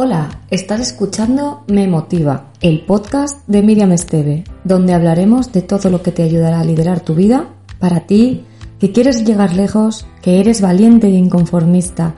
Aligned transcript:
Hola, 0.00 0.42
estás 0.48 0.78
escuchando 0.78 1.64
Me 1.66 1.88
Motiva, 1.88 2.52
el 2.60 2.82
podcast 2.82 3.44
de 3.48 3.64
Miriam 3.64 3.90
Esteve, 3.90 4.44
donde 4.62 4.94
hablaremos 4.94 5.50
de 5.50 5.60
todo 5.60 5.90
lo 5.90 6.02
que 6.02 6.12
te 6.12 6.22
ayudará 6.22 6.60
a 6.60 6.64
liderar 6.64 7.00
tu 7.00 7.16
vida 7.16 7.48
para 7.80 8.06
ti, 8.06 8.44
que 8.78 8.92
quieres 8.92 9.24
llegar 9.24 9.56
lejos, 9.56 10.06
que 10.22 10.38
eres 10.38 10.60
valiente 10.60 11.08
e 11.08 11.14
inconformista 11.14 12.14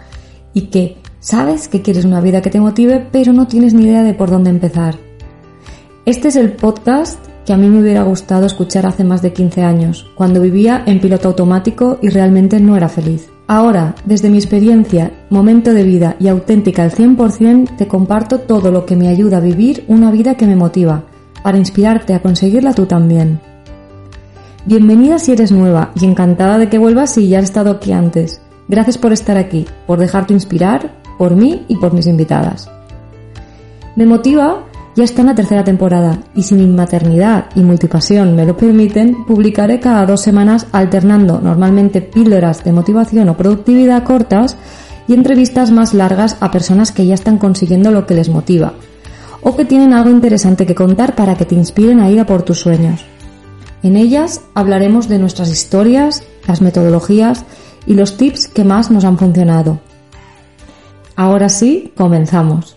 y 0.53 0.67
que 0.67 0.99
sabes 1.21 1.69
que 1.69 1.81
quieres 1.81 2.05
una 2.05 2.21
vida 2.21 2.43
que 2.43 2.51
te 2.51 2.61
motive 2.61 3.09
pero 3.11 3.33
no 3.33 3.47
tienes 3.47 3.73
ni 3.73 3.85
idea 3.85 4.03
de 4.03 4.13
por 4.13 4.29
dónde 4.29 4.51
empezar. 4.51 4.99
Este 6.05 6.29
es 6.29 6.37
el 6.37 6.53
podcast 6.53 7.19
que 7.47 7.55
a 7.55 7.57
mí 7.57 7.67
me 7.71 7.81
hubiera 7.81 8.03
gustado 8.03 8.45
escuchar 8.45 8.85
hace 8.85 9.05
más 9.05 9.23
de 9.23 9.33
15 9.33 9.63
años, 9.63 10.05
cuando 10.17 10.43
vivía 10.43 10.85
en 10.85 11.01
piloto 11.01 11.29
automático 11.29 11.99
y 12.03 12.11
realmente 12.11 12.61
no 12.61 12.77
era 12.77 12.91
feliz. 12.91 13.31
Ahora, 13.53 13.97
desde 14.05 14.31
mi 14.31 14.37
experiencia, 14.37 15.11
momento 15.29 15.75
de 15.75 15.83
vida 15.83 16.15
y 16.21 16.29
auténtica 16.29 16.85
al 16.85 16.93
100%, 16.93 17.75
te 17.77 17.89
comparto 17.89 18.39
todo 18.39 18.71
lo 18.71 18.87
que 18.87 18.95
me 18.95 19.09
ayuda 19.09 19.39
a 19.39 19.41
vivir 19.41 19.83
una 19.89 20.13
vida 20.13 20.37
que 20.37 20.47
me 20.47 20.55
motiva, 20.55 21.03
para 21.43 21.59
inspirarte 21.59 22.15
a 22.15 22.23
conseguirla 22.23 22.75
tú 22.75 22.87
también. 22.87 23.41
Bienvenida 24.67 25.19
si 25.19 25.33
eres 25.33 25.51
nueva 25.51 25.91
y 26.01 26.05
encantada 26.05 26.59
de 26.59 26.69
que 26.69 26.79
vuelvas 26.79 27.13
si 27.13 27.27
ya 27.27 27.41
has 27.41 27.47
estado 27.47 27.73
aquí 27.73 27.91
antes. 27.91 28.41
Gracias 28.69 28.99
por 28.99 29.13
estar 29.13 29.37
aquí, 29.37 29.67
por 29.85 29.99
dejarte 29.99 30.33
inspirar, 30.33 30.93
por 31.19 31.35
mí 31.35 31.65
y 31.67 31.75
por 31.75 31.93
mis 31.93 32.07
invitadas. 32.07 32.71
Me 33.97 34.07
motiva 34.07 34.63
ya 35.01 35.05
está 35.05 35.23
en 35.23 35.29
la 35.29 35.35
tercera 35.35 35.65
temporada 35.65 36.19
y 36.35 36.43
si 36.43 36.55
mi 36.55 36.67
maternidad 36.67 37.47
y 37.55 37.61
multipasión 37.61 38.37
me 38.37 38.45
lo 38.45 38.55
permiten, 38.55 39.25
publicaré 39.25 39.81
cada 39.81 40.05
dos 40.05 40.21
semanas 40.21 40.67
alternando 40.73 41.41
normalmente 41.41 42.03
píldoras 42.03 42.65
de 42.65 42.73
motivación 42.73 43.31
o 43.31 43.37
productividad 43.37 44.05
cortas 44.05 44.59
y 45.09 45.15
entrevistas 45.15 45.71
más 45.71 45.95
largas 45.95 46.37
a 46.41 46.51
personas 46.51 46.93
que 46.93 47.07
ya 47.07 47.15
están 47.15 47.39
consiguiendo 47.39 47.91
lo 47.91 48.07
que 48.07 48.13
les 48.13 48.29
motiva 48.29 48.75
o 49.43 49.57
que 49.57 49.65
tienen 49.65 49.95
algo 49.95 50.11
interesante 50.11 50.67
que 50.67 50.75
contar 50.75 51.15
para 51.15 51.35
que 51.35 51.47
te 51.47 51.55
inspiren 51.55 52.01
a 52.01 52.11
ir 52.11 52.21
a 52.21 52.27
por 52.27 52.43
tus 52.43 52.61
sueños. 52.61 53.03
En 53.83 53.97
ellas 53.97 54.43
hablaremos 54.53 55.09
de 55.09 55.19
nuestras 55.19 55.49
historias, 55.49 56.25
las 56.47 56.61
metodologías 56.61 57.47
y 57.87 57.95
los 57.95 58.19
tips 58.19 58.49
que 58.49 58.65
más 58.65 58.91
nos 58.91 59.05
han 59.05 59.17
funcionado. 59.17 59.81
Ahora 61.17 61.49
sí, 61.49 61.91
comenzamos. 61.97 62.77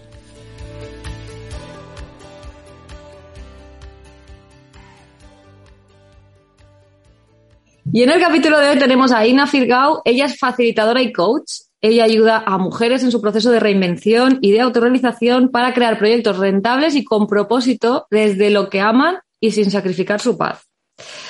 Y 7.96 8.02
en 8.02 8.10
el 8.10 8.20
capítulo 8.20 8.60
de 8.60 8.70
hoy 8.70 8.80
tenemos 8.80 9.12
a 9.12 9.24
Ina 9.28 9.46
Firgau. 9.46 10.02
Ella 10.04 10.26
es 10.26 10.40
facilitadora 10.40 11.04
y 11.04 11.14
coach. 11.14 11.60
Ella 11.80 12.06
ayuda 12.06 12.44
a 12.44 12.58
mujeres 12.58 13.04
en 13.04 13.12
su 13.12 13.22
proceso 13.22 13.52
de 13.52 13.60
reinvención 13.60 14.40
y 14.42 14.52
de 14.52 14.62
autorrealización 14.62 15.50
para 15.50 15.76
crear 15.76 16.00
proyectos 16.00 16.40
rentables 16.40 16.96
y 16.96 17.04
con 17.04 17.28
propósito 17.28 18.08
desde 18.10 18.50
lo 18.50 18.72
que 18.72 18.82
aman 18.82 19.20
y 19.40 19.52
sin 19.52 19.70
sacrificar 19.70 20.20
su 20.20 20.40
paz. 20.40 20.68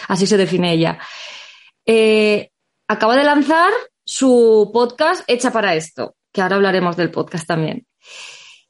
Así 0.07 0.25
se 0.25 0.37
define 0.37 0.71
ella. 0.71 0.99
Eh, 1.85 2.49
acaba 2.87 3.17
de 3.17 3.25
lanzar 3.25 3.73
su 4.05 4.71
podcast 4.73 5.25
Hecha 5.27 5.51
para 5.51 5.75
esto, 5.75 6.15
que 6.31 6.41
ahora 6.41 6.55
hablaremos 6.55 6.95
del 6.95 7.11
podcast 7.11 7.45
también. 7.45 7.85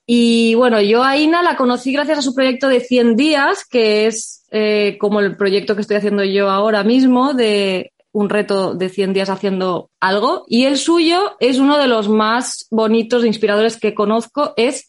Y 0.06 0.56
bueno, 0.56 0.82
yo 0.82 1.04
a 1.04 1.18
Ina 1.18 1.42
la 1.42 1.56
conocí 1.56 1.94
gracias 1.94 2.20
a 2.20 2.22
su 2.22 2.36
proyecto 2.36 2.68
de 2.68 2.82
100 2.82 3.16
días, 3.16 3.66
que 3.66 4.08
es 4.08 4.46
eh, 4.52 4.98
como 5.00 5.22
el 5.22 5.38
proyecto 5.38 5.76
que 5.76 5.82
estoy 5.82 5.98
haciendo 5.98 6.24
yo 6.24 6.50
ahora 6.50 6.84
mismo, 6.84 7.34
de 7.34 7.94
un 8.12 8.30
reto 8.30 8.76
de 8.76 8.90
100 8.90 9.14
días 9.14 9.30
haciendo 9.30 9.90
algo. 10.00 10.44
Y 10.48 10.66
el 10.66 10.78
suyo 10.78 11.36
es 11.40 11.58
uno 11.58 11.78
de 11.78 11.88
los 11.88 12.10
más 12.10 12.68
bonitos 12.70 13.24
e 13.24 13.28
inspiradores 13.28 13.80
que 13.80 13.94
conozco, 13.94 14.54
es 14.58 14.86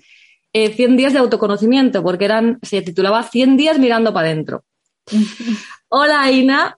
100 0.53 0.93
eh, 0.93 0.97
días 0.97 1.13
de 1.13 1.21
autoconocimiento, 1.21 2.03
porque 2.03 2.25
eran, 2.25 2.59
se 2.63 2.83
titulaba 2.83 3.23
100 3.23 3.57
días 3.57 3.79
mirando 3.79 4.13
para 4.13 4.29
adentro. 4.29 4.65
Hola, 5.89 6.31
Ina. 6.31 6.75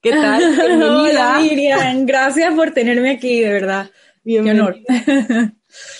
¿Qué 0.00 0.12
tal? 0.12 0.42
Hola, 0.82 1.40
Miriam. 1.40 2.06
Gracias 2.06 2.54
por 2.54 2.70
tenerme 2.70 3.10
aquí, 3.10 3.40
de 3.40 3.52
verdad. 3.52 3.90
Qué 4.24 4.40
honor. 4.40 4.76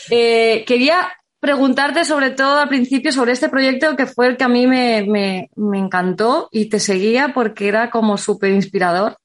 Eh, 0.08 0.64
quería 0.66 1.06
preguntarte 1.40 2.04
sobre 2.04 2.30
todo 2.30 2.58
al 2.58 2.68
principio 2.68 3.12
sobre 3.12 3.32
este 3.32 3.48
proyecto 3.48 3.96
que 3.96 4.06
fue 4.06 4.28
el 4.28 4.36
que 4.36 4.44
a 4.44 4.48
mí 4.48 4.66
me, 4.66 5.50
encantó 5.74 6.48
y 6.50 6.68
te 6.68 6.80
seguía 6.80 7.32
porque 7.34 7.68
era 7.68 7.90
como 7.90 8.16
súper 8.18 8.52
inspirador. 8.52 9.16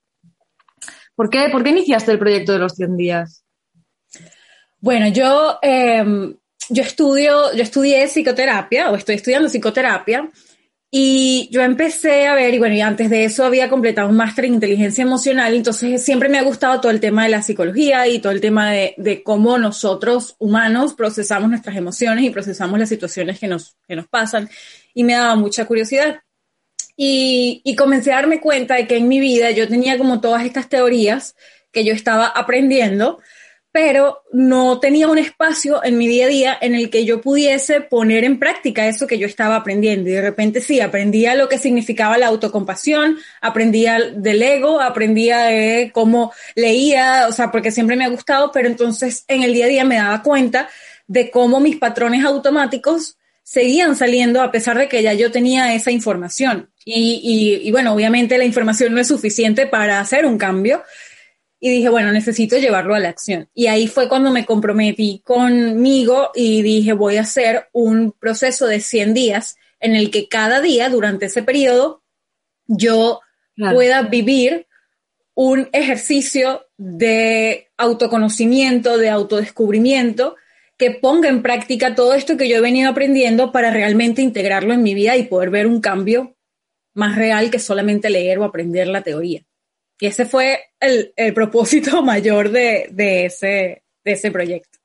¿Por 1.16 1.30
qué, 1.30 1.50
¿Por 1.52 1.64
qué 1.64 1.70
iniciaste 1.70 2.12
el 2.12 2.20
proyecto 2.20 2.54
de 2.54 2.60
los 2.60 2.74
100 2.74 2.98
días? 2.98 3.44
Bueno, 4.80 5.08
yo, 5.10 5.60
em, 5.62 6.36
yo 6.70 6.84
estudio, 6.84 7.54
yo 7.54 7.62
estudié 7.62 8.08
psicoterapia 8.08 8.90
o 8.90 8.96
estoy 8.96 9.16
estudiando 9.16 9.48
psicoterapia 9.48 10.30
y 10.94 11.48
yo 11.52 11.62
empecé 11.62 12.28
a 12.28 12.36
ver, 12.36 12.54
y 12.54 12.60
bueno, 12.60 12.76
y 12.76 12.82
antes 12.82 13.10
de 13.10 13.24
eso 13.24 13.46
había 13.46 13.70
completado 13.70 14.10
un 14.10 14.18
máster 14.18 14.44
en 14.44 14.56
inteligencia 14.56 15.04
emocional, 15.04 15.54
entonces 15.54 16.04
siempre 16.04 16.28
me 16.28 16.38
ha 16.38 16.44
gustado 16.44 16.82
todo 16.82 16.92
el 16.92 17.00
tema 17.00 17.24
de 17.24 17.30
la 17.30 17.42
psicología 17.42 18.08
y 18.10 18.20
todo 18.20 18.34
el 18.34 18.42
tema 18.42 18.72
de, 18.72 18.94
de 18.98 19.24
cómo 19.24 19.58
nosotros 19.58 20.36
humanos 20.38 20.94
procesamos 20.94 21.50
nuestras 21.50 21.78
emociones 21.78 22.26
y 22.26 22.30
procesamos 22.30 22.78
las 22.78 22.90
situaciones 22.90 23.40
que 23.40 23.48
nos, 23.48 23.78
que 23.88 23.96
nos 23.96 24.08
pasan, 24.10 24.50
y 24.94 25.06
me 25.06 25.14
daba 25.14 25.36
mucha 25.36 25.64
curiosidad. 25.66 26.20
Y, 26.98 27.62
y 27.64 27.76
comencé 27.76 28.12
a 28.12 28.18
darme 28.18 28.42
cuenta 28.42 28.76
de 28.76 28.86
que 28.86 28.98
en 28.98 29.08
mi 29.08 29.22
vida 29.22 29.50
yo 29.52 29.70
tenía 29.70 29.98
como 29.98 30.20
todas 30.20 30.44
estas 30.44 30.68
teorías 30.68 31.36
que 31.72 31.86
yo 31.86 31.94
estaba 31.94 32.28
aprendiendo, 32.28 33.20
pero 33.72 34.24
no 34.34 34.80
tenía 34.80 35.08
un 35.08 35.18
espacio 35.18 35.84
en 35.84 35.98
mi 35.98 36.08
día 36.08 36.26
a 36.26 36.30
día 36.30 36.58
en 36.60 36.76
el 36.76 36.90
que 36.90 37.06
yo 37.06 37.22
pudiese 37.22 37.80
poner 37.80 38.26
en 38.26 38.38
práctica 38.38 38.88
eso 38.88 39.08
que 39.08 39.18
yo 39.18 39.28
estaba 39.28 39.56
aprendiendo. 39.56 40.10
Y 40.10 40.14
de 40.14 40.22
repente 40.22 40.60
sí, 40.60 40.82
aprendía 40.82 41.36
lo 41.36 41.48
que 41.48 41.58
significaba 41.58 42.18
la 42.18 42.28
autocompasión, 42.28 43.18
aprendía 43.40 43.98
del 44.14 44.44
ego, 44.44 44.82
aprendía 44.82 45.44
de 45.44 45.92
cómo 45.94 46.34
leía, 46.56 47.28
o 47.30 47.32
sea, 47.32 47.50
porque 47.50 47.72
siempre 47.72 47.96
me 47.96 48.04
ha 48.04 48.10
gustado, 48.10 48.52
pero 48.52 48.68
entonces 48.68 49.24
en 49.28 49.44
el 49.44 49.54
día 49.54 49.66
a 49.66 49.70
día 49.70 49.86
me 49.86 49.96
daba 49.96 50.22
cuenta 50.22 50.70
de 51.08 51.32
cómo 51.32 51.62
mis 51.62 51.78
patrones 51.78 52.26
automáticos 52.26 53.18
seguían 53.44 53.96
saliendo 53.96 54.42
a 54.42 54.52
pesar 54.52 54.78
de 54.78 54.88
que 54.88 55.02
ya 55.02 55.14
yo 55.14 55.32
tenía 55.32 55.74
esa 55.74 55.92
información. 55.92 56.70
Y, 56.84 57.22
y, 57.64 57.68
y 57.68 57.72
bueno, 57.72 57.94
obviamente 57.94 58.38
la 58.38 58.46
información 58.46 58.94
no 58.94 59.00
es 59.00 59.08
suficiente 59.08 59.66
para 59.66 60.00
hacer 60.00 60.26
un 60.26 60.38
cambio, 60.38 60.84
y 61.64 61.70
dije, 61.70 61.90
bueno, 61.90 62.12
necesito 62.12 62.58
llevarlo 62.58 62.96
a 62.96 63.00
la 63.00 63.10
acción. 63.10 63.48
Y 63.54 63.68
ahí 63.68 63.88
fue 63.88 64.10
cuando 64.10 64.32
me 64.32 64.48
comprometí 64.48 65.22
conmigo 65.24 66.32
y 66.34 66.64
dije, 66.64 66.94
voy 66.94 67.18
a 67.18 67.22
hacer 67.22 67.70
un 67.72 68.14
proceso 68.14 68.66
de 68.66 68.80
100 68.80 69.14
días 69.14 69.58
en 69.80 69.96
el 69.96 70.10
que 70.10 70.28
cada 70.28 70.60
día 70.60 70.90
durante 70.90 71.28
ese 71.28 71.44
periodo 71.44 72.04
yo 72.66 73.22
pueda 73.56 74.02
vivir 74.02 74.66
un 75.36 75.70
ejercicio 75.72 76.66
de 76.78 77.68
autoconocimiento, 77.78 78.98
de 78.98 79.10
autodescubrimiento, 79.10 80.38
que 80.78 80.90
ponga 80.90 81.30
en 81.30 81.44
práctica 81.44 81.94
todo 81.94 82.16
esto 82.16 82.38
que 82.38 82.50
yo 82.50 82.58
he 82.58 82.62
venido 82.62 82.90
aprendiendo 82.90 83.52
para 83.52 83.70
realmente 83.70 84.24
integrarlo 84.24 84.74
en 84.74 84.82
mi 84.82 84.96
vida 84.96 85.16
y 85.16 85.24
poder 85.24 85.52
ver 85.52 85.68
un 85.68 85.80
cambio 85.80 86.36
más 86.96 87.16
real 87.16 87.52
que 87.52 87.60
solamente 87.60 88.10
leer 88.10 88.40
o 88.40 88.46
aprender 88.46 88.88
la 88.88 89.04
teoría. 89.04 89.44
Y 90.02 90.08
ese 90.08 90.26
fue 90.26 90.60
el, 90.80 91.14
propósito 91.34 92.02
mayor 92.04 92.50
de, 92.50 92.90
ese, 93.26 93.84
de 94.04 94.12
ese 94.12 94.32
proyecto. 94.32 94.80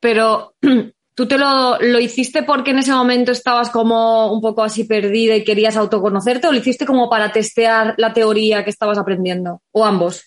Pero 0.00 0.54
tú 1.14 1.28
te 1.28 1.36
lo, 1.36 1.78
lo, 1.78 2.00
hiciste 2.00 2.42
porque 2.42 2.70
en 2.70 2.78
ese 2.78 2.92
momento 2.92 3.32
estabas 3.32 3.68
como 3.68 4.32
un 4.32 4.40
poco 4.40 4.62
así 4.62 4.84
perdida 4.84 5.36
y 5.36 5.44
querías 5.44 5.76
autoconocerte 5.76 6.46
o 6.46 6.52
lo 6.52 6.58
hiciste 6.58 6.86
como 6.86 7.10
para 7.10 7.32
testear 7.32 7.94
la 7.98 8.14
teoría 8.14 8.64
que 8.64 8.70
estabas 8.70 8.96
aprendiendo 8.96 9.60
o 9.72 9.84
ambos? 9.84 10.24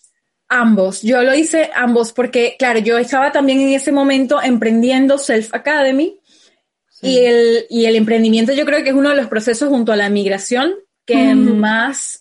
Ambos, 0.47 1.01
yo 1.01 1.23
lo 1.23 1.33
hice 1.33 1.71
ambos 1.73 2.13
porque, 2.13 2.55
claro, 2.59 2.79
yo 2.79 2.99
estaba 2.99 3.31
también 3.31 3.61
en 3.61 3.69
ese 3.69 3.91
momento 3.91 4.39
emprendiendo 4.41 5.17
Self 5.17 5.55
Academy. 5.55 6.19
Y, 7.01 7.17
el, 7.17 7.65
y 7.67 7.85
el 7.85 7.95
emprendimiento 7.95 8.53
yo 8.53 8.63
creo 8.63 8.83
que 8.83 8.89
es 8.89 8.95
uno 8.95 9.09
de 9.09 9.15
los 9.15 9.25
procesos 9.25 9.69
junto 9.69 9.91
a 9.91 9.95
la 9.95 10.07
migración 10.11 10.75
que 11.03 11.33
más 11.33 12.20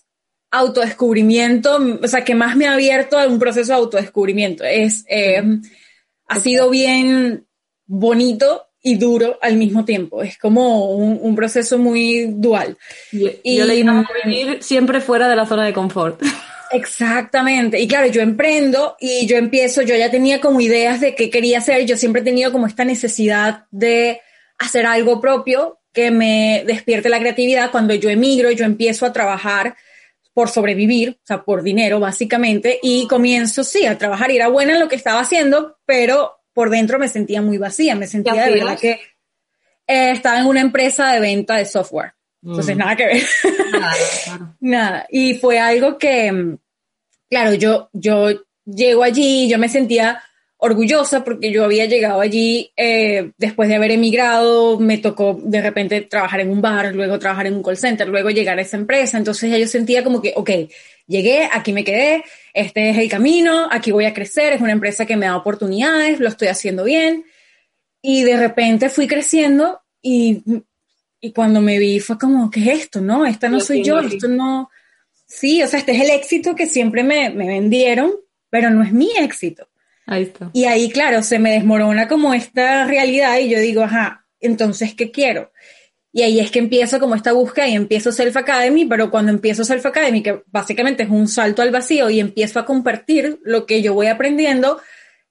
autodescubrimiento, 0.51 1.79
o 2.03 2.07
sea, 2.07 2.23
que 2.23 2.35
más 2.35 2.55
me 2.57 2.67
ha 2.67 2.73
abierto 2.73 3.17
a 3.17 3.25
un 3.25 3.39
proceso 3.39 3.71
de 3.71 3.77
autodescubrimiento. 3.79 4.63
Es, 4.65 5.05
eh, 5.09 5.41
ha 6.27 6.39
sido 6.39 6.69
bien 6.69 7.47
bonito 7.85 8.67
y 8.83 8.95
duro 8.95 9.37
al 9.41 9.55
mismo 9.55 9.85
tiempo. 9.85 10.21
Es 10.21 10.37
como 10.37 10.93
un, 10.95 11.35
proceso 11.35 11.77
muy 11.77 12.25
dual. 12.27 12.77
Y, 13.11 13.57
yo 13.57 13.65
le 13.65 13.81
a 13.81 14.05
vivir 14.25 14.57
siempre 14.61 15.01
fuera 15.01 15.29
de 15.29 15.35
la 15.35 15.45
zona 15.45 15.65
de 15.65 15.73
confort. 15.73 16.21
Exactamente. 16.71 17.79
Y 17.79 17.87
claro, 17.87 18.07
yo 18.07 18.21
emprendo 18.21 18.95
y 18.99 19.25
yo 19.27 19.37
empiezo, 19.37 19.81
yo 19.81 19.95
ya 19.95 20.09
tenía 20.09 20.39
como 20.39 20.61
ideas 20.61 21.01
de 21.01 21.15
qué 21.15 21.29
quería 21.29 21.59
hacer. 21.59 21.85
Yo 21.85 21.97
siempre 21.97 22.21
he 22.21 22.25
tenido 22.25 22.51
como 22.51 22.65
esta 22.65 22.85
necesidad 22.85 23.65
de 23.71 24.21
hacer 24.57 24.85
algo 24.85 25.19
propio 25.19 25.79
que 25.93 26.11
me 26.11 26.63
despierte 26.65 27.09
la 27.09 27.19
creatividad. 27.19 27.71
Cuando 27.71 27.93
yo 27.93 28.09
emigro, 28.09 28.51
yo 28.51 28.65
empiezo 28.65 29.05
a 29.05 29.13
trabajar 29.13 29.75
por 30.33 30.49
sobrevivir, 30.49 31.17
o 31.23 31.25
sea, 31.25 31.43
por 31.43 31.63
dinero 31.63 31.99
básicamente, 31.99 32.79
y 32.81 33.07
comienzo, 33.07 33.63
sí, 33.63 33.85
a 33.85 33.97
trabajar 33.97 34.31
y 34.31 34.37
era 34.37 34.47
buena 34.47 34.73
en 34.73 34.79
lo 34.79 34.87
que 34.87 34.95
estaba 34.95 35.19
haciendo, 35.19 35.77
pero 35.85 36.39
por 36.53 36.69
dentro 36.69 36.99
me 36.99 37.07
sentía 37.07 37.41
muy 37.41 37.57
vacía, 37.57 37.95
me 37.95 38.07
sentía 38.07 38.45
de 38.45 38.51
verdad 38.51 38.79
que 38.79 38.91
eh, 39.87 40.11
estaba 40.11 40.39
en 40.39 40.47
una 40.47 40.61
empresa 40.61 41.11
de 41.11 41.19
venta 41.19 41.55
de 41.55 41.65
software. 41.65 42.13
Entonces, 42.43 42.75
mm. 42.75 42.79
nada 42.79 42.95
que 42.95 43.05
ver. 43.05 43.23
Nada, 43.71 44.55
nada. 44.59 45.07
Y 45.09 45.35
fue 45.35 45.59
algo 45.59 45.97
que, 45.97 46.57
claro, 47.29 47.53
yo, 47.53 47.89
yo 47.93 48.29
llego 48.65 49.03
allí, 49.03 49.49
yo 49.49 49.59
me 49.59 49.69
sentía 49.69 50.23
orgullosa 50.63 51.23
porque 51.23 51.51
yo 51.51 51.65
había 51.65 51.87
llegado 51.87 52.21
allí 52.21 52.71
eh, 52.77 53.31
después 53.39 53.67
de 53.67 53.75
haber 53.75 53.89
emigrado, 53.89 54.79
me 54.79 54.99
tocó 54.99 55.39
de 55.43 55.59
repente 55.59 56.01
trabajar 56.01 56.41
en 56.41 56.51
un 56.51 56.61
bar, 56.61 56.93
luego 56.93 57.17
trabajar 57.17 57.47
en 57.47 57.55
un 57.55 57.63
call 57.63 57.77
center, 57.77 58.07
luego 58.07 58.29
llegar 58.29 58.59
a 58.59 58.61
esa 58.61 58.77
empresa, 58.77 59.17
entonces 59.17 59.49
ya 59.49 59.57
yo 59.57 59.65
sentía 59.65 60.03
como 60.03 60.21
que, 60.21 60.33
ok, 60.35 60.51
llegué, 61.07 61.49
aquí 61.51 61.73
me 61.73 61.83
quedé, 61.83 62.23
este 62.53 62.91
es 62.91 62.97
el 62.99 63.09
camino, 63.09 63.69
aquí 63.71 63.91
voy 63.91 64.05
a 64.05 64.13
crecer, 64.13 64.53
es 64.53 64.61
una 64.61 64.73
empresa 64.73 65.07
que 65.07 65.17
me 65.17 65.25
da 65.25 65.35
oportunidades, 65.35 66.19
lo 66.19 66.27
estoy 66.27 66.49
haciendo 66.49 66.83
bien, 66.83 67.25
y 67.99 68.21
de 68.21 68.37
repente 68.37 68.89
fui 68.89 69.07
creciendo 69.07 69.81
y, 69.99 70.43
y 71.19 71.31
cuando 71.31 71.59
me 71.59 71.79
vi 71.79 71.99
fue 71.99 72.19
como, 72.19 72.51
¿qué 72.51 72.59
es 72.59 72.81
esto? 72.83 73.01
No, 73.01 73.25
esta 73.25 73.49
no 73.49 73.59
soy 73.61 73.83
yo, 73.83 73.99
esto 73.99 74.27
no... 74.27 74.69
Sí, 75.25 75.63
o 75.63 75.67
sea, 75.67 75.79
este 75.79 75.93
es 75.93 76.01
el 76.01 76.11
éxito 76.11 76.53
que 76.53 76.67
siempre 76.67 77.03
me, 77.03 77.31
me 77.31 77.47
vendieron, 77.47 78.11
pero 78.51 78.69
no 78.69 78.83
es 78.83 78.91
mi 78.91 79.09
éxito. 79.17 79.70
Y 80.53 80.65
ahí, 80.65 80.89
claro, 80.89 81.23
se 81.23 81.39
me 81.39 81.53
desmorona 81.53 82.07
como 82.07 82.33
esta 82.33 82.85
realidad 82.85 83.37
y 83.39 83.49
yo 83.49 83.59
digo, 83.59 83.83
ajá, 83.83 84.25
entonces, 84.39 84.93
¿qué 84.93 85.11
quiero? 85.11 85.51
Y 86.13 86.23
ahí 86.23 86.39
es 86.39 86.51
que 86.51 86.59
empiezo 86.59 86.99
como 86.99 87.15
esta 87.15 87.31
búsqueda 87.31 87.67
y 87.69 87.75
empiezo 87.75 88.11
Self 88.11 88.35
Academy, 88.35 88.85
pero 88.85 89.09
cuando 89.09 89.31
empiezo 89.31 89.63
Self 89.63 89.85
Academy, 89.85 90.21
que 90.21 90.43
básicamente 90.47 91.03
es 91.03 91.09
un 91.09 91.27
salto 91.27 91.61
al 91.61 91.71
vacío 91.71 92.09
y 92.09 92.19
empiezo 92.19 92.59
a 92.59 92.65
compartir 92.65 93.39
lo 93.43 93.65
que 93.65 93.81
yo 93.81 93.93
voy 93.93 94.07
aprendiendo, 94.07 94.81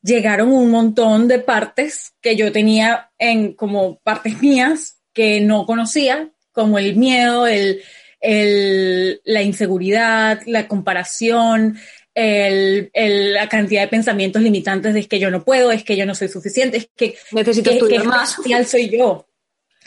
llegaron 0.02 0.50
un 0.50 0.70
montón 0.70 1.28
de 1.28 1.38
partes 1.38 2.14
que 2.22 2.34
yo 2.34 2.50
tenía 2.50 3.10
en 3.18 3.52
como 3.52 3.98
partes 4.00 4.40
mías 4.40 5.02
que 5.12 5.40
no 5.40 5.66
conocía, 5.66 6.30
como 6.52 6.78
el 6.78 6.96
miedo, 6.96 7.46
el, 7.46 7.82
el, 8.20 9.20
la 9.24 9.42
inseguridad, 9.42 10.40
la 10.46 10.66
comparación, 10.66 11.78
el, 12.14 12.90
la 12.92 13.48
cantidad 13.48 13.82
de 13.82 13.88
pensamientos 13.88 14.42
limitantes 14.42 14.94
de 14.94 15.00
es 15.00 15.08
que 15.08 15.18
yo 15.18 15.30
no 15.30 15.44
puedo, 15.44 15.72
es 15.72 15.84
que 15.84 15.96
yo 15.96 16.06
no 16.06 16.14
soy 16.14 16.28
suficiente, 16.28 16.76
es 16.78 16.90
que 16.96 17.16
necesito 17.32 17.70
estudiar 17.70 18.04
más. 18.04 18.36
soy 18.66 18.90
yo. 18.90 19.26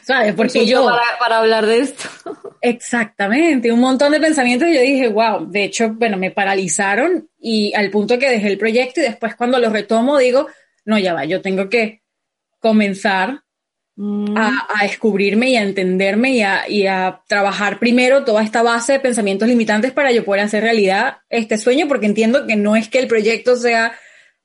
¿Sabes? 0.02 0.36
Porque 0.36 0.66
yo. 0.66 0.86
Para, 1.20 1.40
hablar 1.40 1.66
de 1.66 1.80
esto. 1.80 2.10
Exactamente, 2.62 3.72
un 3.72 3.80
montón 3.80 4.12
de 4.14 4.22
pensamientos 4.22 4.70
y 4.70 4.76
yo 4.76 4.82
dije, 4.82 5.10
wow, 5.10 5.46
de 5.50 5.66
hecho, 5.66 5.94
bueno, 5.96 6.16
me 6.16 6.32
paralizaron 6.32 7.30
y 7.38 7.74
al 7.74 7.90
punto 7.90 8.18
que 8.18 8.30
dejé 8.30 8.48
el 8.48 8.58
proyecto 8.58 9.02
y 9.02 9.04
después 9.04 9.36
cuando 9.36 9.60
lo 9.60 9.70
retomo 9.70 10.18
digo, 10.18 10.48
no, 10.86 10.98
ya 10.98 11.14
va, 11.14 11.26
yo 11.26 11.42
tengo 11.42 11.68
que 11.68 12.04
comenzar 12.60 13.42
Mm. 13.96 14.36
a, 14.36 14.52
descubrirme 14.82 15.52
y 15.52 15.56
a 15.56 15.62
entenderme 15.62 16.32
y 16.32 16.42
a, 16.42 16.68
y 16.68 16.88
a, 16.88 17.22
trabajar 17.28 17.78
primero 17.78 18.26
toda 18.26 18.44
esta 18.44 18.64
base 18.64 18.94
de 18.94 19.00
pensamientos 19.00 19.48
limitantes 19.48 19.92
para 19.92 20.12
yo 20.12 20.26
poder 20.26 20.42
hacer 20.42 20.64
realidad 20.64 21.18
este 21.30 21.60
sueño, 21.60 21.88
porque 21.88 22.08
entiendo 22.08 22.48
que 22.48 22.56
no 22.56 22.76
es 22.76 22.90
que 22.90 22.98
el 22.98 23.08
proyecto 23.08 23.56
sea 23.56 23.94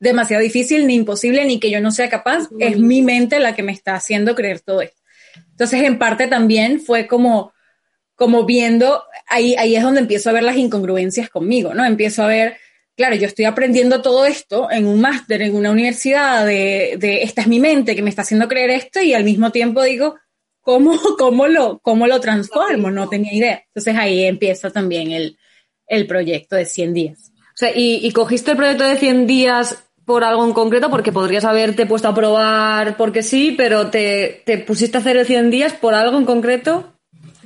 demasiado 0.00 0.42
difícil 0.42 0.86
ni 0.86 0.94
imposible 0.94 1.44
ni 1.46 1.58
que 1.58 1.70
yo 1.70 1.80
no 1.80 1.90
sea 1.90 2.10
capaz, 2.10 2.48
es 2.58 2.78
mi 2.78 3.00
mente 3.00 3.40
la 3.40 3.54
que 3.54 3.62
me 3.62 3.72
está 3.72 3.94
haciendo 3.94 4.34
creer 4.34 4.60
todo 4.60 4.82
esto. 4.82 5.00
Entonces, 5.50 5.82
en 5.82 5.98
parte 5.98 6.26
también 6.26 6.80
fue 6.80 7.06
como, 7.06 7.52
como 8.14 8.44
viendo, 8.44 9.02
ahí, 9.26 9.56
ahí 9.56 9.76
es 9.76 9.82
donde 9.82 10.00
empiezo 10.00 10.30
a 10.30 10.34
ver 10.34 10.42
las 10.42 10.56
incongruencias 10.56 11.30
conmigo, 11.30 11.74
¿no? 11.74 11.84
Empiezo 11.84 12.22
a 12.22 12.28
ver 12.28 12.58
claro, 12.98 13.14
yo 13.14 13.28
estoy 13.28 13.44
aprendiendo 13.44 14.02
todo 14.02 14.26
esto 14.26 14.68
en 14.70 14.84
un 14.84 15.00
máster, 15.00 15.40
en 15.40 15.54
una 15.54 15.70
universidad, 15.70 16.44
de, 16.44 16.96
de, 16.98 17.22
esta 17.22 17.42
es 17.42 17.46
mi 17.46 17.60
mente 17.60 17.94
que 17.94 18.02
me 18.02 18.10
está 18.10 18.22
haciendo 18.22 18.48
creer 18.48 18.70
esto 18.70 19.00
y 19.00 19.14
al 19.14 19.22
mismo 19.22 19.52
tiempo 19.52 19.84
digo, 19.84 20.16
¿cómo, 20.60 20.98
cómo, 21.18 21.46
lo, 21.46 21.78
cómo 21.78 22.08
lo 22.08 22.20
transformo? 22.20 22.90
No 22.90 23.08
tenía 23.08 23.32
idea. 23.32 23.62
Entonces 23.68 23.94
ahí 23.96 24.24
empieza 24.24 24.70
también 24.70 25.12
el, 25.12 25.38
el 25.86 26.08
proyecto 26.08 26.56
de 26.56 26.66
100 26.66 26.92
días. 26.92 27.30
O 27.30 27.56
sea, 27.56 27.70
¿y, 27.74 28.04
¿y, 28.04 28.10
cogiste 28.10 28.50
el 28.50 28.56
proyecto 28.56 28.84
de 28.84 28.96
100 28.96 29.28
días 29.28 29.84
por 30.04 30.24
algo 30.24 30.44
en 30.44 30.52
concreto? 30.52 30.90
Porque 30.90 31.12
podrías 31.12 31.44
haberte 31.44 31.86
puesto 31.86 32.08
a 32.08 32.14
probar 32.14 32.96
porque 32.96 33.22
sí, 33.22 33.54
pero 33.56 33.90
te, 33.90 34.42
te 34.44 34.58
pusiste 34.58 34.98
a 34.98 35.00
hacer 35.00 35.16
el 35.16 35.26
100 35.26 35.50
días 35.50 35.72
por 35.72 35.94
algo 35.94 36.18
en 36.18 36.24
concreto. 36.24 36.97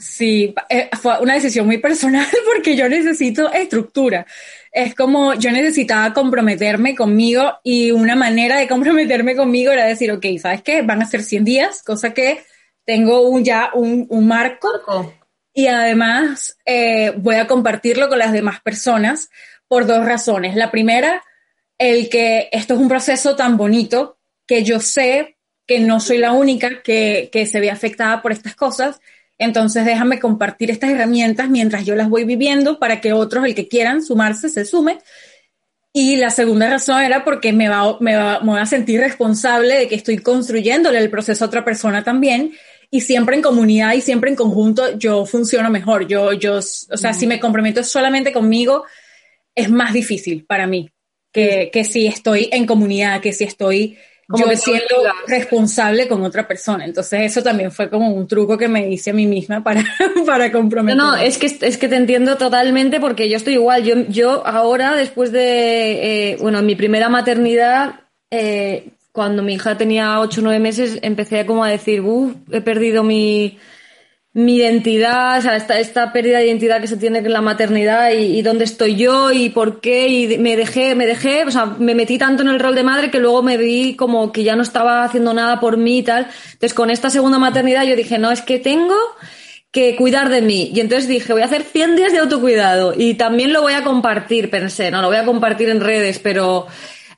Sí, 0.02 0.52
eh, 0.68 0.90
fue 1.00 1.20
una 1.20 1.34
decisión 1.34 1.66
muy 1.66 1.78
personal 1.78 2.26
porque 2.52 2.74
yo 2.76 2.88
necesito 2.88 3.52
estructura 3.52 4.26
es 4.72 4.94
como 4.94 5.34
yo 5.34 5.52
necesitaba 5.52 6.14
comprometerme 6.14 6.96
conmigo 6.96 7.58
y 7.62 7.90
una 7.90 8.16
manera 8.16 8.56
de 8.56 8.66
comprometerme 8.66 9.36
conmigo 9.36 9.70
era 9.70 9.84
decir, 9.84 10.10
ok, 10.10 10.24
¿sabes 10.40 10.62
qué? 10.62 10.80
Van 10.80 11.02
a 11.02 11.06
ser 11.06 11.22
100 11.22 11.44
días, 11.44 11.82
cosa 11.82 12.14
que 12.14 12.42
tengo 12.86 13.28
un, 13.28 13.44
ya 13.44 13.70
un, 13.74 14.06
un 14.08 14.26
marco 14.26 15.14
y 15.52 15.66
además 15.66 16.56
eh, 16.64 17.12
voy 17.18 17.36
a 17.36 17.46
compartirlo 17.46 18.08
con 18.08 18.18
las 18.18 18.32
demás 18.32 18.60
personas 18.62 19.28
por 19.68 19.86
dos 19.86 20.06
razones. 20.06 20.56
La 20.56 20.70
primera, 20.70 21.22
el 21.76 22.08
que 22.08 22.48
esto 22.50 22.74
es 22.74 22.80
un 22.80 22.88
proceso 22.88 23.36
tan 23.36 23.58
bonito 23.58 24.18
que 24.46 24.64
yo 24.64 24.80
sé 24.80 25.36
que 25.66 25.80
no 25.80 26.00
soy 26.00 26.16
la 26.18 26.32
única 26.32 26.82
que, 26.82 27.28
que 27.30 27.46
se 27.46 27.60
ve 27.60 27.70
afectada 27.70 28.22
por 28.22 28.32
estas 28.32 28.56
cosas 28.56 29.00
entonces 29.38 29.84
déjame 29.84 30.20
compartir 30.20 30.70
estas 30.70 30.90
herramientas 30.90 31.48
mientras 31.48 31.84
yo 31.84 31.94
las 31.94 32.08
voy 32.08 32.24
viviendo 32.24 32.78
para 32.78 33.00
que 33.00 33.12
otros, 33.12 33.44
el 33.44 33.54
que 33.54 33.68
quieran 33.68 34.02
sumarse, 34.02 34.48
se 34.48 34.64
sume. 34.64 34.98
Y 35.92 36.16
la 36.16 36.30
segunda 36.30 36.70
razón 36.70 37.02
era 37.02 37.24
porque 37.24 37.52
me, 37.52 37.68
va, 37.68 37.98
me, 38.00 38.16
va, 38.16 38.40
me 38.40 38.52
voy 38.52 38.60
a 38.60 38.66
sentir 38.66 39.00
responsable 39.00 39.74
de 39.78 39.88
que 39.88 39.94
estoy 39.94 40.18
construyéndole 40.18 40.98
el 40.98 41.10
proceso 41.10 41.44
a 41.44 41.48
otra 41.48 41.64
persona 41.64 42.02
también. 42.02 42.52
Y 42.90 43.00
siempre 43.00 43.36
en 43.36 43.42
comunidad 43.42 43.94
y 43.94 44.00
siempre 44.00 44.30
en 44.30 44.36
conjunto 44.36 44.98
yo 44.98 45.26
funciono 45.26 45.70
mejor. 45.70 46.06
Yo, 46.06 46.32
yo, 46.32 46.58
o 46.58 46.62
sea, 46.62 47.12
si 47.12 47.26
me 47.26 47.40
comprometo 47.40 47.82
solamente 47.82 48.32
conmigo, 48.32 48.84
es 49.54 49.70
más 49.70 49.92
difícil 49.92 50.44
para 50.46 50.66
mí 50.66 50.90
que, 51.32 51.70
que 51.72 51.84
si 51.84 52.06
estoy 52.06 52.48
en 52.52 52.66
comunidad, 52.66 53.20
que 53.20 53.32
si 53.32 53.44
estoy 53.44 53.98
yo 54.28 54.46
me 54.46 54.56
siento 54.56 54.96
responsable 55.26 56.08
con 56.08 56.22
otra 56.24 56.46
persona. 56.46 56.84
Entonces 56.84 57.20
eso 57.22 57.42
también 57.42 57.70
fue 57.70 57.90
como 57.90 58.10
un 58.10 58.26
truco 58.26 58.56
que 58.56 58.68
me 58.68 58.88
hice 58.88 59.10
a 59.10 59.14
mí 59.14 59.26
misma 59.26 59.62
para, 59.62 59.84
para 60.26 60.50
comprometerme. 60.50 61.02
No, 61.02 61.16
no, 61.16 61.16
es 61.16 61.38
que, 61.38 61.46
es 61.46 61.78
que 61.78 61.88
te 61.88 61.96
entiendo 61.96 62.36
totalmente 62.36 63.00
porque 63.00 63.28
yo 63.28 63.36
estoy 63.36 63.54
igual. 63.54 63.84
Yo, 63.84 63.96
yo 64.08 64.46
ahora, 64.46 64.94
después 64.94 65.32
de, 65.32 66.32
eh, 66.32 66.36
bueno, 66.40 66.62
mi 66.62 66.76
primera 66.76 67.08
maternidad, 67.08 68.00
eh, 68.30 68.88
cuando 69.12 69.42
mi 69.42 69.54
hija 69.54 69.76
tenía 69.76 70.20
8 70.20 70.40
o 70.40 70.44
9 70.44 70.58
meses, 70.58 70.98
empecé 71.02 71.44
como 71.44 71.64
a 71.64 71.68
decir, 71.68 72.00
uff, 72.00 72.34
he 72.50 72.62
perdido 72.62 73.02
mi 73.02 73.58
mi 74.34 74.56
identidad, 74.56 75.38
o 75.38 75.42
sea, 75.42 75.56
esta, 75.56 75.78
esta 75.78 76.10
pérdida 76.10 76.38
de 76.38 76.46
identidad 76.46 76.80
que 76.80 76.86
se 76.86 76.96
tiene 76.96 77.18
en 77.18 77.32
la 77.32 77.42
maternidad 77.42 78.12
y, 78.12 78.40
dónde 78.40 78.64
estoy 78.64 78.96
yo 78.96 79.30
y 79.30 79.50
por 79.50 79.82
qué 79.82 80.08
y 80.08 80.38
me 80.38 80.56
dejé, 80.56 80.94
me 80.94 81.06
dejé, 81.06 81.44
o 81.44 81.50
sea, 81.50 81.66
me 81.66 81.94
metí 81.94 82.16
tanto 82.16 82.42
en 82.42 82.48
el 82.48 82.58
rol 82.58 82.74
de 82.74 82.82
madre 82.82 83.10
que 83.10 83.20
luego 83.20 83.42
me 83.42 83.58
vi 83.58 83.94
como 83.94 84.32
que 84.32 84.42
ya 84.42 84.56
no 84.56 84.62
estaba 84.62 85.04
haciendo 85.04 85.34
nada 85.34 85.60
por 85.60 85.76
mí 85.76 85.98
y 85.98 86.02
tal. 86.02 86.28
Entonces, 86.52 86.72
con 86.72 86.90
esta 86.90 87.10
segunda 87.10 87.38
maternidad 87.38 87.84
yo 87.84 87.94
dije, 87.94 88.18
no, 88.18 88.30
es 88.30 88.40
que 88.40 88.58
tengo 88.58 88.96
que 89.70 89.96
cuidar 89.96 90.30
de 90.30 90.40
mí. 90.40 90.70
Y 90.74 90.80
entonces 90.80 91.08
dije, 91.08 91.32
voy 91.34 91.42
a 91.42 91.46
hacer 91.46 91.62
100 91.62 91.96
días 91.96 92.12
de 92.12 92.18
autocuidado 92.18 92.94
y 92.96 93.14
también 93.14 93.52
lo 93.52 93.60
voy 93.60 93.74
a 93.74 93.84
compartir, 93.84 94.48
pensé, 94.48 94.90
no, 94.90 95.02
lo 95.02 95.08
voy 95.08 95.18
a 95.18 95.26
compartir 95.26 95.68
en 95.68 95.80
redes, 95.80 96.18
pero 96.18 96.66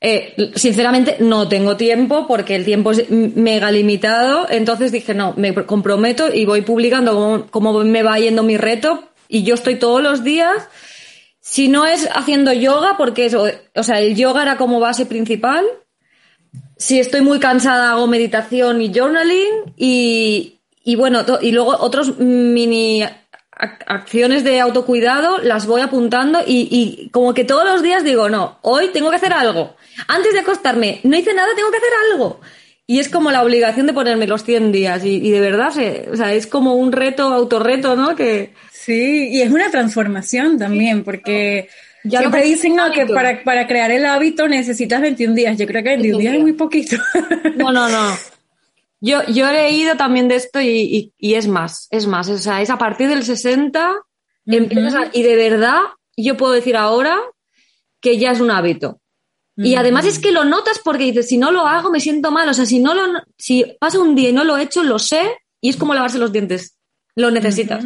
eh, 0.07 0.53
sinceramente 0.55 1.17
no 1.21 1.49
tengo 1.49 1.79
tiempo 1.79 2.27
porque 2.27 2.55
el 2.55 2.67
tiempo 2.67 2.91
es 2.91 3.09
mega 3.09 3.73
limitado, 3.73 4.47
entonces 4.51 4.93
dije, 4.93 5.15
no, 5.15 5.33
me 5.39 5.55
comprometo 5.55 6.29
y 6.31 6.45
voy 6.45 6.61
publicando 6.61 7.47
cómo, 7.51 7.83
me 7.85 8.03
va 8.03 8.19
yendo 8.19 8.43
mi 8.43 8.59
reto. 8.59 9.09
Y 9.29 9.45
yo 9.45 9.55
estoy 9.55 9.77
todos 9.77 10.03
los 10.03 10.23
días, 10.23 10.69
si 11.41 11.69
no 11.69 11.87
es 11.87 12.07
haciendo 12.15 12.53
yoga, 12.53 12.99
porque 12.99 13.25
eso, 13.25 13.47
o 13.75 13.83
sea, 13.83 13.99
el 14.01 14.15
yoga 14.15 14.43
era 14.43 14.59
como 14.59 14.79
base 14.79 15.07
principal, 15.07 15.65
si 16.77 17.01
estoy 17.01 17.23
muy 17.23 17.41
cansada 17.41 17.93
hago 17.93 18.07
meditación 18.07 18.83
y 18.83 18.93
journaling. 18.93 19.73
Y, 19.75 20.61
y 20.85 20.97
bueno, 20.97 21.25
y 21.41 21.53
luego 21.53 21.79
otros 21.79 22.19
mini 22.19 23.05
acciones 23.57 24.45
de 24.45 24.61
autocuidado 24.61 25.39
las 25.39 25.67
voy 25.67 25.81
apuntando 25.81 26.41
y, 26.47 26.69
y, 26.71 27.09
como 27.11 27.35
que 27.35 27.45
todos 27.45 27.65
los 27.65 27.83
días 27.83 28.05
digo, 28.05 28.29
no, 28.29 28.59
hoy 28.63 28.89
tengo 28.93 29.11
que 29.11 29.17
hacer 29.17 29.33
algo. 29.33 29.77
Antes 30.09 30.33
de 30.33 30.41
acostarme, 30.41 31.01
no 31.05 31.17
hice 31.17 31.35
nada, 31.35 31.49
tengo 31.55 31.71
que 31.71 31.77
hacer 31.77 31.93
algo. 32.13 32.41
Y 32.87 32.99
es 32.99 33.09
como 33.09 33.31
la 33.31 33.43
obligación 33.43 33.87
de 33.87 33.95
ponerme 33.95 34.27
los 34.27 34.45
100 34.45 34.73
días 34.73 35.05
y, 35.05 35.17
y 35.17 35.31
de 35.31 35.41
verdad, 35.41 35.73
o 36.13 36.17
sea, 36.17 36.35
es 36.35 36.47
como 36.47 36.75
un 36.75 36.93
reto, 36.93 37.23
autorreto, 37.33 37.97
¿no? 37.97 38.15
Que... 38.15 38.53
Sí, 38.73 39.29
y 39.31 39.41
es 39.41 39.51
una 39.51 39.71
transformación 39.71 40.59
también, 40.59 41.03
porque 41.05 41.71
ya 42.03 42.19
siempre 42.19 42.43
dicen 42.43 42.77
¿no? 42.77 42.91
que 42.91 43.07
para, 43.07 43.43
para 43.43 43.67
crear 43.67 43.91
el 43.91 44.05
hábito 44.05 44.47
necesitas 44.47 45.01
21 45.01 45.35
días. 45.35 45.57
Yo 45.57 45.67
creo 45.67 45.83
que 45.83 45.89
21 45.91 46.19
días 46.19 46.35
es 46.35 46.41
muy 46.41 46.53
poquito. 46.53 46.97
No, 47.57 47.73
no, 47.73 47.89
no. 47.89 48.15
Yo, 49.01 49.23
yo 49.27 49.49
he 49.49 49.53
leído 49.53 49.97
también 49.97 50.29
de 50.29 50.37
esto 50.37 50.61
y, 50.61 51.13
y, 51.19 51.35
es 51.35 51.47
más, 51.47 51.89
es 51.91 52.07
más, 52.07 52.29
o 52.29 52.39
sea, 52.39 52.63
es 52.63 52.71
a 52.71 52.79
partir 52.79 53.09
del 53.09 53.23
60 53.23 53.95
y 54.47 55.23
de 55.23 55.37
verdad 55.37 55.81
yo 56.17 56.37
puedo 56.37 56.53
decir 56.53 56.77
ahora 56.77 57.19
que 58.01 58.19
ya 58.19 58.31
es 58.31 58.41
un 58.41 58.51
hábito. 58.51 59.01
Y 59.57 59.77
además 59.77 60.05
es 60.05 60.19
que 60.19 60.33
lo 60.33 60.45
notas 60.45 60.81
porque 60.81 61.05
dices, 61.05 61.29
si 61.29 61.39
no 61.39 61.53
lo 61.53 61.67
hago 61.67 61.91
me 61.91 62.01
siento 62.01 62.33
mal, 62.33 62.49
o 62.49 62.55
sea, 62.55 62.67
si 62.67 62.81
no 62.81 62.93
lo, 62.93 63.23
si 63.39 63.65
pasa 63.79 64.01
un 64.01 64.17
día 64.17 64.31
y 64.31 64.33
no 64.33 64.43
lo 64.43 64.57
he 64.57 64.63
hecho, 64.63 64.83
lo 64.83 64.99
sé 64.99 65.23
y 65.61 65.69
es 65.69 65.77
como 65.77 65.95
lavarse 65.95 66.19
los 66.19 66.33
dientes, 66.33 66.77
lo 67.15 67.31
necesitas. 67.31 67.85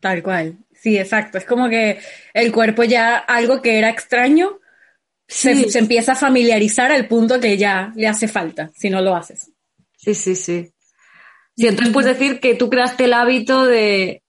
Tal 0.00 0.22
cual, 0.24 0.58
sí, 0.74 0.98
exacto, 0.98 1.38
es 1.38 1.44
como 1.44 1.68
que 1.68 2.00
el 2.34 2.50
cuerpo 2.50 2.82
ya 2.82 3.16
algo 3.16 3.62
que 3.62 3.78
era 3.78 3.90
extraño 3.90 4.58
se, 5.28 5.70
se, 5.70 5.78
empieza 5.78 6.12
a 6.12 6.16
familiarizar 6.16 6.90
al 6.90 7.06
punto 7.06 7.38
que 7.38 7.56
ya 7.56 7.92
le 7.94 8.08
hace 8.08 8.26
falta 8.26 8.72
si 8.74 8.90
no 8.90 9.00
lo 9.00 9.14
haces. 9.14 9.51
Sí, 10.02 10.14
sí, 10.14 10.34
sí. 10.34 10.72
Sí, 11.56 11.66
entonces 11.68 11.92
puedes 11.92 12.18
decir 12.18 12.40
que 12.40 12.54
tú 12.54 12.68
creaste 12.68 13.04
el 13.04 13.12
hábito 13.12 13.66
de, 13.66 14.22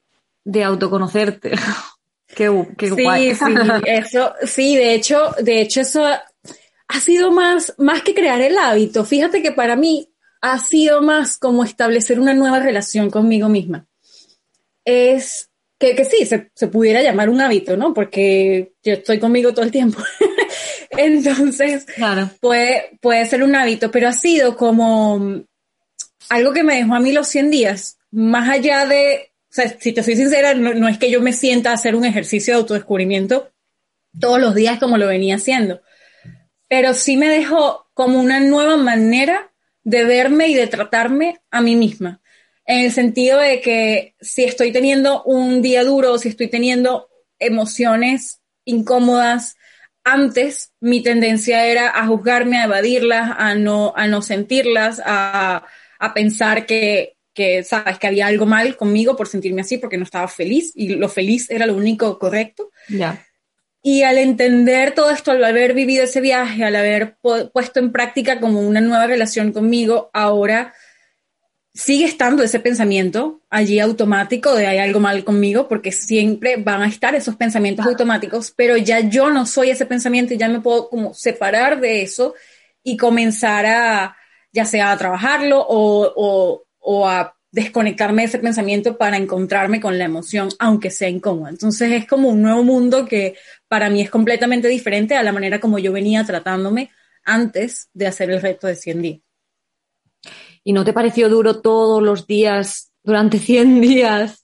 de 0.44 0.63
autoconocerte. 0.63 1.51
qué, 2.27 2.68
qué 2.77 2.89
sí, 2.89 3.03
guay. 3.03 3.34
Sí, 3.36 3.46
eso, 3.86 4.34
sí, 4.46 4.75
de 4.75 4.94
hecho, 4.94 5.34
de 5.42 5.62
hecho 5.62 5.82
eso 5.82 6.06
ha 6.06 7.00
sido 7.00 7.32
más, 7.32 7.74
más 7.77 8.03
que 8.03 8.13
crear 8.13 8.42
el 8.42 8.58
hábito. 8.58 9.03
Fíjate 9.06 9.42
que 9.42 9.51
para 9.51 9.75
mí 9.75 10.10
ha 10.42 10.60
sido 10.60 11.01
más 11.01 11.38
como 11.38 11.63
establecer 11.63 12.20
una 12.20 12.34
nueva 12.34 12.60
relación 12.60 13.10
conmigo 13.10 13.50
misma. 13.50 13.88
Es 14.86 15.50
que, 15.80 15.96
que 15.96 16.06
sí, 16.06 16.25
se, 16.25 16.51
se 16.53 16.68
pudiera 16.68 17.01
llamar 17.01 17.30
un 17.30 17.42
hábito, 17.42 17.77
¿no? 17.77 17.94
Porque 17.94 18.74
yo 18.84 18.94
estoy 18.94 19.20
conmigo 19.20 19.53
todo 19.53 19.63
el 19.65 19.72
tiempo. 19.72 20.03
Entonces, 20.92 21.86
Claro. 21.86 22.30
puede, 22.42 22.98
puede 23.01 23.25
ser 23.25 23.44
un 23.44 23.56
hábito, 23.56 23.89
pero 23.89 24.10
ha 24.10 24.13
sido 24.13 24.56
como 24.56 25.44
algo 26.30 26.53
que 26.53 26.63
me 26.63 26.75
dejó 26.75 26.96
a 26.96 27.00
mí 27.00 27.12
los 27.12 27.27
100 27.27 27.51
días, 27.51 27.98
más 28.12 28.50
allá 28.50 28.86
de, 28.86 29.32
si 29.80 29.94
te 29.94 30.03
soy 30.03 30.15
sincera, 30.15 30.53
no, 30.53 30.74
no 30.74 30.88
es 30.88 30.98
que 30.98 31.12
yo 31.12 31.22
me 31.22 31.34
sienta 31.34 31.72
a 31.72 31.75
hacer 31.75 31.96
un 31.96 32.06
ejercicio 32.06 32.53
de 32.53 32.60
autodescubrimiento 32.60 33.51
todos 34.20 34.39
los 34.39 34.56
días 34.56 34.80
como 34.80 34.98
lo 34.98 35.08
venía 35.08 35.36
haciendo, 35.36 35.82
pero 36.68 36.94
sí 36.94 37.18
me 37.18 37.30
dejó 37.30 37.88
como 37.94 38.20
una 38.20 38.39
nueva 38.39 38.77
manera 38.77 39.51
de 39.84 40.06
verme 40.06 40.48
y 40.48 40.56
de 40.56 40.68
tratarme 40.68 41.42
a 41.51 41.62
mí 41.62 41.75
misma, 41.75 42.22
en 42.65 42.86
el 42.86 42.92
sentido 42.92 43.39
de 43.39 43.60
que 43.62 44.15
si 44.22 44.44
estoy 44.44 44.72
teniendo 44.72 45.24
un 45.24 45.62
día 45.62 45.84
duro, 45.84 46.18
si 46.18 46.30
estoy 46.30 46.48
teniendo 46.48 47.10
emociones 47.39 48.42
incómodas, 48.63 49.58
antes 50.03 50.74
mi 50.80 51.01
tendencia 51.01 51.65
era 51.65 51.89
a 51.89 52.08
juzgarme, 52.08 52.58
a 52.58 52.65
evadirlas, 52.65 53.32
a 53.38 53.56
no, 53.56 53.94
a 53.96 54.08
no 54.08 54.22
sentirlas, 54.22 55.01
a, 55.06 55.65
a 56.03 56.13
pensar 56.13 56.65
que, 56.65 57.15
que, 57.33 57.63
sabes, 57.63 57.98
que 57.98 58.07
había 58.07 58.27
algo 58.27 58.45
mal 58.45 58.75
conmigo 58.75 59.15
por 59.15 59.27
sentirme 59.27 59.62
así, 59.62 59.77
porque 59.77 59.98
no 59.98 60.03
estaba 60.03 60.27
feliz 60.27 60.72
y 60.75 60.89
lo 60.95 61.10
feliz 61.10 61.50
era 61.50 61.65
lo 61.65 61.75
único 61.75 62.19
correcto. 62.19 62.72
Ya. 62.89 63.25
Y 63.81 64.03
al 64.03 64.17
entender 64.17 64.93
todo 64.93 65.12
esto, 65.12 65.31
al 65.31 65.43
haber 65.43 65.74
vivido 65.74 66.05
ese 66.05 66.22
viaje, 66.22 66.63
al 66.63 66.75
haber 66.75 67.17
puesto 67.51 67.79
en 67.79 67.91
práctica 67.91 68.39
como 68.39 68.62
una 68.62 68.81
nueva 68.81 69.07
relación 69.07 69.51
conmigo, 69.51 70.10
ahora 70.13 70.74
sigue 71.74 72.05
estando 72.05 72.43
ese 72.43 72.60
pensamiento 72.60 73.41
allí 73.50 73.79
automático 73.79 74.53
de 74.55 74.67
hay 74.67 74.77
algo 74.77 75.00
mal 75.00 75.24
conmigo, 75.24 75.67
porque 75.67 75.91
siempre 75.91 76.57
van 76.57 76.83
a 76.83 76.88
estar 76.88 77.15
esos 77.15 77.36
pensamientos 77.36 77.86
automáticos, 77.86 78.53
pero 78.55 78.77
ya 78.77 79.00
yo 79.01 79.29
no 79.29 79.45
soy 79.45 79.72
ese 79.72 79.86
pensamiento 79.86 80.33
y 80.33 80.38
ya 80.38 80.48
me 80.48 80.62
puedo 80.62 80.89
como 80.89 81.13
separar 81.13 81.81
de 81.81 82.03
eso 82.03 82.36
y 82.83 82.95
comenzar 82.95 83.65
a, 83.65 84.17
ya 84.53 84.65
sea 84.65 84.91
a 84.91 84.98
trabajarlo 84.98 85.60
o, 85.60 86.13
o, 86.15 86.63
o 86.79 87.07
a 87.07 87.36
desconectarme 87.51 88.24
de 88.24 88.27
ese 88.27 88.39
pensamiento 88.39 88.98
para 88.98 89.17
encontrarme 89.17 89.79
con 89.79 89.98
la 89.98 90.05
emoción, 90.05 90.50
aunque 90.57 90.89
sea 90.89 91.10
incómoda. 91.10 91.51
Entonces 91.51 91.91
es 91.91 92.07
como 92.07 92.29
un 92.29 92.41
nuevo 92.41 92.63
mundo 92.63 93.05
que 93.05 93.36
para 93.67 93.89
mí 93.89 94.01
es 94.01 94.10
completamente 94.10 94.67
diferente 94.67 95.15
a 95.15 95.24
la 95.24 95.31
manera 95.31 95.60
como 95.60 95.77
yo 95.77 95.91
venía 95.91 96.24
tratándome 96.24 96.89
antes 97.24 97.89
de 97.93 98.07
hacer 98.07 98.31
el 98.31 98.41
reto 98.41 98.67
de 98.67 98.75
100 98.75 99.01
días. 99.01 99.22
¿Y 100.63 100.74
no 100.74 100.83
te 100.83 100.93
pareció 100.93 101.29
duro 101.29 101.62
todos 101.62 102.01
los 102.01 102.25
días, 102.25 102.91
durante 103.03 103.38
100 103.38 103.81
días, 103.81 104.43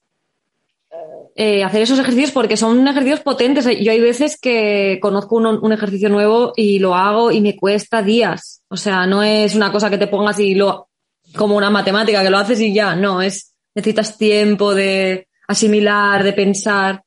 eh, 1.41 1.63
hacer 1.63 1.83
esos 1.83 1.97
ejercicios? 1.97 2.31
Porque 2.31 2.57
son 2.57 2.85
ejercicios 2.85 3.21
potentes. 3.21 3.65
Yo 3.79 3.93
hay 3.93 4.01
veces 4.01 4.37
que 4.37 4.99
conozco 5.01 5.37
un, 5.37 5.45
un, 5.45 5.71
ejercicio 5.71 6.09
nuevo 6.09 6.51
y 6.57 6.79
lo 6.79 6.95
hago 6.95 7.31
y 7.31 7.39
me 7.39 7.55
cuesta 7.55 8.01
días. 8.01 8.61
O 8.67 8.75
sea, 8.75 9.07
no 9.07 9.23
es 9.23 9.55
una 9.55 9.71
cosa 9.71 9.89
que 9.89 9.97
te 9.97 10.07
pongas 10.07 10.37
y 10.41 10.53
lo 10.53 10.89
como 11.37 11.55
una 11.55 11.69
matemática, 11.69 12.23
que 12.23 12.29
lo 12.29 12.39
haces 12.39 12.59
y 12.59 12.73
ya. 12.73 12.93
No, 12.93 13.21
es 13.21 13.53
necesitas 13.73 14.17
tiempo 14.17 14.75
de 14.75 15.29
asimilar, 15.47 16.25
de 16.25 16.33
pensar. 16.33 17.03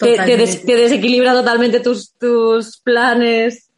Te, 0.00 0.16
te, 0.16 0.38
des, 0.38 0.64
te, 0.64 0.74
desequilibra 0.74 1.34
totalmente 1.34 1.80
tus, 1.80 2.14
tus 2.14 2.78
planes. 2.78 3.70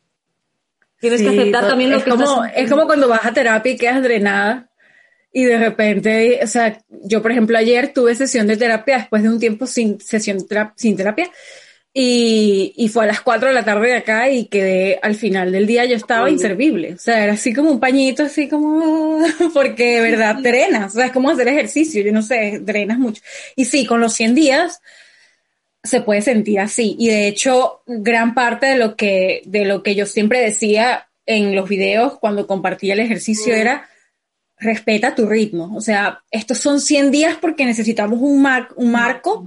Tienes 1.01 1.19
sí, 1.19 1.27
que 1.27 1.41
aceptar 1.41 1.67
también 1.67 1.91
lo 1.91 1.97
es 1.97 2.05
que 2.05 2.11
como, 2.11 2.23
estás... 2.23 2.53
Es 2.55 2.71
como 2.71 2.87
cuando 2.87 3.09
vas 3.09 3.27
a 3.27 3.33
terapia 3.33 3.73
y 3.73 3.77
quedas 3.77 4.01
drenada 4.01 4.66
y 5.37 5.45
de 5.45 5.59
repente, 5.59 6.41
o 6.43 6.47
sea, 6.47 6.81
yo 6.89 7.21
por 7.21 7.31
ejemplo 7.31 7.59
ayer 7.59 7.93
tuve 7.93 8.15
sesión 8.15 8.47
de 8.47 8.57
terapia 8.57 8.97
después 8.97 9.23
de 9.23 9.29
un 9.29 9.39
tiempo 9.39 9.67
sin 9.67 10.01
sesión 10.01 10.39
sin 10.77 10.97
terapia 10.97 11.31
y, 11.93 12.73
y, 12.75 12.89
fue 12.89 13.05
a 13.05 13.09
las 13.09 13.21
4 13.21 13.49
de 13.49 13.55
la 13.55 13.63
tarde 13.63 13.89
de 13.89 13.97
acá 13.97 14.31
y 14.31 14.47
quedé 14.47 14.99
al 15.03 15.15
final 15.15 15.53
del 15.53 15.67
día 15.67 15.85
yo 15.85 15.95
estaba 15.95 16.31
inservible, 16.31 16.95
o 16.95 16.99
sea, 16.99 17.23
era 17.23 17.35
así 17.35 17.53
como 17.53 17.71
un 17.71 17.79
pañito, 17.79 18.23
así 18.23 18.49
como, 18.49 19.27
porque 19.53 19.97
de 19.97 20.11
verdad 20.11 20.37
drenas, 20.37 20.93
o 20.93 20.97
sea, 20.97 21.07
es 21.07 21.13
como 21.13 21.29
hacer 21.29 21.49
ejercicio, 21.49 22.03
yo 22.03 22.13
no 22.13 22.23
sé, 22.23 22.61
drenas 22.63 22.99
mucho. 22.99 23.21
Y 23.57 23.67
sí, 23.67 23.85
con 23.85 24.01
los 24.01 24.15
100 24.15 24.35
días 24.35 24.81
se 25.85 26.01
puede 26.01 26.23
sentir 26.23 26.61
así. 26.61 26.97
Y 26.99 27.09
de 27.09 27.29
hecho, 27.29 27.83
gran 27.87 28.33
parte 28.35 28.65
de 28.65 28.77
lo 28.77 28.97
que, 28.97 29.43
de 29.45 29.67
lo 29.67 29.83
que 29.83 29.95
yo 29.95 30.07
siempre 30.07 30.41
decía 30.41 31.09
en 31.27 31.55
los 31.55 31.69
videos 31.69 32.19
cuando 32.19 32.47
compartía 32.47 32.95
el 32.95 33.01
ejercicio 33.01 33.53
mm. 33.53 33.59
era 33.59 33.91
respeta 34.59 35.15
tu 35.15 35.27
ritmo. 35.27 35.75
O 35.75 35.81
sea, 35.81 36.23
estos 36.31 36.59
son 36.59 36.81
100 36.81 37.11
días 37.11 37.37
porque 37.41 37.65
necesitamos 37.65 38.19
un, 38.21 38.41
mar 38.41 38.69
un 38.77 38.91
marco, 38.91 39.47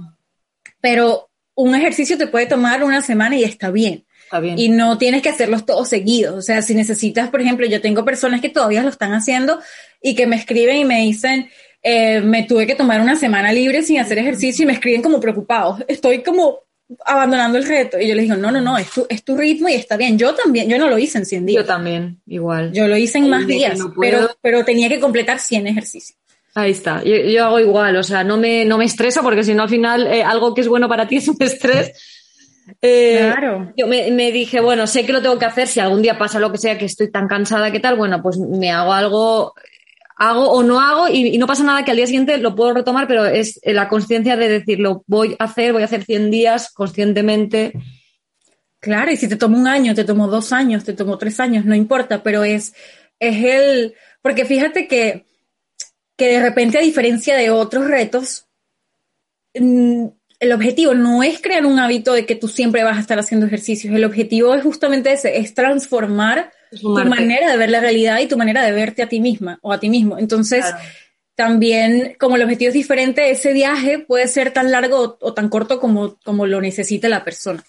pero 0.80 1.30
un 1.54 1.74
ejercicio 1.74 2.16
te 2.16 2.26
puede 2.26 2.46
tomar 2.46 2.84
una 2.84 3.02
semana 3.02 3.36
y 3.36 3.44
está 3.44 3.70
bien. 3.70 4.04
Está 4.24 4.40
bien. 4.40 4.58
Y 4.58 4.68
no 4.68 4.96
tienes 4.96 5.22
que 5.22 5.28
hacerlos 5.28 5.66
todos 5.66 5.88
seguidos. 5.88 6.36
O 6.36 6.42
sea, 6.42 6.62
si 6.62 6.74
necesitas, 6.74 7.30
por 7.30 7.40
ejemplo, 7.40 7.66
yo 7.66 7.80
tengo 7.80 8.04
personas 8.04 8.40
que 8.40 8.48
todavía 8.48 8.82
lo 8.82 8.88
están 8.88 9.12
haciendo 9.12 9.60
y 10.00 10.14
que 10.14 10.26
me 10.26 10.36
escriben 10.36 10.76
y 10.76 10.84
me 10.84 11.00
dicen, 11.02 11.50
eh, 11.82 12.20
me 12.20 12.44
tuve 12.44 12.66
que 12.66 12.74
tomar 12.74 13.00
una 13.00 13.16
semana 13.16 13.52
libre 13.52 13.82
sin 13.82 13.98
hacer 13.98 14.18
ejercicio 14.18 14.62
y 14.62 14.66
me 14.66 14.72
escriben 14.74 15.02
como 15.02 15.20
preocupados. 15.20 15.82
Estoy 15.88 16.22
como 16.22 16.60
abandonando 17.04 17.58
el 17.58 17.66
reto. 17.66 17.98
Y 17.98 18.08
yo 18.08 18.14
les 18.14 18.24
digo, 18.24 18.36
no, 18.36 18.50
no, 18.50 18.60
no, 18.60 18.78
es 18.78 18.90
tu, 18.90 19.06
es 19.08 19.24
tu 19.24 19.36
ritmo 19.36 19.68
y 19.68 19.74
está 19.74 19.96
bien. 19.96 20.18
Yo 20.18 20.34
también, 20.34 20.68
yo 20.68 20.78
no 20.78 20.88
lo 20.88 20.98
hice 20.98 21.18
en 21.18 21.26
100 21.26 21.46
días. 21.46 21.62
Yo 21.62 21.66
también, 21.66 22.20
igual. 22.26 22.72
Yo 22.72 22.88
lo 22.88 22.96
hice 22.96 23.18
en 23.18 23.28
más 23.28 23.46
días, 23.46 23.78
no 23.78 23.92
pero, 23.98 24.30
pero 24.40 24.64
tenía 24.64 24.88
que 24.88 25.00
completar 25.00 25.38
100 25.38 25.66
ejercicios. 25.66 26.18
Ahí 26.54 26.72
está. 26.72 27.02
Yo, 27.04 27.16
yo, 27.16 27.44
hago 27.44 27.60
igual, 27.60 27.96
o 27.96 28.02
sea, 28.02 28.24
no 28.24 28.36
me, 28.36 28.64
no 28.64 28.76
me 28.76 28.84
estreso 28.84 29.22
porque 29.22 29.44
si 29.44 29.54
no 29.54 29.62
al 29.62 29.68
final 29.68 30.06
eh, 30.08 30.24
algo 30.24 30.52
que 30.52 30.62
es 30.62 30.68
bueno 30.68 30.88
para 30.88 31.06
ti 31.06 31.16
es 31.18 31.28
un 31.28 31.36
estrés. 31.40 31.92
Eh, 32.82 33.18
claro. 33.20 33.72
Yo 33.76 33.86
me, 33.86 34.10
me, 34.10 34.30
dije, 34.30 34.60
bueno, 34.60 34.86
sé 34.86 35.04
que 35.04 35.12
lo 35.12 35.22
tengo 35.22 35.38
que 35.38 35.44
hacer, 35.44 35.66
si 35.66 35.80
algún 35.80 36.02
día 36.02 36.18
pasa 36.18 36.38
lo 36.38 36.52
que 36.52 36.58
sea, 36.58 36.78
que 36.78 36.84
estoy 36.84 37.10
tan 37.10 37.26
cansada 37.26 37.72
que 37.72 37.80
tal, 37.80 37.96
bueno, 37.96 38.22
pues 38.22 38.38
me 38.38 38.70
hago 38.70 38.92
algo, 38.92 39.54
hago 40.20 40.50
o 40.50 40.62
no 40.62 40.80
hago 40.80 41.08
y, 41.08 41.36
no 41.38 41.46
pasa 41.46 41.64
nada 41.64 41.84
que 41.84 41.90
al 41.90 41.96
día 41.96 42.06
siguiente 42.06 42.38
lo 42.38 42.54
puedo 42.54 42.72
retomar, 42.74 43.08
pero 43.08 43.24
es 43.24 43.60
la 43.64 43.88
conciencia 43.88 44.36
de 44.36 44.48
decirlo, 44.48 45.02
voy 45.06 45.34
a 45.38 45.44
hacer, 45.44 45.72
voy 45.72 45.82
a 45.82 45.86
hacer 45.86 46.04
100 46.04 46.30
días 46.30 46.70
conscientemente. 46.72 47.72
Claro, 48.78 49.10
y 49.10 49.16
si 49.16 49.28
te 49.28 49.36
tomó 49.36 49.58
un 49.58 49.66
año, 49.66 49.94
te 49.94 50.04
tomó 50.04 50.28
dos 50.28 50.52
años, 50.52 50.84
te 50.84 50.92
tomó 50.92 51.18
tres 51.18 51.40
años, 51.40 51.64
no 51.64 51.74
importa, 51.74 52.22
pero 52.22 52.44
es, 52.44 52.72
es 53.18 53.44
el, 53.44 53.94
porque 54.22 54.44
fíjate 54.44 54.86
que 54.86 55.24
que 56.20 56.28
de 56.28 56.42
repente, 56.42 56.76
a 56.76 56.82
diferencia 56.82 57.34
de 57.34 57.48
otros 57.48 57.88
retos, 57.88 58.46
mm, 59.54 60.04
el 60.38 60.52
objetivo 60.52 60.92
no 60.92 61.22
es 61.22 61.40
crear 61.40 61.64
un 61.64 61.78
hábito 61.78 62.12
de 62.12 62.26
que 62.26 62.34
tú 62.34 62.46
siempre 62.46 62.84
vas 62.84 62.98
a 62.98 63.00
estar 63.00 63.18
haciendo 63.18 63.46
ejercicios. 63.46 63.94
El 63.94 64.04
objetivo 64.04 64.54
es 64.54 64.62
justamente 64.62 65.12
ese, 65.12 65.38
es 65.38 65.54
transformar 65.54 66.52
tu 66.70 66.90
manera 66.90 67.50
de 67.50 67.56
ver 67.56 67.70
la 67.70 67.80
realidad 67.80 68.18
y 68.20 68.26
tu 68.26 68.36
manera 68.36 68.62
de 68.64 68.72
verte 68.72 69.02
a 69.02 69.08
ti 69.08 69.20
misma 69.20 69.58
o 69.62 69.72
a 69.72 69.80
ti 69.80 69.88
mismo. 69.88 70.18
Entonces, 70.18 70.64
claro. 70.64 70.78
también, 71.34 72.16
como 72.18 72.36
el 72.36 72.42
objetivo 72.42 72.68
es 72.68 72.74
diferente, 72.74 73.30
ese 73.30 73.52
viaje 73.52 73.98
puede 73.98 74.28
ser 74.28 74.52
tan 74.52 74.70
largo 74.70 75.00
o, 75.00 75.18
o 75.20 75.34
tan 75.34 75.48
corto 75.48 75.80
como, 75.80 76.16
como 76.24 76.46
lo 76.46 76.60
necesite 76.60 77.08
la 77.08 77.24
persona. 77.24 77.64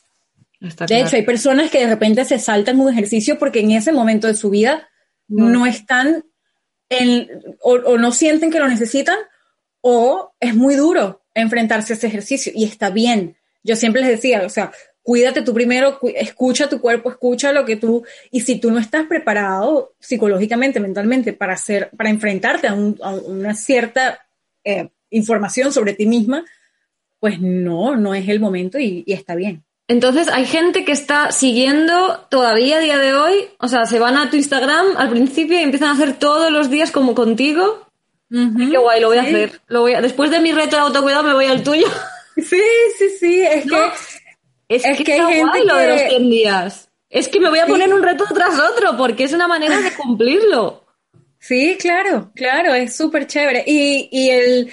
Está 0.62 0.86
de 0.86 0.90
claro. 0.90 1.08
hecho, 1.08 1.16
hay 1.16 1.24
personas 1.24 1.72
que 1.72 1.80
de 1.80 1.88
repente 1.88 2.24
se 2.26 2.38
saltan 2.38 2.80
un 2.80 2.92
ejercicio 2.92 3.40
porque 3.40 3.62
en 3.62 3.72
ese 3.72 3.92
momento 3.92 4.28
de 4.28 4.36
su 4.36 4.50
vida 4.50 4.90
no, 5.28 5.50
no 5.50 5.66
están 5.66 6.26
en, 6.90 7.28
o, 7.62 7.74
o, 7.74 7.98
no 7.98 8.12
sienten 8.12 8.52
que 8.52 8.60
lo 8.60 8.68
necesitan 8.68 9.18
o 9.82 10.34
es 10.40 10.56
muy 10.56 10.76
duro 10.76 11.24
enfrentarse 11.34 11.94
a 11.94 11.96
ese 11.96 12.08
ejercicio 12.08 12.52
y 12.54 12.66
está 12.66 12.90
bien. 12.90 13.38
Yo 13.64 13.76
siempre 13.76 14.02
les 14.02 14.12
decía, 14.12 14.44
o 14.46 14.50
sea, 14.50 14.72
cuídate 15.04 15.42
tú 15.42 15.54
primero, 15.54 16.00
cu 16.00 16.10
escucha 16.10 16.70
tu 16.70 16.80
cuerpo, 16.80 17.10
escucha 17.10 17.52
lo 17.52 17.66
que 17.66 17.76
tú, 17.76 18.04
y 18.32 18.42
si 18.42 18.60
tú 18.60 18.72
no 18.72 18.80
estás 18.80 19.08
preparado 19.08 19.94
psicológicamente, 20.00 20.80
mentalmente 20.80 21.34
para 21.34 21.54
hacer, 21.54 21.90
para 21.98 22.10
enfrentarte 22.10 22.68
a, 22.68 22.74
un, 22.74 22.98
a 23.02 23.12
una 23.12 23.54
cierta 23.54 24.26
eh, 24.64 24.90
información 25.10 25.72
sobre 25.72 25.94
ti 25.94 26.06
misma, 26.06 26.46
pues 27.20 27.40
no, 27.40 27.96
no 27.96 28.16
es 28.16 28.28
el 28.30 28.40
momento 28.40 28.80
y, 28.80 29.04
y 29.06 29.14
está 29.14 29.36
bien. 29.36 29.64
Entonces 29.88 30.30
hay 30.30 30.46
gente 30.46 30.86
que 30.86 30.94
está 30.94 31.34
siguiendo 31.34 32.26
todavía 32.30 32.78
a 32.78 32.80
día 32.80 32.98
de 32.98 33.14
hoy, 33.14 33.50
o 33.58 33.68
sea, 33.68 33.86
se 33.86 34.00
van 34.00 34.16
a 34.16 34.30
tu 34.30 34.38
Instagram 34.38 34.96
al 34.96 35.10
principio 35.10 35.60
y 35.60 35.64
empiezan 35.64 35.90
a 35.90 35.94
hacer 35.94 36.18
todos 36.18 36.50
los 36.50 36.70
días 36.70 36.92
como 36.92 37.14
contigo. 37.14 37.88
Qué 38.30 38.78
guay, 38.78 39.02
lo 39.02 39.10
voy 39.10 39.18
a 39.18 39.24
hacer. 39.24 39.60
Lo 39.68 39.82
voy 39.82 39.94
a... 39.94 40.02
Después 40.02 40.32
de 40.32 40.40
mi 40.40 40.54
reto 40.54 40.78
de 40.78 40.84
autocuidado 40.84 41.24
me 41.24 41.34
voy 41.34 41.48
al 41.48 41.64
tuyo. 41.64 41.88
Sí, 42.38 42.62
sí, 42.98 43.10
sí, 43.20 43.42
es 43.42 43.66
que... 43.70 43.76
Es, 44.76 44.84
que, 44.84 45.14
hay 45.14 45.20
gente 45.20 45.42
guay 45.42 45.66
lo 45.66 45.76
de 45.76 45.88
los 45.88 46.02
100 46.02 46.30
días. 46.30 46.90
Es 47.10 47.28
que 47.28 47.42
me 47.42 47.50
voy 47.50 47.60
a 47.60 47.66
poner 47.66 47.94
un 47.94 48.02
reto 48.02 48.24
tras 48.34 48.58
otro 48.58 48.96
porque 48.96 49.26
es 49.26 49.34
una 49.34 49.48
manera 49.48 49.80
de 49.80 49.92
cumplirlo. 49.92 50.86
Sí, 51.40 51.76
claro, 51.80 52.32
claro, 52.36 52.74
es 52.74 52.96
súper 52.96 53.28
chévere. 53.28 53.64
Y, 53.68 54.08
y 54.12 54.30
el, 54.30 54.72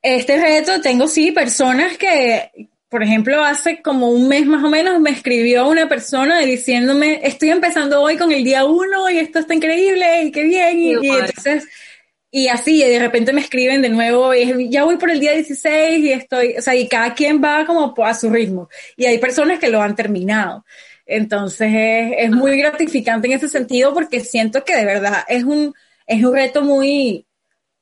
este 0.00 0.40
reto 0.40 0.80
tengo 0.80 1.06
sí 1.06 1.32
personas 1.32 1.98
que, 1.98 2.50
por 2.88 3.02
ejemplo, 3.02 3.44
hace 3.44 3.82
como 3.82 4.08
un 4.08 4.28
mes 4.28 4.46
más 4.46 4.64
o 4.64 4.70
menos 4.70 5.00
me 5.00 5.10
escribió 5.10 5.68
una 5.68 5.88
persona 5.88 6.40
diciéndome, 6.40 7.20
estoy 7.22 7.50
empezando 7.50 8.00
hoy 8.00 8.16
con 8.16 8.32
el 8.32 8.42
día 8.42 8.64
uno 8.64 9.10
y 9.10 9.18
esto 9.18 9.40
está 9.40 9.54
increíble 9.54 10.22
y 10.22 10.32
qué 10.32 10.44
bien. 10.44 10.78
Y, 10.78 10.92
entonces, 10.92 11.68
y 12.30 12.48
así, 12.48 12.82
de 12.82 12.98
repente 12.98 13.32
me 13.32 13.40
escriben 13.40 13.82
de 13.82 13.88
nuevo, 13.88 14.34
y 14.34 14.68
ya 14.70 14.84
voy 14.84 14.96
por 14.98 15.10
el 15.10 15.20
día 15.20 15.32
16 15.32 15.98
y 15.98 16.12
estoy, 16.12 16.54
o 16.58 16.62
sea, 16.62 16.74
y 16.74 16.88
cada 16.88 17.14
quien 17.14 17.42
va 17.42 17.64
como 17.66 17.94
a 18.04 18.14
su 18.14 18.30
ritmo. 18.30 18.68
Y 18.96 19.06
hay 19.06 19.18
personas 19.18 19.58
que 19.58 19.68
lo 19.70 19.80
han 19.80 19.94
terminado. 19.94 20.64
Entonces 21.06 21.68
es, 21.72 22.12
es 22.18 22.30
muy 22.30 22.58
gratificante 22.58 23.28
en 23.28 23.34
ese 23.34 23.48
sentido 23.48 23.94
porque 23.94 24.20
siento 24.20 24.64
que 24.64 24.76
de 24.76 24.84
verdad 24.84 25.24
es 25.28 25.44
un, 25.44 25.72
es 26.06 26.24
un 26.24 26.34
reto 26.34 26.62
muy, 26.62 27.26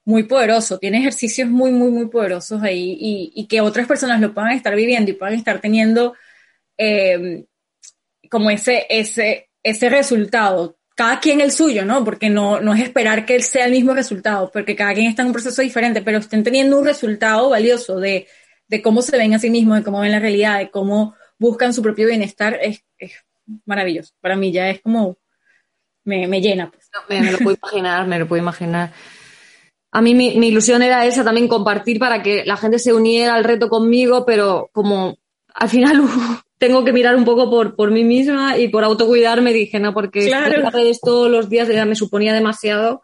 muy 0.05 0.25
poderoso, 0.25 0.79
tiene 0.79 0.99
ejercicios 0.99 1.49
muy, 1.49 1.71
muy, 1.73 1.91
muy 1.91 2.09
poderosos 2.09 2.63
ahí 2.63 2.97
y, 3.35 3.47
que 3.47 3.61
otras 3.61 3.87
personas 3.87 4.21
lo 4.21 4.35
puedan 4.35 4.53
estar 4.53 4.75
viviendo 4.77 5.11
y 5.11 5.15
puedan 5.15 5.35
estar 5.35 5.61
teniendo 5.61 6.15
eh, 6.77 7.45
como 8.31 8.51
ese, 8.51 8.87
ese, 8.91 9.49
ese 9.63 9.89
resultado. 9.89 10.77
Cada 10.95 11.19
quien 11.21 11.41
el 11.41 11.51
suyo, 11.51 11.85
¿no? 11.85 12.05
Porque 12.05 12.31
no, 12.31 12.61
no 12.61 12.73
es 12.75 12.83
esperar 12.83 13.27
que 13.27 13.43
sea 13.43 13.67
el 13.67 13.73
mismo 13.73 13.95
resultado, 13.95 14.51
porque 14.53 14.77
cada 14.77 14.95
quien 14.95 15.07
está 15.07 15.23
en 15.23 15.29
un 15.29 15.33
proceso 15.33 15.61
diferente, 15.61 16.03
pero 16.03 16.19
estén 16.19 16.45
teniendo 16.45 16.79
un 16.79 16.85
resultado 16.85 17.51
valioso 17.51 17.99
de, 17.99 18.29
de 18.69 18.83
cómo 18.83 19.03
se 19.03 19.17
ven 19.17 19.35
a 19.35 19.39
sí 19.39 19.51
mismos, 19.51 19.79
de 19.79 19.85
cómo 19.85 20.01
ven 20.01 20.13
la 20.13 20.21
realidad, 20.21 20.59
de 20.59 20.71
cómo 20.71 21.15
buscan 21.39 21.75
su 21.75 21.83
propio 21.83 22.07
bienestar, 22.07 22.59
es, 22.63 22.85
es 22.99 23.13
maravilloso. 23.67 24.15
Para 24.21 24.37
mí 24.37 24.53
ya 24.53 24.71
es 24.71 24.81
como, 24.81 25.19
me, 26.05 26.29
me 26.29 26.41
llena. 26.41 26.71
Pues. 26.71 26.89
me, 27.09 27.21
me 27.21 27.33
lo 27.33 27.39
puedo 27.39 27.57
imaginar, 27.61 28.07
me 28.07 28.19
lo 28.19 28.29
puedo 28.29 28.43
imaginar. 28.43 28.93
A 29.95 30.01
mí 30.01 30.13
mi, 30.13 30.49
ilusión 30.49 30.83
era 30.83 31.07
esa, 31.07 31.23
también 31.23 31.47
compartir 31.47 32.01
para 32.01 32.21
que 32.21 32.45
la 32.45 32.57
gente 32.57 32.81
se 32.81 32.93
uniera 32.93 33.37
al 33.37 33.45
reto 33.45 33.69
conmigo, 33.69 34.27
pero 34.27 34.69
como 34.73 35.19
al 35.55 35.69
final 35.69 36.03
tengo 36.59 36.85
que 36.85 36.93
mirar 36.93 37.17
un 37.17 37.25
poco 37.25 37.51
por, 37.51 37.75
por 37.75 37.91
mí 37.91 38.05
misma 38.05 38.59
y 38.59 38.69
por 38.69 38.85
autocuidarme, 38.85 39.53
dije, 39.53 39.79
no, 39.81 39.95
porque 39.95 40.27
claro. 40.27 40.71
redes 40.71 41.01
todos 41.01 41.31
los 41.31 41.49
días 41.49 41.69
ya 41.69 41.85
me 41.85 41.97
suponía 41.97 42.35
demasiado. 42.35 43.03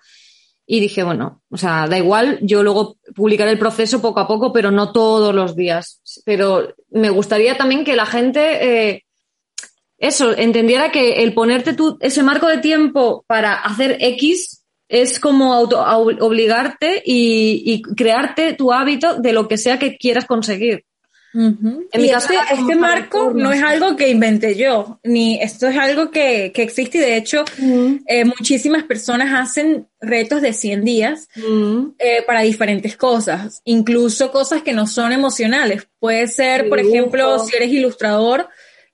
Y 0.66 0.78
dije, 0.78 1.02
bueno, 1.02 1.42
o 1.50 1.56
sea, 1.56 1.88
da 1.88 1.98
igual, 1.98 2.38
yo 2.42 2.62
luego 2.62 2.96
publicaré 3.16 3.50
el 3.50 3.58
proceso 3.58 4.00
poco 4.00 4.20
a 4.20 4.28
poco, 4.28 4.52
pero 4.52 4.70
no 4.70 4.92
todos 4.92 5.34
los 5.34 5.56
días. 5.56 6.00
Pero 6.24 6.74
me 6.90 7.10
gustaría 7.10 7.56
también 7.56 7.82
que 7.84 7.96
la 7.96 8.06
gente, 8.06 8.90
eh, 8.90 9.04
eso, 9.98 10.36
entendiera 10.36 10.92
que 10.92 11.24
el 11.24 11.34
ponerte 11.34 11.72
tú 11.72 11.98
ese 12.00 12.22
marco 12.22 12.46
de 12.46 12.58
tiempo 12.58 13.24
para 13.26 13.54
hacer 13.54 13.96
X 13.98 14.60
es 14.90 15.20
como 15.20 15.54
auto, 15.54 15.84
obligarte 16.20 17.02
y, 17.04 17.80
crearte 17.96 18.54
tu 18.54 18.72
hábito 18.72 19.20
de 19.20 19.32
lo 19.32 19.46
que 19.46 19.56
sea 19.56 19.78
que 19.78 19.96
quieras 19.96 20.26
conseguir. 20.26 20.84
En 21.32 21.86
mi 21.94 22.10
este, 22.10 22.34
este 22.52 22.74
marco 22.74 23.32
no 23.32 23.52
es 23.52 23.62
algo 23.62 23.94
que 23.94 24.08
inventé 24.08 24.56
yo, 24.56 24.98
ni 25.04 25.40
esto 25.40 25.68
es 25.68 25.76
algo 25.76 26.10
que, 26.10 26.50
que 26.52 26.62
existe 26.62 26.98
y 26.98 27.00
de 27.00 27.16
hecho 27.16 27.44
eh, 28.06 28.24
muchísimas 28.24 28.82
personas 28.82 29.32
hacen 29.32 29.86
retos 30.00 30.42
de 30.42 30.52
100 30.52 30.84
días 30.84 31.28
eh, 31.98 32.22
para 32.26 32.40
diferentes 32.40 32.96
cosas, 32.96 33.62
incluso 33.64 34.32
cosas 34.32 34.62
que 34.62 34.72
no 34.72 34.86
son 34.86 35.12
emocionales. 35.12 35.86
Puede 36.00 36.26
ser, 36.26 36.68
por 36.68 36.80
ejemplo, 36.80 37.38
si 37.38 37.54
eres 37.54 37.70
ilustrador 37.70 38.48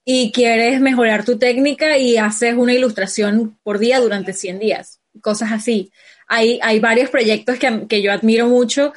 y 0.04 0.30
quieres 0.30 0.80
mejorar 0.80 1.24
tu 1.24 1.38
técnica 1.38 1.96
y 1.96 2.18
haces 2.18 2.54
una 2.54 2.74
ilustración 2.74 3.58
por 3.62 3.78
día 3.78 3.98
durante 4.00 4.32
100 4.34 4.58
días 4.58 5.00
cosas 5.20 5.52
así. 5.52 5.92
Hay, 6.28 6.58
hay 6.62 6.80
varios 6.80 7.10
proyectos 7.10 7.58
que, 7.58 7.86
que 7.88 8.02
yo 8.02 8.12
admiro 8.12 8.46
mucho, 8.48 8.92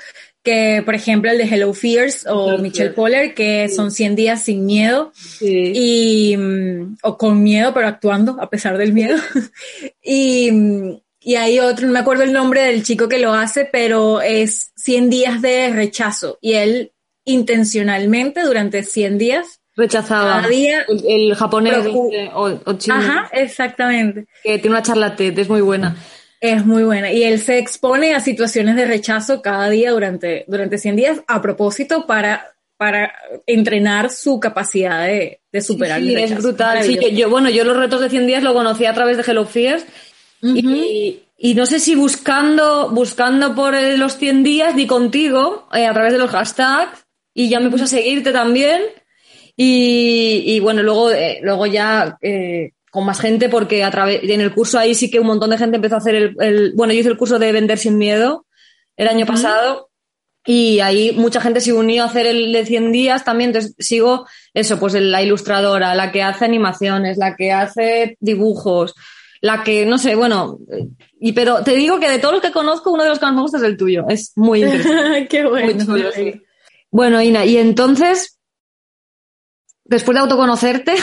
que 0.49 0.81
por 0.83 0.95
ejemplo 0.95 1.29
el 1.29 1.37
de 1.37 1.43
Hello 1.43 1.71
Fears 1.75 2.25
o 2.27 2.57
Michelle 2.57 2.89
Poller, 2.89 3.35
que 3.35 3.69
son 3.69 3.91
100 3.91 4.15
días 4.15 4.41
sin 4.41 4.65
miedo 4.65 5.11
y, 5.39 6.35
mm, 6.35 6.97
o 7.03 7.17
con 7.19 7.43
miedo, 7.43 7.71
pero 7.71 7.87
actuando 7.87 8.35
a 8.41 8.49
pesar 8.49 8.79
del 8.79 8.91
miedo. 8.91 9.15
y, 10.03 10.49
y 11.19 11.35
hay 11.35 11.59
otro, 11.59 11.85
no 11.85 11.93
me 11.93 11.99
acuerdo 11.99 12.23
el 12.23 12.33
nombre 12.33 12.63
del 12.63 12.81
chico 12.81 13.07
que 13.07 13.19
lo 13.19 13.31
hace, 13.31 13.65
pero 13.65 14.21
es 14.21 14.71
100 14.75 15.11
días 15.11 15.41
de 15.43 15.69
rechazo 15.69 16.39
y 16.41 16.53
él 16.53 16.93
intencionalmente 17.25 18.41
durante 18.41 18.81
100 18.81 19.19
días 19.19 19.61
rechazaba 19.75 20.47
día, 20.47 20.83
el, 21.07 21.35
japonés 21.35 21.77
o, 22.33 22.73
chino. 22.73 22.95
Ajá, 22.95 23.29
exactamente. 23.33 24.25
Que 24.43 24.57
tiene 24.57 24.77
una 24.77 24.81
charla 24.81 25.15
TED, 25.15 25.37
es 25.37 25.47
muy 25.47 25.61
buena. 25.61 25.95
Es 26.41 26.65
muy 26.65 26.83
buena. 26.83 27.11
Y 27.11 27.23
él 27.23 27.39
se 27.39 27.57
expone 27.57 28.13
a 28.13 28.19
situaciones 28.19 28.75
de 28.75 28.85
rechazo 28.85 29.41
cada 29.41 29.69
día 29.69 29.91
durante, 29.91 30.45
durante 30.47 30.77
100 30.77 30.95
días 30.95 31.21
a 31.27 31.41
propósito 31.41 32.07
para, 32.07 32.53
para 32.77 33.13
entrenar 33.45 34.09
su 34.09 34.39
capacidad 34.39 35.05
de, 35.05 35.41
de 35.51 35.61
superar 35.61 36.01
sí, 36.01 36.15
es 36.15 36.35
brutal. 36.37 36.83
Sí, 36.83 36.97
yo, 37.13 37.29
bueno, 37.29 37.49
yo 37.49 37.65
los 37.65 37.75
retos 37.75 37.99
de 37.99 38.09
100 38.09 38.27
días 38.27 38.43
lo 38.43 38.53
conocí 38.53 38.85
a 38.85 38.93
través 38.93 39.17
de 39.17 39.23
Hello 39.29 39.45
Fears 39.45 39.85
y, 40.41 41.19
y, 41.37 41.53
no 41.55 41.65
sé 41.65 41.79
si 41.79 41.95
buscando, 41.95 42.89
buscando 42.91 43.53
por 43.53 43.75
los 43.97 44.17
100 44.17 44.43
días 44.43 44.75
di 44.77 44.87
contigo 44.87 45.67
eh, 45.73 45.85
a 45.85 45.93
través 45.93 46.13
de 46.13 46.19
los 46.19 46.31
hashtags 46.31 47.05
y 47.33 47.49
ya 47.49 47.59
me 47.59 47.69
puse 47.69 47.83
a 47.83 47.87
seguirte 47.87 48.31
también. 48.31 48.81
Y, 49.57 50.43
y 50.45 50.61
bueno, 50.61 50.81
luego, 50.83 51.11
eh, 51.11 51.39
luego 51.41 51.65
ya 51.65 52.17
eh, 52.21 52.71
con 52.91 53.05
más 53.05 53.19
gente 53.19 53.49
porque 53.49 53.83
a 53.83 53.91
través, 53.91 54.21
en 54.23 54.41
el 54.41 54.53
curso 54.53 54.79
ahí 54.79 54.95
sí 54.95 55.09
que 55.11 55.19
un 55.19 55.27
montón 55.27 55.49
de 55.49 55.57
gente 55.57 55.75
empezó 55.75 55.95
a 55.95 55.99
hacer 55.99 56.15
el, 56.15 56.35
el 56.39 56.73
bueno, 56.75 56.93
yo 56.93 56.99
hice 56.99 57.09
el 57.09 57.17
curso 57.17 57.39
de 57.39 57.51
vender 57.51 57.77
sin 57.77 57.97
miedo 57.97 58.45
el 58.97 59.07
año 59.07 59.25
pasado 59.25 59.89
y 60.45 60.79
ahí 60.79 61.11
mucha 61.13 61.41
gente 61.41 61.61
se 61.61 61.73
unió 61.73 62.03
a 62.03 62.07
hacer 62.07 62.25
el 62.25 62.51
de 62.51 62.65
100 62.65 62.91
días 62.91 63.23
también, 63.23 63.49
entonces 63.49 63.75
sigo 63.77 64.25
eso, 64.53 64.79
pues 64.79 64.93
la 64.93 65.21
ilustradora, 65.21 65.93
la 65.95 66.11
que 66.11 66.23
hace 66.23 66.45
animaciones, 66.45 67.17
la 67.17 67.35
que 67.35 67.51
hace 67.51 68.17
dibujos, 68.19 68.95
la 69.41 69.63
que, 69.63 69.85
no 69.85 69.97
sé, 69.97 70.15
bueno, 70.15 70.59
y 71.19 71.33
pero 71.33 71.63
te 71.63 71.75
digo 71.75 71.99
que 71.99 72.09
de 72.09 72.19
todos 72.19 72.33
los 72.33 72.41
que 72.41 72.51
conozco, 72.51 72.91
uno 72.91 73.03
de 73.03 73.09
los 73.09 73.19
que 73.19 73.25
más 73.25 73.35
me 73.35 73.41
gusta 73.41 73.57
es 73.57 73.63
el 73.63 73.77
tuyo, 73.77 74.05
es 74.09 74.31
muy 74.35 74.63
interesante. 74.63 75.27
Qué 75.29 75.45
bueno. 75.45 75.85
Bueno, 76.91 77.21
Ina, 77.21 77.45
y 77.45 77.57
entonces, 77.57 78.39
después 79.83 80.15
de 80.15 80.21
autoconocerte, 80.21 80.95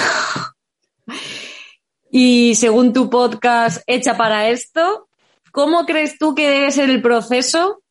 y 2.11 2.55
según 2.55 2.93
tu 2.93 3.11
podcast 3.11 3.83
hecha 3.87 4.17
para 4.17 4.49
esto, 4.49 5.09
¿cómo 5.53 5.85
crees 5.87 6.19
tú 6.19 6.35
que 6.35 6.51
debe 6.51 6.71
ser 6.71 6.91
el 6.91 7.03
proceso 7.03 7.83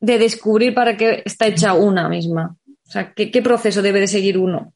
de 0.00 0.18
descubrir 0.18 0.74
para 0.74 0.96
qué 0.96 1.22
está 1.24 1.46
hecha 1.46 1.74
una 1.74 2.08
misma? 2.08 2.56
O 2.86 2.90
sea, 2.90 3.12
¿qué, 3.12 3.42
proceso 3.42 3.82
debe 3.82 4.00
de 4.00 4.06
seguir 4.06 4.38
uno? 4.38 4.72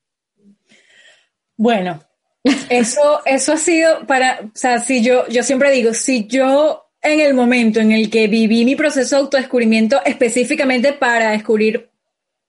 Bueno, 1.56 2.02
eso, 2.68 3.20
eso 3.24 3.52
ha 3.52 3.56
sido 3.56 4.06
para, 4.06 4.40
o 4.42 4.50
sea, 4.54 4.78
si 4.78 5.02
yo, 5.02 5.26
yo 5.28 5.42
siempre 5.42 5.70
digo, 5.70 5.94
si 5.94 6.26
yo 6.26 6.90
en 7.00 7.20
el 7.20 7.34
momento 7.34 7.80
en 7.80 7.92
el 7.92 8.10
que 8.10 8.28
viví 8.28 8.64
mi 8.64 8.76
proceso 8.76 9.16
de 9.16 9.22
autodescubrimiento 9.22 10.00
específicamente 10.04 10.92
para 10.92 11.32
descubrir 11.32 11.91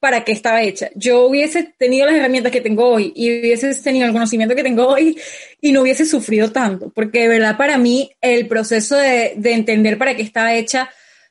para 0.04 0.26
qué 0.26 0.34
estaba 0.34 0.62
hecha. 0.62 0.89
Yo 0.96 1.28
hubiese 1.28 1.63
tenido 1.78 2.06
las 2.06 2.16
herramientas 2.16 2.52
que 2.52 2.60
tengo 2.60 2.89
hoy 2.89 3.13
y 3.16 3.39
hubiese 3.39 3.74
tenido 3.76 4.06
el 4.06 4.12
conocimiento 4.12 4.54
que 4.54 4.62
tengo 4.62 4.86
hoy 4.86 5.18
y 5.62 5.72
no 5.72 5.80
hubiese 5.80 6.06
sufrido 6.06 6.52
tanto, 6.52 6.92
porque 6.94 7.22
de 7.22 7.30
verdad 7.30 7.56
para 7.56 7.78
mí 7.78 8.12
el 8.20 8.50
proceso 8.50 8.98
de, 8.98 9.38
entender 9.42 9.98
para 9.98 10.13
qué 10.13 10.22
estaba 10.22 10.56
hecha 10.56 10.89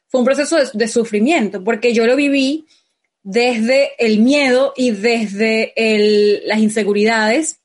fue 0.08 0.20
un 0.20 0.24
proceso 0.24 0.56
de, 0.72 0.88
sufrimiento, 0.88 1.62
porque 1.62 1.92
yo 1.92 2.06
lo 2.06 2.16
viví 2.16 2.64
desde 3.22 3.90
el 3.98 4.20
miedo 4.20 4.72
y 4.74 4.92
desde 4.92 5.74
las 6.46 6.58
inseguridades 6.58 7.60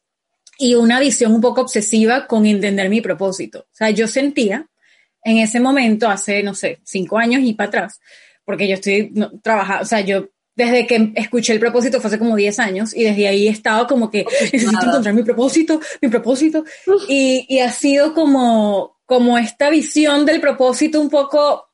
y 0.59 0.75
una 0.75 0.99
visión 0.99 1.33
un 1.33 1.39
poco 1.39 1.61
obsesiva 1.61 2.27
con 2.27 2.45
entender 2.45 2.89
mi 2.89 2.99
propósito. 2.99 3.59
O 3.59 3.75
sea, 3.75 3.91
yo 3.91 4.09
sentía 4.09 4.67
en 5.23 5.37
ese 5.37 5.61
momento, 5.61 6.09
hace, 6.09 6.43
no 6.43 6.53
sé, 6.53 6.79
cinco 6.83 7.17
años 7.17 7.43
y 7.43 7.53
para 7.53 7.69
atrás, 7.69 8.01
porque 8.43 8.67
yo 8.67 8.73
estoy 8.73 9.13
trabajando, 9.41 9.83
o 9.83 9.85
sea, 9.85 10.01
yo 10.01 10.27
desde 10.57 10.87
que 10.87 11.11
escuché 11.15 11.53
el 11.53 11.59
propósito 11.59 12.01
fue 12.01 12.07
hace 12.07 12.17
como 12.17 12.35
10 12.35 12.59
años 12.59 12.95
y 12.95 13.03
desde 13.03 13.27
ahí 13.27 13.47
he 13.47 13.51
estado 13.51 13.85
como 13.85 14.09
que 14.09 14.25
necesito 14.51 14.87
encontrar 14.87 15.13
mi 15.13 15.21
propósito, 15.23 15.79
mi 16.01 16.09
propósito. 16.09 16.65
Y, 17.07 17.45
y, 17.47 17.59
ha 17.59 17.71
sido 17.71 18.15
como, 18.15 18.97
como 19.05 19.37
esta 19.37 19.69
visión 19.69 20.25
del 20.25 20.41
propósito 20.41 20.99
un 20.99 21.11
poco 21.11 21.69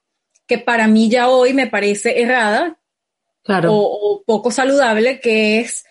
que 0.46 0.58
para 0.58 0.88
mí 0.88 1.10
ya 1.10 1.30
hoy 1.30 1.54
me 1.54 1.67
parece 1.67 2.22
errada 2.22 2.78
claro. 3.41 3.69
o, 3.74 4.24
poco 4.26 4.52
saludable, 4.52 5.22
que 5.22 5.62
es 5.62 5.86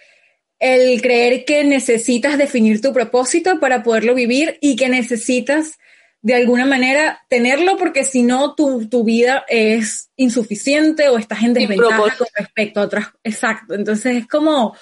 el 0.58 1.00
creer 1.00 1.46
que 1.46 1.64
necesitas 1.64 2.36
definir 2.36 2.82
tu 2.82 2.92
propósito 2.92 3.58
para 3.58 3.82
poderlo 3.82 4.14
vivir 4.14 4.58
y 4.60 4.76
que 4.76 4.90
necesitas 4.90 5.78
de 6.22 6.34
alguna 6.34 6.64
manera 6.64 7.20
tenerlo 7.28 7.76
porque 7.76 8.04
si 8.04 8.22
no 8.22 8.54
tu, 8.54 8.88
tu, 8.88 9.02
vida 9.02 9.44
es 9.48 10.10
insuficiente 10.16 11.08
o 11.08 11.18
estás 11.18 11.42
en 11.42 11.52
desventaja 11.52 12.16
con 12.16 12.28
respecto 12.36 12.80
a 12.80 12.84
otras. 12.84 13.08
Exacto. 13.24 13.74
Entonces 13.74 14.16
es 14.16 14.28
como, 14.28 14.76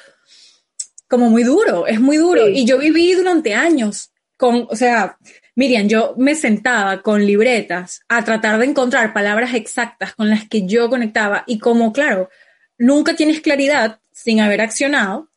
como 1.08 1.30
muy 1.30 1.42
duro, 1.42 1.86
es 1.86 1.98
muy 1.98 2.18
duro. 2.18 2.46
Y 2.46 2.66
yo 2.66 2.78
viví 2.78 3.14
durante 3.14 3.54
años 3.54 4.12
con, 4.36 4.66
o 4.68 4.76
sea, 4.76 5.16
Miriam, 5.56 5.88
yo 5.88 6.14
me 6.18 6.34
sentaba 6.34 7.00
con 7.00 7.24
libretas 7.24 8.02
a 8.08 8.22
tratar 8.22 8.58
de 8.58 8.66
encontrar 8.66 9.14
palabras 9.14 9.54
exactas 9.54 10.14
con 10.14 10.28
las 10.28 10.46
que 10.46 10.66
yo 10.66 10.90
conectaba 10.90 11.44
y 11.46 11.58
como, 11.58 11.92
claro, 11.92 12.28
nunca 12.76 13.14
tienes 13.14 13.40
claridad 13.40 13.98
sin 14.12 14.40
haber 14.40 14.60
accionado, 14.60 15.29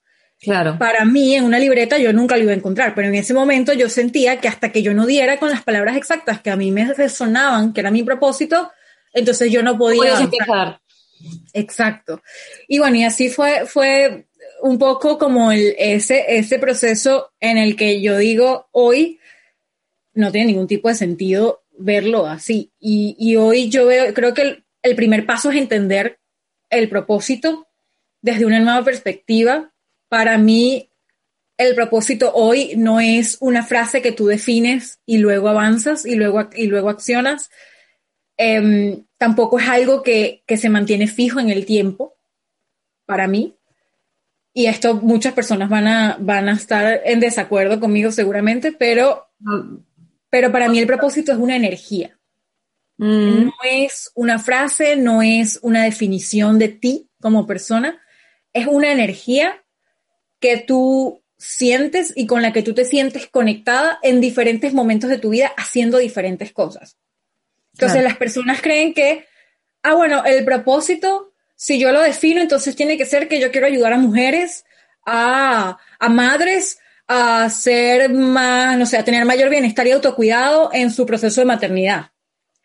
Claro. 0.44 0.78
Para 0.78 1.06
mí, 1.06 1.36
en 1.36 1.46
una 1.46 1.58
libreta, 1.58 1.98
yo 1.98 2.12
nunca 2.12 2.36
lo 2.36 2.44
iba 2.44 2.52
a 2.52 2.56
encontrar, 2.56 2.94
pero 2.94 3.08
en 3.08 3.16
ese 3.16 3.34
momento 3.34 3.72
yo 3.72 3.88
sentía 3.88 4.42
que 4.42 4.50
hasta 4.50 4.74
que 4.74 4.84
yo 4.84 4.94
no 4.94 5.06
diera 5.06 5.40
con 5.40 5.50
las 5.50 5.64
palabras 5.64 5.96
exactas 5.96 6.42
que 6.42 6.50
a 6.50 6.58
mí 6.58 6.70
me 6.70 6.94
resonaban, 6.94 7.72
que 7.72 7.80
era 7.80 7.92
mi 7.92 8.04
propósito, 8.04 8.70
entonces 9.14 9.50
yo 9.50 9.64
no 9.64 9.78
podía. 9.78 10.20
empezar. 10.20 10.82
Exacto. 11.54 12.22
Y 12.68 12.80
bueno, 12.80 12.98
y 12.98 13.06
así 13.06 13.30
fue, 13.30 13.66
fue 13.66 14.28
un 14.62 14.78
poco 14.78 15.18
como 15.18 15.54
el, 15.54 15.76
ese, 15.78 16.26
ese 16.28 16.60
proceso 16.60 17.32
en 17.40 17.58
el 17.58 17.78
que 17.78 18.02
yo 18.02 18.18
digo, 18.18 18.68
hoy 18.72 19.20
no 20.14 20.30
tiene 20.30 20.48
ningún 20.48 20.68
tipo 20.68 20.90
de 20.90 20.96
sentido 20.96 21.64
verlo 21.78 22.28
así. 22.28 22.74
Y, 22.82 23.16
y 23.18 23.38
hoy 23.38 23.70
yo 23.70 23.86
veo, 23.86 24.14
creo 24.14 24.34
que 24.34 24.42
el, 24.42 24.66
el 24.82 24.96
primer 24.98 25.26
paso 25.26 25.52
es 25.52 25.58
entender 25.58 26.20
el 26.70 26.90
propósito 26.90 27.66
desde 28.22 28.46
una 28.46 28.60
nueva 28.60 28.84
perspectiva 28.84 29.73
para 30.14 30.38
mí 30.38 30.92
el 31.58 31.74
propósito 31.74 32.34
hoy 32.36 32.76
no 32.78 33.00
es 33.00 33.36
una 33.40 33.64
frase 33.64 34.00
que 34.04 34.12
tú 34.12 34.28
defines 34.28 35.00
y 35.08 35.18
luego 35.18 35.50
avanzas 35.50 36.06
y 36.06 36.14
luego, 36.14 36.52
y 36.56 36.68
luego 36.68 36.92
accionas. 36.92 37.50
Eh, 38.38 39.02
tampoco 39.18 39.58
es 39.58 39.68
algo 39.68 40.04
que, 40.04 40.44
que, 40.46 40.58
se 40.58 40.70
mantiene 40.70 41.08
fijo 41.08 41.40
en 41.40 41.50
el 41.50 41.66
tiempo, 41.66 42.16
para 43.08 43.28
mí. 43.28 43.56
Y 44.54 44.68
esto 44.68 44.98
muchas 44.98 45.34
personas 45.34 45.68
van 45.68 45.88
a, 45.88 46.18
van 46.20 46.48
a 46.48 46.54
estar 46.54 47.02
en 47.06 47.20
desacuerdo 47.20 47.80
conmigo 47.80 48.12
seguramente, 48.12 48.72
pero, 48.72 49.32
pero 50.30 50.52
para 50.52 50.70
mí 50.70 50.78
el 50.78 50.86
propósito 50.86 51.32
es 51.32 51.40
una 51.40 51.56
energía. 51.56 52.20
Mm. 52.98 53.46
No 53.46 53.54
es 53.68 54.12
una 54.14 54.38
frase, 54.38 54.96
no 54.96 55.24
es 55.24 55.58
una 55.64 55.84
definición 55.84 56.60
de 56.60 56.68
ti 56.68 57.10
como 57.20 57.48
persona, 57.48 58.00
es 58.54 58.68
una 58.68 58.92
energía 58.92 59.63
que 60.44 60.58
tú 60.58 61.24
sientes 61.38 62.12
y 62.18 62.28
con 62.28 62.42
la 62.42 62.52
que 62.52 62.64
tú 62.64 62.74
te 62.74 62.84
sientes 62.84 63.28
conectada 63.28 63.98
en 64.04 64.20
diferentes 64.20 64.74
momentos 64.74 65.10
de 65.10 65.18
tu 65.18 65.30
vida 65.30 65.54
haciendo 65.56 66.00
diferentes 66.00 66.52
cosas. 66.52 66.98
Entonces 67.72 68.00
claro. 68.00 68.10
las 68.10 68.18
personas 68.18 68.62
creen 68.62 68.94
que, 68.94 69.26
ah, 69.84 69.94
bueno, 69.94 70.26
el 70.26 70.44
propósito, 70.44 71.32
si 71.56 71.80
yo 71.80 71.94
lo 71.94 72.02
defino, 72.02 72.42
entonces 72.42 72.76
tiene 72.76 72.98
que 72.98 73.06
ser 73.06 73.30
que 73.30 73.40
yo 73.40 73.52
quiero 73.52 73.68
ayudar 73.68 73.94
a 73.94 73.98
mujeres, 73.98 74.66
a, 75.06 75.78
a 75.98 76.10
madres, 76.10 76.78
a 77.08 77.50
ser 77.50 78.10
más, 78.10 78.78
no 78.78 78.86
sé, 78.86 78.98
a 78.98 79.06
tener 79.06 79.24
mayor 79.24 79.50
bienestar 79.50 79.88
y 79.88 79.92
autocuidado 79.92 80.72
en 80.74 80.92
su 80.92 81.06
proceso 81.06 81.40
de 81.40 81.46
maternidad. 81.46 82.12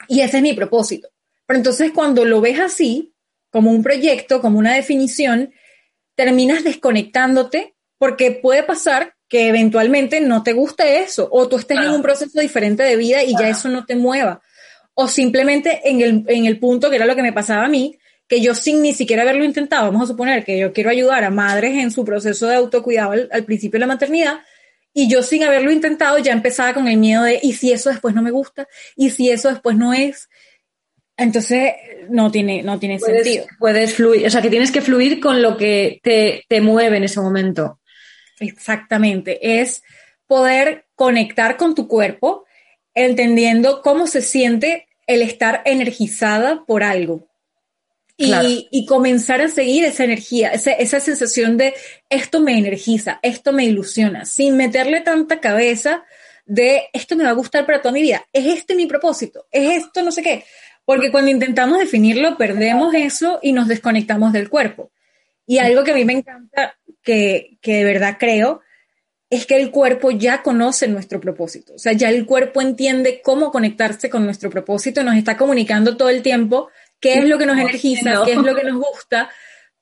Y 0.09 0.23
ese 0.23 0.39
es 0.39 0.43
mi 0.43 0.53
propósito. 0.53 1.11
Pero 1.47 1.59
entonces 1.59 1.93
cuando 1.93 2.25
lo 2.25 2.41
ves 2.41 2.59
así, 2.59 3.15
como 3.51 3.71
un 3.71 3.85
proyecto, 3.85 4.41
como 4.41 4.59
una 4.59 4.75
definición, 4.75 5.53
terminas 6.19 6.65
desconectándote 6.65 7.77
porque 7.97 8.33
puede 8.33 8.65
pasar 8.65 9.15
que 9.29 9.47
eventualmente 9.47 10.21
no 10.21 10.43
te 10.43 10.53
guste 10.53 10.99
eso 10.99 11.29
o 11.31 11.49
tú 11.49 11.59
estés 11.59 11.77
claro. 11.77 11.91
en 11.91 11.95
un 11.95 12.03
proceso 12.03 12.41
diferente 12.41 12.83
de 12.83 12.97
vida 12.97 13.23
y 13.23 13.29
claro. 13.29 13.45
ya 13.45 13.51
eso 13.51 13.69
no 13.69 13.87
te 13.87 13.95
mueva. 13.95 14.43
O 14.95 15.07
simplemente 15.07 15.89
en 15.89 16.01
el, 16.01 16.25
en 16.27 16.47
el 16.47 16.59
punto 16.59 16.91
que 16.91 16.97
era 16.97 17.07
lo 17.07 17.15
que 17.15 17.23
me 17.23 17.33
pasaba 17.33 17.67
a 17.67 17.69
mí, 17.69 17.97
que 18.27 18.41
yo 18.41 18.53
sin 18.57 18.83
ni 18.83 18.95
siquiera 18.95 19.23
haberlo 19.23 19.45
intentado, 19.45 19.93
vamos 19.93 20.03
a 20.03 20.13
suponer 20.13 20.45
que 20.45 20.59
yo 20.59 20.73
quiero 20.73 20.91
ayudar 20.91 21.23
a 21.23 21.31
madres 21.31 21.75
en 21.75 21.93
su 21.93 22.05
proceso 22.05 22.49
de 22.49 22.57
autocuidado 22.57 23.13
al, 23.13 23.29
al 23.31 23.45
principio 23.45 23.79
de 23.79 23.87
la 23.87 23.95
maternidad, 23.95 24.41
y 24.93 25.09
yo 25.09 25.23
sin 25.23 25.45
haberlo 25.45 25.71
intentado 25.71 26.19
ya 26.19 26.33
empezaba 26.33 26.75
con 26.75 26.89
el 26.89 26.97
miedo 26.97 27.23
de, 27.23 27.39
¿y 27.41 27.53
si 27.53 27.71
eso 27.71 27.91
después 27.91 28.13
no 28.17 28.23
me 28.23 28.33
gusta? 28.33 28.67
¿Y 28.97 29.11
si 29.11 29.31
eso 29.31 29.51
después 29.51 29.77
no 29.77 29.95
es? 29.95 30.29
Entonces, 31.19 31.75
no 32.09 32.31
tiene, 32.31 32.63
no 32.63 32.79
tiene 32.79 32.99
puedes, 32.99 33.25
sentido. 33.25 33.47
Puedes 33.59 33.95
fluir, 33.95 34.27
o 34.27 34.31
sea, 34.31 34.41
que 34.41 34.51
tienes 34.51 34.71
que 34.71 34.81
fluir 34.81 35.21
con 35.21 35.43
lo 35.43 35.57
que 35.57 36.01
te, 36.03 36.45
te 36.49 36.61
mueve 36.61 36.97
en 36.97 37.05
ese 37.05 37.21
momento. 37.21 37.81
Exactamente. 38.39 39.61
Es 39.61 39.83
poder 40.29 40.87
conectar 40.95 41.57
con 41.57 41.75
tu 41.75 41.89
cuerpo, 41.89 42.45
entendiendo 42.95 43.83
cómo 43.83 44.07
se 44.07 44.23
siente 44.23 44.89
el 45.07 45.23
estar 45.23 45.63
energizada 45.65 46.65
por 46.67 46.85
algo. 46.85 47.27
Y, 48.21 48.27
claro. 48.27 48.49
y 48.49 48.85
comenzar 48.87 49.41
a 49.41 49.49
seguir 49.49 49.85
esa 49.85 50.03
energía, 50.03 50.51
esa, 50.51 50.73
esa 50.73 50.99
sensación 50.99 51.57
de 51.57 51.75
esto 52.11 52.41
me 52.41 52.59
energiza, 52.59 53.21
esto 53.23 53.53
me 53.53 53.65
ilusiona, 53.65 54.25
sin 54.25 54.57
meterle 54.57 55.03
tanta 55.03 55.39
cabeza 55.39 56.03
de 56.45 56.89
esto 56.93 57.15
me 57.15 57.23
va 57.23 57.31
a 57.31 57.35
gustar 57.35 57.65
para 57.65 57.81
toda 57.81 57.93
mi 57.93 58.03
vida, 58.03 58.27
es 58.33 58.47
este 58.47 58.75
mi 58.75 58.87
propósito, 58.87 59.47
es 59.53 59.85
esto 59.85 60.03
no 60.03 60.11
sé 60.11 60.23
qué 60.25 60.45
porque 60.89 61.11
cuando 61.11 61.31
intentamos 61.31 61.79
definirlo, 61.79 62.39
perdemos 62.39 62.95
eso 62.95 63.41
y 63.43 63.53
nos 63.53 63.69
desconectamos 63.69 64.33
del 64.33 64.49
cuerpo. 64.49 64.91
Y 65.47 65.59
algo 65.59 65.85
que 65.85 65.91
a 65.91 65.95
mí 65.95 66.07
me 66.07 66.15
encanta, 66.15 66.79
que, 67.03 67.59
que 67.61 67.75
de 67.75 67.85
verdad 67.85 68.17
creo, 68.19 68.63
es 69.29 69.45
que 69.45 69.57
el 69.61 69.71
cuerpo 69.71 70.13
ya 70.13 70.43
conoce 70.43 70.89
nuestro 70.89 71.21
propósito. 71.21 71.75
O 71.75 71.79
sea, 71.79 71.93
ya 71.93 72.09
el 72.09 72.25
cuerpo 72.25 72.63
entiende 72.63 73.21
cómo 73.23 73.51
conectarse 73.51 74.09
con 74.09 74.25
nuestro 74.25 74.49
propósito, 74.49 75.05
nos 75.05 75.17
está 75.17 75.37
comunicando 75.37 75.95
todo 75.99 76.09
el 76.09 76.23
tiempo 76.23 76.71
qué 77.01 77.19
es 77.19 77.27
lo 77.27 77.37
que 77.37 77.45
nos 77.45 77.59
energiza, 77.59 78.23
qué 78.25 78.33
es 78.33 78.39
lo 78.39 78.55
que 78.55 78.65
nos 78.65 78.79
gusta, 78.79 79.29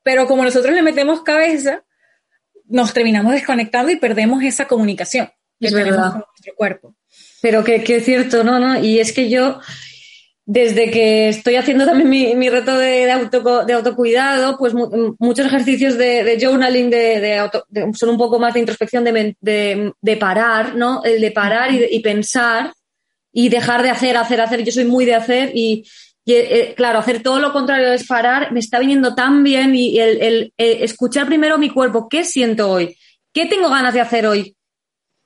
pero 0.02 0.26
como 0.26 0.42
nosotros 0.42 0.74
le 0.74 0.82
metemos 0.82 1.22
cabeza, 1.22 1.84
nos 2.64 2.92
terminamos 2.92 3.32
desconectando 3.32 3.92
y 3.92 3.96
perdemos 3.96 4.42
esa 4.42 4.66
comunicación 4.66 5.30
que 5.60 5.68
es 5.68 5.72
tenemos 5.72 5.98
verdad. 5.98 6.10
con 6.10 6.24
nuestro 6.32 6.54
cuerpo. 6.56 6.96
Pero 7.40 7.62
que, 7.62 7.84
que 7.84 7.98
es 7.98 8.04
cierto, 8.04 8.42
¿no? 8.42 8.58
¿no? 8.58 8.80
Y 8.80 8.98
es 8.98 9.12
que 9.12 9.30
yo, 9.30 9.60
desde 10.48 10.92
que 10.92 11.28
estoy 11.28 11.56
haciendo 11.56 11.84
también 11.84 12.38
mi, 12.38 12.48
reto 12.48 12.78
de, 12.78 13.10
auto, 13.10 13.64
de, 13.64 13.72
autocuidado, 13.72 14.56
pues 14.56 14.74
mu 14.74 15.16
muchos 15.18 15.44
ejercicios 15.44 15.98
de, 15.98 16.38
journaling 16.40 16.88
de, 16.88 17.36
auto, 17.36 17.66
son 17.94 18.10
un 18.10 18.16
poco 18.16 18.38
más 18.38 18.54
de 18.54 18.60
introspección, 18.60 19.02
de, 19.02 20.16
parar, 20.20 20.76
¿no? 20.76 21.02
El 21.02 21.20
de 21.20 21.32
parar 21.32 21.70
y, 21.72 21.98
pensar 21.98 22.72
y 23.32 23.48
dejar 23.48 23.82
de 23.82 23.90
hacer, 23.90 24.16
hacer, 24.16 24.40
hacer. 24.40 24.62
Yo 24.62 24.70
soy 24.70 24.84
muy 24.84 25.04
de 25.04 25.16
hacer 25.16 25.50
y, 25.52 25.84
y 26.24 26.34
eh, 26.34 26.74
claro, 26.76 27.00
hacer 27.00 27.24
todo 27.24 27.40
lo 27.40 27.52
contrario 27.52 27.92
es 27.92 28.06
parar. 28.06 28.52
Me 28.52 28.60
está 28.60 28.78
viniendo 28.78 29.16
tan 29.16 29.42
bien 29.42 29.74
y 29.74 29.98
el, 29.98 30.22
el 30.22 30.52
eh, 30.56 30.78
escuchar 30.82 31.26
primero 31.26 31.58
mi 31.58 31.70
cuerpo. 31.70 32.08
¿Qué 32.08 32.24
siento 32.24 32.70
hoy? 32.70 32.96
¿Qué 33.34 33.46
tengo 33.46 33.68
ganas 33.68 33.94
de 33.94 34.00
hacer 34.00 34.28
hoy? 34.28 34.56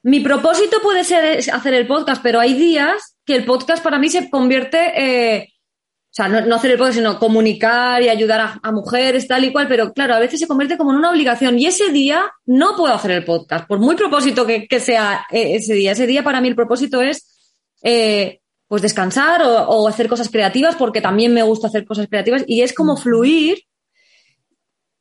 Mi 0.03 0.21
propósito 0.21 0.79
puede 0.83 1.05
ser 1.05 1.41
hacer 1.53 1.75
el 1.75 1.87
podcast, 1.87 2.23
pero 2.23 2.41
hay 2.41 2.55
días 2.55 3.10
que 3.31 3.37
el 3.37 3.45
podcast 3.45 3.81
para 3.81 4.01
mí 4.01 4.09
se 4.09 4.29
convierte, 4.29 4.93
eh, 4.97 5.49
o 5.53 6.13
sea, 6.13 6.27
no, 6.27 6.41
no, 6.41 6.57
hacer 6.57 6.73
el 6.73 6.79
podcast, 6.79 6.97
sino 6.97 7.17
comunicar 7.21 8.03
y 8.03 8.09
ayudar 8.09 8.41
a, 8.41 8.61
a, 8.61 8.73
mujeres, 8.73 9.29
tal 9.29 9.45
y 9.45 9.53
cual, 9.53 9.69
pero 9.69 9.93
claro, 9.93 10.15
a 10.15 10.19
veces 10.19 10.41
se 10.41 10.49
convierte 10.49 10.77
como 10.77 10.91
en 10.91 10.97
una 10.97 11.11
obligación 11.11 11.57
y 11.57 11.67
ese 11.67 11.91
día 11.93 12.25
no 12.45 12.75
puedo 12.77 12.93
hacer 12.93 13.13
el 13.13 13.25
podcast, 13.25 13.69
por 13.69 13.79
muy 13.79 13.95
propósito 13.95 14.45
que, 14.45 14.67
que 14.67 14.81
sea 14.81 15.27
eh, 15.31 15.55
ese 15.55 15.75
día. 15.75 15.93
Ese 15.93 16.09
día 16.09 16.25
para 16.25 16.41
mí 16.41 16.49
el 16.49 16.57
propósito 16.57 17.01
es, 17.03 17.55
eh, 17.85 18.41
pues 18.67 18.83
descansar 18.83 19.43
o, 19.45 19.69
o, 19.69 19.87
hacer 19.87 20.09
cosas 20.09 20.29
creativas, 20.29 20.75
porque 20.75 21.01
también 21.01 21.33
me 21.33 21.45
gusta 21.45 21.69
hacer 21.69 21.85
cosas 21.85 22.09
creativas 22.09 22.43
y 22.49 22.63
es 22.63 22.73
como 22.73 22.97
fluir 22.97 23.63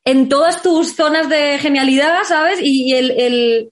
en 0.06 0.30
todas 0.30 0.62
tus 0.62 0.96
zonas 0.96 1.30
de 1.30 1.58
genialidad, 1.58 2.20
¿sabes? 2.26 2.60
Y, 2.62 2.92
y 2.92 2.94
el, 2.94 3.12
el 3.12 3.70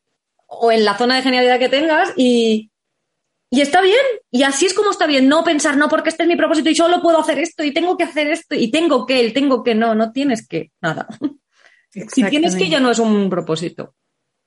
o 0.48 0.72
en 0.72 0.84
la 0.84 0.98
zona 0.98 1.18
de 1.18 1.22
genialidad 1.22 1.60
que 1.60 1.70
tengas 1.70 2.12
y, 2.18 2.72
y 3.50 3.62
está 3.62 3.82
bien. 3.82 4.02
Y 4.32 4.44
así 4.44 4.66
es 4.66 4.74
como 4.74 4.92
está 4.92 5.08
bien. 5.08 5.28
No 5.28 5.44
pensar, 5.44 5.78
no, 5.78 5.88
porque 5.90 6.10
este 6.10 6.24
es 6.24 6.30
mi 6.30 6.36
propósito 6.36 6.70
y 6.70 6.76
solo 6.76 7.02
puedo 7.02 7.20
hacer 7.20 7.40
esto 7.40 7.64
y 7.64 7.74
tengo 7.74 7.98
que 7.98 8.04
hacer 8.04 8.28
esto 8.28 8.56
y 8.56 8.70
tengo 8.72 9.06
que, 9.06 9.20
el 9.20 9.34
tengo 9.34 9.64
que, 9.64 9.76
no, 9.76 9.96
no 9.96 10.12
tienes 10.12 10.48
que, 10.48 10.72
nada. 10.82 11.08
Si 11.90 12.22
tienes 12.26 12.56
que 12.56 12.70
ya 12.70 12.80
no 12.80 12.92
es 12.92 13.00
un 13.00 13.28
propósito. 13.28 13.96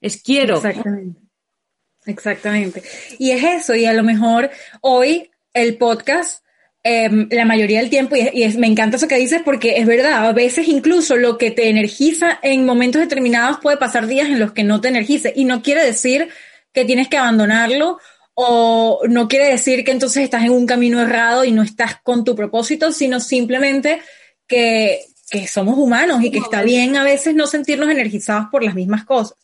Es 0.00 0.22
quiero. 0.22 0.56
Exactamente. 0.56 1.20
Exactamente. 2.06 2.82
Y 3.18 3.32
es 3.32 3.42
eso. 3.42 3.74
Y 3.74 3.86
a 3.86 3.92
lo 3.92 4.04
mejor 4.04 4.50
hoy 4.82 5.30
el 5.52 5.76
podcast 5.76 6.44
eh, 6.82 7.10
la 7.30 7.44
mayoría 7.44 7.80
del 7.80 7.90
tiempo, 7.90 8.16
y 8.16 8.42
es, 8.42 8.56
me 8.56 8.66
encanta 8.66 8.96
eso 8.96 9.06
que 9.06 9.16
dices 9.16 9.42
porque 9.44 9.76
es 9.76 9.86
verdad, 9.86 10.26
a 10.26 10.32
veces 10.32 10.66
incluso 10.66 11.16
lo 11.16 11.36
que 11.36 11.50
te 11.50 11.68
energiza 11.68 12.38
en 12.42 12.64
momentos 12.64 13.02
determinados 13.02 13.58
puede 13.58 13.76
pasar 13.76 14.06
días 14.06 14.28
en 14.28 14.38
los 14.38 14.52
que 14.52 14.64
no 14.64 14.80
te 14.80 14.88
energice 14.88 15.32
y 15.36 15.44
no 15.44 15.62
quiere 15.62 15.84
decir 15.84 16.28
que 16.72 16.86
tienes 16.86 17.08
que 17.08 17.18
abandonarlo 17.18 17.98
o 18.34 19.00
no 19.08 19.28
quiere 19.28 19.48
decir 19.48 19.84
que 19.84 19.90
entonces 19.90 20.24
estás 20.24 20.44
en 20.44 20.52
un 20.52 20.66
camino 20.66 21.00
errado 21.00 21.44
y 21.44 21.52
no 21.52 21.62
estás 21.62 22.00
con 22.02 22.24
tu 22.24 22.34
propósito, 22.34 22.92
sino 22.92 23.20
simplemente 23.20 24.00
que, 24.46 25.00
que 25.30 25.46
somos 25.46 25.78
humanos 25.78 26.22
y 26.22 26.30
que 26.30 26.38
está 26.38 26.62
bien 26.62 26.96
a 26.96 27.04
veces 27.04 27.34
no 27.34 27.46
sentirnos 27.46 27.90
energizados 27.90 28.46
por 28.50 28.64
las 28.64 28.74
mismas 28.74 29.04
cosas. 29.04 29.36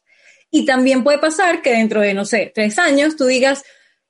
Y 0.51 0.65
también 0.65 1.05
puede 1.05 1.19
pasar 1.19 1.63
que 1.63 1.73
dentro 1.73 2.01
de, 2.01 2.15
no 2.15 2.25
sé, 2.25 2.53
tres 2.55 2.79
años 2.79 3.17
tú 3.17 3.27
digas, 3.27 3.65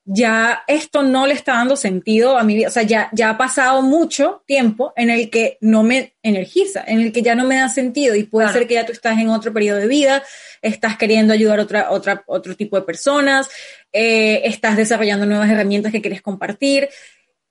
ya 0.09 0.63
esto 0.69 1.03
no 1.03 1.27
le 1.27 1.35
está 1.35 1.55
dando 1.55 1.75
sentido 1.75 2.39
a 2.39 2.45
mi 2.45 2.55
vida. 2.55 2.69
O 2.69 2.71
sea, 2.71 2.85
ya, 2.85 3.11
ya 3.13 3.31
ha 3.31 3.37
pasado 3.37 3.83
mucho 3.83 4.45
tiempo 4.47 4.93
en 4.97 5.11
el 5.11 5.31
que 5.31 5.59
no 5.61 5.83
me 5.83 6.15
energiza, 6.23 6.85
en 6.87 7.01
el 7.01 7.13
que 7.13 7.23
ya 7.23 7.35
no 7.35 7.45
me 7.45 7.57
da 7.57 7.69
sentido. 7.69 8.15
Y 8.15 8.23
puede 8.23 8.53
ser 8.53 8.69
que 8.69 8.75
ya 8.75 8.87
tú 8.87 8.93
estás 8.93 9.19
en 9.19 9.29
otro 9.31 9.53
periodo 9.53 9.81
de 9.81 9.89
vida, 9.89 10.23
estás 10.63 10.97
queriendo 10.97 11.33
ayudar 11.33 11.59
a 11.59 11.63
otra, 11.63 11.91
otra, 11.91 12.23
otro 12.27 12.55
tipo 12.55 12.77
de 12.77 12.87
personas, 12.87 13.51
eh, 13.93 14.43
estás 14.45 14.77
desarrollando 14.77 15.27
nuevas 15.27 15.51
herramientas 15.51 15.91
que 15.91 16.01
quieres 16.01 16.23
compartir 16.23 16.89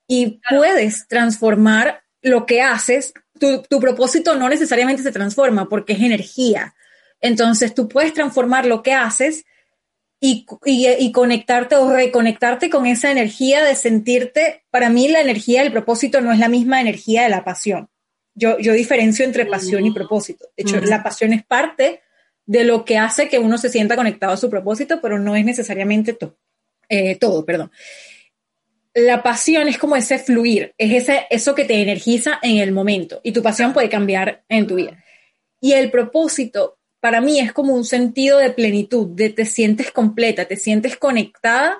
y 0.08 0.40
puedes 0.50 1.10
transformar 1.10 2.04
lo 2.22 2.46
que 2.46 2.62
haces. 2.62 3.14
Tu, 3.38 3.64
tu 3.64 3.82
propósito 3.82 4.34
no 4.36 4.48
necesariamente 4.48 5.04
se 5.04 5.12
transforma 5.12 5.68
porque 5.68 5.92
es 5.92 6.00
energía. 6.00 6.74
Entonces 7.20 7.76
tú 7.76 7.90
puedes 7.90 8.14
transformar 8.14 8.66
lo 8.66 8.82
que 8.82 8.94
haces 8.94 9.44
y, 10.26 11.12
conectarte 11.12 11.76
o 11.76 11.94
reconectarte 11.94 12.70
con 12.70 12.86
esa 12.86 13.12
energía 13.12 13.64
de 13.64 13.76
sentirte, 13.76 14.64
para 14.72 14.90
mí 14.90 15.08
la 15.08 15.22
energía 15.22 15.62
del 15.62 15.72
propósito 15.72 16.22
no 16.22 16.32
es 16.32 16.40
la 16.40 16.50
misma 16.50 16.82
energía 16.82 17.24
de 17.24 17.30
la 17.30 17.44
pasión. 17.44 17.90
Yo, 18.34 18.58
yo 18.60 18.74
diferencio 18.74 19.24
entre 19.24 19.46
pasión 19.46 19.86
y 19.86 19.92
propósito. 19.92 20.46
De 20.58 20.64
hecho, 20.64 20.80
la 20.82 21.04
pasión 21.04 21.32
es 21.32 21.46
parte 21.46 22.02
de 22.46 22.64
lo 22.64 22.86
que 22.86 22.98
hace 22.98 23.30
que 23.30 23.40
uno 23.40 23.58
se 23.58 23.70
sienta 23.70 23.96
conectado 23.96 24.34
a 24.34 24.38
su 24.38 24.50
propósito, 24.50 25.00
pero 25.02 25.20
no 25.20 25.36
es 25.36 25.46
necesariamente 25.46 26.18
eh, 26.90 27.16
todo, 27.16 27.46
perdón. 27.46 27.72
La 28.94 29.24
pasión 29.24 29.68
es 29.68 29.78
como 29.78 29.96
ese 29.96 30.20
fluir, 30.20 30.74
es 30.78 31.04
ese, 31.04 31.28
eso 31.30 31.54
que 31.54 31.66
te 31.66 31.82
energiza 31.82 32.40
en 32.42 32.58
el 32.58 32.72
momento 32.72 33.20
y 33.24 33.32
tu 33.32 33.44
pasión 33.44 33.74
puede 33.74 33.90
cambiar 33.90 34.44
en 34.50 34.68
tu 34.68 34.76
vida. 34.76 35.04
Y 35.62 35.74
el 35.74 35.92
propósito 35.92 36.75
para 37.06 37.22
mí 37.22 37.40
es 37.40 37.54
como 37.54 37.76
un 37.76 37.86
sentido 37.86 38.40
de 38.40 38.50
plenitud, 38.50 39.10
de 39.10 39.30
te 39.30 39.46
sientes 39.46 39.92
completa, 39.92 40.46
te 40.46 40.56
sientes 40.56 40.98
conectada 40.98 41.78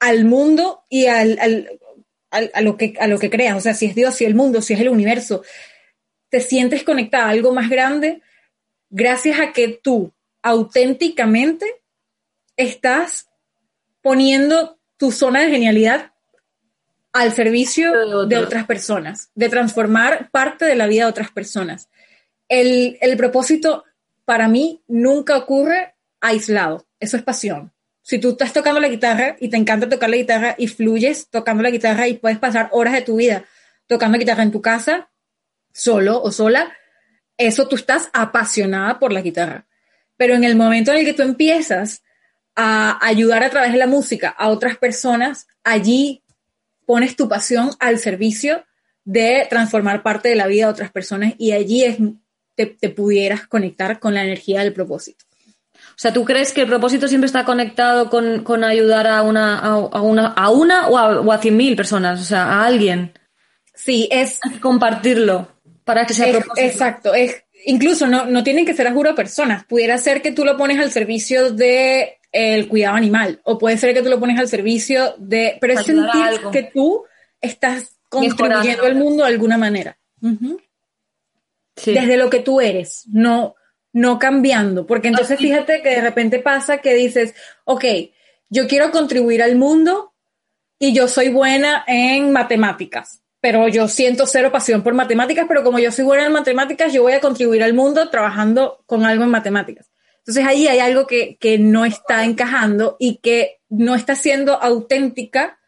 al 0.00 0.24
mundo 0.24 0.82
y 0.88 1.06
al, 1.06 1.38
a, 2.32 2.60
lo 2.60 2.76
que, 2.76 2.94
a 2.98 3.06
lo 3.06 3.20
que 3.20 3.30
creas, 3.30 3.56
o 3.56 3.60
sea, 3.60 3.74
si 3.74 3.86
es 3.86 3.94
Dios, 3.94 4.16
si 4.16 4.24
es 4.24 4.30
el 4.30 4.34
mundo, 4.34 4.60
si 4.60 4.74
es 4.74 4.80
el 4.80 4.88
universo, 4.88 5.44
te 6.28 6.40
sientes 6.40 6.82
conectada 6.82 7.26
a 7.26 7.30
algo 7.30 7.54
más 7.54 7.70
grande 7.70 8.20
gracias 8.90 9.38
a 9.38 9.52
que 9.52 9.78
tú 9.80 10.12
auténticamente 10.42 11.64
estás 12.56 13.28
poniendo 14.02 14.76
tu 14.96 15.12
zona 15.12 15.42
de 15.42 15.50
genialidad 15.50 16.14
al 17.12 17.32
servicio 17.32 18.26
de, 18.26 18.38
otras 18.38 18.66
personas, 18.66 19.30
de 19.36 19.50
transformar 19.50 20.32
parte 20.32 20.64
de 20.64 20.74
la 20.74 20.88
vida 20.88 21.04
de 21.04 21.10
otras 21.10 21.30
personas. 21.30 21.88
El, 22.48 22.98
el 23.00 23.16
propósito 23.16 23.84
para 24.28 24.46
mí 24.46 24.82
nunca 24.88 25.38
ocurre 25.38 25.94
aislado. 26.20 26.86
Eso 27.00 27.16
es 27.16 27.22
pasión. 27.22 27.72
Si 28.02 28.18
tú 28.18 28.32
estás 28.32 28.52
tocando 28.52 28.78
la 28.78 28.88
guitarra 28.88 29.38
y 29.40 29.48
te 29.48 29.56
encanta 29.56 29.88
tocar 29.88 30.10
la 30.10 30.16
guitarra 30.16 30.54
y 30.58 30.66
fluyes 30.66 31.30
tocando 31.30 31.62
la 31.62 31.70
guitarra 31.70 32.08
y 32.08 32.18
puedes 32.18 32.38
pasar 32.38 32.68
horas 32.72 32.92
de 32.92 33.00
tu 33.00 33.16
vida 33.16 33.46
tocando 33.86 34.18
guitarra 34.18 34.42
en 34.42 34.52
tu 34.52 34.60
casa, 34.60 35.08
solo 35.72 36.20
o 36.20 36.30
sola, 36.30 36.70
eso 37.38 37.68
tú 37.68 37.76
estás 37.76 38.10
apasionada 38.12 38.98
por 38.98 39.14
la 39.14 39.22
guitarra. 39.22 39.66
Pero 40.18 40.34
en 40.34 40.44
el 40.44 40.56
momento 40.56 40.92
en 40.92 40.98
el 40.98 41.04
que 41.06 41.14
tú 41.14 41.22
empiezas 41.22 42.02
a 42.54 42.98
ayudar 43.00 43.42
a 43.44 43.48
través 43.48 43.72
de 43.72 43.78
la 43.78 43.86
música 43.86 44.28
a 44.28 44.50
otras 44.50 44.76
personas, 44.76 45.46
allí 45.64 46.22
pones 46.84 47.16
tu 47.16 47.30
pasión 47.30 47.70
al 47.80 47.98
servicio 47.98 48.66
de 49.06 49.46
transformar 49.48 50.02
parte 50.02 50.28
de 50.28 50.36
la 50.36 50.48
vida 50.48 50.66
de 50.66 50.72
otras 50.72 50.92
personas 50.92 51.32
y 51.38 51.52
allí 51.52 51.84
es 51.84 51.96
te, 52.66 52.88
pudieras 52.90 53.46
conectar 53.46 53.98
con 53.98 54.14
la 54.14 54.24
energía 54.24 54.60
del 54.60 54.72
propósito. 54.72 55.24
O 55.74 56.00
sea, 56.00 56.12
¿tú 56.12 56.24
crees 56.24 56.52
que 56.52 56.62
el 56.62 56.66
propósito 56.68 57.08
siempre 57.08 57.26
está 57.26 57.44
conectado 57.44 58.08
con, 58.08 58.64
ayudar 58.64 59.06
a 59.06 59.22
una, 59.22 59.58
a, 59.58 60.00
una, 60.00 60.28
a 60.28 60.50
una 60.50 60.88
o 60.88 60.98
a, 60.98 61.20
o 61.20 61.32
a 61.32 61.40
100.000 61.40 61.76
personas? 61.76 62.20
O 62.20 62.24
sea, 62.24 62.44
a 62.44 62.66
alguien. 62.66 63.12
Sí, 63.74 64.08
es... 64.10 64.38
compartirlo 64.60 65.48
para 65.84 66.04
que 66.06 66.14
sea 66.14 66.30
propósito. 66.30 66.60
Exacto, 66.60 67.14
es, 67.14 67.44
incluso 67.64 68.06
no, 68.06 68.26
no 68.26 68.42
tienen 68.44 68.66
que 68.66 68.74
ser 68.74 68.86
a 68.86 68.92
juro 68.92 69.14
personas. 69.14 69.64
Pudiera 69.64 69.98
ser 69.98 70.22
que 70.22 70.32
tú 70.32 70.44
lo 70.44 70.56
pones 70.56 70.78
al 70.78 70.90
servicio 70.90 71.50
de 71.52 72.18
el 72.30 72.68
cuidado 72.68 72.96
animal 72.96 73.40
o 73.44 73.58
puede 73.58 73.78
ser 73.78 73.94
que 73.94 74.02
tú 74.02 74.10
lo 74.10 74.20
pones 74.20 74.38
al 74.38 74.48
servicio 74.48 75.14
de... 75.18 75.56
Pero 75.60 75.74
es 75.74 75.86
sentir 75.86 76.40
que 76.52 76.70
tú 76.72 77.04
estás 77.40 77.96
contribuyendo 78.08 78.84
al 78.84 78.94
mundo 78.96 79.24
de 79.24 79.30
alguna 79.30 79.58
manera 79.58 79.98
desde 81.84 82.16
lo 82.16 82.30
que 82.30 82.40
tú 82.40 82.60
eres, 82.60 83.04
no, 83.08 83.54
no 83.92 84.18
cambiando. 84.18 84.86
Porque 84.86 85.08
entonces 85.08 85.38
fíjate 85.38 85.82
que 85.82 85.90
de 85.90 86.00
repente 86.00 86.38
pasa 86.38 86.78
que 86.78 86.94
dices, 86.94 87.34
ok, 87.64 87.84
yo 88.48 88.66
quiero 88.66 88.90
contribuir 88.90 89.42
al 89.42 89.56
mundo 89.56 90.14
y 90.78 90.92
yo 90.94 91.08
soy 91.08 91.28
buena 91.28 91.84
en 91.86 92.32
matemáticas, 92.32 93.22
pero 93.40 93.68
yo 93.68 93.88
siento 93.88 94.26
cero 94.26 94.50
pasión 94.52 94.82
por 94.82 94.94
matemáticas, 94.94 95.46
pero 95.48 95.64
como 95.64 95.78
yo 95.78 95.92
soy 95.92 96.04
buena 96.04 96.26
en 96.26 96.32
matemáticas, 96.32 96.92
yo 96.92 97.02
voy 97.02 97.12
a 97.12 97.20
contribuir 97.20 97.62
al 97.62 97.74
mundo 97.74 98.08
trabajando 98.10 98.82
con 98.86 99.04
algo 99.04 99.24
en 99.24 99.30
matemáticas. 99.30 99.90
Entonces 100.18 100.46
ahí 100.46 100.68
hay 100.68 100.78
algo 100.78 101.06
que, 101.06 101.36
que 101.38 101.58
no 101.58 101.84
está 101.84 102.24
encajando 102.24 102.96
y 102.98 103.16
que 103.16 103.60
no 103.68 103.94
está 103.94 104.14
siendo 104.14 104.60
auténtica 104.62 105.58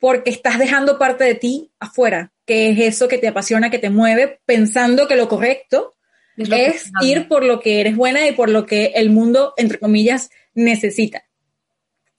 porque 0.00 0.30
estás 0.30 0.58
dejando 0.58 0.98
parte 0.98 1.24
de 1.24 1.34
ti 1.34 1.72
afuera 1.78 2.32
que 2.48 2.70
es 2.70 2.78
eso 2.78 3.08
que 3.08 3.18
te 3.18 3.28
apasiona, 3.28 3.70
que 3.70 3.78
te 3.78 3.90
mueve, 3.90 4.40
pensando 4.46 5.06
que 5.06 5.16
lo 5.16 5.28
correcto 5.28 5.94
es, 6.38 6.90
ir 7.02 7.28
por 7.28 7.44
lo 7.44 7.60
que 7.60 7.80
eres 7.80 7.94
buena 7.94 8.26
y 8.26 8.32
por 8.32 8.48
lo 8.48 8.64
que 8.64 8.92
el 8.94 9.10
mundo, 9.10 9.52
entre 9.58 9.78
comillas, 9.78 10.30
necesita. 10.54 11.24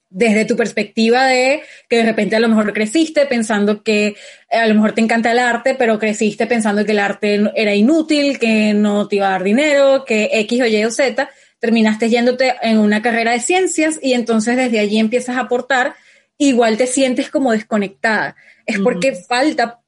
Desde 0.08 0.44
tu 0.44 0.56
perspectiva 0.56 1.26
de 1.26 1.62
que 1.88 1.96
de 1.96 2.04
repente 2.04 2.36
a 2.36 2.40
lo 2.40 2.48
mejor 2.48 2.72
creciste 2.72 3.26
pensando 3.26 3.82
que 3.82 4.14
a 4.48 4.68
lo 4.68 4.74
mejor 4.76 4.92
te 4.92 5.00
encanta 5.00 5.32
el 5.32 5.40
arte, 5.40 5.74
pero 5.74 5.98
creciste 5.98 6.46
pensando 6.46 6.84
que 6.84 6.92
el 6.92 7.00
arte 7.00 7.50
era 7.56 7.74
inútil, 7.74 8.38
que 8.38 8.72
no 8.72 9.08
te 9.08 9.16
iba 9.16 9.26
a 9.26 9.32
dar 9.32 9.42
dinero, 9.42 10.04
que 10.04 10.30
X 10.32 10.60
o 10.60 10.66
Y 10.66 10.84
o 10.84 10.92
Z, 10.92 11.28
terminaste 11.58 12.08
yéndote 12.08 12.54
en 12.62 12.78
una 12.78 13.02
carrera 13.02 13.32
de 13.32 13.40
ciencias 13.40 13.98
y 14.00 14.12
entonces 14.12 14.56
desde 14.56 14.78
allí 14.78 15.00
empiezas 15.00 15.36
a 15.36 15.40
aportar, 15.40 15.96
igual 16.38 16.76
te 16.76 16.86
sientes 16.86 17.30
como 17.30 17.50
desconectada. 17.50 18.36
Es 18.64 18.78
porque 18.78 19.16
falta 19.16 19.79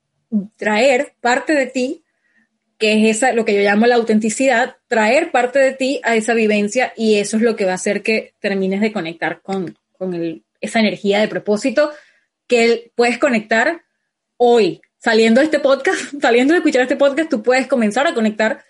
traer 0.57 1.15
parte 1.21 1.55
de 1.55 1.67
ti, 1.67 2.05
que 2.79 3.11
es 3.11 3.17
esa, 3.17 3.33
lo 3.33 3.45
que 3.45 3.55
yo 3.55 3.61
llamo 3.61 3.87
la 3.87 3.97
autenticidad, 3.97 4.77
traer 4.89 5.31
parte 5.31 5.59
de 5.59 5.73
ti 5.73 6.01
a 6.05 6.17
esa 6.17 6.35
vivencia 6.35 6.93
y 6.97 7.17
eso 7.17 7.37
es 7.37 7.43
lo 7.43 7.57
que 7.57 7.65
va 7.65 7.73
a 7.73 7.77
hacer 7.77 8.03
que 8.03 8.35
termines 8.41 8.81
de 8.81 8.93
conectar 8.93 9.41
con, 9.43 9.77
esa 10.61 10.81
energía 10.81 11.21
de 11.21 11.29
propósito 11.29 11.93
que 12.49 12.93
puedes 12.97 13.19
conectar 13.19 13.83
hoy. 14.37 14.81
Saliendo 14.99 15.41
de 15.41 15.47
este 15.47 15.61
podcast, 15.61 16.01
saliendo 16.21 16.55
de 16.55 16.59
escuchar 16.59 16.83
este 16.83 16.97
podcast, 16.97 17.31
tú 17.31 17.43
puedes 17.43 17.67
comenzar 17.67 18.07
a 18.07 18.15
conectar 18.15 18.65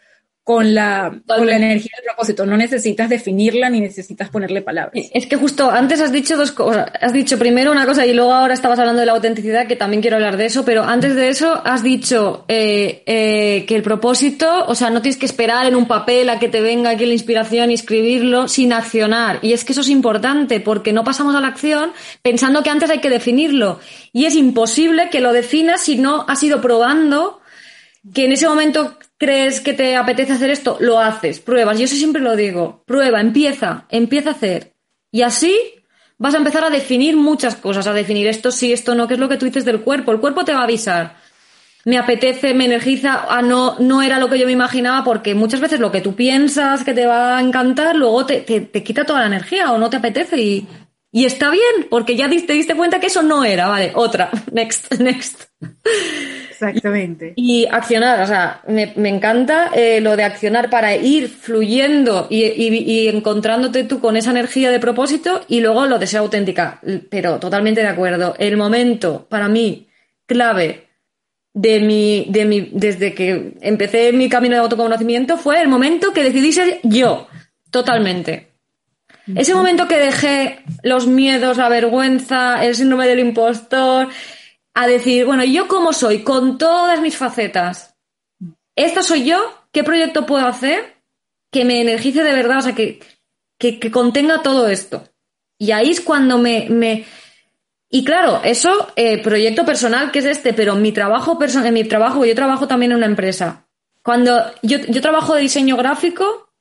con 0.44 0.74
la, 0.74 1.20
con 1.26 1.46
la 1.46 1.56
energía 1.56 1.92
del 1.96 2.06
propósito. 2.06 2.44
No 2.44 2.56
necesitas 2.56 3.08
definirla 3.08 3.70
ni 3.70 3.80
necesitas 3.80 4.28
ponerle 4.28 4.60
palabras. 4.60 4.92
Es 5.12 5.26
que 5.26 5.36
justo 5.36 5.70
antes 5.70 6.00
has 6.00 6.10
dicho 6.10 6.36
dos 6.36 6.50
cosas. 6.50 6.90
Has 7.00 7.12
dicho 7.12 7.38
primero 7.38 7.70
una 7.70 7.86
cosa 7.86 8.04
y 8.06 8.12
luego 8.12 8.32
ahora 8.32 8.54
estabas 8.54 8.78
hablando 8.80 9.00
de 9.00 9.06
la 9.06 9.12
autenticidad, 9.12 9.68
que 9.68 9.76
también 9.76 10.02
quiero 10.02 10.16
hablar 10.16 10.36
de 10.36 10.46
eso, 10.46 10.64
pero 10.64 10.82
antes 10.82 11.14
de 11.14 11.28
eso 11.28 11.62
has 11.64 11.84
dicho 11.84 12.44
eh, 12.48 13.04
eh, 13.06 13.64
que 13.66 13.76
el 13.76 13.82
propósito, 13.82 14.64
o 14.66 14.74
sea, 14.74 14.90
no 14.90 15.00
tienes 15.00 15.16
que 15.16 15.26
esperar 15.26 15.66
en 15.66 15.76
un 15.76 15.86
papel 15.86 16.28
a 16.28 16.40
que 16.40 16.48
te 16.48 16.60
venga 16.60 16.90
aquí 16.90 17.06
la 17.06 17.12
inspiración 17.12 17.70
y 17.70 17.74
escribirlo 17.74 18.48
sin 18.48 18.72
accionar. 18.72 19.38
Y 19.42 19.52
es 19.52 19.64
que 19.64 19.72
eso 19.72 19.82
es 19.82 19.88
importante 19.88 20.58
porque 20.58 20.92
no 20.92 21.04
pasamos 21.04 21.36
a 21.36 21.40
la 21.40 21.48
acción 21.48 21.92
pensando 22.20 22.64
que 22.64 22.70
antes 22.70 22.90
hay 22.90 22.98
que 22.98 23.10
definirlo. 23.10 23.78
Y 24.12 24.24
es 24.24 24.34
imposible 24.34 25.08
que 25.08 25.20
lo 25.20 25.32
definas 25.32 25.82
si 25.82 25.96
no 25.96 26.24
has 26.28 26.42
ido 26.42 26.60
probando 26.60 27.40
que 28.12 28.24
en 28.24 28.32
ese 28.32 28.48
momento 28.48 28.98
crees 29.22 29.60
que 29.60 29.72
te 29.72 29.94
apetece 29.94 30.32
hacer 30.32 30.50
esto, 30.50 30.78
lo 30.80 30.98
haces, 30.98 31.38
pruebas. 31.38 31.78
Yo 31.78 31.84
eso 31.84 31.94
siempre 31.94 32.20
lo 32.20 32.34
digo, 32.34 32.82
prueba, 32.86 33.20
empieza, 33.20 33.86
empieza 33.88 34.30
a 34.30 34.32
hacer. 34.32 34.72
Y 35.12 35.22
así 35.22 35.56
vas 36.18 36.34
a 36.34 36.38
empezar 36.38 36.64
a 36.64 36.70
definir 36.70 37.16
muchas 37.16 37.54
cosas, 37.54 37.86
a 37.86 37.92
definir 37.92 38.26
esto 38.26 38.50
sí, 38.50 38.72
esto 38.72 38.96
no, 38.96 39.06
que 39.06 39.14
es 39.14 39.20
lo 39.20 39.28
que 39.28 39.36
tú 39.36 39.44
dices 39.44 39.64
del 39.64 39.82
cuerpo. 39.82 40.10
El 40.10 40.18
cuerpo 40.18 40.44
te 40.44 40.52
va 40.52 40.62
a 40.62 40.64
avisar. 40.64 41.18
Me 41.84 41.98
apetece, 41.98 42.52
me 42.52 42.64
energiza, 42.64 43.26
ah, 43.28 43.42
no, 43.42 43.76
no 43.78 44.02
era 44.02 44.18
lo 44.18 44.28
que 44.28 44.40
yo 44.40 44.46
me 44.46 44.52
imaginaba, 44.52 45.04
porque 45.04 45.36
muchas 45.36 45.60
veces 45.60 45.78
lo 45.78 45.92
que 45.92 46.00
tú 46.00 46.16
piensas 46.16 46.82
que 46.82 46.92
te 46.92 47.06
va 47.06 47.38
a 47.38 47.40
encantar, 47.40 47.94
luego 47.94 48.26
te, 48.26 48.40
te, 48.40 48.82
quita 48.82 49.04
toda 49.04 49.20
la 49.20 49.26
energía 49.26 49.70
o 49.70 49.78
no 49.78 49.88
te 49.88 49.98
apetece 49.98 50.36
y, 50.40 50.66
y 51.14 51.26
está 51.26 51.50
bien, 51.50 51.88
porque 51.90 52.16
ya 52.16 52.26
te 52.30 52.54
diste 52.54 52.74
cuenta 52.74 52.98
que 52.98 53.08
eso 53.08 53.22
no 53.22 53.44
era, 53.44 53.68
vale, 53.68 53.92
otra, 53.94 54.30
next, 54.52 54.94
next. 54.98 55.42
Exactamente. 56.50 57.34
Y, 57.36 57.66
accionar, 57.66 58.22
o 58.22 58.26
sea, 58.26 58.62
me, 58.66 58.94
encanta 59.08 59.70
eh, 59.74 60.00
lo 60.00 60.16
de 60.16 60.24
accionar 60.24 60.70
para 60.70 60.96
ir 60.96 61.28
fluyendo 61.28 62.28
y, 62.30 63.08
encontrándote 63.08 63.84
tú 63.84 64.00
con 64.00 64.16
esa 64.16 64.30
energía 64.30 64.70
de 64.70 64.80
propósito 64.80 65.42
y 65.48 65.60
luego 65.60 65.84
lo 65.84 65.98
de 65.98 66.06
ser 66.06 66.20
auténtica. 66.20 66.80
Pero 67.10 67.38
totalmente 67.38 67.82
de 67.82 67.88
acuerdo. 67.88 68.34
El 68.38 68.56
momento, 68.56 69.26
para 69.28 69.48
mí, 69.48 69.88
clave 70.24 70.86
de 71.52 71.80
mi, 71.80 72.26
de 72.30 72.44
mi, 72.46 72.70
desde 72.72 73.12
que 73.12 73.54
empecé 73.60 74.12
mi 74.12 74.30
camino 74.30 74.54
de 74.54 74.62
autoconocimiento 74.62 75.36
fue 75.36 75.60
el 75.60 75.68
momento 75.68 76.14
que 76.14 76.22
decidí 76.22 76.52
ser 76.52 76.80
yo, 76.84 77.28
totalmente. 77.70 78.51
Ese 79.34 79.54
momento 79.54 79.86
que 79.86 79.98
dejé 79.98 80.64
los 80.82 81.06
miedos, 81.06 81.56
la 81.56 81.68
vergüenza, 81.68 82.64
el 82.64 82.74
síndrome 82.74 83.06
del 83.06 83.20
impostor, 83.20 84.08
a 84.74 84.86
decir, 84.86 85.26
bueno, 85.26 85.44
¿yo 85.44 85.68
cómo 85.68 85.92
soy? 85.92 86.22
Con 86.22 86.58
todas 86.58 87.00
mis 87.00 87.16
facetas. 87.16 87.94
¿Esta 88.74 89.02
soy 89.02 89.24
yo? 89.24 89.38
¿Qué 89.70 89.84
proyecto 89.84 90.26
puedo 90.26 90.46
hacer 90.46 90.96
que 91.50 91.64
me 91.64 91.80
energice 91.80 92.24
de 92.24 92.32
verdad? 92.32 92.58
O 92.58 92.62
sea, 92.62 92.74
que, 92.74 93.00
que, 93.58 93.90
contenga 93.90 94.42
todo 94.42 94.68
esto. 94.68 95.04
Y 95.58 95.72
ahí 95.72 95.90
es 95.90 96.00
cuando 96.00 96.38
me... 96.38 96.68
me... 96.68 97.04
Y 97.90 98.04
claro, 98.04 98.40
eso, 98.42 98.90
eh, 98.96 99.22
proyecto 99.22 99.66
personal 99.66 100.10
que 100.10 100.20
es 100.20 100.24
este, 100.24 100.54
pero 100.54 100.76
mi 100.76 100.92
trabajo 100.92 101.38
personal, 101.38 101.68
en 101.68 101.74
mi 101.74 101.84
trabajo, 101.84 102.24
yo 102.24 102.34
trabajo 102.34 102.66
también 102.66 102.92
en 102.92 102.98
una 102.98 103.06
empresa. 103.06 103.66
Cuando 104.02 104.50
yo, 104.62 104.78
yo 104.88 105.02
trabajo 105.02 105.34
de 105.34 105.42
diseño 105.42 105.76
gráfico, 105.76 106.51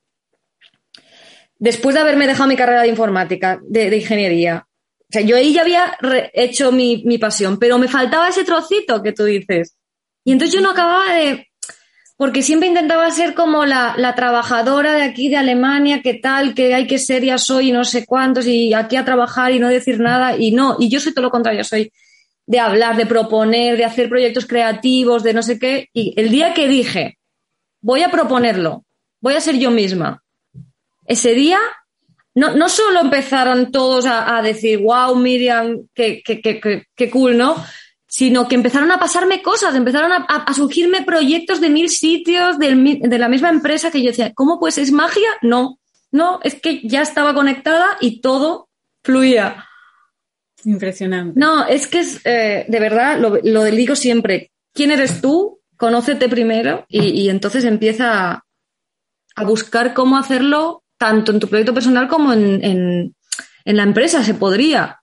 después 1.62 1.94
de 1.94 2.00
haberme 2.00 2.26
dejado 2.26 2.48
mi 2.48 2.56
carrera 2.56 2.82
de 2.82 2.88
informática, 2.88 3.60
de, 3.62 3.96
ingeniería, 3.96 4.66
o 4.66 5.12
sea, 5.12 5.22
yo 5.22 5.36
ahí 5.36 5.52
ya 5.52 5.62
había 5.62 5.96
hecho 6.32 6.72
mi, 6.72 7.18
pasión, 7.18 7.56
pero 7.56 7.78
me 7.78 7.86
faltaba 7.86 8.28
ese 8.28 8.42
trocito 8.42 9.00
que 9.00 9.12
tú 9.12 9.24
dices. 9.24 9.76
Y 10.24 10.32
entonces 10.32 10.52
yo 10.54 10.60
no 10.60 10.70
acababa 10.70 11.14
de... 11.14 11.46
Porque 12.16 12.42
siempre 12.42 12.68
intentaba 12.68 13.08
ser 13.12 13.34
como 13.34 13.64
la, 13.64 14.12
trabajadora 14.16 14.94
de 14.94 15.02
aquí, 15.02 15.28
de 15.28 15.36
Alemania, 15.36 16.02
que 16.02 16.14
tal, 16.14 16.54
que 16.54 16.74
hay 16.74 16.88
que 16.88 16.98
ser, 16.98 17.22
ya 17.22 17.38
soy, 17.38 17.68
y 17.68 17.72
no 17.72 17.84
sé 17.84 18.06
cuántos, 18.06 18.44
y 18.48 18.74
aquí 18.74 18.96
a 18.96 19.04
trabajar 19.04 19.52
y 19.52 19.60
no 19.60 19.68
decir 19.68 20.00
nada, 20.00 20.36
y 20.36 20.50
no, 20.50 20.76
y 20.80 20.88
yo 20.88 20.98
soy 20.98 21.14
todo 21.14 21.26
lo 21.26 21.30
contrario, 21.30 21.62
soy 21.62 21.92
de 22.44 22.58
hablar, 22.58 22.96
de 22.96 23.06
proponer, 23.06 23.76
de 23.76 23.84
hacer 23.84 24.08
proyectos 24.08 24.46
creativos, 24.46 25.22
de 25.22 25.32
no 25.32 25.44
sé 25.44 25.60
qué. 25.60 25.88
Y 25.92 26.12
el 26.16 26.30
día 26.30 26.54
que 26.54 26.66
dije, 26.66 27.18
voy 27.80 28.02
a 28.02 28.10
proponerlo, 28.10 28.84
voy 29.20 29.34
a 29.34 29.40
ser 29.40 29.58
yo 29.58 29.70
misma, 29.70 30.22
ese 31.12 31.34
día 31.34 31.60
no, 32.34 32.56
no 32.56 32.68
solo 32.68 33.00
empezaron 33.00 33.70
todos 33.70 34.06
a, 34.06 34.40
decir, 34.42 34.80
wow, 34.80 35.14
Miriam, 35.14 35.86
qué, 35.94 36.22
qué, 36.24 37.10
cool, 37.10 37.36
¿no? 37.36 37.56
Sino 38.06 38.48
que 38.48 38.54
empezaron 38.54 38.90
a 38.90 38.98
pasarme 38.98 39.42
cosas, 39.42 39.74
empezaron 39.74 40.12
a, 40.12 40.54
surgirme 40.54 41.02
proyectos 41.02 41.60
de 41.60 41.68
mil 41.68 41.90
sitios, 41.90 42.58
de 42.58 43.18
la 43.18 43.28
misma 43.28 43.50
empresa 43.50 43.90
que 43.90 44.02
yo 44.02 44.08
decía, 44.08 44.32
¿cómo 44.34 44.58
pues 44.58 44.78
es 44.78 44.92
magia? 44.92 45.28
No, 45.42 45.78
no, 46.10 46.40
es 46.42 46.54
que 46.54 46.80
ya 46.86 47.02
estaba 47.02 47.34
conectada 47.34 47.98
y 48.00 48.20
todo 48.20 48.68
fluía. 49.02 49.66
Impresionante. 50.64 51.38
No, 51.38 51.66
es 51.66 51.86
que 51.86 52.00
es, 52.00 52.20
eh, 52.24 52.64
de 52.68 52.80
verdad, 52.80 53.18
lo, 53.18 53.38
lo, 53.42 53.64
digo 53.64 53.96
siempre, 53.96 54.52
¿quién 54.72 54.90
eres 54.90 55.20
tú? 55.20 55.60
Conócete 55.76 56.28
primero 56.28 56.86
y, 56.88 57.08
y 57.08 57.28
entonces 57.28 57.64
empieza 57.64 58.44
a 59.34 59.44
buscar 59.44 59.92
cómo 59.94 60.16
hacerlo 60.16 60.81
tanto 61.02 61.32
en 61.32 61.40
tu 61.40 61.48
proyecto 61.48 61.74
personal 61.74 62.06
como 62.06 62.32
en, 62.32 63.12
la 63.64 63.82
empresa. 63.82 64.22
Se 64.22 64.34
podría 64.34 65.00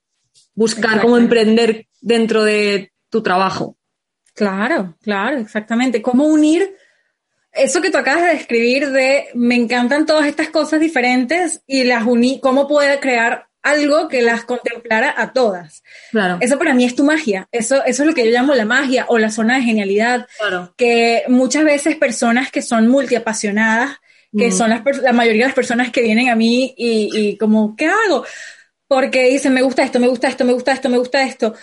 buscar 0.54 0.98
cómo 1.02 1.18
emprender 1.18 1.88
dentro 2.00 2.42
de 2.42 2.90
tu 3.10 3.22
trabajo. 3.22 3.76
Claro, 4.32 4.96
claro, 5.02 5.36
exactamente. 5.36 6.00
Cómo 6.00 6.24
unir 6.24 6.74
eso 7.52 7.82
que 7.82 7.90
tú 7.90 7.98
acabas 7.98 8.22
de 8.22 8.30
describir 8.30 8.90
de 8.92 9.26
me 9.34 9.56
encantan 9.56 10.06
todas 10.06 10.26
estas 10.26 10.48
cosas 10.48 10.80
diferentes 10.80 11.62
y 11.66 11.84
las 11.84 12.06
uní, 12.06 12.40
cómo 12.40 12.66
puede 12.66 12.98
crear 12.98 13.48
algo 13.62 14.08
que 14.08 14.22
las 14.22 14.44
contemplara 14.44 15.12
a 15.14 15.34
todas. 15.34 15.82
Claro. 16.12 16.38
Eso 16.40 16.58
para 16.58 16.72
mí 16.72 16.86
es 16.86 16.94
tu 16.94 17.04
magia. 17.04 17.46
Eso, 17.52 17.84
eso 17.84 18.04
es 18.04 18.08
lo 18.08 18.14
que 18.14 18.24
yo 18.24 18.30
llamo 18.30 18.54
la 18.54 18.64
magia 18.64 19.04
o 19.08 19.18
la 19.18 19.30
zona 19.30 19.56
de 19.56 19.64
genialidad. 19.64 20.26
Claro. 20.38 20.72
Que 20.78 21.24
muchas 21.28 21.64
veces 21.64 21.96
personas 21.96 22.50
que 22.50 22.62
son 22.62 22.88
multiapasionadas 22.88 23.98
que 24.36 24.52
son 24.52 24.70
las, 24.70 24.82
la 25.02 25.12
mayoría 25.12 25.42
de 25.42 25.48
las 25.48 25.54
personas 25.54 25.90
que 25.90 26.02
vienen 26.02 26.28
a 26.28 26.36
mí 26.36 26.74
y, 26.76 27.10
y 27.12 27.36
como, 27.36 27.74
¿qué 27.74 27.86
hago? 27.86 28.24
Porque 28.86 29.28
dicen, 29.28 29.52
me 29.52 29.62
gusta 29.62 29.82
esto, 29.82 29.98
me 29.98 30.08
gusta 30.08 30.28
esto, 30.28 30.44
me 30.44 30.52
gusta 30.52 30.72
esto, 30.72 30.88
me 30.88 30.98
gusta 30.98 31.22
esto. 31.22 31.54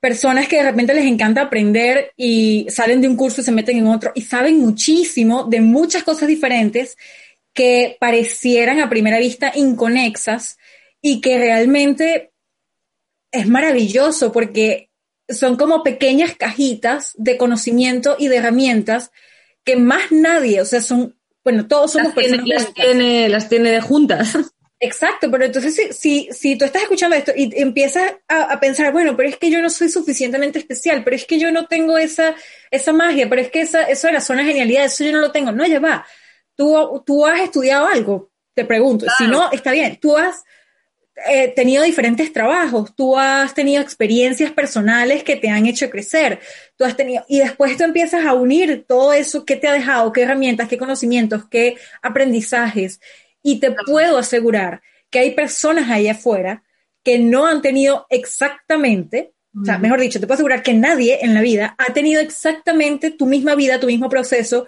Personas 0.00 0.48
que 0.48 0.56
de 0.56 0.64
repente 0.64 0.94
les 0.94 1.06
encanta 1.06 1.42
aprender 1.42 2.12
y 2.16 2.66
salen 2.70 3.00
de 3.00 3.08
un 3.08 3.16
curso 3.16 3.40
y 3.40 3.44
se 3.44 3.52
meten 3.52 3.78
en 3.78 3.88
otro 3.88 4.12
y 4.14 4.22
saben 4.22 4.58
muchísimo 4.60 5.44
de 5.44 5.60
muchas 5.60 6.04
cosas 6.04 6.28
diferentes 6.28 6.96
que 7.52 7.96
parecieran 7.98 8.80
a 8.80 8.88
primera 8.88 9.18
vista 9.18 9.52
inconexas 9.54 10.58
y 11.00 11.20
que 11.20 11.38
realmente 11.38 12.32
es 13.32 13.46
maravilloso 13.48 14.32
porque 14.32 14.90
son 15.28 15.56
como 15.56 15.82
pequeñas 15.82 16.36
cajitas 16.36 17.14
de 17.16 17.36
conocimiento 17.36 18.16
y 18.18 18.28
de 18.28 18.36
herramientas 18.36 19.10
que 19.64 19.76
más 19.76 20.10
nadie, 20.10 20.60
o 20.60 20.64
sea, 20.64 20.80
son 20.80 21.17
bueno, 21.44 21.66
todos 21.66 21.92
somos 21.92 22.08
las 22.08 22.14
personas. 22.14 22.44
Tiene, 22.44 22.58
las, 22.58 22.74
tiene, 22.74 23.28
las 23.28 23.48
tiene 23.48 23.70
de 23.70 23.80
juntas. 23.80 24.36
Exacto, 24.80 25.28
pero 25.28 25.44
entonces 25.44 25.74
si, 25.74 25.92
si, 25.92 26.28
si 26.30 26.56
tú 26.56 26.64
estás 26.64 26.82
escuchando 26.82 27.16
esto 27.16 27.32
y 27.34 27.50
empiezas 27.60 28.14
a, 28.28 28.60
pensar, 28.60 28.92
bueno, 28.92 29.16
pero 29.16 29.28
es 29.28 29.36
que 29.36 29.50
yo 29.50 29.60
no 29.60 29.70
soy 29.70 29.88
suficientemente 29.88 30.60
especial, 30.60 31.02
pero 31.02 31.16
es 31.16 31.24
que 31.24 31.38
yo 31.38 31.50
no 31.50 31.66
tengo 31.66 31.98
esa, 31.98 32.36
esa 32.70 32.92
magia, 32.92 33.28
pero 33.28 33.42
es 33.42 33.50
que 33.50 33.62
esa, 33.62 33.82
eso 33.82 34.06
de 34.06 34.12
la 34.12 34.20
zona 34.20 34.42
de 34.42 34.50
genialidad, 34.50 34.84
eso 34.84 35.02
yo 35.02 35.10
no 35.10 35.18
lo 35.18 35.32
tengo. 35.32 35.50
No, 35.50 35.66
ya 35.66 35.80
va. 35.80 36.06
Tú, 36.54 37.02
tú 37.04 37.26
has 37.26 37.40
estudiado 37.40 37.88
algo, 37.88 38.30
te 38.54 38.64
pregunto. 38.64 39.06
Si 39.18 39.26
no, 39.26 39.50
está 39.50 39.72
bien. 39.72 39.98
Tú 40.00 40.16
has 40.16 40.44
eh, 41.26 41.52
tenido 41.54 41.82
diferentes 41.82 42.32
trabajos, 42.32 42.94
tú 42.94 43.18
has 43.18 43.54
tenido 43.54 43.82
experiencias 43.82 44.52
personales 44.52 45.24
que 45.24 45.36
te 45.36 45.48
han 45.48 45.66
hecho 45.66 45.90
crecer, 45.90 46.40
tú 46.76 46.84
has 46.84 46.96
tenido, 46.96 47.24
y 47.28 47.40
después 47.40 47.76
tú 47.76 47.84
empiezas 47.84 48.24
a 48.24 48.34
unir 48.34 48.84
todo 48.86 49.12
eso 49.12 49.44
que 49.44 49.56
te 49.56 49.68
ha 49.68 49.72
dejado, 49.72 50.12
qué 50.12 50.22
herramientas, 50.22 50.68
qué 50.68 50.78
conocimientos, 50.78 51.42
qué 51.50 51.76
aprendizajes, 52.02 53.00
y 53.42 53.58
te 53.60 53.74
puedo 53.86 54.18
asegurar 54.18 54.82
que 55.10 55.18
hay 55.18 55.30
personas 55.32 55.90
ahí 55.90 56.08
afuera 56.08 56.62
que 57.02 57.18
no 57.18 57.46
han 57.46 57.62
tenido 57.62 58.06
exactamente, 58.10 59.32
o 59.60 59.64
sea, 59.64 59.78
mejor 59.78 60.00
dicho, 60.00 60.20
te 60.20 60.26
puedo 60.26 60.34
asegurar 60.36 60.62
que 60.62 60.74
nadie 60.74 61.18
en 61.22 61.34
la 61.34 61.40
vida 61.40 61.74
ha 61.78 61.92
tenido 61.92 62.20
exactamente 62.20 63.10
tu 63.10 63.26
misma 63.26 63.54
vida, 63.54 63.80
tu 63.80 63.86
mismo 63.86 64.08
proceso, 64.08 64.66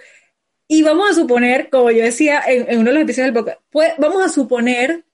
y 0.67 0.83
vamos 0.83 1.11
a 1.11 1.15
suponer, 1.15 1.69
como 1.69 1.91
yo 1.91 2.03
decía 2.03 2.43
en, 2.47 2.79
uno 2.79 2.91
de 2.91 2.95
los 2.95 3.03
episodios 3.03 3.27
del 3.27 3.35
podcast, 3.35 3.61
pues, 3.71 3.93
vamos 3.99 4.25
a 4.25 4.29
suponer 4.29 5.05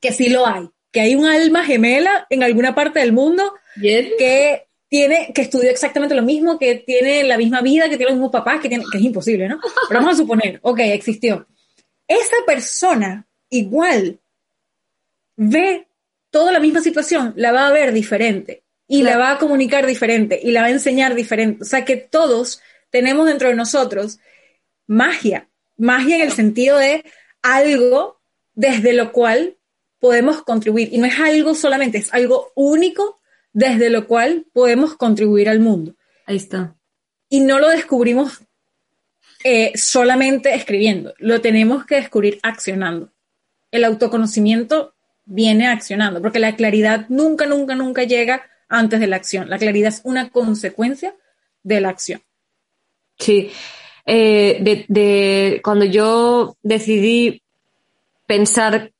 que 0.00 0.12
sí 0.12 0.28
lo 0.28 0.46
hay, 0.46 0.68
que 0.92 1.00
hay 1.00 1.14
un 1.14 1.26
alma 1.26 1.64
gemela 1.64 2.26
en 2.30 2.42
alguna 2.42 2.74
parte 2.74 3.00
del 3.00 3.12
mundo 3.12 3.54
que 3.80 4.68
tiene, 4.88 5.32
que 5.34 5.42
estudió 5.42 5.70
exactamente 5.70 6.14
lo 6.14 6.22
mismo, 6.22 6.58
que 6.58 6.76
tiene 6.76 7.22
la 7.24 7.36
misma 7.36 7.60
vida, 7.60 7.84
que 7.84 7.96
tiene 7.96 8.06
los 8.12 8.14
mismos 8.14 8.32
papás, 8.32 8.60
que, 8.60 8.68
tiene, 8.68 8.84
que 8.90 8.98
es 8.98 9.04
imposible, 9.04 9.48
¿no? 9.48 9.60
Pero 9.88 10.00
vamos 10.00 10.14
a 10.14 10.22
suponer, 10.22 10.58
ok, 10.62 10.80
existió. 10.80 11.46
Esa 12.06 12.36
persona 12.46 13.26
igual 13.50 14.20
ve 15.36 15.88
toda 16.30 16.52
la 16.52 16.60
misma 16.60 16.80
situación, 16.80 17.34
la 17.36 17.52
va 17.52 17.66
a 17.66 17.72
ver 17.72 17.92
diferente 17.92 18.64
y 18.86 19.02
la 19.02 19.18
va 19.18 19.32
a 19.32 19.38
comunicar 19.38 19.86
diferente 19.86 20.40
y 20.42 20.50
la 20.50 20.62
va 20.62 20.68
a 20.68 20.70
enseñar 20.70 21.14
diferente. 21.14 21.62
O 21.62 21.66
sea 21.66 21.84
que 21.84 21.96
todos 21.96 22.60
tenemos 22.90 23.26
dentro 23.26 23.48
de 23.48 23.54
nosotros 23.54 24.18
magia, 24.86 25.50
magia 25.76 26.16
en 26.16 26.22
el 26.22 26.32
sentido 26.32 26.78
de 26.78 27.04
algo 27.42 28.22
desde 28.54 28.94
lo 28.94 29.12
cual 29.12 29.57
podemos 29.98 30.42
contribuir. 30.42 30.88
Y 30.92 30.98
no 30.98 31.06
es 31.06 31.18
algo 31.18 31.54
solamente, 31.54 31.98
es 31.98 32.12
algo 32.12 32.52
único 32.54 33.20
desde 33.52 33.90
lo 33.90 34.06
cual 34.06 34.46
podemos 34.52 34.94
contribuir 34.94 35.48
al 35.48 35.60
mundo. 35.60 35.94
Ahí 36.26 36.36
está. 36.36 36.76
Y 37.28 37.40
no 37.40 37.58
lo 37.58 37.68
descubrimos 37.68 38.40
eh, 39.44 39.72
solamente 39.76 40.54
escribiendo, 40.54 41.14
lo 41.18 41.40
tenemos 41.40 41.86
que 41.86 41.96
descubrir 41.96 42.38
accionando. 42.42 43.12
El 43.70 43.84
autoconocimiento 43.84 44.94
viene 45.24 45.68
accionando, 45.68 46.22
porque 46.22 46.38
la 46.38 46.56
claridad 46.56 47.06
nunca, 47.08 47.46
nunca, 47.46 47.74
nunca 47.74 48.04
llega 48.04 48.42
antes 48.68 48.98
de 48.98 49.06
la 49.06 49.16
acción. 49.16 49.48
La 49.48 49.58
claridad 49.58 49.88
es 49.88 50.00
una 50.04 50.30
consecuencia 50.30 51.14
de 51.62 51.80
la 51.80 51.90
acción. 51.90 52.22
Sí. 53.18 53.50
Eh, 54.06 54.58
de, 54.60 54.86
de, 54.88 55.60
cuando 55.62 55.84
yo 55.84 56.56
decidí 56.62 57.42
pensar 58.26 58.92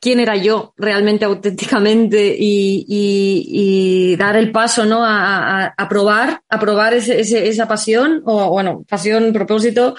quién 0.00 0.20
era 0.20 0.36
yo 0.36 0.74
realmente 0.76 1.24
auténticamente 1.24 2.36
y, 2.38 4.14
dar 4.16 4.36
el 4.36 4.50
paso 4.50 4.84
¿no? 4.84 5.02
a, 5.04 5.74
probar, 5.88 6.42
a 6.48 6.58
probar 6.58 6.94
esa 6.94 7.68
pasión, 7.68 8.22
o 8.24 8.50
bueno, 8.50 8.84
pasión, 8.88 9.32
propósito, 9.32 9.94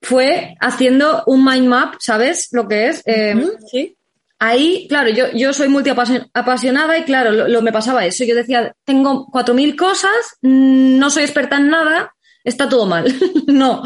fue 0.00 0.54
haciendo 0.60 1.24
un 1.26 1.44
mind 1.44 1.66
map, 1.66 1.94
¿sabes 1.98 2.48
lo 2.52 2.68
que 2.68 2.88
es? 2.88 3.02
Eh, 3.04 3.34
sí. 3.70 3.96
Ahí, 4.40 4.86
claro, 4.88 5.10
yo, 5.10 5.32
yo 5.32 5.52
soy 5.52 5.68
multiapasionada 5.68 6.96
y 6.96 7.02
claro, 7.02 7.32
lo, 7.32 7.60
me 7.60 7.72
pasaba 7.72 8.06
eso. 8.06 8.22
Yo 8.22 8.36
decía, 8.36 8.72
tengo 8.84 9.26
cuatro 9.26 9.52
mil 9.52 9.74
cosas, 9.74 10.36
no 10.42 11.10
soy 11.10 11.24
experta 11.24 11.56
en 11.56 11.70
nada, 11.70 12.14
está 12.44 12.68
todo 12.68 12.86
mal. 12.86 13.12
no. 13.48 13.82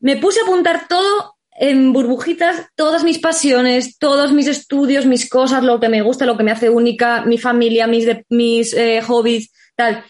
Me 0.00 0.16
puse 0.16 0.40
a 0.40 0.44
apuntar 0.44 0.88
todo 0.88 1.35
en 1.58 1.92
burbujitas 1.92 2.66
todas 2.74 3.02
mis 3.02 3.18
pasiones, 3.18 3.98
todos 3.98 4.32
mis 4.32 4.46
estudios, 4.46 5.06
mis 5.06 5.28
cosas, 5.28 5.64
lo 5.64 5.80
que 5.80 5.88
me 5.88 6.02
gusta, 6.02 6.26
lo 6.26 6.36
que 6.36 6.44
me 6.44 6.52
hace 6.52 6.68
única, 6.68 7.22
mi 7.24 7.38
familia, 7.38 7.86
mis, 7.86 8.06
mis 8.28 8.74
eh, 8.74 9.00
hobbies, 9.02 9.50
tal. 9.74 10.04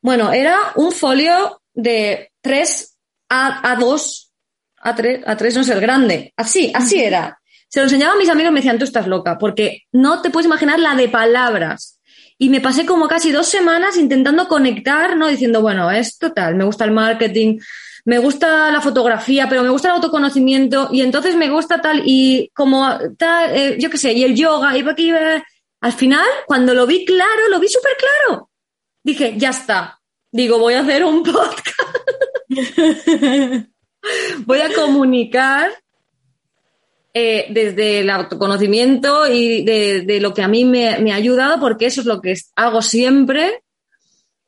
Bueno, 0.00 0.32
era 0.32 0.58
un 0.76 0.92
folio 0.92 1.60
de 1.74 2.30
3 2.40 2.98
a, 3.28 3.72
a 3.72 3.76
2, 3.76 4.32
a 4.78 4.94
3, 4.94 5.20
a 5.26 5.36
3 5.36 5.56
no 5.56 5.64
sé, 5.64 5.72
el 5.74 5.80
grande. 5.80 6.32
Así, 6.36 6.72
así 6.74 7.00
era. 7.00 7.38
Se 7.68 7.80
lo 7.80 7.84
enseñaba 7.84 8.14
a 8.14 8.18
mis 8.18 8.28
amigos 8.28 8.50
y 8.50 8.54
me 8.54 8.60
decían, 8.60 8.78
tú 8.78 8.84
estás 8.84 9.06
loca, 9.06 9.38
porque 9.38 9.82
no 9.92 10.22
te 10.22 10.30
puedes 10.30 10.46
imaginar 10.46 10.80
la 10.80 10.94
de 10.94 11.08
palabras. 11.08 12.00
Y 12.38 12.48
me 12.48 12.62
pasé 12.62 12.86
como 12.86 13.06
casi 13.06 13.32
dos 13.32 13.48
semanas 13.48 13.98
intentando 13.98 14.48
conectar, 14.48 15.14
¿no? 15.16 15.28
Diciendo, 15.28 15.60
bueno, 15.60 15.90
es 15.90 16.16
total, 16.16 16.54
me 16.54 16.64
gusta 16.64 16.84
el 16.84 16.90
marketing, 16.90 17.58
me 18.04 18.18
gusta 18.18 18.70
la 18.70 18.80
fotografía, 18.80 19.48
pero 19.48 19.62
me 19.62 19.70
gusta 19.70 19.88
el 19.88 19.94
autoconocimiento 19.94 20.88
y 20.92 21.02
entonces 21.02 21.36
me 21.36 21.50
gusta 21.50 21.80
tal 21.80 22.02
y 22.04 22.50
como 22.54 22.86
tal, 23.18 23.56
eh, 23.56 23.76
yo 23.78 23.90
qué 23.90 23.98
sé, 23.98 24.12
y 24.12 24.24
el 24.24 24.34
yoga 24.34 24.76
y 24.76 24.88
aquí. 24.88 25.10
Eh, 25.10 25.42
al 25.82 25.92
final, 25.94 26.26
cuando 26.46 26.74
lo 26.74 26.86
vi 26.86 27.06
claro, 27.06 27.48
lo 27.48 27.58
vi 27.58 27.68
súper 27.68 27.92
claro. 27.96 28.50
Dije, 29.02 29.34
ya 29.36 29.50
está. 29.50 29.98
Digo, 30.30 30.58
voy 30.58 30.74
a 30.74 30.80
hacer 30.80 31.04
un 31.04 31.22
podcast. 31.22 31.96
voy 34.46 34.60
a 34.60 34.74
comunicar 34.74 35.70
eh, 37.14 37.46
desde 37.50 38.00
el 38.00 38.10
autoconocimiento 38.10 39.26
y 39.26 39.64
de, 39.64 40.18
lo 40.20 40.34
que 40.34 40.42
a 40.42 40.48
mí 40.48 40.64
me, 40.64 40.98
me, 40.98 41.12
ha 41.12 41.16
ayudado, 41.16 41.58
porque 41.58 41.86
eso 41.86 42.02
es 42.02 42.06
lo 42.06 42.20
que 42.20 42.34
hago 42.56 42.82
siempre. 42.82 43.62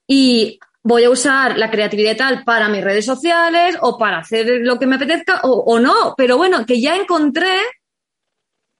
Y 0.06 0.58
voy 0.82 1.04
a 1.04 1.10
usar 1.10 1.56
la 1.58 1.70
creatividad 1.70 2.16
tal 2.16 2.44
para 2.44 2.68
mis 2.68 2.82
redes 2.82 3.06
sociales 3.06 3.76
o 3.80 3.98
para 3.98 4.18
hacer 4.18 4.46
lo 4.62 4.78
que 4.78 4.86
me 4.86 4.96
apetezca 4.96 5.40
o, 5.44 5.78
no. 5.78 6.14
Pero 6.16 6.36
bueno, 6.36 6.66
que 6.66 6.80
ya 6.80 6.96
encontré 6.96 7.56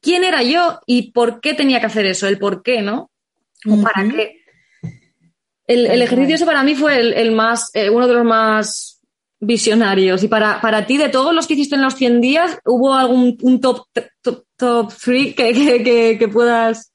quién 0.01 0.25
era 0.25 0.43
yo 0.43 0.81
y 0.87 1.13
por 1.13 1.41
qué 1.41 1.55
tenía 1.55 1.81
que 1.81 1.87
hacer 1.87 2.07
eso, 2.07 2.27
el 2.27 2.39
por 2.39 2.63
qué, 2.63 2.83
¿no? 2.83 3.11
O 3.69 3.81
para 3.81 4.09
qué. 4.09 4.43
El, 5.67 6.03
ejercicio 6.03 6.35
ese 6.35 6.45
para 6.45 6.65
mí 6.65 6.75
fue 6.75 6.99
el, 6.99 7.33
más, 7.33 7.71
eh, 7.75 7.89
uno 7.89 8.09
de 8.09 8.15
los 8.15 8.25
más 8.25 9.01
visionarios. 9.39 10.23
Y 10.23 10.29
para, 10.29 10.61
para 10.61 10.87
ti, 10.87 10.99
de 10.99 11.09
todos 11.09 11.33
los 11.33 11.47
que 11.47 11.55
hiciste 11.55 11.77
en 11.77 11.83
los 11.83 11.95
100 11.95 12.21
días, 12.21 12.59
¿hubo 12.65 12.95
algún 12.95 13.39
un 13.41 13.61
top, 13.61 13.87
top, 14.21 14.45
top 14.57 14.93
three 14.93 15.35
que, 15.35 15.53
que, 15.53 16.19
que 16.19 16.29
puedas 16.29 16.92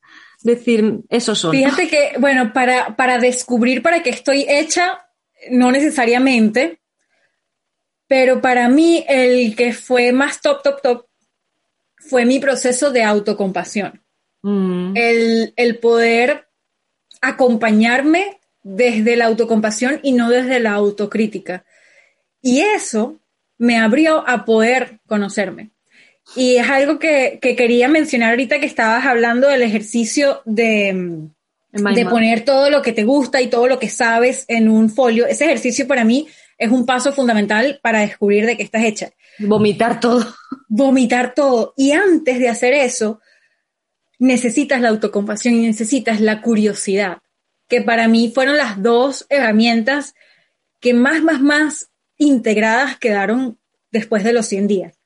decir, 0.47 1.01
esos 1.09 1.37
son. 1.37 1.51
Fíjate 1.51 1.87
que, 1.87 2.13
bueno, 2.19 2.51
para, 2.53 2.95
para 2.95 3.19
descubrir 3.19 3.83
para 3.83 4.01
qué 4.01 4.09
estoy 4.09 4.45
hecha, 4.49 5.07
no 5.51 5.71
necesariamente, 5.71 6.79
pero 8.07 8.41
para 8.41 8.67
mí 8.69 9.05
el 9.07 9.55
que 9.55 9.73
fue 9.73 10.11
más 10.11 10.41
top, 10.41 10.63
top, 10.63 10.81
top 10.81 11.05
fue 11.97 12.25
mi 12.25 12.39
proceso 12.39 12.89
de 12.89 13.03
autocompasión. 13.03 14.01
Mm. 14.41 14.93
El, 14.95 15.53
el 15.55 15.77
poder 15.77 16.47
acompañarme 17.21 18.39
desde 18.63 19.15
la 19.15 19.25
autocompasión 19.25 19.99
y 20.03 20.13
no 20.13 20.29
desde 20.29 20.59
la 20.59 20.73
autocrítica. 20.73 21.65
Y 22.41 22.61
eso 22.61 23.19
me 23.57 23.77
abrió 23.77 24.27
a 24.27 24.45
poder 24.45 24.99
conocerme. 25.05 25.71
Y 26.36 26.57
es 26.57 26.69
algo 26.69 26.99
que, 26.99 27.39
quería 27.41 27.88
mencionar 27.88 28.32
ahorita 28.32 28.59
que 28.59 28.65
estabas 28.65 29.05
hablando 29.05 29.47
del 29.47 29.63
ejercicio 29.63 30.41
de, 30.45 31.30
de 31.71 32.05
poner 32.05 32.43
todo 32.45 32.69
lo 32.69 32.82
que 32.82 32.91
te 32.91 33.03
gusta 33.03 33.41
y 33.41 33.47
todo 33.47 33.67
lo 33.67 33.80
que 33.80 33.89
sabes 33.89 34.45
en 34.47 34.69
un 34.69 34.89
folio. 34.89 35.25
Ese 35.25 35.45
ejercicio 35.45 35.88
para 35.88 36.03
mí 36.03 36.28
es 36.57 36.71
un 36.71 36.86
paso 36.86 37.13
fundamental 37.13 37.80
para 37.82 38.01
descubrir 38.01 38.45
de 38.45 38.57
qué 38.57 38.63
estás 38.63 38.84
hecha. 38.84 39.09
Vomitar 39.39 39.99
todo. 39.99 40.25
Vomitar 40.67 41.34
todo. 41.34 41.73
Y 41.78 41.91
antes 41.91 42.39
de 42.39 42.49
hacer 42.49 42.73
eso, 42.73 43.19
necesitas 44.19 44.82
la 44.82 44.89
autocompasión 44.89 45.55
y 45.55 45.65
necesitas 45.65 46.19
la 46.19 46.41
curiosidad, 46.41 47.19
que 47.67 47.82
para 47.82 48.07
mí 48.07 48.32
fueron 48.34 48.57
las 48.57 48.82
dos 48.82 49.25
herramientas 49.30 50.15
que 50.80 50.93
más, 50.93 51.23
más, 51.23 51.41
más 51.41 51.89
integradas 52.17 52.97
quedaron 52.97 53.59
después 53.91 54.23
de 54.23 54.34
los 54.34 54.45
100 54.47 54.67
días 54.67 54.96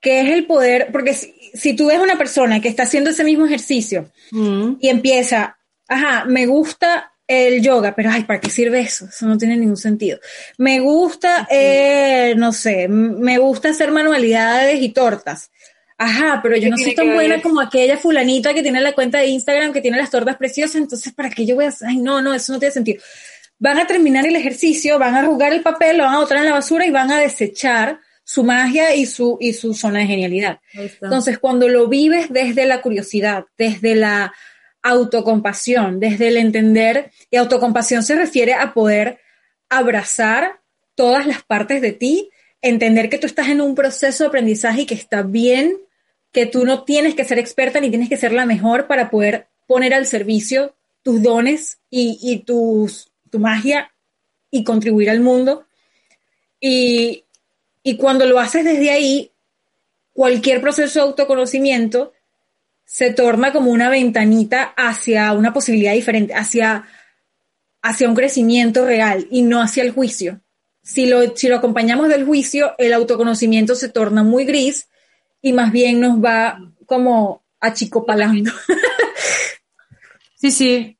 que 0.00 0.20
es 0.20 0.28
el 0.30 0.46
poder, 0.46 0.88
porque 0.92 1.12
si, 1.12 1.74
tú 1.74 1.86
ves 1.86 1.98
una 1.98 2.16
persona 2.16 2.60
que 2.60 2.68
está 2.68 2.84
haciendo 2.84 3.10
ese 3.10 3.24
mismo 3.24 3.46
ejercicio 3.46 4.10
mm. 4.30 4.74
y 4.80 4.88
empieza, 4.88 5.58
ajá, 5.88 6.24
me 6.24 6.46
gusta 6.46 7.12
el 7.26 7.60
yoga, 7.62 7.94
pero 7.94 8.10
ay, 8.10 8.24
¿para 8.24 8.40
qué 8.40 8.48
sirve 8.48 8.80
eso? 8.80 9.06
Eso 9.06 9.26
no 9.26 9.36
tiene 9.36 9.56
ningún 9.56 9.76
sentido. 9.76 10.18
Me 10.56 10.80
gusta, 10.80 11.46
eh, 11.50 12.34
no 12.36 12.52
sé, 12.52 12.88
me 12.88 13.38
gusta 13.38 13.68
hacer 13.68 13.92
manualidades 13.92 14.80
y 14.80 14.88
tortas. 14.90 15.50
Ajá, 15.98 16.38
pero 16.42 16.56
yo 16.56 16.70
no 16.70 16.78
soy 16.78 16.94
tan 16.94 17.12
buena 17.12 17.42
como 17.42 17.60
aquella 17.60 17.98
fulanita 17.98 18.54
que 18.54 18.62
tiene 18.62 18.80
la 18.80 18.92
cuenta 18.92 19.18
de 19.18 19.26
Instagram, 19.26 19.72
que 19.72 19.80
tiene 19.80 19.98
las 19.98 20.10
tortas 20.10 20.36
preciosas, 20.36 20.76
entonces 20.76 21.12
¿para 21.12 21.28
qué 21.28 21.44
yo 21.44 21.56
voy 21.56 21.64
a 21.64 21.68
hacer? 21.68 21.88
Ay, 21.88 21.96
no, 21.96 22.22
no, 22.22 22.32
eso 22.32 22.52
no 22.52 22.60
tiene 22.60 22.72
sentido. 22.72 23.02
Van 23.58 23.78
a 23.78 23.86
terminar 23.86 24.24
el 24.24 24.36
ejercicio, 24.36 24.98
van 25.00 25.16
a 25.16 25.18
arrugar 25.18 25.52
el 25.52 25.60
papel, 25.60 25.98
lo 25.98 26.04
van 26.04 26.14
a 26.14 26.20
botar 26.20 26.38
en 26.38 26.44
la 26.44 26.52
basura 26.52 26.86
y 26.86 26.90
van 26.90 27.10
a 27.10 27.18
desechar 27.18 27.98
su 28.28 28.44
magia 28.44 28.94
y 28.94 29.06
su, 29.06 29.38
y 29.40 29.54
su 29.54 29.72
zona 29.72 30.00
de 30.00 30.06
genialidad. 30.06 30.60
Entonces, 30.74 31.38
cuando 31.38 31.66
lo 31.66 31.88
vives 31.88 32.30
desde 32.30 32.66
la 32.66 32.82
curiosidad, 32.82 33.46
desde 33.56 33.94
la 33.94 34.34
autocompasión, 34.82 35.98
desde 35.98 36.28
el 36.28 36.36
entender, 36.36 37.10
y 37.30 37.38
autocompasión 37.38 38.02
se 38.02 38.16
refiere 38.16 38.52
a 38.52 38.74
poder 38.74 39.18
abrazar 39.70 40.60
todas 40.94 41.26
las 41.26 41.42
partes 41.42 41.80
de 41.80 41.92
ti, 41.92 42.28
entender 42.60 43.08
que 43.08 43.16
tú 43.16 43.26
estás 43.26 43.48
en 43.48 43.62
un 43.62 43.74
proceso 43.74 44.24
de 44.24 44.28
aprendizaje 44.28 44.82
y 44.82 44.86
que 44.86 44.94
está 44.94 45.22
bien, 45.22 45.78
que 46.30 46.44
tú 46.44 46.66
no 46.66 46.84
tienes 46.84 47.14
que 47.14 47.24
ser 47.24 47.38
experta 47.38 47.80
ni 47.80 47.88
tienes 47.88 48.10
que 48.10 48.18
ser 48.18 48.32
la 48.32 48.44
mejor 48.44 48.88
para 48.88 49.08
poder 49.08 49.46
poner 49.66 49.94
al 49.94 50.04
servicio 50.04 50.76
tus 51.02 51.22
dones 51.22 51.78
y, 51.88 52.18
y 52.20 52.40
tus, 52.40 53.10
tu 53.30 53.38
magia 53.38 53.90
y 54.50 54.64
contribuir 54.64 55.08
al 55.08 55.20
mundo. 55.20 55.64
Y, 56.60 57.24
y 57.82 57.96
cuando 57.96 58.26
lo 58.26 58.38
haces 58.38 58.64
desde 58.64 58.90
ahí, 58.90 59.32
cualquier 60.12 60.60
proceso 60.60 60.98
de 60.98 61.06
autoconocimiento 61.06 62.12
se 62.84 63.12
torna 63.12 63.52
como 63.52 63.70
una 63.70 63.90
ventanita 63.90 64.74
hacia 64.76 65.32
una 65.32 65.52
posibilidad 65.52 65.92
diferente, 65.92 66.34
hacia, 66.34 66.86
hacia 67.82 68.08
un 68.08 68.14
crecimiento 68.14 68.86
real 68.86 69.26
y 69.30 69.42
no 69.42 69.60
hacia 69.60 69.82
el 69.82 69.92
juicio. 69.92 70.40
Si 70.82 71.06
lo, 71.06 71.36
si 71.36 71.48
lo 71.48 71.56
acompañamos 71.56 72.08
del 72.08 72.24
juicio, 72.24 72.74
el 72.78 72.94
autoconocimiento 72.94 73.74
se 73.74 73.90
torna 73.90 74.22
muy 74.22 74.44
gris 74.44 74.88
y 75.42 75.52
más 75.52 75.70
bien 75.70 76.00
nos 76.00 76.22
va 76.22 76.58
como 76.86 77.42
achicopalando. 77.60 78.52
Sí, 80.40 80.52
sí. 80.52 80.97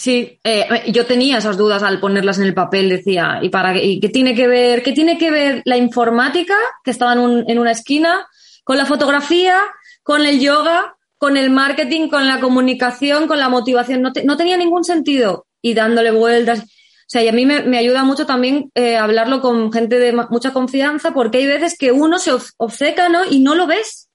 Sí, 0.00 0.40
eh, 0.44 0.66
yo 0.92 1.04
tenía 1.04 1.36
esas 1.36 1.58
dudas 1.58 1.82
al 1.82 2.00
ponerlas 2.00 2.38
en 2.38 2.44
el 2.44 2.54
papel, 2.54 2.88
decía, 2.88 3.38
¿y 3.42 3.50
para 3.50 3.74
qué, 3.74 4.00
tiene 4.10 4.34
que 4.34 4.48
ver, 4.48 4.82
qué 4.82 4.92
tiene 4.92 5.18
que 5.18 5.30
ver 5.30 5.60
la 5.66 5.76
informática, 5.76 6.54
que 6.82 6.90
estaba 6.90 7.12
en, 7.12 7.58
una 7.58 7.70
esquina, 7.70 8.26
con 8.64 8.78
la 8.78 8.86
fotografía, 8.86 9.58
con 10.02 10.24
el 10.24 10.40
yoga, 10.40 10.96
con 11.18 11.36
el 11.36 11.50
marketing, 11.50 12.08
con 12.08 12.26
la 12.26 12.40
comunicación, 12.40 13.28
con 13.28 13.38
la 13.38 13.50
motivación? 13.50 14.00
No, 14.00 14.36
tenía 14.38 14.56
ningún 14.56 14.84
sentido. 14.84 15.44
Y 15.60 15.74
dándole 15.74 16.12
vueltas. 16.12 16.60
O 16.60 16.64
sea, 17.06 17.22
y 17.22 17.28
a 17.28 17.32
mí 17.32 17.44
me, 17.44 17.76
ayuda 17.76 18.02
mucho 18.02 18.24
también 18.24 18.70
eh, 18.74 18.96
hablarlo 18.96 19.42
con 19.42 19.70
gente 19.70 19.98
de 19.98 20.14
mucha 20.30 20.54
confianza, 20.54 21.12
porque 21.12 21.36
hay 21.36 21.46
veces 21.46 21.76
que 21.76 21.92
uno 21.92 22.18
se 22.18 22.32
obceca, 22.56 23.10
¿no? 23.10 23.26
Y 23.30 23.40
no 23.40 23.54
lo 23.54 23.66
ves. 23.66 24.08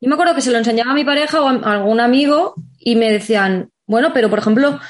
Yo 0.00 0.08
me 0.08 0.14
acuerdo 0.14 0.34
que 0.34 0.40
se 0.40 0.50
lo 0.50 0.58
enseñaba 0.58 0.90
a 0.90 0.94
mi 0.94 1.04
pareja 1.04 1.40
o 1.40 1.48
a 1.48 1.72
algún 1.72 2.00
amigo 2.00 2.54
y 2.80 2.96
me 2.96 3.12
decían, 3.12 3.70
bueno, 3.86 4.10
pero 4.12 4.28
por 4.28 4.40
ejemplo, 4.40 4.80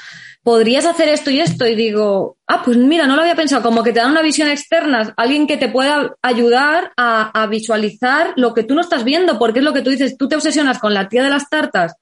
podrías 0.43 0.85
hacer 0.85 1.09
esto 1.09 1.29
y 1.31 1.39
esto. 1.39 1.67
Y 1.67 1.75
digo, 1.75 2.37
ah, 2.47 2.61
pues 2.63 2.77
mira, 2.77 3.07
no 3.07 3.15
lo 3.15 3.21
había 3.21 3.35
pensado, 3.35 3.61
como 3.61 3.83
que 3.83 3.93
te 3.93 3.99
dan 3.99 4.11
una 4.11 4.21
visión 4.21 4.49
externa, 4.49 5.13
alguien 5.17 5.47
que 5.47 5.57
te 5.57 5.69
pueda 5.69 6.15
ayudar 6.21 6.91
a, 6.97 7.47
visualizar 7.49 8.33
lo 8.35 8.53
que 8.53 8.63
tú 8.63 8.75
no 8.75 8.81
estás 8.81 9.03
viendo, 9.03 9.37
porque 9.37 9.59
es 9.59 9.65
lo 9.65 9.73
que 9.73 9.81
tú 9.81 9.89
dices, 9.89 10.17
tú 10.17 10.27
te 10.27 10.35
obsesionas 10.35 10.79
con 10.79 10.93
la 10.93 11.09
tía 11.09 11.23
de 11.23 11.29
las 11.29 11.49
tartas. 11.49 11.95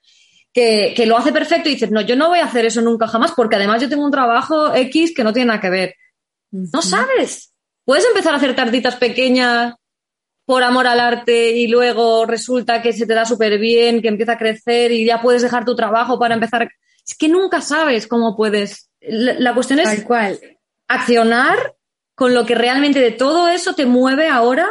Que, 0.51 0.95
que 0.97 1.05
lo 1.05 1.15
hace 1.15 1.31
perfecto 1.31 1.69
y 1.69 1.73
dices, 1.73 1.91
no, 1.91 2.01
yo 2.01 2.15
no 2.15 2.29
voy 2.29 2.39
a 2.39 2.45
hacer 2.45 2.65
eso 2.65 2.81
nunca 2.81 3.07
jamás 3.07 3.33
porque 3.33 3.55
además 3.55 3.83
yo 3.83 3.87
tengo 3.87 4.03
un 4.03 4.09
trabajo 4.09 4.73
X 4.73 5.13
que 5.15 5.23
no 5.23 5.31
tiene 5.31 5.45
nada 5.45 5.61
que 5.61 5.69
ver. 5.69 5.95
No 6.49 6.81
sabes. 6.81 7.53
Puedes 7.85 8.03
empezar 8.05 8.33
a 8.33 8.37
hacer 8.37 8.55
tartitas 8.55 8.95
pequeñas 8.95 9.75
por 10.45 10.63
amor 10.63 10.87
al 10.87 10.99
arte 10.99 11.51
y 11.51 11.67
luego 11.67 12.25
resulta 12.25 12.81
que 12.81 12.93
se 12.93 13.05
te 13.05 13.13
da 13.13 13.25
súper 13.25 13.59
bien, 13.59 14.01
que 14.01 14.07
empieza 14.07 14.31
a 14.31 14.37
crecer 14.39 14.91
y 14.91 15.05
ya 15.05 15.21
puedes 15.21 15.43
dejar 15.43 15.63
tu 15.63 15.75
trabajo 15.75 16.17
para 16.17 16.33
empezar 16.33 16.67
es 17.10 17.18
que 17.18 17.28
nunca 17.28 17.62
sabes 17.62 18.05
cómo 18.05 18.36
puedes. 18.36 18.91
La, 19.01 19.53
cuestión 19.55 19.80
es 19.80 20.03
cual. 20.03 20.39
accionar 20.88 21.76
con 22.14 22.36
lo 22.36 22.45
que 22.45 22.53
realmente 22.53 22.99
de 22.99 23.12
todo 23.12 23.47
eso 23.47 23.74
te 23.74 23.88
mueve 23.88 24.28
ahora 24.28 24.68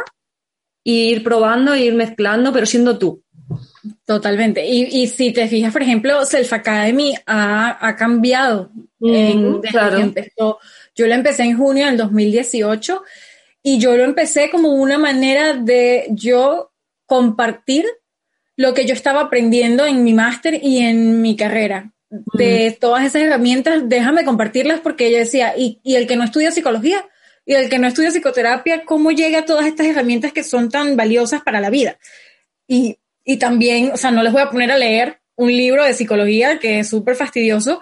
e 0.85 0.91
ir 0.91 1.23
probando 1.23 1.73
e 1.73 1.81
ir 1.81 1.95
mezclando, 1.95 2.53
pero 2.53 2.65
siendo 2.65 2.97
tú. 2.97 3.21
Totalmente. 4.05 4.65
Y, 4.65 5.07
si 5.07 5.33
te 5.33 5.47
fijas, 5.49 5.73
por 5.73 5.81
ejemplo, 5.81 6.23
Self 6.25 6.53
Academy 6.53 7.13
ha, 7.25 7.95
cambiado 7.97 8.71
en, 9.01 9.59
desde 9.59 9.89
que 9.89 10.01
empezó. 10.01 10.59
Yo 10.95 11.07
lo 11.07 11.15
empecé 11.15 11.43
en 11.43 11.57
junio 11.57 11.87
del 11.87 11.97
2018 11.97 13.03
y 13.63 13.79
yo 13.79 13.97
lo 13.97 14.05
empecé 14.05 14.49
como 14.49 14.69
una 14.69 14.97
manera 14.97 15.53
de 15.53 16.07
yo 16.11 16.71
compartir 17.05 17.85
lo 18.55 18.73
que 18.73 18.85
yo 18.85 18.93
estaba 18.93 19.21
aprendiendo 19.21 19.85
en 19.85 20.03
mi 20.03 20.13
máster 20.13 20.59
y 20.63 20.79
en 20.79 21.21
mi 21.21 21.35
carrera 21.35 21.91
de 22.09 22.77
todas 22.79 23.05
esas 23.05 23.21
herramientas, 23.21 23.83
déjame 23.85 24.25
compartirlas 24.25 24.79
porque 24.79 25.07
ella 25.07 25.19
decía, 25.19 25.53
y, 25.57 25.79
y 25.83 25.95
el 25.95 26.07
que 26.07 26.15
no 26.15 26.23
estudia 26.23 26.51
psicología 26.51 27.07
y 27.45 27.53
el 27.53 27.69
que 27.69 27.79
no 27.79 27.87
estudia 27.87 28.11
psicoterapia, 28.11 28.85
¿cómo 28.85 29.11
llega 29.11 29.39
a 29.39 29.45
todas 29.45 29.65
estas 29.65 29.87
herramientas 29.87 30.33
que 30.33 30.43
son 30.43 30.69
tan 30.69 30.95
valiosas 30.95 31.41
para 31.41 31.59
la 31.59 31.69
vida? 31.69 31.97
Y, 32.67 32.97
y 33.23 33.37
también, 33.37 33.91
o 33.91 33.97
sea, 33.97 34.11
no 34.11 34.23
les 34.23 34.33
voy 34.33 34.41
a 34.41 34.49
poner 34.49 34.71
a 34.71 34.77
leer 34.77 35.19
un 35.35 35.49
libro 35.51 35.83
de 35.83 35.93
psicología 35.93 36.59
que 36.59 36.79
es 36.79 36.89
súper 36.89 37.15
fastidioso, 37.15 37.81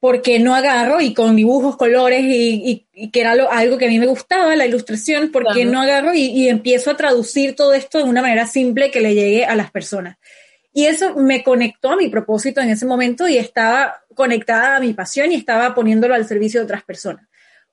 porque 0.00 0.38
no 0.38 0.54
agarro 0.54 1.00
y 1.00 1.14
con 1.14 1.34
dibujos, 1.34 1.76
colores 1.76 2.22
y, 2.22 2.86
y, 2.92 3.10
que 3.10 3.20
era 3.20 3.32
algo 3.32 3.78
que 3.78 3.86
a 3.86 3.88
mí 3.88 3.98
me 3.98 4.06
gustaba, 4.06 4.54
la 4.54 4.66
ilustración, 4.66 5.30
porque 5.32 5.64
no 5.64 5.80
agarro 5.80 6.12
y, 6.12 6.26
y, 6.26 6.48
empiezo 6.48 6.90
a 6.90 6.96
traducir 6.96 7.56
todo 7.56 7.72
esto 7.72 7.98
de 7.98 8.04
una 8.04 8.20
manera 8.20 8.46
simple 8.46 8.90
que 8.90 9.00
le 9.00 9.14
llegue 9.14 9.46
a 9.46 9.56
las 9.56 9.70
personas. 9.70 10.18
Y 10.74 10.84
eso 10.84 11.14
me 11.14 11.42
conectó 11.42 11.92
a 11.92 11.96
mi 11.96 12.10
propósito 12.10 12.60
en 12.60 12.68
ese 12.68 12.84
momento 12.84 13.26
y 13.26 13.38
estaba 13.38 14.02
conectada 14.14 14.76
a 14.76 14.80
mi 14.80 14.92
pasión 14.92 15.32
y 15.32 15.36
estaba 15.36 15.74
poniéndolo 15.74 16.14
al 16.14 16.26
servicio 16.26 16.60
de 16.60 16.64
otras 16.64 16.84
personas. 16.84 17.26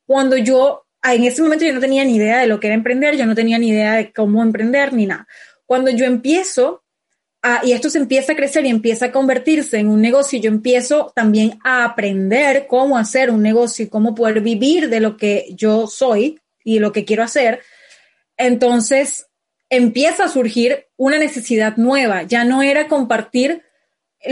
Cuando 0.05 0.37
yo, 0.37 0.85
en 1.03 1.25
ese 1.25 1.41
momento 1.41 1.65
yo 1.65 1.73
no 1.73 1.81
tenía 1.81 2.05
ni 2.05 2.15
idea 2.15 2.39
de 2.39 2.47
lo 2.47 2.59
que 2.59 2.67
era 2.67 2.75
emprender, 2.75 3.17
yo 3.17 3.25
no 3.25 3.35
tenía 3.35 3.57
ni 3.57 3.69
idea 3.69 3.95
de 3.95 4.13
cómo 4.13 4.41
emprender 4.41 4.93
ni 4.93 5.07
nada. 5.07 5.27
Cuando 5.65 5.91
yo 5.91 6.05
empiezo 6.05 6.81
Ah, 7.43 7.61
y 7.63 7.71
esto 7.71 7.89
se 7.89 7.97
empieza 7.97 8.33
a 8.33 8.35
crecer 8.35 8.67
y 8.67 8.69
empieza 8.69 9.07
a 9.07 9.11
convertirse 9.11 9.79
en 9.79 9.87
un 9.87 9.99
negocio, 9.99 10.39
yo 10.39 10.49
empiezo 10.49 11.11
también 11.15 11.57
a 11.63 11.85
aprender 11.85 12.67
cómo 12.67 12.99
hacer 12.99 13.31
un 13.31 13.41
negocio 13.41 13.85
y 13.85 13.89
cómo 13.89 14.13
poder 14.13 14.41
vivir 14.41 14.89
de 14.89 14.99
lo 14.99 15.17
que 15.17 15.47
yo 15.55 15.87
soy 15.87 16.39
y 16.63 16.77
lo 16.77 16.91
que 16.91 17.03
quiero 17.03 17.23
hacer. 17.23 17.61
Entonces 18.37 19.25
empieza 19.71 20.25
a 20.25 20.29
surgir 20.29 20.87
una 20.97 21.17
necesidad 21.17 21.77
nueva. 21.77 22.21
Ya 22.23 22.43
no 22.43 22.61
era 22.61 22.87
compartir 22.87 23.63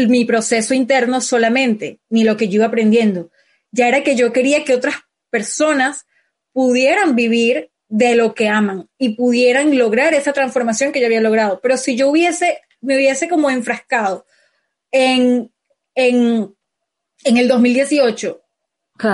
mi 0.08 0.26
proceso 0.26 0.76
interno 0.76 1.22
solamente, 1.22 2.00
ni 2.10 2.24
lo 2.24 2.38
que 2.38 2.48
yo 2.48 2.58
iba 2.58 2.66
aprendiendo. 2.66 3.32
Ya 3.72 3.88
era 3.88 4.04
que 4.04 4.16
yo 4.16 4.32
quería 4.32 4.64
que 4.64 4.76
otras 4.76 4.96
personas 5.32 6.06
pudieran 6.54 7.16
vivir 7.16 7.72
de 7.88 8.16
lo 8.16 8.36
que 8.36 8.50
aman 8.50 8.88
y 9.00 9.16
pudieran 9.16 9.76
lograr 9.76 10.14
esa 10.14 10.34
transformación 10.34 10.92
que 10.92 11.00
yo 11.00 11.08
había 11.08 11.22
logrado. 11.22 11.60
Pero 11.64 11.78
si 11.78 11.96
yo 11.96 12.10
hubiese 12.10 12.60
me 12.82 12.96
hubiese 12.96 13.28
como 13.28 13.50
enfrascado 13.50 14.26
en, 14.92 15.52
en, 15.96 16.56
en 17.24 17.38
el 17.38 17.48
2018, 17.48 18.42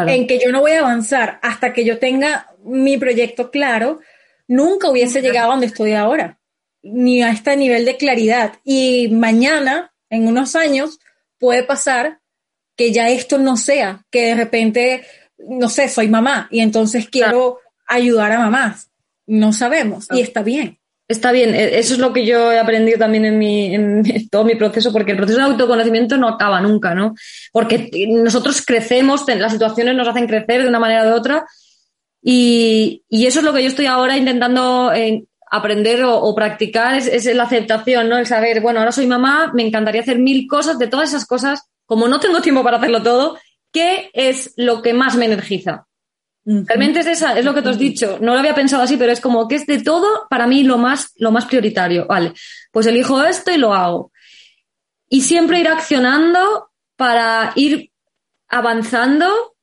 en 0.07 0.27
que 0.27 0.39
yo 0.39 0.51
no 0.51 0.61
voy 0.61 0.71
a 0.71 0.79
avanzar 0.79 1.39
hasta 1.41 1.73
que 1.73 1.85
yo 1.85 1.99
tenga 1.99 2.51
mi 2.63 2.97
proyecto 2.97 3.51
claro, 3.51 3.99
nunca 4.47 4.89
hubiese 4.89 5.21
llegado 5.21 5.49
a 5.49 5.51
donde 5.51 5.67
estoy 5.67 5.93
ahora, 5.93 6.39
ni 6.81 7.23
a 7.23 7.31
este 7.31 7.55
nivel 7.57 7.85
de 7.85 7.97
claridad. 7.97 8.53
Y 8.63 9.09
mañana, 9.09 9.93
en 10.09 10.27
unos 10.27 10.55
años, 10.55 10.99
puede 11.39 11.63
pasar 11.63 12.19
que 12.75 12.91
ya 12.91 13.09
esto 13.09 13.37
no 13.37 13.57
sea, 13.57 14.05
que 14.11 14.27
de 14.27 14.35
repente, 14.35 15.05
no 15.37 15.69
sé, 15.69 15.89
soy 15.89 16.07
mamá 16.07 16.47
y 16.51 16.59
entonces 16.59 17.09
quiero 17.09 17.59
ayudar 17.87 18.31
a 18.31 18.39
mamás. 18.39 18.89
No 19.27 19.53
sabemos 19.53 20.07
y 20.11 20.21
está 20.21 20.43
bien. 20.43 20.79
Está 21.07 21.31
bien, 21.31 21.53
e, 21.53 21.77
eso 21.77 21.93
es 21.93 21.99
lo 21.99 22.11
que 22.13 22.25
yo 22.25 22.51
he 22.51 22.57
aprendido 22.57 22.97
también 22.97 23.25
en, 23.25 23.37
mi, 23.37 23.75
en 23.75 24.29
todo 24.29 24.43
mi 24.43 24.55
proceso, 24.55 24.91
porque 24.91 25.11
el 25.11 25.17
proceso 25.17 25.37
de 25.37 25.45
autoconocimiento 25.45 26.17
no 26.17 26.27
acaba 26.27 26.59
nunca, 26.61 26.95
¿no? 26.95 27.13
Porque 27.51 27.89
nosotros 28.09 28.63
crecemos, 28.65 29.23
las 29.27 29.51
situaciones 29.51 29.95
nos 29.95 30.07
hacen 30.07 30.25
crecer 30.25 30.63
de 30.63 30.67
una 30.67 30.79
manera 30.79 31.03
o 31.03 31.05
de 31.05 31.11
otra, 31.11 31.45
y, 32.27 33.03
y 33.07 33.27
eso 33.27 33.37
es 33.37 33.45
lo 33.45 33.53
que 33.53 33.61
yo 33.61 33.67
estoy 33.67 33.85
ahora 33.85 34.17
intentando 34.17 34.91
eh, 34.91 35.25
aprender 35.51 36.03
o, 36.03 36.33
practicar, 36.33 36.95
es, 36.95 37.05
es, 37.05 37.25
la 37.35 37.43
aceptación, 37.43 38.09
¿no? 38.09 38.17
El 38.17 38.25
saber, 38.25 38.61
bueno, 38.61 38.79
ahora 38.79 38.91
soy 38.91 39.05
mamá, 39.05 39.51
me 39.53 39.61
encantaría 39.61 40.01
hacer 40.01 40.17
mil 40.17 40.47
cosas, 40.47 40.79
de 40.79 40.87
todas 40.87 41.09
esas 41.09 41.27
cosas, 41.27 41.69
como 41.85 42.07
no 42.07 42.19
tengo 42.19 42.41
tiempo 42.41 42.63
para 42.63 42.77
hacerlo 42.77 43.03
todo, 43.03 43.37
¿qué 43.71 44.09
es 44.11 44.55
lo 44.57 44.81
que 44.81 44.95
más 44.95 45.15
me 45.15 45.25
energiza? 45.25 45.85
Realmente 46.45 47.01
es 47.01 47.05
esa, 47.05 47.37
es 47.37 47.45
lo 47.45 47.53
que 47.53 47.61
te 47.61 47.69
has 47.69 47.77
dicho. 47.77 48.17
No 48.19 48.33
lo 48.33 48.39
había 48.39 48.55
pensado 48.55 48.81
así, 48.81 48.97
pero 48.97 49.11
es 49.11 49.21
como 49.21 49.47
que 49.47 49.55
es 49.55 49.67
de 49.67 49.83
todo 49.83 50.25
para 50.27 50.47
mí 50.47 50.63
lo 50.63 50.79
más, 50.79 51.11
lo 51.17 51.31
más 51.31 51.45
prioritario. 51.45 52.07
Vale, 52.07 52.33
pues 52.71 52.87
elijo 52.87 53.23
esto 53.23 53.51
y 53.51 53.57
lo 53.57 53.71
hago. 53.71 54.11
Y 55.09 55.21
siempre 55.21 55.59
ir 55.59 55.67
accionando 55.67 56.71
para 56.95 57.53
ir 57.55 57.91
avanzando, 58.47 59.54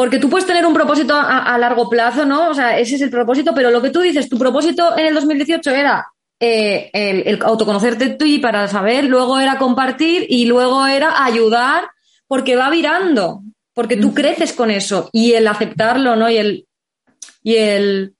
porque 0.00 0.18
tú 0.18 0.30
puedes 0.30 0.46
tener 0.46 0.64
un 0.64 0.72
propósito 0.72 1.14
a, 1.14 1.58
largo 1.58 1.90
plazo, 1.90 2.24
¿no? 2.24 2.48
O 2.48 2.54
sea, 2.54 2.78
ese 2.78 2.94
es 2.94 3.02
el 3.02 3.10
propósito, 3.10 3.52
pero 3.54 3.70
lo 3.70 3.82
que 3.82 3.90
tú 3.90 4.00
dices, 4.00 4.30
tu 4.30 4.38
propósito 4.38 4.96
en 4.96 5.08
el 5.08 5.14
2018 5.14 5.70
era 5.72 6.06
eh, 6.40 6.88
el, 6.94 7.22
el 7.26 7.42
autoconocerte 7.42 8.08
tú 8.10 8.24
y 8.24 8.38
para 8.38 8.66
saber, 8.66 9.04
luego 9.04 9.38
era 9.38 9.58
compartir 9.58 10.24
y 10.26 10.46
luego 10.46 10.86
era 10.86 11.22
ayudar, 11.22 11.90
porque 12.26 12.56
va 12.56 12.70
virando 12.70 13.42
porque 13.74 13.98
tú 13.98 14.14
creces 14.14 14.54
con 14.54 14.70
eso 14.70 15.10
y 15.12 15.32
el 15.32 15.46
aceptarlo, 15.46 16.16
¿no? 16.16 16.30
Y 16.30 16.36
el, 16.38 16.66
y 17.42 17.56
el, 17.56 18.14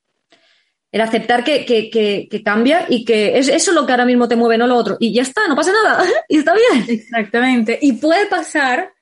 el 0.92 1.00
aceptar 1.00 1.44
que, 1.44 1.64
que, 1.64 1.90
que, 1.90 2.42
cambia 2.42 2.86
y 2.88 3.04
que 3.04 3.38
es 3.38 3.48
eso 3.48 3.72
lo 3.72 3.86
que 3.86 3.92
ahora 3.92 4.04
mismo 4.04 4.28
te 4.28 4.36
mueve, 4.36 4.58
no 4.58 4.66
lo 4.66 4.76
otro. 4.76 4.96
Y 5.00 5.14
ya 5.14 5.22
está, 5.22 5.48
no 5.48 5.56
pasa 5.56 5.72
nada. 5.72 6.04
y 6.28 6.38
está 6.38 6.54
bien. 6.54 6.84
Exactamente. 6.88 7.78
Y 7.80 7.94
puede 7.94 8.26
pasar 8.26 8.92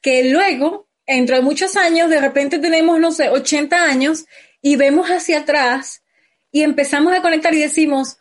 que 0.00 0.30
luego, 0.30 0.83
entre 1.06 1.40
muchos 1.40 1.76
años, 1.76 2.10
de 2.10 2.20
repente 2.20 2.58
tenemos, 2.58 2.98
no 3.00 3.12
sé, 3.12 3.28
80 3.28 3.84
años 3.84 4.24
y 4.62 4.76
vemos 4.76 5.08
hacia 5.08 5.40
atrás 5.40 6.02
y 6.50 6.62
empezamos 6.62 7.12
a 7.12 7.22
conectar 7.22 7.54
y 7.54 7.58
decimos, 7.58 8.18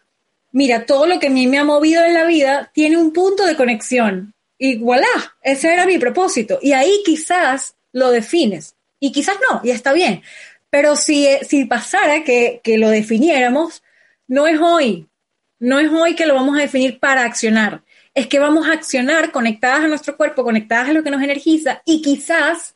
mira, 0.52 0.86
todo 0.86 1.06
lo 1.06 1.20
que 1.20 1.28
a 1.28 1.32
mí 1.32 1.48
me 1.48 1.58
ha 1.60 1.64
movido 1.64 2.04
en 2.04 2.14
la 2.14 2.26
vida 2.26 2.72
tiene 2.74 2.98
un 2.98 3.14
punto 3.14 3.46
de 3.46 3.56
conexión 3.56 4.34
y 4.58 4.78
voilà, 4.78 5.08
ese 5.42 5.74
era 5.74 5.86
mi 5.86 5.98
propósito. 5.98 6.60
Y 6.62 6.72
ahí 6.72 7.02
quizás 7.04 7.76
lo 7.92 8.12
defines. 8.12 8.76
Y 9.00 9.12
quizás 9.12 9.38
no, 9.50 9.60
y 9.64 9.72
está 9.72 9.92
bien. 9.92 10.22
Pero 10.70 10.96
si, 10.96 11.28
si 11.48 11.66
pasara 11.66 12.24
que, 12.24 12.62
que 12.64 12.78
lo 12.78 12.90
definiéramos, 12.90 13.84
no 14.28 14.48
es 14.48 14.60
hoy. 14.62 15.08
No 15.60 15.80
es 15.80 15.92
hoy 15.92 16.16
que 16.16 16.26
lo 16.26 16.36
vamos 16.36 16.58
a 16.58 16.62
definir 16.62 17.00
para 17.00 17.26
accionar. 17.26 17.84
Es 18.14 18.28
que 18.28 18.40
vamos 18.40 18.68
a 18.68 18.74
accionar 18.74 19.32
conectadas 19.32 19.86
a 19.86 19.88
nuestro 19.88 20.16
cuerpo, 20.16 20.44
conectadas 20.44 20.90
a 20.90 20.94
lo 20.94 21.04
que 21.04 21.10
nos 21.10 21.22
energiza 21.22 21.82
y 21.86 22.02
quizás 22.02 22.76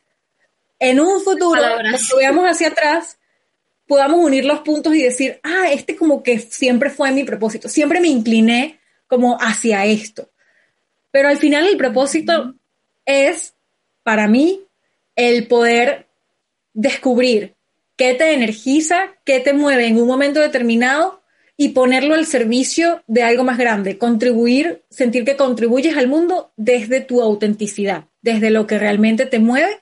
en 0.79 0.99
un 0.99 1.21
futuro, 1.21 1.61
cuando 1.61 2.17
veamos 2.17 2.45
hacia 2.45 2.69
atrás, 2.69 3.17
podamos 3.87 4.19
unir 4.19 4.45
los 4.45 4.59
puntos 4.59 4.93
y 4.93 5.01
decir, 5.01 5.39
ah, 5.43 5.71
este 5.71 5.95
como 5.95 6.21
que 6.21 6.39
siempre 6.39 6.89
fue 6.89 7.11
mi 7.11 7.23
propósito, 7.23 7.69
siempre 7.69 7.99
me 7.99 8.09
incliné 8.09 8.79
como 9.07 9.37
hacia 9.39 9.85
esto. 9.85 10.29
Pero 11.11 11.29
al 11.29 11.37
final 11.37 11.67
el 11.67 11.77
propósito 11.77 12.53
es, 13.05 13.53
para 14.03 14.27
mí, 14.27 14.61
el 15.15 15.47
poder 15.47 16.07
descubrir 16.73 17.55
qué 17.95 18.13
te 18.13 18.33
energiza, 18.33 19.15
qué 19.25 19.39
te 19.39 19.53
mueve 19.53 19.87
en 19.87 19.99
un 19.99 20.07
momento 20.07 20.39
determinado 20.39 21.16
y 21.57 21.69
ponerlo 21.69 22.13
al 22.13 22.25
servicio 22.25 23.03
de 23.07 23.23
algo 23.23 23.43
más 23.43 23.57
grande, 23.57 23.97
contribuir, 23.97 24.83
sentir 24.89 25.25
que 25.25 25.35
contribuyes 25.35 25.97
al 25.97 26.07
mundo 26.07 26.51
desde 26.55 27.01
tu 27.01 27.21
autenticidad, 27.21 28.05
desde 28.21 28.51
lo 28.51 28.67
que 28.67 28.77
realmente 28.77 29.25
te 29.25 29.39
mueve 29.39 29.81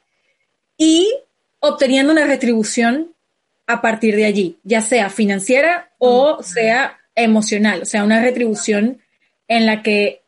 y 0.78 1.13
obteniendo 1.59 2.13
una 2.13 2.26
retribución 2.26 3.13
a 3.67 3.82
partir 3.82 4.15
de 4.15 4.26
allí, 4.26 4.57
ya 4.63 4.82
sea 4.82 5.09
financiera 5.09 5.91
o 5.97 6.41
sea 6.41 6.99
emocional, 7.13 7.82
o 7.82 7.86
sea, 7.86 8.03
una 8.03 8.21
retribución 8.21 9.01
en 9.47 9.65
la 9.65 9.84
que 9.84 10.21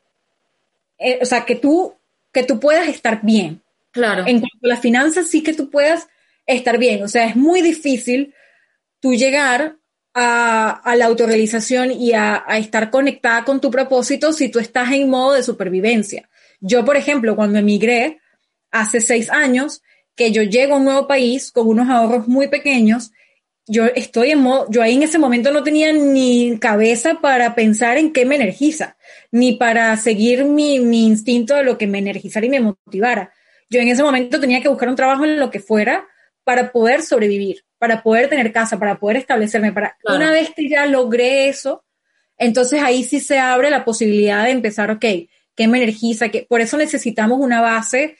eh, 0.97 1.19
o 1.21 1.25
sea, 1.25 1.45
que 1.45 1.55
tú, 1.55 1.95
que 2.31 2.43
tú 2.43 2.59
puedas 2.59 2.87
estar 2.87 3.21
bien. 3.23 3.61
Claro. 3.91 4.25
En 4.27 4.39
cuanto 4.39 4.57
a 4.63 4.67
las 4.67 4.79
finanzas, 4.79 5.27
sí 5.27 5.41
que 5.43 5.53
tú 5.53 5.69
puedas 5.69 6.07
estar 6.45 6.77
bien. 6.77 7.03
O 7.03 7.07
sea, 7.07 7.25
es 7.25 7.35
muy 7.35 7.61
difícil 7.61 8.33
tú 8.99 9.13
llegar 9.13 9.76
a, 10.19 10.95
la 10.95 11.05
autorrealización 11.05 11.91
y 11.91 12.13
a, 12.13 12.43
a, 12.47 12.57
estar 12.57 12.89
conectada 12.89 13.43
con 13.43 13.61
tu 13.61 13.69
propósito 13.69 14.33
si 14.33 14.49
tú 14.49 14.57
estás 14.57 14.91
en 14.91 15.09
modo 15.09 15.33
de 15.33 15.43
supervivencia. 15.43 16.27
Yo, 16.59 16.83
por 16.83 16.97
ejemplo, 16.97 17.35
cuando 17.35 17.59
emigré 17.59 18.19
hace 18.71 18.99
seis 18.99 19.29
años, 19.29 19.83
que 20.15 20.31
yo 20.31 20.41
llego 20.41 20.73
a 20.73 20.77
un 20.77 20.85
nuevo 20.85 21.07
país 21.07 21.51
con 21.51 21.67
unos 21.67 21.87
ahorros 21.87 22.27
muy 22.27 22.47
pequeños, 22.47 23.11
yo 23.67 23.85
estoy 23.85 24.31
en 24.31 24.39
modo, 24.39 24.65
yo 24.71 24.81
ahí 24.81 24.95
en 24.95 25.03
ese 25.03 25.19
momento 25.19 25.51
no 25.51 25.61
tenía 25.61 25.93
ni 25.93 26.57
cabeza 26.57 27.19
para 27.21 27.53
pensar 27.53 27.97
en 27.97 28.11
qué 28.11 28.25
me 28.25 28.37
energiza, 28.37 28.97
ni 29.31 29.53
para 29.53 29.95
seguir 29.97 30.45
mi, 30.45 30.79
mi 30.79 31.05
instinto 31.05 31.53
de 31.53 31.63
lo 31.63 31.77
que 31.77 31.85
me 31.85 31.99
energizara 31.99 32.45
y 32.47 32.49
me 32.49 32.59
motivara. 32.59 33.33
Yo 33.69 33.79
en 33.79 33.89
ese 33.89 34.01
momento 34.01 34.39
tenía 34.39 34.61
que 34.61 34.69
buscar 34.69 34.89
un 34.89 34.95
trabajo 34.95 35.25
en 35.25 35.39
lo 35.39 35.51
que 35.51 35.59
fuera 35.59 36.07
para 36.43 36.71
poder 36.71 37.03
sobrevivir, 37.03 37.66
para 37.77 38.01
poder 38.01 38.29
tener 38.29 38.51
casa, 38.51 38.79
para 38.79 38.99
poder 38.99 39.17
establecerme, 39.17 39.71
para 39.71 39.97
una 40.03 40.31
vez 40.31 40.51
que 40.55 40.67
ya 40.67 40.85
logré 40.85 41.47
eso, 41.49 41.83
entonces 42.37 42.81
ahí 42.81 43.03
sí 43.03 43.19
se 43.19 43.39
abre 43.39 43.69
la 43.69 43.85
posibilidad 43.85 44.43
de 44.43 44.51
empezar, 44.51 44.91
ok, 44.91 45.05
¿qué 45.55 45.67
me 45.67 45.77
energiza? 45.77 46.29
que 46.29 46.43
Por 46.43 46.61
eso 46.61 46.77
necesitamos 46.77 47.39
una 47.39 47.61
base 47.61 48.17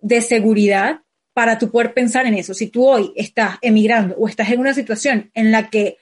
de 0.00 0.20
seguridad 0.20 1.00
para 1.32 1.58
tú 1.58 1.70
poder 1.70 1.94
pensar 1.94 2.26
en 2.26 2.34
eso. 2.34 2.54
Si 2.54 2.68
tú 2.68 2.86
hoy 2.86 3.12
estás 3.16 3.58
emigrando 3.60 4.14
o 4.16 4.28
estás 4.28 4.50
en 4.50 4.60
una 4.60 4.74
situación 4.74 5.30
en 5.34 5.50
la 5.50 5.68
que 5.68 5.98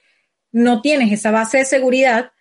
no 0.51 0.81
tienes 0.81 1.11
esa 1.11 1.31
base 1.31 1.59
de 1.59 1.65
seguridad, 1.65 2.31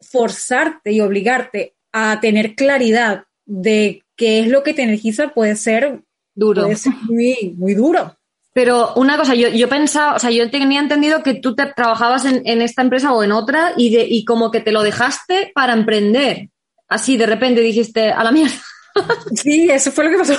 forzarte 0.00 0.92
y 0.92 1.00
obligarte 1.00 1.74
a 1.92 2.20
tener 2.20 2.54
claridad 2.54 3.24
de 3.46 4.02
qué 4.16 4.40
es 4.40 4.48
lo 4.48 4.62
que 4.62 4.74
te 4.74 4.82
energiza 4.82 5.28
puede 5.28 5.56
ser 5.56 6.02
duro. 6.34 6.62
Puede 6.62 6.76
ser 6.76 6.92
muy, 7.08 7.54
muy 7.56 7.74
duro. 7.74 8.16
Pero 8.54 8.94
una 8.94 9.16
cosa, 9.18 9.34
yo, 9.34 9.48
yo 9.48 9.68
pensaba, 9.68 10.14
o 10.14 10.18
sea, 10.20 10.30
yo 10.30 10.48
tenía 10.48 10.80
entendido 10.80 11.24
que 11.24 11.34
tú 11.34 11.56
te 11.56 11.66
trabajabas 11.66 12.24
en, 12.24 12.40
en 12.44 12.62
esta 12.62 12.82
empresa 12.82 13.12
o 13.12 13.24
en 13.24 13.32
otra 13.32 13.72
y, 13.76 13.94
de, 13.94 14.06
y 14.08 14.24
como 14.24 14.52
que 14.52 14.60
te 14.60 14.70
lo 14.70 14.82
dejaste 14.82 15.50
para 15.52 15.72
emprender. 15.72 16.50
Así, 16.88 17.16
de 17.16 17.26
repente 17.26 17.60
dijiste, 17.60 18.12
a 18.12 18.22
la 18.22 18.30
mierda. 18.30 18.54
Sí, 19.34 19.68
eso 19.68 19.90
fue 19.90 20.04
lo 20.04 20.10
que 20.10 20.18
pasó. 20.18 20.34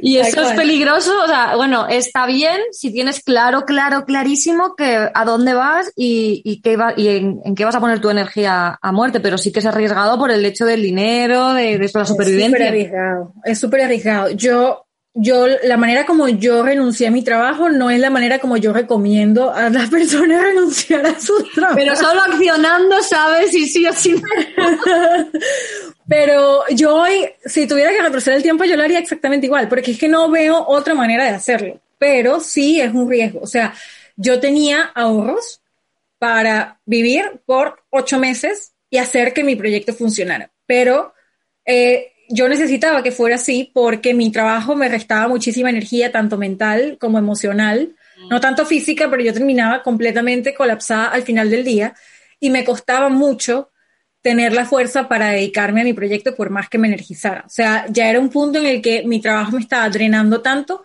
y 0.00 0.18
eso 0.18 0.42
es 0.42 0.52
peligroso, 0.52 1.12
o 1.24 1.26
sea, 1.26 1.56
bueno, 1.56 1.88
está 1.88 2.26
bien 2.26 2.60
si 2.70 2.92
tienes 2.92 3.24
claro, 3.24 3.62
claro, 3.62 4.04
clarísimo 4.04 4.76
que 4.76 5.10
a 5.12 5.24
dónde 5.24 5.54
vas 5.54 5.90
y, 5.96 6.40
y, 6.44 6.60
qué 6.60 6.76
va, 6.76 6.94
y 6.96 7.08
en, 7.08 7.40
en, 7.44 7.56
qué 7.56 7.64
vas 7.64 7.74
a 7.74 7.80
poner 7.80 8.00
tu 8.00 8.08
energía 8.08 8.78
a 8.80 8.92
muerte, 8.92 9.18
pero 9.18 9.36
sí 9.36 9.50
que 9.50 9.58
es 9.58 9.66
arriesgado 9.66 10.16
por 10.16 10.30
el 10.30 10.44
hecho 10.44 10.64
del 10.64 10.82
dinero, 10.82 11.54
de, 11.54 11.78
de 11.78 11.90
la 11.92 12.04
supervivencia. 12.04 12.46
Es 12.46 12.52
súper 12.52 12.68
arriesgado, 12.68 13.34
es 13.44 13.58
súper 13.58 13.80
arriesgado. 13.80 14.30
Yo 14.30 14.87
yo, 15.20 15.48
la 15.64 15.76
manera 15.76 16.06
como 16.06 16.28
yo 16.28 16.62
renuncié 16.62 17.08
a 17.08 17.10
mi 17.10 17.22
trabajo 17.22 17.68
no 17.70 17.90
es 17.90 17.98
la 17.98 18.08
manera 18.08 18.38
como 18.38 18.56
yo 18.56 18.72
recomiendo 18.72 19.52
a 19.52 19.68
las 19.68 19.90
personas 19.90 20.42
renunciar 20.42 21.04
a 21.04 21.18
su 21.18 21.34
trabajo. 21.54 21.76
Pero 21.76 21.96
solo 21.96 22.20
accionando 22.22 23.02
sabes 23.02 23.50
si 23.50 23.66
sí 23.66 23.84
o 23.86 23.92
sí. 23.92 24.14
Pero 26.08 26.62
yo 26.70 26.94
hoy, 26.94 27.28
si 27.44 27.66
tuviera 27.66 27.90
que 27.90 28.00
retroceder 28.00 28.36
el 28.36 28.42
tiempo, 28.44 28.64
yo 28.64 28.76
lo 28.76 28.84
haría 28.84 29.00
exactamente 29.00 29.46
igual, 29.46 29.68
porque 29.68 29.90
es 29.90 29.98
que 29.98 30.08
no 30.08 30.30
veo 30.30 30.64
otra 30.66 30.94
manera 30.94 31.24
de 31.24 31.30
hacerlo. 31.30 31.80
Pero 31.98 32.38
sí 32.38 32.80
es 32.80 32.94
un 32.94 33.10
riesgo. 33.10 33.40
O 33.42 33.46
sea, 33.46 33.74
yo 34.16 34.38
tenía 34.38 34.84
ahorros 34.94 35.60
para 36.18 36.80
vivir 36.86 37.40
por 37.44 37.82
ocho 37.90 38.20
meses 38.20 38.72
y 38.88 38.98
hacer 38.98 39.32
que 39.32 39.42
mi 39.42 39.56
proyecto 39.56 39.92
funcionara. 39.92 40.50
Pero 40.64 41.12
eh, 41.66 42.12
yo 42.28 42.48
necesitaba 42.48 43.02
que 43.02 43.12
fuera 43.12 43.36
así 43.36 43.70
porque 43.72 44.14
mi 44.14 44.30
trabajo 44.30 44.76
me 44.76 44.88
restaba 44.88 45.28
muchísima 45.28 45.70
energía, 45.70 46.12
tanto 46.12 46.36
mental 46.36 46.96
como 47.00 47.18
emocional, 47.18 47.94
no 48.30 48.40
tanto 48.40 48.66
física, 48.66 49.08
pero 49.10 49.22
yo 49.22 49.32
terminaba 49.32 49.82
completamente 49.82 50.54
colapsada 50.54 51.06
al 51.06 51.22
final 51.22 51.50
del 51.50 51.64
día 51.64 51.94
y 52.40 52.50
me 52.50 52.64
costaba 52.64 53.08
mucho 53.08 53.70
tener 54.20 54.52
la 54.52 54.66
fuerza 54.66 55.08
para 55.08 55.30
dedicarme 55.30 55.80
a 55.80 55.84
mi 55.84 55.92
proyecto 55.92 56.34
por 56.34 56.50
más 56.50 56.68
que 56.68 56.78
me 56.78 56.88
energizara. 56.88 57.44
O 57.46 57.50
sea, 57.50 57.86
ya 57.88 58.08
era 58.08 58.20
un 58.20 58.28
punto 58.28 58.58
en 58.58 58.66
el 58.66 58.82
que 58.82 59.04
mi 59.04 59.20
trabajo 59.20 59.52
me 59.52 59.60
estaba 59.60 59.88
drenando 59.88 60.40
tanto 60.40 60.84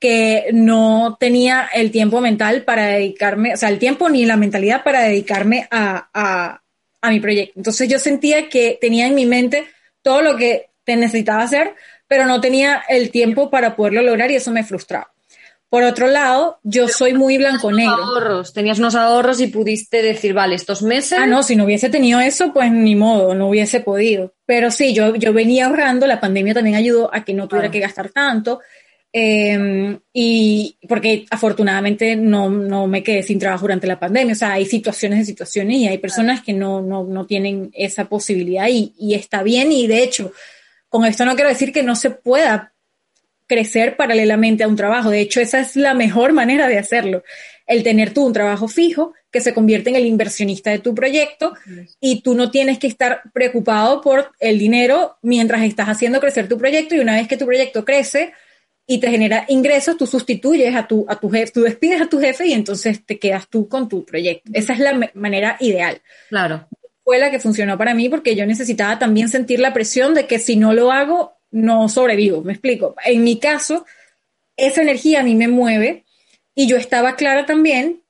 que 0.00 0.50
no 0.52 1.16
tenía 1.18 1.68
el 1.74 1.90
tiempo 1.90 2.20
mental 2.20 2.62
para 2.62 2.86
dedicarme, 2.86 3.54
o 3.54 3.56
sea, 3.56 3.68
el 3.68 3.80
tiempo 3.80 4.08
ni 4.08 4.24
la 4.24 4.36
mentalidad 4.36 4.84
para 4.84 5.02
dedicarme 5.02 5.66
a, 5.70 6.08
a, 6.14 6.62
a 7.00 7.10
mi 7.10 7.18
proyecto. 7.18 7.54
Entonces 7.56 7.88
yo 7.88 7.98
sentía 7.98 8.48
que 8.48 8.78
tenía 8.80 9.08
en 9.08 9.16
mi 9.16 9.26
mente 9.26 9.66
todo 10.02 10.22
lo 10.22 10.36
que 10.36 10.67
necesitaba 10.96 11.42
hacer, 11.42 11.74
pero 12.06 12.26
no 12.26 12.40
tenía 12.40 12.82
el 12.88 13.10
tiempo 13.10 13.50
para 13.50 13.76
poderlo 13.76 14.02
lograr 14.02 14.30
y 14.30 14.36
eso 14.36 14.50
me 14.50 14.64
frustraba. 14.64 15.12
Por 15.70 15.82
otro 15.82 16.06
lado, 16.06 16.58
yo 16.62 16.88
soy 16.88 17.12
muy 17.12 17.36
blanco-negro. 17.36 18.02
Ahorros, 18.02 18.54
tenías 18.54 18.78
unos 18.78 18.94
ahorros 18.94 19.38
y 19.40 19.48
pudiste 19.48 20.00
decir, 20.00 20.32
vale, 20.32 20.54
estos 20.54 20.80
meses. 20.80 21.18
Ah, 21.20 21.26
no, 21.26 21.42
si 21.42 21.56
no 21.56 21.64
hubiese 21.64 21.90
tenido 21.90 22.20
eso, 22.20 22.54
pues 22.54 22.72
ni 22.72 22.96
modo, 22.96 23.34
no 23.34 23.48
hubiese 23.48 23.80
podido. 23.80 24.32
Pero 24.46 24.70
sí, 24.70 24.94
yo, 24.94 25.14
yo 25.16 25.34
venía 25.34 25.66
ahorrando, 25.66 26.06
la 26.06 26.20
pandemia 26.20 26.54
también 26.54 26.76
ayudó 26.76 27.14
a 27.14 27.22
que 27.22 27.34
no 27.34 27.48
tuviera 27.48 27.70
que 27.70 27.80
gastar 27.80 28.08
tanto. 28.08 28.60
Eh, 29.12 29.98
y 30.12 30.78
porque 30.88 31.26
afortunadamente 31.30 32.16
no, 32.16 32.48
no, 32.48 32.86
me 32.86 33.02
quedé 33.02 33.22
sin 33.22 33.38
trabajo 33.38 33.62
durante 33.62 33.86
la 33.86 34.00
pandemia. 34.00 34.32
O 34.32 34.36
sea, 34.36 34.52
hay 34.52 34.64
situaciones 34.64 35.18
de 35.18 35.24
situaciones 35.26 35.76
y 35.76 35.86
hay 35.86 35.98
personas 35.98 36.42
que 36.42 36.54
no, 36.54 36.80
no, 36.80 37.04
no 37.04 37.26
tienen 37.26 37.70
esa 37.74 38.06
posibilidad 38.06 38.68
y, 38.68 38.94
y 38.98 39.12
está 39.12 39.42
bien. 39.42 39.70
Y 39.70 39.86
de 39.86 40.02
hecho, 40.02 40.32
con 40.88 41.04
esto 41.04 41.24
no 41.24 41.34
quiero 41.34 41.50
decir 41.50 41.72
que 41.72 41.82
no 41.82 41.94
se 41.94 42.10
pueda 42.10 42.72
crecer 43.48 43.96
paralelamente 43.96 44.62
a 44.62 44.68
un 44.68 44.76
trabajo. 44.76 45.10
De 45.10 45.20
hecho, 45.20 45.40
esa 45.40 45.58
es 45.58 45.74
la 45.74 45.94
mejor 45.94 46.32
manera 46.32 46.68
de 46.68 46.78
hacerlo. 46.78 47.24
El 47.66 47.82
tener 47.82 48.12
tú 48.12 48.24
un 48.24 48.32
trabajo 48.32 48.68
fijo 48.68 49.14
que 49.30 49.40
se 49.40 49.52
convierte 49.52 49.90
en 49.90 49.96
el 49.96 50.06
inversionista 50.06 50.70
de 50.70 50.78
tu 50.78 50.94
proyecto 50.94 51.54
y 52.00 52.22
tú 52.22 52.34
no 52.34 52.50
tienes 52.50 52.78
que 52.78 52.86
estar 52.86 53.22
preocupado 53.32 54.00
por 54.00 54.32
el 54.38 54.58
dinero 54.58 55.18
mientras 55.22 55.62
estás 55.62 55.88
haciendo 55.88 56.20
crecer 56.20 56.48
tu 56.48 56.56
proyecto 56.56 56.94
y 56.94 57.00
una 57.00 57.16
vez 57.16 57.26
que 57.26 57.36
tu 57.36 57.46
proyecto 57.46 57.84
crece 57.84 58.32
y 58.86 59.00
te 59.00 59.10
genera 59.10 59.44
ingresos, 59.48 59.98
tú 59.98 60.06
sustituyes 60.06 60.74
a 60.74 60.86
tu, 60.86 61.04
a 61.08 61.16
tu 61.16 61.28
jefe, 61.28 61.52
tú 61.52 61.60
despides 61.62 62.00
a 62.00 62.06
tu 62.06 62.18
jefe 62.20 62.46
y 62.46 62.52
entonces 62.54 63.04
te 63.04 63.18
quedas 63.18 63.46
tú 63.48 63.68
con 63.68 63.86
tu 63.86 64.04
proyecto. 64.04 64.50
Esa 64.54 64.72
es 64.72 64.78
la 64.78 65.10
manera 65.14 65.56
ideal. 65.60 66.00
Claro 66.30 66.66
fue 67.08 67.18
la 67.18 67.30
que 67.30 67.40
funcionó 67.40 67.78
para 67.78 67.94
mí 67.94 68.10
porque 68.10 68.36
yo 68.36 68.44
necesitaba 68.44 68.98
también 68.98 69.30
sentir 69.30 69.60
la 69.60 69.72
presión 69.72 70.12
de 70.12 70.26
que 70.26 70.38
si 70.38 70.56
no 70.56 70.74
lo 70.74 70.92
hago, 70.92 71.38
no 71.50 71.88
sobrevivo. 71.88 72.42
Me 72.42 72.52
explico. 72.52 72.94
En 73.02 73.24
mi 73.24 73.38
caso, 73.38 73.86
esa 74.58 74.82
energía 74.82 75.20
a 75.20 75.22
mí 75.22 75.34
me 75.34 75.48
mueve 75.48 76.04
y 76.54 76.66
yo 76.66 76.76
estaba 76.76 77.16
clara 77.16 77.46
también. 77.46 78.02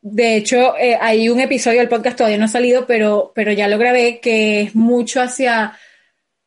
De 0.00 0.36
hecho, 0.36 0.76
eh, 0.76 0.96
hay 1.00 1.28
un 1.28 1.40
episodio 1.40 1.80
del 1.80 1.88
podcast 1.88 2.18
todavía 2.18 2.38
no 2.38 2.44
ha 2.44 2.48
salido, 2.48 2.86
pero, 2.86 3.32
pero 3.34 3.50
ya 3.50 3.66
lo 3.66 3.78
grabé, 3.78 4.20
que 4.20 4.60
es 4.60 4.76
mucho 4.76 5.20
hacia 5.20 5.76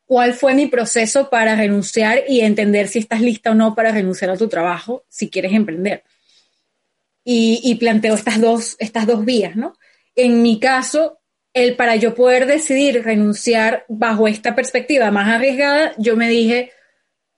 cuál 0.06 0.32
fue 0.32 0.54
mi 0.54 0.68
proceso 0.68 1.28
para 1.28 1.54
renunciar 1.54 2.22
y 2.26 2.40
entender 2.40 2.88
si 2.88 3.00
estás 3.00 3.20
lista 3.20 3.50
o 3.50 3.54
no 3.54 3.74
para 3.74 3.92
renunciar 3.92 4.30
a 4.30 4.38
tu 4.38 4.48
trabajo 4.48 5.04
si 5.10 5.28
quieres 5.28 5.52
emprender. 5.52 6.02
Y, 7.24 7.60
y 7.62 7.74
planteo 7.74 8.14
estas 8.14 8.40
dos, 8.40 8.76
estas 8.78 9.06
dos 9.06 9.22
vías, 9.22 9.54
¿no? 9.54 9.76
En 10.16 10.40
mi 10.40 10.58
caso, 10.58 11.19
el 11.52 11.76
para 11.76 11.96
yo 11.96 12.14
poder 12.14 12.46
decidir 12.46 13.02
renunciar 13.02 13.84
bajo 13.88 14.28
esta 14.28 14.54
perspectiva 14.54 15.10
más 15.10 15.28
arriesgada, 15.28 15.92
yo 15.98 16.16
me 16.16 16.28
dije, 16.28 16.72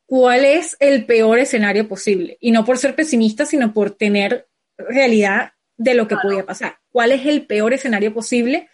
¿cuál 0.06 0.44
es 0.44 0.76
el 0.80 1.06
peor 1.06 1.38
escenario 1.38 1.88
posible? 1.88 2.36
Y 2.40 2.50
no 2.50 2.64
por 2.64 2.78
ser 2.78 2.94
pesimista, 2.94 3.46
sino 3.46 3.72
por 3.72 3.92
tener 3.92 4.48
realidad 4.76 5.52
de 5.76 5.94
lo 5.94 6.06
que 6.06 6.16
podía 6.16 6.44
pasar. 6.44 6.78
¿Cuál 6.90 7.12
es 7.12 7.26
el 7.26 7.46
peor 7.46 7.72
escenario 7.72 8.12
posible? 8.12 8.68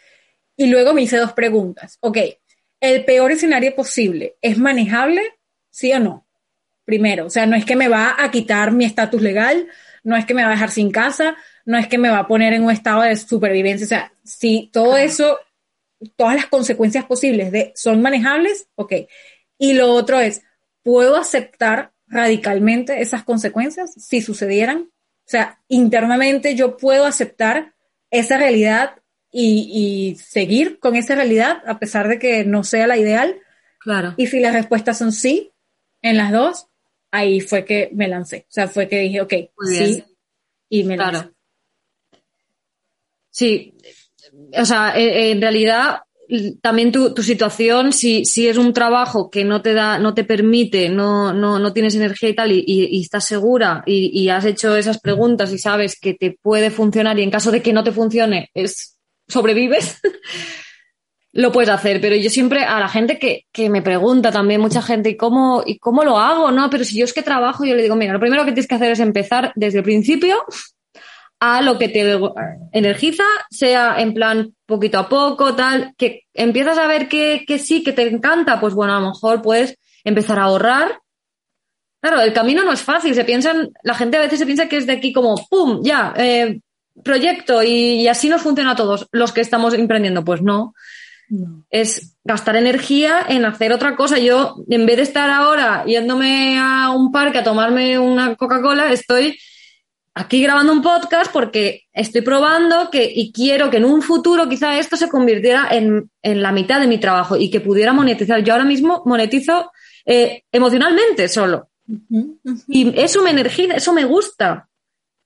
Y 0.57 0.67
luego 0.67 0.93
me 0.93 1.03
hice 1.03 1.17
dos 1.17 1.33
preguntas. 1.33 1.99
Ok, 2.01 2.19
¿el 2.81 3.05
peor 3.05 3.33
escenario 3.33 3.75
posible 3.75 4.37
es 4.43 4.59
manejable? 4.59 5.23
¿Sí 5.71 5.93
o 5.93 6.01
no? 6.01 6.27
Primero, 6.85 7.27
o 7.27 7.31
sea, 7.31 7.47
no 7.47 7.55
es 7.55 7.65
que 7.65 7.77
me 7.77 7.89
va 7.89 8.17
a 8.19 8.31
quitar 8.31 8.73
mi 8.73 8.85
estatus 8.85 9.23
legal, 9.23 9.69
no 10.03 10.17
es 10.17 10.25
que 10.25 10.35
me 10.35 10.43
va 10.43 10.49
a 10.49 10.53
dejar 10.53 10.71
sin 10.71 10.91
casa, 10.91 11.37
no 11.69 11.77
es 11.77 11.87
que 11.87 11.99
me 11.99 12.09
va 12.09 12.21
a 12.21 12.27
poner 12.27 12.55
en 12.55 12.65
un 12.65 12.71
estado 12.71 13.03
de 13.03 13.15
supervivencia. 13.15 13.85
O 13.85 13.89
sea, 13.89 14.13
si 14.25 14.71
todo 14.73 14.97
eso, 14.97 15.39
todas 16.17 16.35
las 16.35 16.47
consecuencias 16.47 17.05
posibles 17.05 17.53
de, 17.53 17.73
son 17.77 18.01
manejables, 18.01 18.69
ok. 18.75 18.95
Y 19.59 19.75
lo 19.75 19.93
otro 19.93 20.19
es, 20.19 20.41
¿puedo 20.83 21.17
aceptar 21.17 21.93
radicalmente 22.07 23.03
esas 23.03 23.23
consecuencias 23.23 23.93
si 24.03 24.23
sucedieran? 24.23 24.89
O 24.89 25.31
sea, 25.31 25.61
internamente 25.69 26.55
yo 26.55 26.79
puedo 26.79 27.05
aceptar 27.05 27.75
esa 28.11 28.39
realidad 28.39 29.03
y, 29.31 29.69
y, 29.71 30.17
seguir 30.17 30.79
con 30.79 30.97
esa 30.97 31.17
realidad 31.17 31.63
a 31.67 31.79
pesar 31.79 32.09
de 32.09 32.19
que 32.19 32.47
no 32.47 32.65
sea 32.65 32.87
la 32.87 32.97
ideal. 32.97 33.43
Claro. 33.81 34.15
Y 34.17 34.29
si 34.29 34.41
las 34.41 34.55
respuestas 34.55 34.97
son 34.97 35.13
sí, 35.13 35.53
en 36.01 36.17
las 36.17 36.33
dos, 36.33 36.69
ahí 37.11 37.43
fue 37.43 37.67
que 37.67 37.91
me 37.93 38.09
lancé. 38.09 38.47
O 38.49 38.53
sea, 38.53 38.69
fue 38.69 38.89
que 38.89 39.01
dije, 39.01 39.21
ok, 39.21 39.35
sí, 39.67 40.03
y 40.71 40.85
me 40.85 40.97
claro. 40.97 41.13
lancé. 41.13 41.38
Sí, 43.39 43.73
o 44.59 44.65
sea, 44.65 44.95
en 44.97 45.41
realidad 45.41 46.01
también 46.61 46.91
tu, 46.91 47.15
tu 47.15 47.23
situación, 47.23 47.93
si, 47.93 48.25
si, 48.25 48.49
es 48.49 48.59
un 48.59 48.73
trabajo 48.73 49.31
que 49.31 49.45
no 49.45 49.63
te 49.63 49.75
da, 49.75 50.01
no 50.01 50.13
te 50.13 50.25
permite, 50.25 50.89
no, 50.89 51.33
no, 51.33 51.61
no 51.61 51.73
tienes 51.73 51.95
energía 51.95 52.31
y 52.31 52.35
tal, 52.35 52.51
y 52.51 53.01
estás 53.01 53.27
segura 53.27 53.85
y, 53.87 54.11
y, 54.13 54.29
has 54.29 54.45
hecho 54.45 54.75
esas 54.75 54.99
preguntas 55.01 55.53
y 55.53 55.59
sabes 55.59 56.01
que 56.01 56.15
te 56.15 56.37
puede 56.43 56.73
funcionar 56.73 57.17
y 57.17 57.23
en 57.23 57.31
caso 57.31 57.53
de 57.53 57.63
que 57.63 57.73
no 57.73 57.85
te 57.85 57.93
funcione, 57.93 58.51
es 58.55 58.99
sobrevives, 59.29 60.01
lo 61.33 61.53
puedes 61.53 61.71
hacer. 61.71 62.01
Pero 62.01 62.17
yo 62.17 62.31
siempre, 62.31 62.65
a 62.65 62.81
la 62.81 62.89
gente 62.89 63.21
que, 63.21 63.45
que 63.53 63.71
me 63.71 63.83
pregunta 63.83 64.33
también, 64.33 64.61
mucha 64.61 64.83
gente, 64.83 65.11
¿y 65.11 65.17
cómo, 65.17 65.63
¿y 65.65 65.79
cómo 65.79 66.03
lo 66.03 66.19
hago? 66.19 66.51
No, 66.51 66.69
pero 66.71 66.83
si 66.83 66.99
yo 66.99 67.05
es 67.05 67.13
que 67.13 67.23
trabajo, 67.23 67.65
yo 67.65 67.77
le 67.77 67.83
digo, 67.83 67.95
mira, 67.95 68.13
lo 68.13 68.21
primero 68.21 68.45
que 68.45 68.51
tienes 68.51 68.67
que 68.67 68.75
hacer 68.75 68.91
es 68.91 68.99
empezar 68.99 69.53
desde 69.55 69.79
el 69.79 69.85
principio 69.85 70.45
a 71.41 71.63
lo 71.63 71.79
que 71.79 71.89
te 71.89 72.19
energiza, 72.73 73.25
sea 73.51 74.01
en 74.01 74.15
plan 74.15 74.55
poquito 74.67 74.99
a 74.99 75.09
poco, 75.09 75.55
tal, 75.55 75.95
que 75.97 76.25
empiezas 76.35 76.79
a 76.79 76.87
ver 76.87 77.09
que, 77.09 77.45
que 77.47 77.59
sí, 77.59 77.83
que 77.83 77.93
te 77.93 78.09
encanta, 78.09 78.61
pues 78.61 78.75
bueno, 78.75 78.97
a 78.97 79.01
lo 79.01 79.09
mejor 79.09 79.41
puedes 79.43 79.77
empezar 80.05 80.39
a 80.39 80.45
ahorrar. 80.45 81.01
Claro, 82.01 82.21
el 82.21 82.33
camino 82.33 82.65
no 82.65 82.73
es 82.73 82.83
fácil, 82.83 83.15
se 83.15 83.25
piensan, 83.25 83.71
la 83.83 83.95
gente 83.95 84.17
a 84.17 84.21
veces 84.21 84.39
se 84.39 84.47
piensa 84.47 84.69
que 84.69 84.77
es 84.77 84.87
de 84.87 84.93
aquí 84.93 85.13
como, 85.13 85.37
¡pum! 85.49 85.81
Ya, 85.83 86.13
eh, 86.17 86.61
proyecto 87.05 87.63
y, 87.63 88.03
y, 88.03 88.09
así 88.09 88.29
nos 88.29 88.43
funciona 88.43 88.73
a 88.73 88.77
todos 88.77 89.09
los 89.13 89.33
que 89.33 89.41
estamos 89.41 89.75
emprendiendo. 89.75 90.25
Pues 90.25 90.43
no. 90.43 90.75
no. 91.29 91.65
Es 91.71 92.17
gastar 92.25 92.57
energía 92.57 93.25
en 93.29 93.45
hacer 93.45 93.73
otra 93.73 93.97
cosa. 93.97 94.19
Yo, 94.19 94.57
en 94.69 94.87
vez 94.87 94.97
de 94.97 95.03
estar 95.05 95.31
ahora 95.31 95.85
yéndome 95.87 96.59
a 96.59 96.91
un 96.91 97.13
parque 97.13 97.39
a 97.39 97.45
tomarme 97.45 97.99
una 97.99 98.35
Coca-Cola, 98.37 98.93
estoy 98.93 99.39
aquí 100.19 100.43
grabando 100.43 100.73
un 100.73 100.83
podcast 100.83 101.33
porque 101.33 101.85
estoy 101.93 102.23
probando 102.23 102.91
que, 102.91 103.09
y 103.15 103.33
quiero 103.33 103.71
que 103.71 103.77
en 103.77 103.85
un 103.85 104.03
futuro 104.03 104.49
quizá 104.49 104.77
esto 104.77 104.97
se 104.97 105.09
convirtiera 105.09 105.69
en, 105.71 106.11
en 106.23 106.43
la 106.43 106.51
mitad 106.51 106.81
de 106.81 106.89
mi 106.89 106.99
trabajo 106.99 107.37
y 107.37 107.51
que 107.51 107.61
pudiera 107.61 107.93
monetizar. 107.93 108.43
Yo 108.43 108.53
ahora 108.53 108.65
mismo 108.65 109.03
monetizo 109.07 109.71
eh, 110.05 110.43
emocionalmente 110.51 111.29
solo. 111.29 111.69
Y 112.67 113.01
eso 113.01 113.23
me 113.23 113.31
energiza, 113.31 113.75
eso 113.75 113.93
me 113.93 114.05
gusta. 114.05 114.69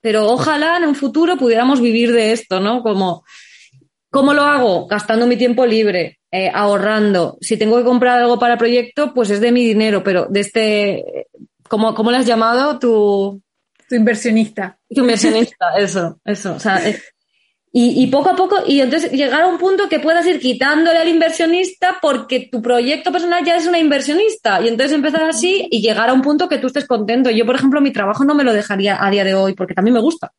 Pero 0.01 0.27
ojalá 0.27 0.77
en 0.77 0.85
un 0.85 0.95
futuro 0.95 1.37
pudiéramos 1.37 1.81
vivir 1.81 2.13
de 2.13 2.33
esto, 2.33 2.61
¿no? 2.61 2.83
Como, 2.83 3.25
¿cómo 4.11 4.35
lo 4.35 4.43
hago? 4.43 4.87
Gastando 4.87 5.27
mi 5.27 5.37
tiempo 5.37 5.65
libre, 5.65 6.19
eh, 6.31 6.51
ahorrando. 6.53 7.39
Si 7.41 7.57
tengo 7.57 7.79
que 7.79 7.85
comprar 7.85 8.19
algo 8.19 8.39
para 8.39 8.55
el 8.55 8.59
proyecto, 8.59 9.15
pues 9.15 9.31
es 9.31 9.41
de 9.41 9.53
mi 9.53 9.65
dinero, 9.65 10.03
pero 10.05 10.27
de 10.29 10.41
este, 10.41 11.29
¿cómo, 11.69 11.95
cómo 11.95 12.11
le 12.11 12.19
has 12.19 12.27
llamado? 12.27 12.79
Tu, 12.79 13.41
tu 13.93 13.97
inversionista. 13.97 14.79
Tu 14.89 15.03
inversionista, 15.03 15.67
eso, 15.79 16.19
eso. 16.25 16.55
O 16.55 16.59
sea, 16.59 16.81
y, 17.75 18.03
y, 18.03 18.07
poco 18.07 18.31
a 18.31 18.37
poco, 18.37 18.57
y 18.67 18.81
entonces 18.81 19.13
llegar 19.13 19.43
a 19.43 19.49
un 19.49 19.59
punto 19.59 19.87
que 19.87 20.01
puedas 20.01 20.27
ir 20.27 20.41
quitándole 20.41 20.99
al 20.99 21.09
inversionista 21.09 21.99
porque 22.01 22.49
tu 22.51 22.63
proyecto 22.63 23.13
personal 23.13 23.45
ya 23.45 23.57
es 23.57 23.67
una 23.67 23.79
inversionista. 23.79 24.63
Y 24.63 24.69
entonces 24.69 24.95
empezar 24.95 25.25
así 25.25 25.69
y 25.71 25.83
llegar 25.83 26.09
a 26.09 26.15
un 26.15 26.23
punto 26.23 26.49
que 26.49 26.57
tú 26.57 26.69
estés 26.69 26.87
contento. 26.87 27.29
Yo, 27.29 27.45
por 27.45 27.55
ejemplo, 27.55 27.83
mi 27.83 27.93
trabajo 27.93 28.25
no 28.25 28.35
me 28.35 28.45
lo 28.45 28.55
dejaría 28.55 29.05
a 29.05 29.11
día 29.11 29.25
de 29.25 29.35
hoy 29.35 29.53
porque 29.53 29.75
también 29.75 29.95
me 29.95 30.01
gusta. 30.01 30.33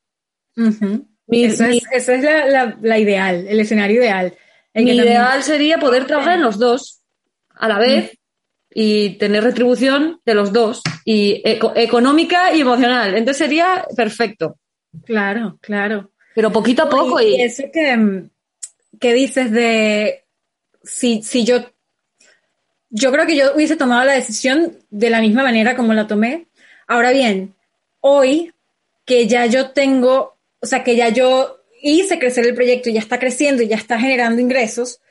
mi, 0.55 1.43
eso, 1.43 1.65
es, 1.65 1.83
eso 1.91 2.11
es 2.11 2.23
la, 2.23 2.47
la, 2.47 2.77
la, 2.81 2.97
ideal, 2.97 3.45
el 3.47 3.59
escenario 3.59 4.01
ideal. 4.01 4.33
mi 4.73 4.95
ideal 4.95 5.43
sería 5.43 5.77
poder 5.77 6.05
trabajar 6.07 6.37
en 6.37 6.41
los 6.41 6.57
dos 6.57 7.03
a 7.55 7.67
la 7.67 7.77
vez 7.77 8.17
y 8.73 9.11
tener 9.17 9.43
retribución 9.43 10.19
de 10.25 10.33
los 10.33 10.51
dos, 10.51 10.81
y 11.05 11.41
eco 11.45 11.73
económica 11.75 12.53
y 12.53 12.61
emocional. 12.61 13.15
Entonces 13.15 13.37
sería 13.37 13.85
perfecto. 13.95 14.57
Claro, 15.05 15.57
claro. 15.61 16.11
Pero 16.35 16.51
poquito 16.51 16.83
a 16.83 16.89
poco. 16.89 17.21
Y, 17.21 17.35
y... 17.35 17.41
eso 17.41 17.63
que, 17.71 18.23
que 18.99 19.13
dices 19.13 19.51
de 19.51 20.23
si, 20.83 21.21
si 21.23 21.43
yo, 21.43 21.65
yo 22.89 23.11
creo 23.11 23.25
que 23.25 23.35
yo 23.35 23.53
hubiese 23.55 23.75
tomado 23.75 24.03
la 24.03 24.13
decisión 24.13 24.77
de 24.89 25.09
la 25.09 25.21
misma 25.21 25.43
manera 25.43 25.75
como 25.75 25.93
la 25.93 26.07
tomé. 26.07 26.47
Ahora 26.87 27.11
bien, 27.11 27.55
hoy 28.01 28.53
que 29.05 29.27
ya 29.27 29.45
yo 29.45 29.71
tengo, 29.71 30.37
o 30.59 30.65
sea, 30.65 30.83
que 30.83 30.95
ya 30.95 31.09
yo 31.09 31.61
hice 31.81 32.17
crecer 32.17 32.47
el 32.47 32.55
proyecto 32.55 32.89
y 32.89 32.93
ya 32.93 32.99
está 32.99 33.19
creciendo 33.19 33.61
y 33.61 33.67
ya 33.67 33.75
está 33.75 33.99
generando 33.99 34.41
ingresos, 34.41 35.01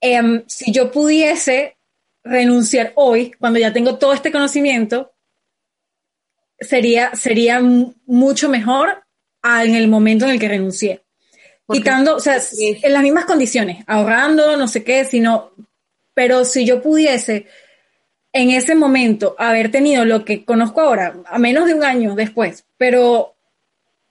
eh, 0.00 0.42
si 0.46 0.72
yo 0.72 0.90
pudiese 0.90 1.77
renunciar 2.28 2.92
hoy, 2.94 3.32
cuando 3.38 3.58
ya 3.58 3.72
tengo 3.72 3.96
todo 3.96 4.12
este 4.12 4.30
conocimiento, 4.30 5.12
sería, 6.58 7.14
sería 7.14 7.60
mucho 7.60 8.48
mejor 8.48 9.02
en 9.42 9.74
el 9.74 9.88
momento 9.88 10.24
en 10.24 10.32
el 10.32 10.38
que 10.38 10.48
renuncié. 10.48 11.02
Quitando, 11.70 12.16
o 12.16 12.20
sea, 12.20 12.40
en 12.58 12.92
las 12.92 13.02
mismas 13.02 13.26
condiciones, 13.26 13.84
ahorrando, 13.86 14.56
no 14.56 14.68
sé 14.68 14.82
qué, 14.82 15.04
sino, 15.04 15.52
pero 16.14 16.44
si 16.46 16.64
yo 16.64 16.80
pudiese 16.80 17.46
en 18.32 18.50
ese 18.50 18.74
momento 18.74 19.34
haber 19.38 19.70
tenido 19.70 20.04
lo 20.04 20.24
que 20.24 20.44
conozco 20.44 20.80
ahora, 20.80 21.16
a 21.26 21.38
menos 21.38 21.66
de 21.66 21.74
un 21.74 21.84
año 21.84 22.14
después, 22.14 22.64
pero, 22.78 23.34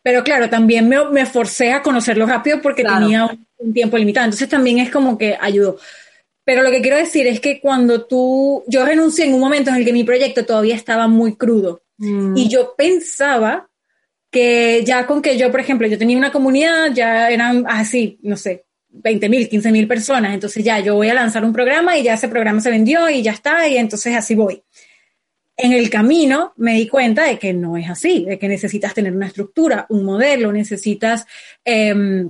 pero 0.03 0.23
claro, 0.23 0.49
también 0.49 0.87
me, 0.87 1.03
me 1.09 1.25
forcé 1.25 1.71
a 1.71 1.81
conocerlo 1.81 2.27
rápido 2.27 2.61
porque 2.61 2.83
claro. 2.83 2.99
tenía 2.99 3.25
un, 3.25 3.47
un 3.57 3.73
tiempo 3.73 3.97
limitado, 3.97 4.25
entonces 4.25 4.49
también 4.49 4.77
es 4.79 4.91
como 4.91 5.17
que 5.17 5.35
ayudó. 5.39 5.79
Pero 6.47 6.63
lo 6.63 6.71
que 6.71 6.79
quiero 6.81 6.95
decir 6.95 7.27
es 7.27 7.41
que 7.41 7.59
cuando 7.59 8.05
tú, 8.05 8.63
yo 8.67 8.85
renuncié 8.85 9.25
en 9.25 9.33
un 9.33 9.41
momento 9.41 9.69
en 9.69 9.75
el 9.75 9.83
que 9.83 9.91
mi 9.91 10.05
proyecto 10.05 10.45
todavía 10.45 10.75
estaba 10.75 11.05
muy 11.09 11.35
crudo 11.35 11.83
mm. 11.97 12.37
y 12.37 12.47
yo 12.47 12.73
pensaba 12.77 13.69
que 14.31 14.81
ya 14.85 15.05
con 15.05 15.21
que 15.21 15.37
yo, 15.37 15.51
por 15.51 15.59
ejemplo, 15.59 15.87
yo 15.87 15.97
tenía 15.97 16.17
una 16.17 16.31
comunidad, 16.31 16.93
ya 16.93 17.29
eran 17.29 17.65
así, 17.67 18.17
no 18.21 18.37
sé, 18.37 18.63
20 18.87 19.27
mil, 19.27 19.49
15 19.49 19.73
mil 19.73 19.89
personas, 19.89 20.33
entonces 20.33 20.63
ya 20.63 20.79
yo 20.79 20.95
voy 20.95 21.09
a 21.09 21.13
lanzar 21.13 21.43
un 21.43 21.51
programa 21.51 21.97
y 21.97 22.03
ya 22.03 22.13
ese 22.13 22.29
programa 22.29 22.61
se 22.61 22.71
vendió 22.71 23.09
y 23.09 23.21
ya 23.21 23.31
está, 23.31 23.67
y 23.67 23.75
entonces 23.75 24.15
así 24.15 24.33
voy. 24.33 24.63
En 25.57 25.73
el 25.73 25.89
camino 25.89 26.53
me 26.55 26.75
di 26.75 26.87
cuenta 26.87 27.25
de 27.25 27.37
que 27.37 27.51
no 27.51 27.75
es 27.75 27.89
así, 27.89 28.23
de 28.23 28.39
que 28.39 28.47
necesitas 28.47 28.93
tener 28.93 29.13
una 29.13 29.27
estructura, 29.27 29.85
un 29.89 30.05
modelo, 30.05 30.53
necesitas... 30.53 31.25
Eh, 31.65 32.29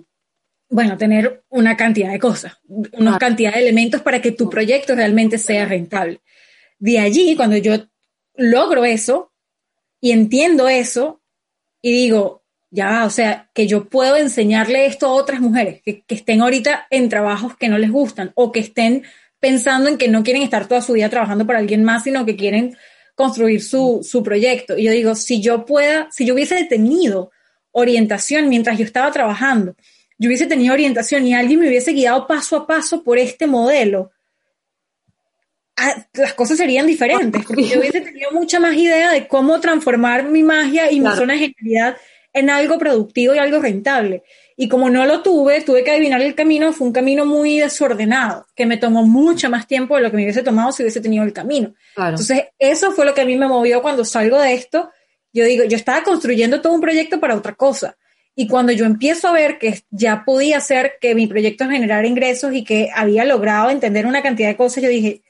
bueno, 0.69 0.97
tener 0.97 1.43
una 1.49 1.77
cantidad 1.77 2.11
de 2.11 2.19
cosas, 2.19 2.57
una 2.67 3.15
ah. 3.15 3.19
cantidad 3.19 3.53
de 3.53 3.61
elementos 3.61 4.01
para 4.01 4.21
que 4.21 4.31
tu 4.31 4.49
proyecto 4.49 4.95
realmente 4.95 5.37
sea 5.37 5.65
rentable. 5.65 6.21
De 6.79 6.99
allí, 6.99 7.35
cuando 7.35 7.57
yo 7.57 7.75
logro 8.35 8.85
eso 8.85 9.31
y 10.01 10.11
entiendo 10.11 10.67
eso 10.67 11.21
y 11.81 11.91
digo, 11.91 12.43
ya, 12.69 13.05
o 13.05 13.09
sea, 13.09 13.49
que 13.53 13.65
yo 13.65 13.85
puedo 13.85 14.17
enseñarle 14.17 14.85
esto 14.85 15.07
a 15.07 15.13
otras 15.13 15.39
mujeres 15.39 15.81
que, 15.81 16.01
que 16.01 16.15
estén 16.15 16.41
ahorita 16.41 16.87
en 16.89 17.09
trabajos 17.09 17.55
que 17.55 17.69
no 17.69 17.77
les 17.77 17.91
gustan 17.91 18.31
o 18.35 18.51
que 18.51 18.59
estén 18.59 19.03
pensando 19.39 19.89
en 19.89 19.97
que 19.97 20.09
no 20.09 20.23
quieren 20.23 20.43
estar 20.43 20.67
toda 20.67 20.81
su 20.81 20.93
vida 20.93 21.09
trabajando 21.09 21.45
para 21.45 21.59
alguien 21.59 21.83
más, 21.83 22.03
sino 22.03 22.25
que 22.25 22.35
quieren 22.35 22.75
construir 23.15 23.63
su, 23.63 24.01
su 24.03 24.21
proyecto. 24.21 24.77
Y 24.77 24.83
yo 24.83 24.91
digo, 24.91 25.15
si 25.15 25.41
yo 25.41 25.65
pueda, 25.65 26.07
si 26.11 26.25
yo 26.25 26.33
hubiese 26.33 26.63
tenido 26.65 27.31
orientación 27.71 28.49
mientras 28.49 28.77
yo 28.77 28.85
estaba 28.85 29.11
trabajando, 29.11 29.75
yo 30.17 30.27
hubiese 30.27 30.47
tenido 30.47 30.73
orientación 30.73 31.27
y 31.27 31.33
alguien 31.33 31.59
me 31.59 31.67
hubiese 31.67 31.93
guiado 31.93 32.25
paso 32.27 32.57
a 32.57 32.67
paso 32.67 33.03
por 33.03 33.17
este 33.17 33.47
modelo, 33.47 34.11
las 36.13 36.33
cosas 36.33 36.57
serían 36.57 36.87
diferentes, 36.87 37.45
porque 37.45 37.67
yo 37.67 37.79
hubiese 37.79 38.01
tenido 38.01 38.31
mucha 38.31 38.59
más 38.59 38.75
idea 38.75 39.11
de 39.11 39.27
cómo 39.27 39.59
transformar 39.59 40.23
mi 40.23 40.41
magia 40.41 40.91
y 40.91 40.99
claro. 40.99 41.15
mi 41.15 41.19
zona 41.19 41.33
de 41.33 41.39
genialidad 41.39 41.97
en 42.33 42.49
algo 42.49 42.79
productivo 42.79 43.35
y 43.35 43.37
algo 43.37 43.59
rentable. 43.59 44.23
Y 44.55 44.67
como 44.67 44.89
no 44.89 45.05
lo 45.05 45.21
tuve, 45.21 45.61
tuve 45.61 45.83
que 45.83 45.91
adivinar 45.91 46.19
el 46.21 46.33
camino, 46.33 46.73
fue 46.73 46.87
un 46.87 46.93
camino 46.93 47.27
muy 47.27 47.59
desordenado, 47.59 48.47
que 48.55 48.65
me 48.65 48.77
tomó 48.77 49.03
mucho 49.03 49.51
más 49.51 49.67
tiempo 49.67 49.95
de 49.95 50.01
lo 50.01 50.09
que 50.09 50.17
me 50.17 50.23
hubiese 50.23 50.41
tomado 50.41 50.71
si 50.71 50.81
hubiese 50.81 50.99
tenido 50.99 51.23
el 51.23 51.33
camino. 51.33 51.75
Claro. 51.93 52.11
Entonces, 52.11 52.45
eso 52.57 52.91
fue 52.91 53.05
lo 53.05 53.13
que 53.13 53.21
a 53.21 53.25
mí 53.25 53.35
me 53.37 53.47
movió 53.47 53.83
cuando 53.83 54.03
salgo 54.03 54.39
de 54.41 54.55
esto. 54.55 54.89
Yo 55.31 55.45
digo, 55.45 55.63
yo 55.65 55.77
estaba 55.77 56.03
construyendo 56.03 56.59
todo 56.59 56.73
un 56.73 56.81
proyecto 56.81 57.19
para 57.19 57.35
otra 57.35 57.53
cosa 57.53 57.95
y 58.39 58.47
cuando 58.47 58.71
yo 58.71 58.85
empiezo 58.85 59.27
a 59.27 59.31
ver 59.31 59.57
que 59.57 59.81
ya 59.89 60.23
podía 60.23 60.57
hacer 60.57 60.97
que 61.01 61.15
mi 61.15 61.25
proyecto 61.25 61.67
generara 61.67 62.05
ingresos 62.05 62.53
y 62.53 62.63
que 62.63 62.91
había 62.93 63.25
logrado 63.25 63.71
entender 63.71 64.05
una 64.05 64.21
cantidad 64.21 64.47
de 64.47 64.55
cosas, 64.55 64.83
yo 64.83 64.89
dije, 64.89 65.23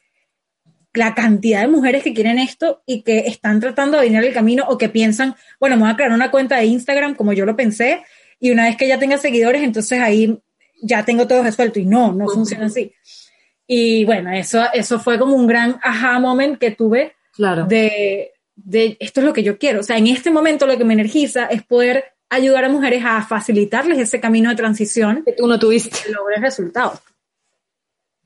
la 0.93 1.15
cantidad 1.15 1.61
de 1.61 1.69
mujeres 1.69 2.03
que 2.03 2.13
quieren 2.13 2.37
esto 2.37 2.83
y 2.85 3.03
que 3.03 3.19
están 3.19 3.61
tratando 3.61 3.95
de 3.95 4.01
adivinar 4.01 4.25
el 4.25 4.33
camino 4.33 4.65
o 4.67 4.77
que 4.77 4.89
piensan, 4.89 5.37
bueno, 5.57 5.77
me 5.77 5.83
voy 5.83 5.91
a 5.91 5.95
crear 5.95 6.11
una 6.11 6.29
cuenta 6.31 6.57
de 6.57 6.65
Instagram 6.65 7.15
como 7.15 7.31
yo 7.31 7.45
lo 7.45 7.55
pensé 7.55 8.03
y 8.41 8.51
una 8.51 8.65
vez 8.65 8.75
que 8.75 8.89
ya 8.89 8.99
tenga 8.99 9.17
seguidores, 9.17 9.63
entonces 9.63 10.01
ahí 10.01 10.37
ya 10.81 11.05
tengo 11.05 11.27
todo 11.27 11.43
resuelto 11.43 11.79
y 11.79 11.85
no, 11.85 12.11
no 12.11 12.27
funciona 12.27 12.65
así. 12.65 12.91
Y 13.65 14.03
bueno, 14.03 14.33
eso, 14.33 14.65
eso 14.73 14.99
fue 14.99 15.17
como 15.17 15.33
un 15.33 15.47
gran 15.47 15.79
aha 15.81 16.19
moment 16.19 16.59
que 16.59 16.71
tuve 16.71 17.13
claro. 17.31 17.67
de, 17.67 18.33
de 18.57 18.97
esto 18.99 19.21
es 19.21 19.25
lo 19.25 19.31
que 19.31 19.43
yo 19.43 19.57
quiero. 19.57 19.79
O 19.79 19.83
sea, 19.83 19.97
en 19.97 20.07
este 20.07 20.29
momento 20.29 20.67
lo 20.67 20.77
que 20.77 20.83
me 20.83 20.93
energiza 20.93 21.45
es 21.45 21.63
poder 21.63 22.16
ayudar 22.29 22.65
a 22.65 22.69
mujeres 22.69 23.03
a 23.05 23.25
facilitarles 23.25 23.99
ese 23.99 24.19
camino 24.19 24.49
de 24.49 24.55
transición 24.55 25.23
que 25.25 25.33
tú 25.33 25.47
no 25.47 25.57
tuviste. 25.59 25.97
Que 26.05 26.11
logres 26.11 26.41
resultados. 26.41 26.99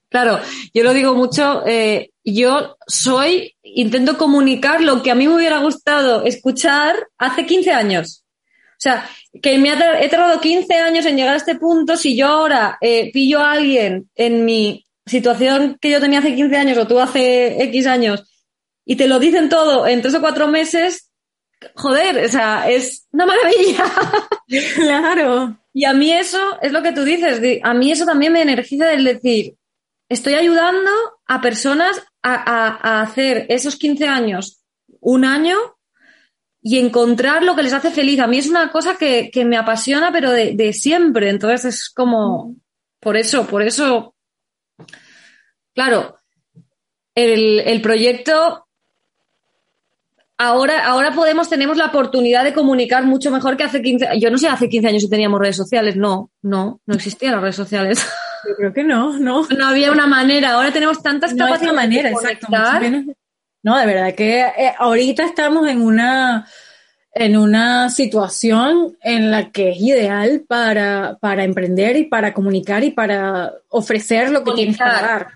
Claro, 0.10 0.42
yo 0.74 0.84
lo 0.84 0.94
digo 0.94 1.16
mucho, 1.16 1.64
eh, 1.66 2.12
yo 2.26 2.76
soy, 2.86 3.56
intento 3.64 4.18
comunicar 4.18 4.82
lo 4.82 5.02
que 5.02 5.10
a 5.10 5.16
mí 5.16 5.26
me 5.26 5.36
hubiera 5.36 5.60
gustado 5.60 6.26
escuchar 6.26 6.96
hace 7.18 7.46
15 7.46 7.72
años. 7.72 8.26
O 8.72 8.82
sea, 8.82 9.08
que 9.42 9.58
me 9.58 9.72
ha 9.72 10.02
he 10.02 10.10
tardado 10.10 10.42
15 10.42 10.74
años 10.76 11.06
en 11.06 11.16
llegar 11.16 11.36
a 11.36 11.38
este 11.38 11.56
punto, 11.56 11.96
si 11.96 12.18
yo 12.18 12.28
ahora 12.28 12.78
eh, 12.82 13.10
pillo 13.14 13.40
a 13.40 13.54
alguien 13.54 14.10
en 14.16 14.44
mi 14.44 14.86
situación 15.06 15.78
que 15.80 15.92
yo 15.92 16.02
tenía 16.02 16.20
hace 16.20 16.36
15 16.36 16.58
años 16.58 16.78
o 16.78 16.88
tú 16.88 17.00
hace 17.00 17.64
X 17.64 17.88
años 17.88 18.24
y 18.86 18.96
te 18.98 19.08
lo 19.08 19.20
dicen 19.20 19.48
todo 19.48 19.88
en 19.88 20.02
tres 20.02 20.16
o 20.16 20.22
cuatro 20.22 20.48
meses, 20.48 21.11
joder, 21.76 22.26
o 22.26 22.30
sea, 22.30 22.70
es 22.70 23.08
una 23.12 23.26
maravilla. 23.26 23.86
Claro. 24.76 25.58
Y 25.74 25.86
a 25.86 25.94
mí 25.94 26.12
eso 26.12 26.62
es 26.62 26.74
lo 26.74 26.84
que 26.84 26.92
tú 26.92 27.06
dices, 27.06 27.62
a 27.64 27.74
mí 27.74 27.90
eso 27.90 28.06
también 28.06 28.34
me 28.34 28.42
energiza 28.42 28.92
el 28.92 29.06
decir, 29.06 29.56
estoy 30.10 30.34
ayudando 30.34 30.92
a 31.26 31.40
personas 31.40 32.02
a, 32.22 32.34
a, 32.34 32.68
a 32.82 33.02
hacer 33.02 33.46
esos 33.48 33.78
15 33.78 34.08
años 34.10 34.62
un 35.00 35.24
año 35.24 35.58
y 36.62 36.78
encontrar 36.78 37.44
lo 37.44 37.56
que 37.56 37.64
les 37.64 37.74
hace 37.74 37.92
feliz. 37.92 38.20
A 38.20 38.28
mí 38.28 38.38
es 38.38 38.50
una 38.50 38.72
cosa 38.72 38.98
que, 38.98 39.32
que 39.32 39.46
me 39.46 39.58
apasiona, 39.58 40.12
pero 40.12 40.32
de, 40.32 40.54
de, 40.54 40.74
siempre. 40.74 41.30
Entonces 41.30 41.66
es 41.66 41.90
como, 41.90 42.56
por 43.00 43.18
eso, 43.18 43.48
por 43.48 43.64
eso, 43.64 44.16
claro, 45.74 46.18
el, 47.16 47.60
el 47.62 47.82
proyecto 47.82 48.61
ahora, 50.42 50.86
ahora 50.86 51.12
podemos, 51.12 51.50
tenemos 51.50 51.78
la 51.78 51.88
oportunidad 51.88 52.44
de 52.44 52.54
comunicar 52.54 53.06
mucho 53.06 53.32
mejor 53.32 53.58
que 53.58 53.64
hace 53.64 53.82
15 53.82 54.20
Yo 54.20 54.32
no 54.32 54.38
sé, 54.38 54.48
hace 54.48 54.70
15 54.70 54.88
años 54.88 55.04
si 55.04 55.10
teníamos 55.10 55.40
redes 55.40 55.56
sociales. 55.56 55.96
No, 55.96 56.32
no, 56.42 56.82
no 56.86 56.96
existían 56.96 57.34
las 57.34 57.42
redes 57.42 57.56
sociales. 57.56 58.06
Yo 58.48 58.56
creo 58.56 58.74
que 58.74 58.84
no, 58.84 59.20
no. 59.20 59.48
No 59.56 59.68
había 59.68 59.92
una 59.92 60.08
manera. 60.08 60.54
Ahora 60.54 60.72
tenemos 60.72 61.04
tantas 61.04 61.34
no 61.34 61.46
capacidades. 61.46 61.76
manera, 61.76 62.10
de 62.10 62.16
exacto. 62.16 62.48
No, 63.64 63.78
de 63.78 63.86
verdad 63.86 64.16
que 64.16 64.40
eh, 64.40 64.74
ahorita 64.80 65.24
estamos 65.24 65.68
en 65.68 65.82
una 65.84 66.48
en 67.14 67.38
una 67.38 67.90
situación 67.90 68.98
en 69.02 69.32
la 69.32 69.52
que 69.52 69.72
es 69.72 69.82
ideal 69.82 70.46
para, 70.48 71.18
para 71.20 71.44
emprender 71.44 71.98
y 71.98 72.06
para 72.06 72.34
comunicar 72.34 72.84
y 72.84 72.92
para 72.92 73.52
ofrecer 73.70 74.32
lo 74.32 74.44
que 74.44 74.54
tienes 74.54 74.78
para 74.78 75.02
dar. 75.02 75.28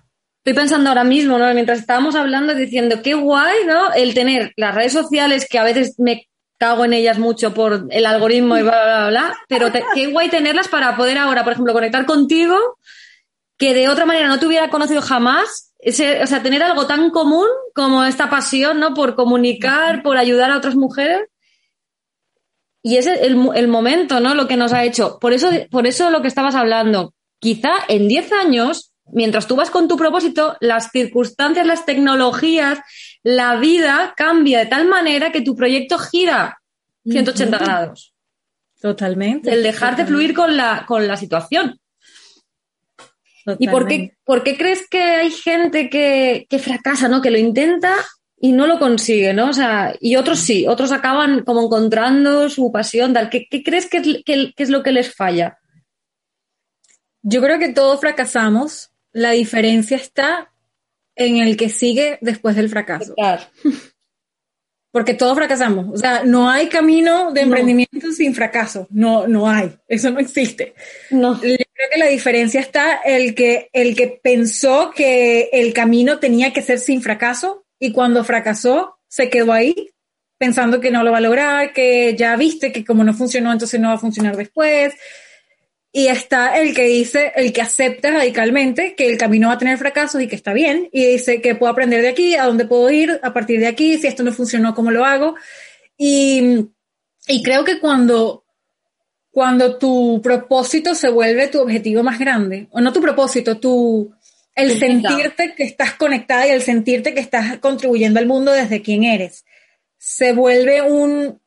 Estoy 0.45 0.61
pensando 0.61 0.89
ahora 0.89 1.03
mismo, 1.03 1.39
¿no? 1.39 1.51
Mientras 1.55 1.79
estábamos 1.79 2.13
hablando, 2.13 2.53
diciendo 2.53 3.01
qué 3.01 3.15
guay, 3.15 3.65
¿no? 3.65 3.91
El 3.93 4.13
tener 4.13 4.53
las 4.57 4.75
redes 4.75 4.93
sociales 4.93 5.47
que 5.49 5.57
a 5.57 5.63
veces 5.63 5.95
me 5.97 6.29
cago 6.59 6.85
en 6.85 6.93
ellas 6.93 7.17
mucho 7.17 7.51
por 7.55 7.87
el 7.89 8.05
algoritmo 8.05 8.55
y 8.55 8.61
bla, 8.61 8.83
bla, 8.83 9.07
bla, 9.07 9.37
pero 9.47 9.71
qué 9.95 10.05
guay 10.05 10.29
tenerlas 10.29 10.67
para 10.67 10.95
poder 10.95 11.17
ahora, 11.17 11.43
por 11.43 11.53
ejemplo, 11.53 11.73
conectar 11.73 12.05
contigo 12.05 12.77
que 13.57 13.73
de 13.73 13.89
otra 13.89 14.05
manera 14.05 14.27
no 14.27 14.37
te 14.37 14.45
hubiera 14.45 14.69
conocido 14.69 15.01
jamás. 15.01 15.73
Ese, 15.79 16.21
o 16.21 16.27
sea, 16.27 16.43
tener 16.43 16.61
algo 16.61 16.85
tan 16.85 17.09
común 17.09 17.47
como 17.73 18.03
esta 18.03 18.29
pasión, 18.29 18.79
¿no? 18.79 18.93
Por 18.93 19.15
comunicar, 19.15 20.03
por 20.03 20.15
ayudar 20.15 20.51
a 20.51 20.57
otras 20.57 20.75
mujeres. 20.75 21.27
Y 22.83 22.97
ese 22.97 23.13
es 23.13 23.21
el, 23.21 23.49
el 23.55 23.67
momento, 23.67 24.19
¿no? 24.19 24.35
Lo 24.35 24.47
que 24.47 24.57
nos 24.57 24.73
ha 24.73 24.83
hecho. 24.83 25.17
Por 25.19 25.33
eso, 25.33 25.49
por 25.71 25.87
eso 25.87 26.11
lo 26.11 26.21
que 26.21 26.27
estabas 26.27 26.53
hablando. 26.53 27.15
Quizá 27.39 27.71
en 27.87 28.07
10 28.07 28.31
años, 28.31 28.91
mientras 29.11 29.47
tú 29.47 29.55
vas 29.55 29.69
con 29.69 29.87
tu 29.87 29.97
propósito, 29.97 30.57
las 30.59 30.91
circunstancias, 30.91 31.65
las 31.65 31.85
tecnologías, 31.85 32.79
la 33.23 33.55
vida 33.57 34.13
cambia 34.15 34.59
de 34.59 34.65
tal 34.65 34.87
manera 34.87 35.31
que 35.31 35.41
tu 35.41 35.55
proyecto 35.55 35.97
gira 35.97 36.61
180 37.03 37.57
grados. 37.57 38.13
Totalmente. 38.81 39.51
El 39.51 39.63
dejarte 39.63 40.05
fluir 40.05 40.33
con 40.33 40.55
la, 40.55 40.85
con 40.85 41.07
la 41.07 41.17
situación. 41.17 41.79
¿Y 43.59 43.67
por 43.67 43.87
qué, 43.87 44.17
por 44.23 44.43
qué, 44.43 44.57
crees 44.57 44.87
que 44.89 45.01
hay 45.01 45.31
gente 45.31 45.89
que, 45.89 46.47
que, 46.49 46.59
fracasa, 46.59 47.07
¿no? 47.07 47.21
Que 47.21 47.29
lo 47.29 47.37
intenta 47.37 47.93
y 48.37 48.51
no 48.51 48.65
lo 48.65 48.79
consigue, 48.79 49.33
¿no? 49.33 49.49
O 49.49 49.53
sea, 49.53 49.95
y 50.01 50.15
otros 50.15 50.39
sí, 50.39 50.65
otros 50.67 50.91
acaban 50.91 51.43
como 51.43 51.63
encontrando 51.63 52.49
su 52.49 52.71
pasión, 52.71 53.13
tal. 53.13 53.29
¿Qué, 53.29 53.47
qué 53.49 53.63
crees 53.63 53.87
que 53.87 53.97
es, 53.97 54.23
que, 54.25 54.53
que 54.53 54.63
es 54.63 54.69
lo 54.69 54.81
que 54.81 54.91
les 54.91 55.13
falla? 55.13 55.59
Yo 57.21 57.41
creo 57.41 57.59
que 57.59 57.69
todos 57.69 57.99
fracasamos. 57.99 58.91
La 59.15 59.31
diferencia 59.31 59.95
está 59.95 60.51
en 61.15 61.37
el 61.37 61.55
que 61.55 61.69
sigue 61.69 62.17
después 62.19 62.57
del 62.57 62.67
fracaso. 62.67 63.15
Claro. 63.15 63.43
Porque 64.91 65.13
todos 65.13 65.37
fracasamos. 65.37 65.87
O 65.93 65.97
sea, 65.97 66.25
no 66.25 66.49
hay 66.49 66.67
camino 66.67 67.31
de 67.31 67.39
emprendimiento 67.39 68.11
sin 68.11 68.35
fracaso. 68.35 68.87
No, 68.89 69.25
no 69.25 69.49
hay. 69.49 69.73
Eso 69.87 70.11
no 70.11 70.19
existe. 70.19 70.73
No. 71.11 71.35
Yo 71.35 71.55
creo 71.55 71.89
que 71.93 71.99
la 71.99 72.07
diferencia 72.07 72.59
está 72.59 72.97
el 73.05 73.35
que, 73.35 73.69
el 73.71 73.95
que 73.95 74.19
pensó 74.21 74.91
que 74.93 75.49
el 75.53 75.71
camino 75.71 76.19
tenía 76.19 76.51
que 76.51 76.61
ser 76.61 76.79
sin 76.79 77.01
fracaso 77.01 77.65
y 77.79 77.93
cuando 77.93 78.25
fracasó 78.25 78.99
se 79.07 79.29
quedó 79.29 79.53
ahí 79.53 79.91
pensando 80.37 80.81
que 80.81 80.91
no 80.91 81.03
lo 81.03 81.13
va 81.13 81.19
a 81.19 81.21
lograr, 81.21 81.71
que 81.71 82.17
ya 82.17 82.35
viste 82.35 82.73
que 82.73 82.83
como 82.83 83.05
no 83.05 83.13
funcionó, 83.13 83.53
entonces 83.53 83.79
no 83.79 83.87
va 83.87 83.93
a 83.93 83.99
funcionar 83.99 84.35
después, 84.35 84.93
y 85.97 86.09
está 86.09 86.57
el 86.59 86.75
que 86.75 86.83
dice, 86.83 87.31
el 87.37 87.53
que 87.53 87.61
acepta 87.61 88.11
radicalmente 88.11 88.95
que 88.95 89.07
el 89.07 89.17
camino 89.17 89.47
va 89.47 89.53
a 89.53 89.57
tener 89.57 89.77
fracasos 89.77 90.21
y 90.21 90.27
que 90.27 90.35
está 90.35 90.51
bien, 90.51 90.89
y 90.91 91.05
dice 91.05 91.39
que 91.39 91.55
puedo 91.55 91.71
aprender 91.71 92.01
de 92.01 92.09
aquí, 92.09 92.35
a 92.35 92.43
dónde 92.43 92.65
puedo 92.65 92.91
ir 92.91 93.17
a 93.23 93.31
partir 93.31 93.61
de 93.61 93.67
aquí, 93.67 93.97
si 93.97 94.07
esto 94.07 94.21
no 94.21 94.33
funcionó, 94.33 94.75
cómo 94.75 94.91
lo 94.91 95.05
hago. 95.05 95.35
Y, 95.97 96.67
y 97.29 97.41
creo 97.41 97.63
que 97.63 97.79
cuando, 97.79 98.43
cuando 99.31 99.77
tu 99.77 100.19
propósito 100.21 100.95
se 100.95 101.09
vuelve 101.09 101.47
tu 101.47 101.61
objetivo 101.61 102.03
más 102.03 102.19
grande, 102.19 102.67
o 102.71 102.81
no 102.81 102.91
tu 102.91 102.99
propósito, 102.99 103.57
tu, 103.57 104.13
el 104.53 104.77
sentirte 104.77 105.55
que 105.55 105.63
estás 105.63 105.93
conectada 105.93 106.45
y 106.45 106.49
el 106.49 106.61
sentirte 106.61 107.13
que 107.13 107.21
estás 107.21 107.59
contribuyendo 107.59 108.19
al 108.19 108.25
mundo 108.25 108.51
desde 108.51 108.81
quien 108.81 109.05
eres, 109.05 109.45
se 109.97 110.33
vuelve 110.33 110.81
un, 110.81 111.39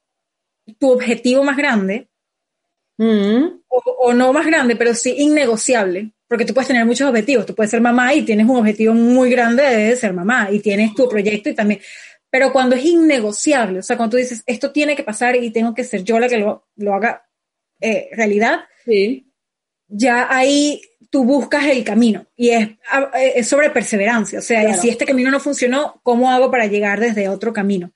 tu 0.79 0.91
objetivo 0.91 1.45
más 1.45 1.59
grande, 1.59 2.09
Mm. 2.99 3.61
O, 3.69 4.13
no 4.13 4.33
más 4.33 4.47
grande, 4.47 4.77
pero 4.77 4.93
sí 4.95 5.15
innegociable, 5.19 6.11
porque 6.27 6.45
tú 6.45 6.53
puedes 6.53 6.69
tener 6.69 6.85
muchos 6.85 7.09
objetivos. 7.09 7.47
Tú 7.47 7.55
puedes 7.55 7.71
ser 7.71 7.81
mamá 7.81 8.13
y 8.15 8.23
tienes 8.23 8.47
un 8.49 8.57
objetivo 8.57 8.93
muy 8.93 9.31
grande 9.31 9.63
de 9.63 9.97
ser 9.97 10.13
mamá 10.13 10.49
y 10.51 10.61
tienes 10.61 10.95
tu 10.95 11.09
proyecto 11.09 11.49
y 11.49 11.55
también. 11.55 11.81
Pero 12.31 12.53
cuando 12.53 12.77
es 12.77 12.85
innegociable, 12.85 13.79
o 13.79 13.83
sea, 13.83 13.97
cuando 13.97 14.13
tú 14.13 14.17
dices, 14.19 14.43
esto 14.47 14.73
tiene 14.73 14.97
que 14.97 15.03
pasar 15.03 15.37
y 15.37 15.51
tengo 15.51 15.75
que 15.75 15.85
ser 15.85 16.03
yo 16.05 16.19
la 16.19 16.29
que 16.29 16.39
lo, 16.39 16.69
lo 16.77 16.95
haga 16.95 17.27
eh, 17.81 18.11
realidad, 18.13 18.61
sí. 18.85 19.33
ya 19.87 20.27
ahí 20.31 20.83
tú 21.11 21.25
buscas 21.25 21.65
el 21.67 21.85
camino 21.85 22.27
y 22.37 22.51
es, 22.51 22.69
es 23.15 23.49
sobre 23.49 23.71
perseverancia. 23.71 24.41
O 24.41 24.43
sea, 24.43 24.75
si 24.75 24.89
este 24.89 25.07
camino 25.07 25.31
no 25.31 25.41
funcionó, 25.41 26.01
¿cómo 26.03 26.31
hago 26.31 26.51
para 26.51 26.67
llegar 26.67 27.01
desde 27.01 27.29
otro 27.29 27.53
camino? 27.53 27.93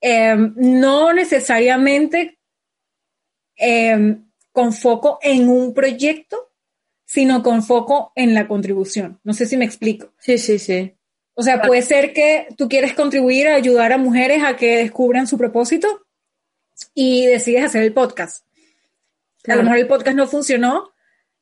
Em, 0.00 0.54
no 0.56 1.12
necesariamente 1.12 2.37
Em, 3.58 4.24
con 4.52 4.72
foco 4.72 5.18
en 5.20 5.48
un 5.48 5.74
proyecto, 5.74 6.52
sino 7.04 7.42
con 7.42 7.62
foco 7.62 8.12
en 8.14 8.34
la 8.34 8.46
contribución. 8.46 9.20
No 9.24 9.34
sé 9.34 9.46
si 9.46 9.56
me 9.56 9.64
explico. 9.64 10.12
Sí, 10.18 10.38
sí, 10.38 10.58
sí. 10.58 10.94
O 11.34 11.42
sea, 11.42 11.62
puede 11.62 11.82
ser 11.82 12.12
que 12.12 12.48
tú 12.56 12.68
quieres 12.68 12.94
contribuir 12.94 13.48
a 13.48 13.54
ayudar 13.54 13.92
a 13.92 13.98
mujeres 13.98 14.42
a 14.44 14.56
que 14.56 14.78
descubran 14.78 15.26
su 15.26 15.38
propósito 15.38 16.06
y 16.94 17.26
decides 17.26 17.64
hacer 17.64 17.82
el 17.82 17.92
podcast. 17.92 18.44
A 19.46 19.56
lo 19.56 19.62
mejor 19.62 19.78
el 19.78 19.86
podcast 19.86 20.16
no 20.16 20.26
funcionó 20.26 20.92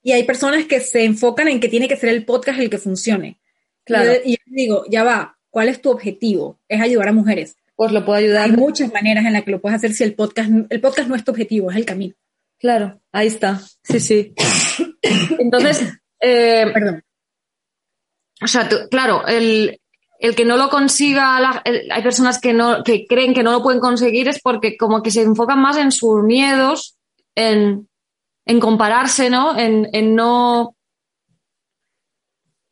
y 0.02 0.12
hay 0.12 0.24
personas 0.24 0.66
que 0.66 0.80
se 0.80 1.04
enfocan 1.04 1.48
en 1.48 1.60
que 1.60 1.68
tiene 1.68 1.88
que 1.88 1.96
ser 1.96 2.10
el 2.10 2.24
podcast 2.24 2.58
el 2.60 2.70
que 2.70 2.78
funcione. 2.78 3.40
Claro. 3.84 4.12
Y 4.24 4.32
yo, 4.32 4.42
digo, 4.46 4.84
ya 4.88 5.04
va, 5.04 5.38
¿cuál 5.50 5.68
es 5.68 5.80
tu 5.80 5.90
objetivo? 5.90 6.60
Es 6.68 6.80
ayudar 6.80 7.08
a 7.08 7.12
mujeres 7.12 7.56
pues 7.76 7.92
lo 7.92 8.04
puedo 8.04 8.18
ayudar. 8.18 8.44
Hay 8.44 8.52
muchas 8.52 8.92
maneras 8.92 9.24
en 9.24 9.34
las 9.34 9.44
que 9.44 9.50
lo 9.50 9.60
puedes 9.60 9.76
hacer 9.76 9.92
si 9.92 10.02
el 10.02 10.14
podcast, 10.14 10.50
el 10.70 10.80
podcast 10.80 11.08
no 11.08 11.14
es 11.14 11.24
tu 11.24 11.30
objetivo, 11.30 11.70
es 11.70 11.76
el 11.76 11.84
camino. 11.84 12.14
Claro, 12.58 13.00
ahí 13.12 13.26
está. 13.28 13.60
Sí, 13.84 14.00
sí. 14.00 14.34
Entonces, 15.38 15.92
eh, 16.20 16.66
perdón. 16.72 17.04
O 18.42 18.46
sea, 18.46 18.68
claro, 18.90 19.26
el, 19.26 19.78
el, 20.20 20.34
que 20.34 20.44
no 20.44 20.56
lo 20.56 20.68
consiga, 20.68 21.62
hay 21.64 22.02
personas 22.02 22.40
que, 22.40 22.52
no, 22.52 22.82
que 22.82 23.06
creen 23.06 23.34
que 23.34 23.42
no 23.42 23.52
lo 23.52 23.62
pueden 23.62 23.80
conseguir 23.80 24.28
es 24.28 24.40
porque 24.40 24.76
como 24.76 25.02
que 25.02 25.10
se 25.10 25.22
enfocan 25.22 25.60
más 25.60 25.76
en 25.76 25.92
sus 25.92 26.22
miedos, 26.22 26.96
en, 27.34 27.88
en 28.46 28.60
compararse, 28.60 29.30
¿no? 29.30 29.58
En, 29.58 29.88
en 29.92 30.14
no 30.14 30.75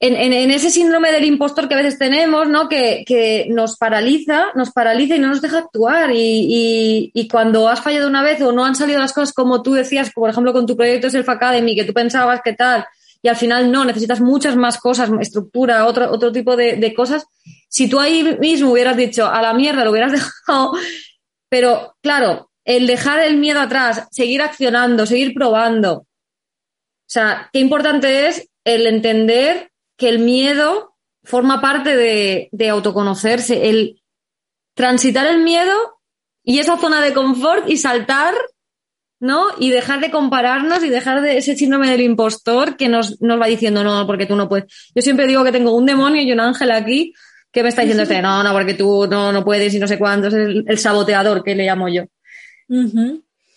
en, 0.07 0.51
ese 0.51 0.71
síndrome 0.71 1.13
del 1.13 1.25
impostor 1.25 1.69
que 1.69 1.75
a 1.75 1.79
veces 1.79 1.99
tenemos, 1.99 2.49
¿no? 2.49 2.69
Que, 2.69 3.47
nos 3.51 3.77
paraliza, 3.77 4.47
nos 4.55 4.71
paraliza 4.71 5.17
y 5.17 5.19
no 5.19 5.29
nos 5.29 5.41
deja 5.41 5.59
actuar. 5.59 6.11
Y, 6.13 7.29
cuando 7.31 7.69
has 7.69 7.81
fallado 7.81 8.09
una 8.09 8.23
vez 8.23 8.41
o 8.43 8.53
no 8.53 8.65
han 8.65 8.75
salido 8.75 8.99
las 8.99 9.13
cosas 9.13 9.33
como 9.33 9.63
tú 9.63 9.73
decías, 9.73 10.11
por 10.13 10.31
ejemplo, 10.31 10.53
con 10.53 10.67
tu 10.67 10.77
proyecto 10.77 11.11
Self 11.11 11.29
Academy, 11.29 11.75
que 11.75 11.85
tú 11.85 11.93
pensabas 11.93 12.41
que 12.43 12.53
tal, 12.53 12.85
y 13.23 13.29
al 13.29 13.37
final 13.37 13.73
no, 13.73 13.85
necesitas 13.85 14.21
muchas 14.21 14.57
más 14.57 14.79
cosas, 14.79 15.11
estructura, 15.21 15.87
otro, 15.87 16.11
otro 16.11 16.31
tipo 16.31 16.57
de 16.57 16.95
cosas. 16.95 17.25
Si 17.69 17.89
tú 17.89 17.99
ahí 17.99 18.37
mismo 18.39 18.71
hubieras 18.71 18.97
dicho, 18.97 19.27
a 19.27 19.43
la 19.43 19.53
mierda, 19.53 19.85
lo 19.85 19.91
hubieras 19.91 20.13
dejado. 20.47 20.73
Pero 21.49 21.97
claro, 22.03 22.51
el 22.65 22.87
dejar 22.87 23.21
el 23.21 23.37
miedo 23.37 23.61
atrás, 23.61 24.07
seguir 24.11 24.43
accionando, 24.43 25.07
seguir 25.07 25.35
probando. 25.35 25.93
O 25.95 26.07
sea, 27.07 27.49
qué 27.53 27.59
importante 27.59 28.29
es 28.29 28.49
el 28.65 28.87
entender 28.87 29.71
que 29.97 30.09
el 30.09 30.19
miedo 30.19 30.95
forma 31.23 31.61
parte 31.61 31.97
de, 31.97 32.69
autoconocerse, 32.69 33.69
el 33.69 34.03
transitar 34.75 35.27
el 35.27 35.43
miedo 35.43 36.01
y 36.43 36.59
esa 36.59 36.77
zona 36.77 37.01
de 37.01 37.15
confort 37.15 37.69
y 37.69 37.77
saltar, 37.77 38.35
¿no? 39.21 39.47
Y 39.59 39.71
dejar 39.71 40.01
de 40.01 40.11
compararnos 40.11 40.85
y 40.85 40.91
dejar 40.91 41.23
de 41.23 41.39
ese 41.39 41.57
síndrome 41.57 41.91
del 41.91 42.03
impostor 42.03 42.77
que 42.77 42.89
nos, 42.89 43.21
nos 43.23 43.41
va 43.41 43.47
diciendo, 43.47 43.83
no, 43.83 44.07
porque 44.07 44.27
tú 44.27 44.37
no 44.37 44.49
puedes. 44.49 44.91
Yo 44.95 45.03
siempre 45.03 45.27
digo 45.27 45.45
que 45.45 45.53
tengo 45.53 45.75
un 45.75 45.87
demonio 45.87 46.23
y 46.23 46.33
un 46.33 46.41
ángel 46.41 46.71
aquí 46.73 47.15
que 47.51 47.63
me 47.63 47.69
está 47.69 47.83
diciendo 47.83 48.03
este, 48.03 48.21
no, 48.21 48.43
no, 48.43 48.53
porque 48.53 48.75
tú 48.75 49.07
no, 49.09 49.33
no 49.33 49.45
puedes 49.45 49.73
y 49.73 49.79
no 49.79 49.87
sé 49.87 49.97
cuánto, 49.97 50.27
es 50.27 50.35
el, 50.35 50.79
saboteador 50.79 51.43
que 51.45 51.55
le 51.55 51.65
llamo 51.65 51.89
yo. 51.89 52.03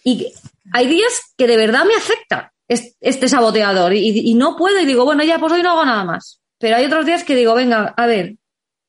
Y 0.04 0.34
hay 0.72 0.88
días 0.88 1.34
que 1.36 1.48
de 1.48 1.58
verdad 1.58 1.84
me 1.84 1.96
afecta 1.96 2.54
este 2.68 3.30
saboteador 3.30 3.94
y, 3.94 4.34
no 4.36 4.56
puedo 4.58 4.80
y 4.80 4.86
digo, 4.86 5.06
bueno, 5.06 5.24
ya 5.24 5.40
pues 5.40 5.54
hoy 5.54 5.64
no 5.64 5.72
hago 5.72 5.86
nada 5.86 6.04
más. 6.04 6.42
Pero 6.60 6.76
hay 6.76 6.86
otros 6.86 7.06
días 7.06 7.24
que 7.24 7.36
digo, 7.36 7.54
venga, 7.56 7.94
a 7.96 8.08
ver, 8.08 8.36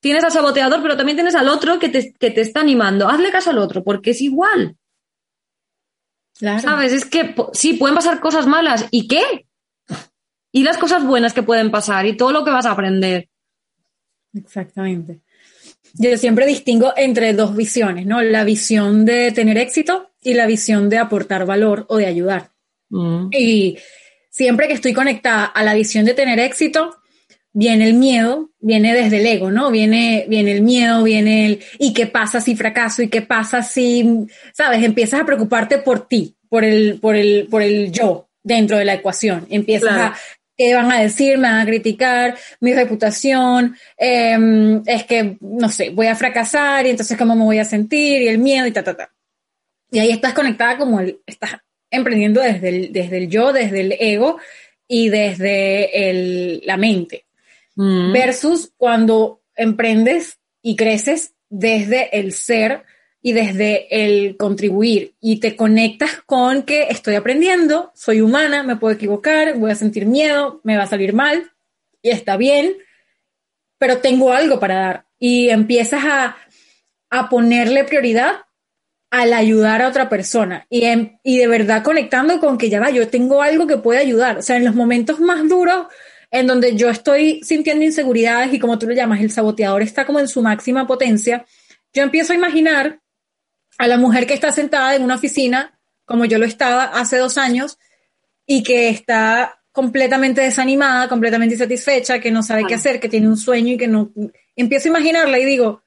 tienes 0.01 0.24
al 0.24 0.33
saboteador, 0.33 0.83
pero 0.83 0.97
también 0.97 1.16
tienes 1.16 1.35
al 1.35 1.49
otro 1.49 1.79
que 1.79 1.89
te, 1.89 2.12
que 2.14 2.31
te 2.31 2.41
está 2.41 2.61
animando. 2.61 3.09
Hazle 3.09 3.31
caso 3.31 3.51
al 3.51 3.59
otro, 3.59 3.85
porque 3.85 4.11
es 4.11 4.20
igual. 4.20 4.76
¿Sabes? 6.35 6.93
Es 6.93 7.05
que 7.05 7.35
sí, 7.53 7.74
pueden 7.74 7.97
pasar 7.97 8.20
cosas 8.20 8.47
malas. 8.47 8.87
¿Y 8.91 9.09
qué? 9.09 9.47
Y 10.53 10.62
las 10.62 10.79
cosas 10.79 11.05
buenas 11.05 11.35
que 11.35 11.43
pueden 11.43 11.70
pasar 11.70 12.07
y 12.07 12.16
todo 12.16 12.33
lo 12.33 12.45
que 12.45 12.51
vas 12.51 12.66
a 12.66 12.72
aprender. 12.72 13.29
Exactamente. 14.33 15.20
Yo 15.95 16.16
siempre 16.16 16.47
distingo 16.47 16.93
entre 16.97 17.33
dos 17.33 17.57
visiones, 17.57 18.07
¿no? 18.07 18.22
La 18.22 18.45
visión 18.45 19.05
de 19.05 19.33
tener 19.33 19.59
éxito 19.59 20.11
y 20.22 20.35
la 20.35 20.47
visión 20.47 20.89
de 20.89 20.99
aportar 20.99 21.45
valor 21.45 21.87
o 21.89 21.97
de 21.97 22.07
ayudar. 22.07 22.53
Mm. 22.91 23.28
Y 23.32 23.78
siempre 24.30 24.68
que 24.68 24.74
estoy 24.74 24.93
conectada 24.93 25.45
a 25.45 25.62
la 25.62 25.74
visión 25.74 26.05
de 26.05 26.14
tener 26.14 26.39
éxito, 26.39 26.99
viene 27.53 27.86
el 27.89 27.95
miedo, 27.95 28.51
viene 28.61 28.95
desde 28.95 29.18
el 29.18 29.26
ego, 29.26 29.51
¿no? 29.51 29.70
Viene, 29.70 30.26
viene 30.28 30.53
el 30.53 30.62
miedo, 30.62 31.03
viene 31.03 31.47
el, 31.47 31.64
¿y 31.78 31.93
qué 31.93 32.07
pasa 32.07 32.41
si 32.41 32.55
fracaso? 32.55 33.03
¿Y 33.03 33.09
qué 33.09 33.22
pasa 33.22 33.62
si, 33.62 34.26
sabes? 34.53 34.84
Empiezas 34.84 35.20
a 35.20 35.26
preocuparte 35.26 35.78
por 35.78 36.07
ti, 36.07 36.36
por 36.49 36.64
el, 36.64 36.99
por 37.01 37.16
el, 37.16 37.49
por 37.51 37.62
el 37.62 37.91
yo 37.91 38.28
dentro 38.43 38.78
de 38.78 38.84
la 38.84 38.95
ecuación. 38.95 39.47
Empiezas 39.51 39.91
a, 39.91 40.16
¿qué 40.57 40.74
van 40.74 40.93
a 40.93 41.01
decir? 41.01 41.39
Me 41.39 41.49
van 41.49 41.61
a 41.61 41.66
criticar, 41.66 42.36
mi 42.61 42.74
reputación, 42.74 43.76
em, 43.97 44.82
es 44.86 45.05
que, 45.05 45.36
no 45.41 45.68
sé, 45.68 45.91
voy 45.91 46.07
a 46.07 46.16
fracasar 46.16 46.86
y 46.86 46.91
entonces 46.91 47.16
cómo 47.16 47.34
me 47.34 47.45
voy 47.45 47.59
a 47.59 47.64
sentir 47.64 48.22
y 48.22 48.28
el 48.28 48.39
miedo 48.39 48.66
y 48.66 48.72
ta, 48.72 48.84
ta, 48.84 48.97
ta. 48.97 49.11
Y 49.91 49.99
ahí 49.99 50.11
estás 50.11 50.34
conectada 50.34 50.76
como 50.76 51.01
el, 51.01 51.20
estás 51.26 51.59
emprendiendo 51.91 52.41
desde 52.41 52.68
el, 52.68 52.93
desde 52.93 53.18
el 53.18 53.28
yo, 53.28 53.53
desde 53.53 53.80
el 53.80 53.97
ego 53.99 54.39
y 54.86 55.09
desde 55.09 56.11
el, 56.11 56.62
la 56.64 56.76
mente. 56.76 57.26
Mm. 57.76 58.12
Versus 58.12 58.72
cuando 58.76 59.43
emprendes 59.55 60.39
y 60.62 60.76
creces 60.76 61.34
desde 61.49 62.18
el 62.18 62.32
ser 62.32 62.84
y 63.20 63.32
desde 63.32 63.86
el 63.91 64.36
contribuir 64.36 65.14
y 65.20 65.41
te 65.41 65.57
conectas 65.57 66.22
con 66.24 66.62
que 66.62 66.84
estoy 66.84 67.16
aprendiendo, 67.16 67.91
soy 67.95 68.20
humana, 68.20 68.62
me 68.62 68.76
puedo 68.76 68.95
equivocar, 68.95 69.59
voy 69.59 69.70
a 69.70 69.76
sentir 69.76 70.07
miedo, 70.07 70.61
me 70.62 70.76
va 70.76 70.84
a 70.84 70.89
salir 70.89 71.12
mal 71.12 71.51
y 72.01 72.11
está 72.11 72.36
bien, 72.36 72.76
pero 73.76 73.99
tengo 73.99 74.32
algo 74.32 74.61
para 74.61 74.74
dar 74.74 75.07
y 75.18 75.51
empiezas 75.51 76.05
a, 76.05 76.36
a 77.11 77.28
ponerle 77.28 77.84
prioridad 77.84 78.43
al 79.11 79.32
ayudar 79.32 79.82
a 79.82 79.88
otra 79.88 80.09
persona 80.09 80.66
y, 80.68 80.84
y 81.22 81.38
de 81.38 81.46
verdad 81.46 81.82
conectando 81.82 82.38
con 82.40 82.59
que 82.59 82.68
ya 82.68 82.80
va, 82.80 82.90
yo 82.90 83.09
tengo 83.09 83.42
algo 83.42 83.66
que 83.66 83.78
puede 83.78 84.00
ayudar. 84.00 84.38
O 84.38 84.42
sea, 84.42 84.56
en 84.56 84.64
los 84.64 84.74
momentos 84.74 85.18
más 85.20 85.48
duros 85.48 85.86
en 86.30 86.46
donde 86.46 86.76
yo 86.76 86.90
estoy 86.90 87.40
sintiendo 87.42 87.84
inseguridades 87.84 88.52
y 88.52 88.59
como 88.59 88.78
tú 88.78 88.86
lo 88.86 88.94
llamas, 88.94 89.20
el 89.20 89.30
saboteador 89.30 89.82
está 89.82 90.04
como 90.04 90.20
en 90.20 90.28
su 90.28 90.42
máxima 90.42 90.86
potencia, 90.86 91.46
yo 91.92 92.02
empiezo 92.02 92.32
a 92.32 92.36
imaginar 92.36 93.00
a 93.78 93.86
la 93.86 93.96
mujer 93.96 94.26
que 94.26 94.34
está 94.34 94.52
sentada 94.52 94.94
en 94.94 95.02
una 95.02 95.14
oficina, 95.14 95.78
como 96.04 96.24
yo 96.26 96.38
lo 96.38 96.44
estaba 96.44 96.84
hace 96.84 97.16
dos 97.16 97.38
años, 97.38 97.78
y 98.44 98.62
que 98.62 98.88
está 98.88 99.62
completamente 99.72 100.40
desanimada, 100.40 101.09
completamente 101.09 101.54
insatisfecha, 101.54 102.18
que 102.20 102.30
no 102.30 102.42
sabe 102.42 102.64
qué 102.66 102.74
hacer, 102.74 102.98
que 102.98 103.09
tiene 103.09 103.28
un 103.28 103.36
sueño 103.36 103.74
y 103.74 103.76
que 103.76 103.88
no... 103.88 104.12
Empiezo 104.56 104.88
a 104.88 104.90
imaginarla 104.90 105.38
y 105.38 105.44
digo, 105.44 105.82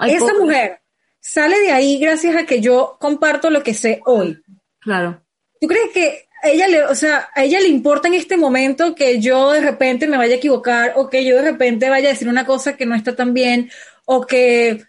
esa 0.00 0.32
mujer 0.34 0.80
sale 1.28 1.60
de 1.60 1.72
ahí 1.72 1.98
gracias 1.98 2.34
a 2.36 2.46
que 2.46 2.60
yo 2.60 2.96
comparto 2.98 3.50
lo 3.50 3.62
que 3.62 3.74
sé 3.74 4.00
hoy. 4.06 4.42
Claro. 4.80 5.22
¿Tú 5.60 5.66
crees 5.66 5.90
que 5.92 6.28
a 6.42 6.48
ella 6.48 6.68
le, 6.68 6.84
o 6.84 6.94
sea, 6.94 7.28
a 7.34 7.44
ella 7.44 7.60
le 7.60 7.68
importa 7.68 8.08
en 8.08 8.14
este 8.14 8.38
momento 8.38 8.94
que 8.94 9.20
yo 9.20 9.52
de 9.52 9.60
repente 9.60 10.06
me 10.06 10.16
vaya 10.16 10.34
a 10.34 10.38
equivocar 10.38 10.94
o 10.96 11.10
que 11.10 11.24
yo 11.24 11.36
de 11.36 11.42
repente 11.42 11.90
vaya 11.90 12.08
a 12.08 12.12
decir 12.12 12.28
una 12.28 12.46
cosa 12.46 12.76
que 12.76 12.86
no 12.86 12.94
está 12.94 13.14
tan 13.14 13.34
bien 13.34 13.70
o 14.06 14.24
que 14.24 14.84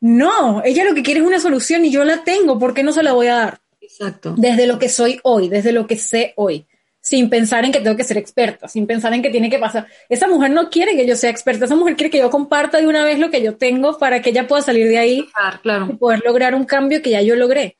no, 0.00 0.62
ella 0.62 0.84
lo 0.84 0.94
que 0.94 1.02
quiere 1.02 1.20
es 1.20 1.26
una 1.26 1.40
solución 1.40 1.84
y 1.84 1.90
yo 1.90 2.04
la 2.04 2.22
tengo, 2.22 2.58
¿por 2.58 2.74
qué 2.74 2.82
no 2.82 2.92
se 2.92 3.02
la 3.02 3.14
voy 3.14 3.28
a 3.28 3.36
dar? 3.36 3.60
Exacto. 3.80 4.34
Desde 4.36 4.66
lo 4.66 4.78
que 4.78 4.90
soy 4.90 5.18
hoy, 5.22 5.48
desde 5.48 5.72
lo 5.72 5.86
que 5.86 5.96
sé 5.96 6.34
hoy, 6.36 6.66
sin 7.08 7.30
pensar 7.30 7.64
en 7.64 7.72
que 7.72 7.80
tengo 7.80 7.96
que 7.96 8.04
ser 8.04 8.18
experta, 8.18 8.68
sin 8.68 8.86
pensar 8.86 9.14
en 9.14 9.22
que 9.22 9.30
tiene 9.30 9.48
que 9.48 9.58
pasar. 9.58 9.86
Esa 10.10 10.28
mujer 10.28 10.50
no 10.50 10.68
quiere 10.68 10.94
que 10.94 11.06
yo 11.06 11.16
sea 11.16 11.30
experta, 11.30 11.64
esa 11.64 11.74
mujer 11.74 11.96
quiere 11.96 12.10
que 12.10 12.18
yo 12.18 12.28
comparta 12.28 12.78
de 12.78 12.86
una 12.86 13.02
vez 13.02 13.18
lo 13.18 13.30
que 13.30 13.40
yo 13.40 13.56
tengo 13.56 13.96
para 13.96 14.20
que 14.20 14.28
ella 14.28 14.46
pueda 14.46 14.60
salir 14.60 14.86
de 14.88 14.98
ahí 14.98 15.26
claro. 15.62 15.88
y 15.90 15.96
poder 15.96 16.22
lograr 16.22 16.54
un 16.54 16.64
cambio 16.64 17.00
que 17.00 17.08
ya 17.08 17.22
yo 17.22 17.34
logré. 17.34 17.78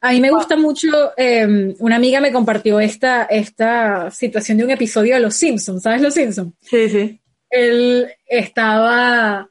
A 0.00 0.10
mí 0.10 0.20
me 0.20 0.32
gusta 0.32 0.56
mucho, 0.56 1.12
em, 1.16 1.76
una 1.78 1.94
amiga 1.94 2.20
me 2.20 2.32
compartió 2.32 2.80
esta, 2.80 3.22
esta 3.26 4.10
situación 4.10 4.58
de 4.58 4.64
un 4.64 4.70
episodio 4.70 5.14
de 5.14 5.20
Los 5.20 5.36
Simpsons, 5.36 5.84
¿sabes 5.84 6.02
Los 6.02 6.14
Simpsons? 6.14 6.54
Sí, 6.60 6.88
sí. 6.88 7.20
Él 7.48 8.08
estaba, 8.26 9.48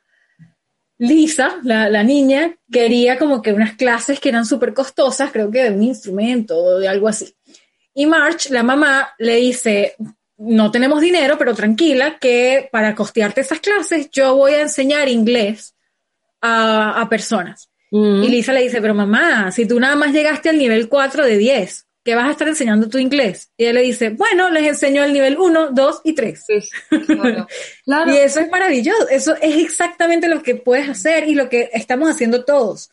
Lisa, 0.98 1.56
la, 1.64 1.90
la 1.90 2.04
niña, 2.04 2.54
quería 2.70 3.18
como 3.18 3.42
que 3.42 3.54
unas 3.54 3.78
clases 3.78 4.20
que 4.20 4.28
eran 4.28 4.46
súper 4.46 4.74
costosas, 4.74 5.32
creo 5.32 5.50
que 5.50 5.64
de 5.64 5.72
un 5.72 5.84
instrumento 5.84 6.58
o 6.58 6.80
de 6.80 6.90
algo 6.90 7.08
así. 7.08 7.37
Y 7.98 8.06
March, 8.06 8.52
la 8.52 8.62
mamá, 8.62 9.10
le 9.18 9.38
dice, 9.38 9.96
no 10.38 10.70
tenemos 10.70 11.02
dinero, 11.02 11.36
pero 11.36 11.56
tranquila, 11.56 12.20
que 12.20 12.70
para 12.72 12.94
costearte 12.94 13.42
esas 13.42 13.60
clases 13.60 14.12
yo 14.12 14.36
voy 14.36 14.54
a 14.54 14.62
enseñar 14.62 15.10
inglés 15.10 15.74
a, 16.40 17.02
a 17.02 17.10
personas. 17.10 17.72
Mm. 17.90 18.22
Y 18.22 18.30
Lisa 18.30 18.54
le 18.54 18.62
dice, 18.62 18.82
pero 18.82 18.94
mamá, 18.94 19.52
si 19.52 19.66
tú 19.66 19.80
nada 19.80 19.96
más 19.96 20.14
llegaste 20.14 20.50
al 20.50 20.60
nivel 20.60 20.90
4 20.90 21.26
de 21.26 21.40
10, 21.40 21.88
¿qué 22.04 22.14
vas 22.14 22.28
a 22.28 22.32
estar 22.34 22.48
enseñando 22.48 22.88
tu 22.88 23.00
inglés? 23.00 23.50
Y 23.58 23.64
ella 23.64 23.74
le 23.74 23.82
dice, 23.82 24.10
bueno, 24.12 24.52
les 24.52 24.68
enseño 24.68 25.04
el 25.04 25.12
nivel 25.12 25.36
1, 25.40 25.72
2 25.72 26.02
y 26.04 26.14
3. 26.14 26.46
y 26.92 28.18
eso 28.18 28.40
es 28.42 28.50
maravilloso, 28.52 29.10
eso 29.10 29.36
es 29.42 29.58
exactamente 29.58 30.28
lo 30.28 30.44
que 30.44 30.54
puedes 30.54 30.88
hacer 30.88 31.28
y 31.28 31.34
lo 31.34 31.50
que 31.50 31.72
estamos 31.74 32.12
haciendo 32.12 32.46
todos. 32.46 32.92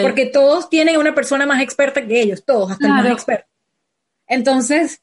Porque 0.00 0.24
todos 0.24 0.70
tienen 0.70 0.96
una 0.96 1.14
persona 1.14 1.44
más 1.44 1.60
experta 1.60 2.06
que 2.06 2.18
ellos, 2.18 2.46
todos, 2.46 2.70
hasta 2.70 2.86
el 2.86 2.92
más 2.94 3.10
experto. 3.10 3.46
Entonces, 4.28 5.02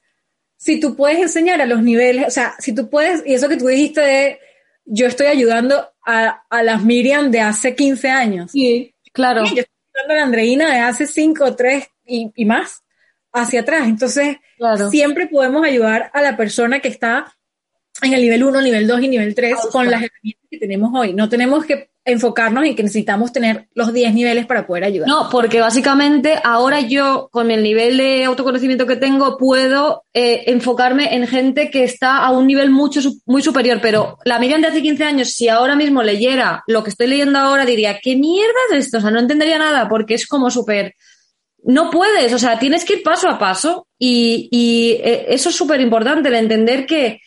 si 0.57 0.79
tú 0.79 0.95
puedes 0.95 1.19
enseñar 1.19 1.61
a 1.61 1.65
los 1.65 1.81
niveles, 1.81 2.27
o 2.27 2.31
sea, 2.31 2.55
si 2.59 2.73
tú 2.73 2.89
puedes, 2.89 3.23
y 3.25 3.33
eso 3.33 3.49
que 3.49 3.57
tú 3.57 3.67
dijiste 3.67 4.01
de, 4.01 4.39
yo 4.85 5.07
estoy 5.07 5.27
ayudando 5.27 5.91
a, 6.05 6.43
a 6.49 6.63
las 6.63 6.83
Miriam 6.83 7.31
de 7.31 7.41
hace 7.41 7.75
15 7.75 8.09
años. 8.09 8.51
Sí 8.51 8.95
Claro. 9.15 9.45
yo 9.45 9.61
estoy 9.61 9.65
hablando 9.93 10.13
de 10.13 10.19
la 10.19 10.25
Andreina 10.25 10.73
de 10.73 10.79
hace 10.79 11.07
cinco, 11.07 11.55
tres 11.55 11.87
y, 12.05 12.31
y 12.35 12.43
más 12.43 12.83
hacia 13.31 13.61
atrás. 13.61 13.87
Entonces, 13.87 14.37
siempre 14.91 15.27
podemos 15.27 15.65
ayudar 15.65 16.11
a 16.13 16.21
la 16.21 16.35
persona 16.35 16.81
que 16.81 16.89
está 16.89 17.33
en 18.01 18.13
el 18.13 18.21
nivel 18.21 18.43
1, 18.43 18.61
nivel 18.61 18.87
2 18.87 19.01
y 19.03 19.07
nivel 19.07 19.33
3 19.33 19.55
con 19.71 19.89
las 19.89 20.03
herramientas 20.03 20.47
que 20.51 20.57
tenemos 20.57 20.91
hoy. 20.93 21.13
No 21.13 21.29
tenemos 21.29 21.65
que 21.65 21.89
enfocarnos 22.05 22.63
en 22.63 22.75
que 22.75 22.83
necesitamos 22.83 23.33
tener 23.33 23.67
los 23.73 23.91
10 23.91 24.13
niveles 24.13 24.45
para 24.45 24.67
poder 24.67 24.83
ayudar. 24.83 25.09
No, 25.09 25.27
porque 25.31 25.59
básicamente 25.59 26.39
ahora 26.43 26.79
yo, 26.79 27.29
con 27.31 27.49
el 27.49 27.63
nivel 27.63 27.97
de 27.97 28.23
autoconocimiento 28.23 28.85
que 28.85 28.95
tengo, 28.95 29.37
puedo 29.37 30.03
eh, 30.13 30.43
enfocarme 30.47 31.15
en 31.15 31.27
gente 31.27 31.71
que 31.71 31.83
está 31.83 32.19
a 32.19 32.29
un 32.29 32.45
nivel 32.45 32.69
mucho, 32.69 33.01
muy 33.25 33.41
superior. 33.41 33.79
Pero 33.81 34.19
la 34.23 34.37
Miriam 34.37 34.61
de 34.61 34.67
hace 34.67 34.83
15 34.83 35.03
años, 35.03 35.29
si 35.31 35.49
ahora 35.49 35.75
mismo 35.75 36.03
leyera 36.03 36.63
lo 36.67 36.83
que 36.83 36.91
estoy 36.91 37.07
leyendo 37.07 37.39
ahora, 37.39 37.65
diría, 37.65 37.99
¿qué 37.99 38.15
mierda 38.15 38.53
es 38.71 38.85
esto? 38.85 38.99
O 38.99 39.01
sea, 39.01 39.09
no 39.09 39.19
entendería 39.19 39.57
nada 39.57 39.89
porque 39.89 40.13
es 40.13 40.27
como 40.27 40.51
súper... 40.51 40.93
No 41.67 41.89
puedes, 41.89 42.31
o 42.31 42.37
sea, 42.37 42.59
tienes 42.59 42.85
que 42.85 42.97
ir 42.97 43.03
paso 43.03 43.27
a 43.27 43.39
paso 43.39 43.87
y, 43.97 44.47
y 44.51 44.91
eh, 45.03 45.25
eso 45.29 45.49
es 45.49 45.55
súper 45.55 45.81
importante, 45.81 46.29
el 46.29 46.35
entender 46.35 46.85
que 46.85 47.21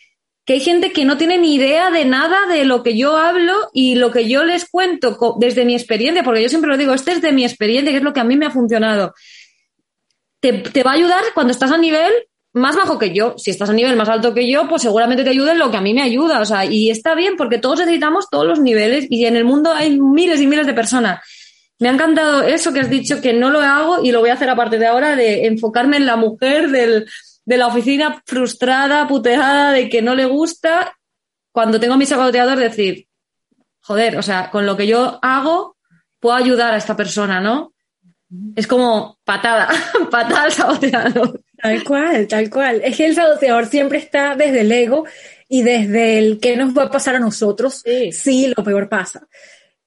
que 0.49 0.53
hay 0.53 0.61
gente 0.61 0.91
que 0.91 1.05
no 1.05 1.15
tiene 1.15 1.37
ni 1.37 1.53
idea 1.53 1.91
de 1.91 2.05
nada 2.05 2.47
de 2.47 2.65
lo 2.65 2.81
que 2.81 2.97
yo 2.97 3.17
hablo 3.17 3.69
y 3.71 3.93
lo 3.93 4.11
que 4.11 4.27
yo 4.27 4.43
les 4.43 4.67
cuento 4.67 5.35
desde 5.37 5.63
mi 5.63 5.75
experiencia, 5.75 6.23
porque 6.23 6.41
yo 6.41 6.49
siempre 6.49 6.71
lo 6.71 6.75
digo, 6.75 6.91
este 6.95 7.11
es 7.11 7.21
de 7.21 7.31
mi 7.31 7.45
experiencia, 7.45 7.91
que 7.91 7.97
es 7.97 8.03
lo 8.03 8.13
que 8.13 8.19
a 8.19 8.23
mí 8.23 8.35
me 8.35 8.47
ha 8.47 8.49
funcionado. 8.49 9.13
Te, 10.39 10.81
va 10.81 10.89
a 10.89 10.95
ayudar 10.95 11.21
cuando 11.35 11.51
estás 11.51 11.71
a 11.71 11.77
nivel 11.77 12.11
más 12.51 12.75
bajo 12.75 12.97
que 12.97 13.13
yo. 13.13 13.35
Si 13.37 13.51
estás 13.51 13.69
a 13.69 13.73
nivel 13.73 13.95
más 13.95 14.09
alto 14.09 14.33
que 14.33 14.49
yo, 14.49 14.67
pues 14.67 14.81
seguramente 14.81 15.23
te 15.23 15.29
ayude 15.29 15.51
en 15.51 15.59
lo 15.59 15.69
que 15.69 15.77
a 15.77 15.81
mí 15.81 15.93
me 15.93 16.01
ayuda. 16.01 16.41
O 16.41 16.45
sea, 16.45 16.65
y 16.65 16.89
está 16.89 17.13
bien 17.13 17.35
porque 17.37 17.59
todos 17.59 17.77
necesitamos 17.81 18.27
todos 18.31 18.47
los 18.47 18.59
niveles 18.59 19.05
y 19.07 19.25
en 19.25 19.35
el 19.35 19.45
mundo 19.45 19.71
hay 19.71 19.99
miles 19.99 20.41
y 20.41 20.47
miles 20.47 20.65
de 20.65 20.73
personas. 20.73 21.19
Me 21.77 21.89
ha 21.89 21.91
encantado 21.91 22.41
eso 22.41 22.73
que 22.73 22.79
has 22.79 22.89
dicho, 22.89 23.21
que 23.21 23.33
no 23.33 23.51
lo 23.51 23.61
hago 23.61 24.03
y 24.03 24.11
lo 24.11 24.19
voy 24.19 24.31
a 24.31 24.33
hacer 24.33 24.49
a 24.49 24.55
partir 24.55 24.79
de 24.79 24.87
ahora, 24.87 25.15
de 25.15 25.45
enfocarme 25.45 25.97
en 25.97 26.07
la 26.07 26.15
mujer, 26.15 26.69
del, 26.71 27.05
de 27.49 27.57
la 27.57 27.65
oficina 27.65 28.21
frustrada, 28.27 29.07
puteada, 29.07 29.71
de 29.71 29.89
que 29.89 30.03
no 30.03 30.13
le 30.13 30.25
gusta, 30.25 30.95
cuando 31.51 31.79
tengo 31.79 31.95
a 31.95 31.97
mi 31.97 32.05
saboteador 32.05 32.59
decir, 32.59 33.07
joder, 33.79 34.17
o 34.17 34.21
sea, 34.21 34.51
con 34.51 34.67
lo 34.67 34.77
que 34.77 34.85
yo 34.85 35.17
hago 35.23 35.75
puedo 36.19 36.35
ayudar 36.35 36.75
a 36.75 36.77
esta 36.77 36.95
persona, 36.95 37.41
¿no? 37.41 37.73
Es 38.55 38.67
como 38.67 39.17
patada, 39.23 39.67
patada 40.11 40.43
al 40.43 40.51
saboteador. 40.51 41.41
Tal 41.57 41.83
cual, 41.83 42.27
tal 42.27 42.51
cual. 42.51 42.81
Es 42.83 42.95
que 42.95 43.07
el 43.07 43.15
saboteador 43.15 43.65
siempre 43.65 43.97
está 43.97 44.35
desde 44.35 44.61
el 44.61 44.71
ego 44.71 45.05
y 45.47 45.63
desde 45.63 46.19
el 46.19 46.39
qué 46.39 46.55
nos 46.55 46.77
va 46.77 46.83
a 46.83 46.91
pasar 46.91 47.15
a 47.15 47.19
nosotros 47.19 47.81
sí. 47.83 48.11
si 48.11 48.53
lo 48.55 48.63
peor 48.63 48.87
pasa. 48.87 49.27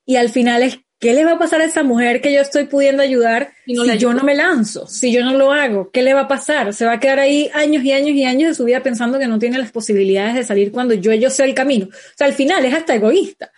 Y 0.04 0.16
al 0.16 0.30
final 0.30 0.64
es 0.64 0.80
¿Qué 1.02 1.14
le 1.14 1.24
va 1.24 1.32
a 1.32 1.38
pasar 1.38 1.60
a 1.60 1.64
esa 1.64 1.82
mujer 1.82 2.20
que 2.20 2.32
yo 2.32 2.40
estoy 2.40 2.66
pudiendo 2.66 3.02
ayudar 3.02 3.54
si, 3.66 3.74
yo 3.98 4.14
no 4.14 4.22
me 4.22 4.36
lanzo? 4.36 4.86
Si 4.86 5.10
yo 5.10 5.24
no 5.24 5.34
lo 5.36 5.50
hago, 5.50 5.90
¿qué 5.90 6.00
le 6.00 6.14
va 6.14 6.20
a 6.20 6.28
pasar? 6.28 6.72
Se 6.72 6.86
va 6.86 6.92
a 6.92 7.00
quedar 7.00 7.18
ahí 7.18 7.50
años 7.54 7.82
y 7.82 7.90
años 7.90 8.10
y 8.10 8.22
años 8.22 8.50
de 8.50 8.54
su 8.54 8.64
vida 8.64 8.84
pensando 8.84 9.18
que 9.18 9.26
no 9.26 9.40
tiene 9.40 9.58
las 9.58 9.72
posibilidades 9.72 10.36
de 10.36 10.44
salir 10.44 10.70
cuando 10.70 10.94
yo, 10.94 11.12
yo 11.12 11.28
sé 11.28 11.42
el 11.42 11.54
camino. 11.54 11.86
O 11.86 12.16
sea, 12.16 12.28
al 12.28 12.34
final 12.34 12.64
es 12.64 12.72
hasta 12.72 12.94
egoísta. 12.94 13.50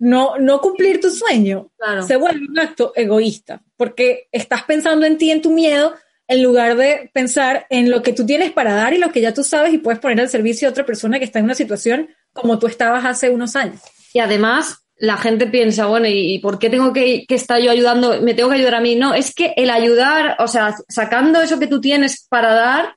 No, 0.00 0.38
no 0.40 0.60
cumplir 0.60 1.00
tu 1.00 1.08
sueño 1.08 1.70
se 2.04 2.16
vuelve 2.16 2.46
un 2.48 2.58
acto 2.58 2.92
egoísta 2.96 3.62
porque 3.76 4.28
estás 4.32 4.64
pensando 4.64 5.06
en 5.06 5.18
ti, 5.18 5.30
en 5.30 5.40
tu 5.40 5.52
miedo, 5.52 5.94
en 6.26 6.42
lugar 6.42 6.76
de 6.76 7.12
pensar 7.14 7.68
en 7.70 7.92
lo 7.92 8.02
que 8.02 8.12
tú 8.12 8.26
tienes 8.26 8.50
para 8.50 8.74
dar 8.74 8.92
y 8.92 8.98
lo 8.98 9.12
que 9.12 9.20
ya 9.20 9.32
tú 9.32 9.44
sabes 9.44 9.72
y 9.72 9.78
puedes 9.78 10.00
poner 10.00 10.20
al 10.20 10.28
servicio 10.28 10.66
de 10.66 10.72
otra 10.72 10.84
persona 10.84 11.20
que 11.20 11.24
está 11.26 11.38
en 11.38 11.44
una 11.44 11.54
situación 11.54 12.08
como 12.32 12.58
tú 12.58 12.66
estabas 12.66 13.04
hace 13.04 13.30
unos 13.30 13.54
años. 13.54 13.80
Y 14.12 14.18
además, 14.18 14.82
la 15.00 15.16
gente 15.16 15.46
piensa, 15.46 15.86
bueno, 15.86 16.06
¿y 16.08 16.38
por 16.40 16.58
qué 16.58 16.70
tengo 16.70 16.92
que, 16.92 17.24
estar 17.28 17.60
yo 17.60 17.70
ayudando? 17.70 18.20
¿Me 18.20 18.34
tengo 18.34 18.50
que 18.50 18.56
ayudar 18.56 18.76
a 18.76 18.80
mí? 18.80 18.96
No, 18.96 19.14
es 19.14 19.34
que 19.34 19.54
el 19.56 19.70
ayudar, 19.70 20.36
o 20.40 20.48
sea, 20.48 20.74
sacando 20.88 21.40
eso 21.40 21.58
que 21.58 21.66
tú 21.66 21.80
tienes 21.80 22.26
para 22.28 22.52
dar, 22.52 22.96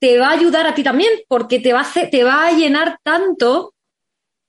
te 0.00 0.18
va 0.18 0.28
a 0.28 0.32
ayudar 0.32 0.66
a 0.66 0.74
ti 0.74 0.82
también, 0.82 1.10
porque 1.28 1.58
te 1.58 1.72
va 1.72 1.80
a, 1.80 2.10
te 2.10 2.24
va 2.24 2.46
a 2.46 2.52
llenar 2.52 2.98
tanto 3.02 3.74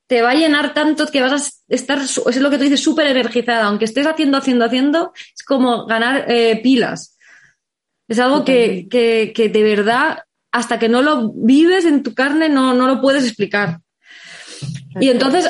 te 0.08 0.22
va 0.22 0.32
a 0.32 0.36
llenar 0.36 0.74
tanto 0.74 1.08
que 1.08 1.22
vas 1.22 1.32
a 1.32 1.74
estar, 1.74 2.00
es 2.00 2.38
lo 2.38 2.50
que 2.50 2.58
tú 2.58 2.64
dices, 2.64 2.84
súper 2.84 3.08
energizada. 3.08 3.66
Aunque 3.66 3.86
estés 3.86 4.06
haciendo, 4.06 4.38
haciendo, 4.38 4.66
haciendo, 4.66 5.14
es 5.16 5.44
como 5.44 5.86
ganar 5.88 6.26
eh, 6.30 6.60
pilas. 6.62 7.18
Es 8.08 8.20
algo 8.20 8.46
que, 8.46 8.88
que, 8.90 9.34
que, 9.36 9.50
de 9.50 9.64
verdad, 9.64 10.20
hasta 10.52 10.78
que 10.78 10.90
no 10.90 11.02
lo 11.02 11.32
vives 11.34 11.86
en 11.86 12.04
tu 12.04 12.14
carne, 12.14 12.50
no, 12.50 12.76
no 12.76 12.88
lo 12.88 13.02
puedes 13.02 13.26
explicar. 13.26 13.80
Y 15.00 15.10
entonces, 15.10 15.50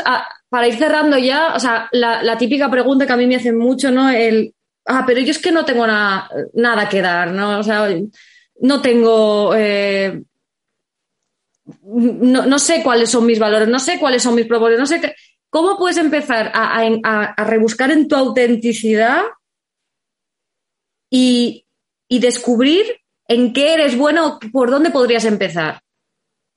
para 0.50 0.68
ir 0.68 0.76
cerrando 0.76 1.18
ya, 1.18 1.54
o 1.56 1.60
sea, 1.60 1.88
la, 1.92 2.24
la, 2.24 2.38
típica 2.38 2.70
pregunta 2.70 3.06
que 3.06 3.14
a 3.14 3.18
mí 3.18 3.28
me 3.28 3.36
hacen 3.36 3.58
mucho, 3.58 3.92
¿no? 3.92 4.10
El, 4.10 4.54
ah, 4.86 5.04
pero 5.06 5.20
yo 5.22 5.32
es 5.32 5.40
que 5.40 5.52
no 5.52 5.66
tengo 5.66 5.86
nada 5.86 6.90
que 6.90 7.02
dar, 7.02 7.32
¿no? 7.32 7.60
O 7.60 7.64
sea, 7.64 7.88
no 8.62 8.82
tengo... 8.82 9.54
Eh, 9.56 10.22
no, 11.84 12.46
no, 12.46 12.60
sé 12.60 12.84
cuáles 12.84 13.10
son 13.10 13.26
mis 13.26 13.40
valores, 13.40 13.68
no 13.68 13.80
sé 13.80 14.00
cuáles 14.00 14.22
son 14.22 14.36
mis 14.36 14.46
propósitos, 14.46 14.80
no 14.80 14.86
sé 14.86 15.02
qué. 15.02 15.16
¿Cómo 15.50 15.78
puedes 15.78 15.98
empezar 15.98 16.52
a, 16.54 16.82
a, 17.04 17.24
a 17.26 17.44
rebuscar 17.44 17.92
en 17.92 18.08
tu 18.08 18.16
autenticidad 18.16 19.24
y, 21.10 21.66
y, 22.08 22.20
descubrir 22.20 22.86
en 23.28 23.54
qué 23.54 23.74
eres 23.74 23.98
bueno, 23.98 24.40
por 24.52 24.70
dónde 24.70 24.92
podrías 24.92 25.26
empezar? 25.26 25.82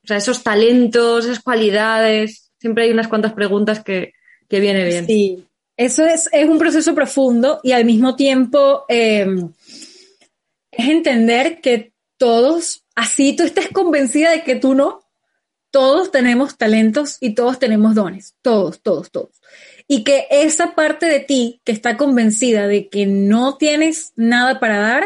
O 0.04 0.06
sea, 0.06 0.16
esos 0.16 0.42
talentos, 0.42 1.24
esas 1.24 1.40
cualidades. 1.40 2.47
Siempre 2.58 2.84
hay 2.84 2.90
unas 2.90 3.08
cuantas 3.08 3.32
preguntas 3.32 3.82
que, 3.82 4.14
que 4.48 4.60
viene 4.60 4.84
bien. 4.84 5.06
Sí, 5.06 5.44
eso 5.76 6.04
es, 6.04 6.28
es, 6.32 6.48
un 6.48 6.58
proceso 6.58 6.94
profundo 6.94 7.60
y 7.62 7.72
al 7.72 7.84
mismo 7.84 8.16
tiempo 8.16 8.84
eh, 8.88 9.26
es 10.70 10.88
entender 10.88 11.60
que 11.60 11.92
todos 12.16 12.84
así 12.96 13.36
tú 13.36 13.44
estés 13.44 13.68
convencida 13.68 14.30
de 14.32 14.42
que 14.42 14.56
tú 14.56 14.74
no, 14.74 15.00
todos 15.70 16.10
tenemos 16.10 16.58
talentos 16.58 17.16
y 17.20 17.34
todos 17.34 17.60
tenemos 17.60 17.94
dones, 17.94 18.34
todos, 18.42 18.82
todos, 18.82 19.10
todos. 19.12 19.40
Y 19.86 20.02
que 20.02 20.26
esa 20.30 20.74
parte 20.74 21.06
de 21.06 21.20
ti 21.20 21.60
que 21.64 21.72
está 21.72 21.96
convencida 21.96 22.66
de 22.66 22.88
que 22.88 23.06
no 23.06 23.56
tienes 23.56 24.12
nada 24.16 24.58
para 24.58 24.80
dar, 24.80 25.04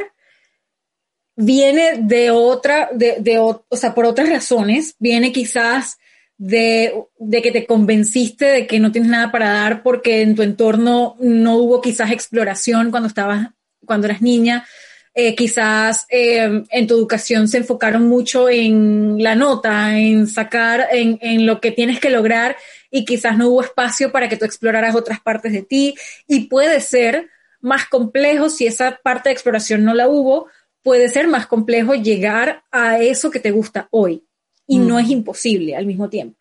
viene 1.36 1.98
de 1.98 2.30
otra, 2.30 2.88
de, 2.92 3.16
de 3.20 3.38
o 3.38 3.64
sea, 3.72 3.94
por 3.94 4.07
otras 4.07 4.28
razones, 4.28 4.96
viene 4.98 5.32
quizás 5.32 5.98
de, 6.38 6.92
de, 7.18 7.42
que 7.42 7.52
te 7.52 7.66
convenciste 7.66 8.46
de 8.46 8.66
que 8.66 8.80
no 8.80 8.90
tienes 8.90 9.10
nada 9.10 9.30
para 9.30 9.50
dar 9.50 9.82
porque 9.82 10.22
en 10.22 10.34
tu 10.34 10.42
entorno 10.42 11.16
no 11.20 11.56
hubo 11.56 11.80
quizás 11.80 12.10
exploración 12.10 12.90
cuando 12.90 13.06
estabas, 13.06 13.50
cuando 13.84 14.06
eras 14.06 14.22
niña, 14.22 14.66
eh, 15.14 15.34
quizás 15.34 16.06
eh, 16.08 16.64
en 16.70 16.86
tu 16.86 16.94
educación 16.94 17.46
se 17.46 17.58
enfocaron 17.58 18.08
mucho 18.08 18.48
en 18.48 19.22
la 19.22 19.34
nota, 19.34 19.98
en 19.98 20.26
sacar, 20.26 20.88
en, 20.90 21.18
en, 21.20 21.44
lo 21.46 21.60
que 21.60 21.70
tienes 21.70 22.00
que 22.00 22.08
lograr 22.08 22.56
y 22.90 23.04
quizás 23.04 23.36
no 23.36 23.48
hubo 23.48 23.62
espacio 23.62 24.10
para 24.10 24.28
que 24.28 24.38
tú 24.38 24.46
exploraras 24.46 24.94
otras 24.94 25.20
partes 25.20 25.52
de 25.52 25.62
ti. 25.62 25.94
Y 26.26 26.46
puede 26.46 26.80
ser 26.80 27.28
más 27.60 27.86
complejo 27.86 28.48
si 28.48 28.66
esa 28.66 29.00
parte 29.02 29.28
de 29.28 29.34
exploración 29.34 29.84
no 29.84 29.92
la 29.92 30.08
hubo, 30.08 30.46
puede 30.82 31.08
ser 31.10 31.28
más 31.28 31.46
complejo 31.46 31.94
llegar 31.94 32.64
a 32.70 32.98
eso 32.98 33.30
que 33.30 33.40
te 33.40 33.50
gusta 33.50 33.88
hoy 33.90 34.24
y 34.72 34.78
mm. 34.78 34.86
no 34.86 34.98
es 34.98 35.10
imposible 35.10 35.76
al 35.76 35.86
mismo 35.86 36.08
tiempo. 36.08 36.38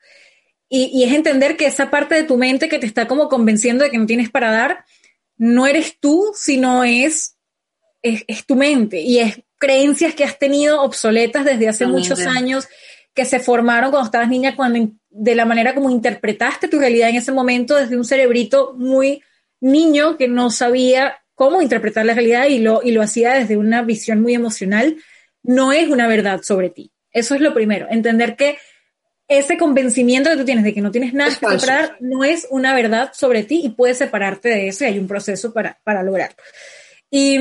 Y, 0.69 0.89
y 0.93 1.03
es 1.03 1.13
entender 1.13 1.57
que 1.57 1.65
esa 1.65 1.89
parte 1.89 2.15
de 2.15 2.23
tu 2.23 2.37
mente 2.37 2.69
que 2.69 2.79
te 2.79 2.85
está 2.85 3.07
como 3.07 3.27
convenciendo 3.27 3.83
de 3.83 3.91
que 3.91 3.97
no 3.97 4.05
tienes 4.05 4.29
para 4.29 4.51
dar, 4.51 4.85
no 5.37 5.67
eres 5.67 5.97
tú, 5.99 6.31
sino 6.33 6.83
es 6.83 7.35
es, 8.01 8.23
es, 8.27 8.45
tu 8.45 8.55
mente 8.55 9.01
y 9.01 9.19
es 9.19 9.41
creencias 9.57 10.15
que 10.15 10.23
has 10.23 10.39
tenido 10.39 10.81
obsoletas 10.81 11.45
desde 11.45 11.69
hace 11.69 11.85
muchos 11.85 12.19
años, 12.21 12.67
que 13.13 13.25
se 13.25 13.39
formaron 13.39 13.91
cuando 13.91 14.07
estabas 14.07 14.29
niña, 14.29 14.55
cuando 14.55 14.91
de 15.09 15.35
la 15.35 15.45
manera 15.45 15.75
como 15.75 15.89
interpretaste 15.89 16.67
tu 16.67 16.79
realidad 16.79 17.09
en 17.09 17.17
ese 17.17 17.31
momento 17.31 17.75
desde 17.75 17.97
un 17.97 18.05
cerebrito 18.05 18.73
muy 18.75 19.21
niño 19.59 20.17
que 20.17 20.27
no 20.27 20.49
sabía 20.49 21.17
cómo 21.35 21.61
interpretar 21.61 22.05
la 22.05 22.13
realidad 22.13 22.47
y 22.47 22.59
lo, 22.59 22.81
y 22.83 22.91
lo 22.91 23.01
hacía 23.01 23.33
desde 23.33 23.57
una 23.57 23.83
visión 23.83 24.21
muy 24.21 24.33
emocional, 24.33 24.97
no 25.43 25.71
es 25.73 25.89
una 25.89 26.07
verdad 26.07 26.41
sobre 26.41 26.69
ti. 26.69 26.91
Eso 27.11 27.35
es 27.35 27.41
lo 27.41 27.53
primero, 27.53 27.87
entender 27.89 28.35
que 28.35 28.57
ese 29.27 29.57
convencimiento 29.57 30.29
que 30.29 30.37
tú 30.37 30.45
tienes 30.45 30.63
de 30.63 30.73
que 30.73 30.81
no 30.81 30.91
tienes 30.91 31.13
nada 31.13 31.29
que 31.29 31.57
separar 31.57 31.95
no 32.01 32.23
es 32.25 32.47
una 32.49 32.75
verdad 32.75 33.11
sobre 33.13 33.43
ti 33.43 33.61
y 33.63 33.69
puedes 33.69 33.97
separarte 33.97 34.49
de 34.49 34.67
eso 34.67 34.83
y 34.83 34.87
hay 34.87 34.99
un 34.99 35.07
proceso 35.07 35.53
para, 35.53 35.79
para 35.83 36.03
lograrlo. 36.03 36.35
Y, 37.09 37.37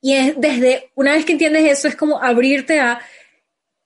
y 0.00 0.14
es 0.14 0.34
desde, 0.38 0.90
una 0.94 1.12
vez 1.12 1.26
que 1.26 1.32
entiendes 1.32 1.70
eso, 1.70 1.86
es 1.86 1.96
como 1.96 2.22
abrirte 2.22 2.80
a, 2.80 3.00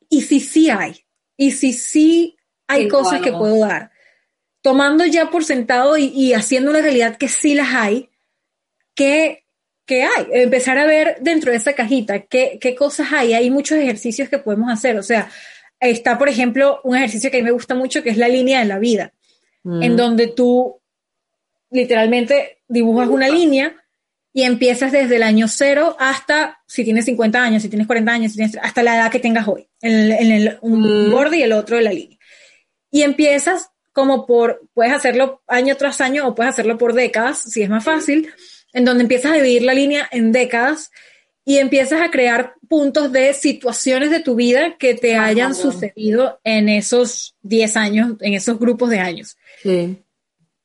y 0.09 0.23
si 0.23 0.39
sí 0.39 0.71
hay, 0.71 1.05
y 1.37 1.51
si 1.51 1.73
sí 1.73 2.37
hay 2.69 2.85
sí, 2.85 2.89
cosas 2.89 3.21
que 3.23 3.33
puedo 3.33 3.59
dar, 3.59 3.91
tomando 4.63 5.05
ya 5.05 5.31
por 5.31 5.45
sentado 5.45 5.97
y, 5.97 6.07
y, 6.07 6.33
haciendo 6.33 6.71
una 6.71 6.81
realidad 6.81 7.17
que 7.17 7.29
sí 7.29 7.55
las 7.55 7.75
hay, 7.75 8.11
¿qué, 8.95 9.46
qué 9.87 10.03
hay? 10.03 10.27
Empezar 10.33 10.79
a 10.79 10.85
ver 10.85 11.17
dentro 11.21 11.51
de 11.51 11.57
esa 11.57 11.73
cajita 11.73 12.23
qué, 12.23 12.59
qué 12.61 12.75
cosas 12.75 13.13
hay. 13.13 13.33
Hay 13.33 13.51
muchos 13.51 13.79
ejercicios 13.79 14.29
que 14.29 14.39
podemos 14.39 14.71
hacer. 14.71 14.99
O 14.99 15.03
sea, 15.03 15.31
está, 15.81 16.19
por 16.19 16.29
ejemplo, 16.29 16.81
un 16.85 16.97
ejercicio 16.97 17.31
que 17.31 17.39
a 17.39 17.41
mí 17.41 17.45
me 17.45 17.53
gusta 17.53 17.75
mucho, 17.75 18.03
que 18.03 18.11
es 18.11 18.17
la 18.17 18.29
línea 18.29 18.59
de 18.59 18.67
la 18.67 18.79
vida, 18.79 19.13
mm. 19.63 19.83
en 19.83 19.97
donde 19.97 20.27
tú 20.27 20.81
literalmente 21.71 22.59
dibujas 22.69 23.09
una 23.09 23.29
línea 23.29 23.75
y 24.33 24.43
empiezas 24.43 24.93
desde 24.93 25.17
el 25.17 25.23
año 25.23 25.49
cero 25.49 25.97
hasta 25.99 26.59
si 26.67 26.85
tienes 26.85 27.07
50 27.07 27.43
años, 27.43 27.63
si 27.63 27.69
tienes 27.69 27.87
40 27.87 28.13
años, 28.13 28.33
si 28.33 28.39
tienes, 28.39 28.59
hasta 28.61 28.83
la 28.83 28.97
edad 28.97 29.11
que 29.11 29.21
tengas 29.21 29.49
hoy, 29.49 29.69
en, 29.81 30.13
en 30.13 30.31
el, 30.31 30.59
un 30.61 31.09
mm. 31.09 31.11
borde 31.11 31.39
y 31.39 31.43
el 31.43 31.53
otro 31.53 31.77
de 31.77 31.83
la 31.83 31.93
línea. 31.93 32.19
Y 32.91 33.03
empiezas 33.03 33.71
como 33.93 34.27
por, 34.27 34.69
puedes 34.75 34.93
hacerlo 34.93 35.43
año 35.47 35.77
tras 35.77 36.03
año 36.03 36.29
o 36.29 36.35
puedes 36.35 36.53
hacerlo 36.53 36.77
por 36.77 36.93
décadas, 36.93 37.39
si 37.39 37.63
es 37.63 37.71
más 37.71 37.83
fácil, 37.83 38.29
en 38.77 38.85
donde 38.85 39.05
empiezas 39.05 39.33
a 39.33 39.37
dividir 39.37 39.63
la 39.63 39.73
línea 39.73 40.07
en 40.13 40.33
décadas 40.33 40.91
y 41.47 41.59
empiezas 41.59 42.03
a 42.03 42.11
crear 42.11 42.57
puntos 42.69 43.11
de 43.11 43.33
situaciones 43.33 44.11
de 44.11 44.21
tu 44.21 44.35
vida 44.35 44.77
que 44.79 44.93
te 44.93 45.17
hayan 45.17 45.55
sucedido 45.55 46.41
en 46.45 46.69
esos 46.69 47.35
10 47.41 47.77
años, 47.79 48.17
en 48.21 48.35
esos 48.35 48.59
grupos 48.59 48.91
de 48.91 48.99
años. 48.99 49.39
Sí. 49.63 49.97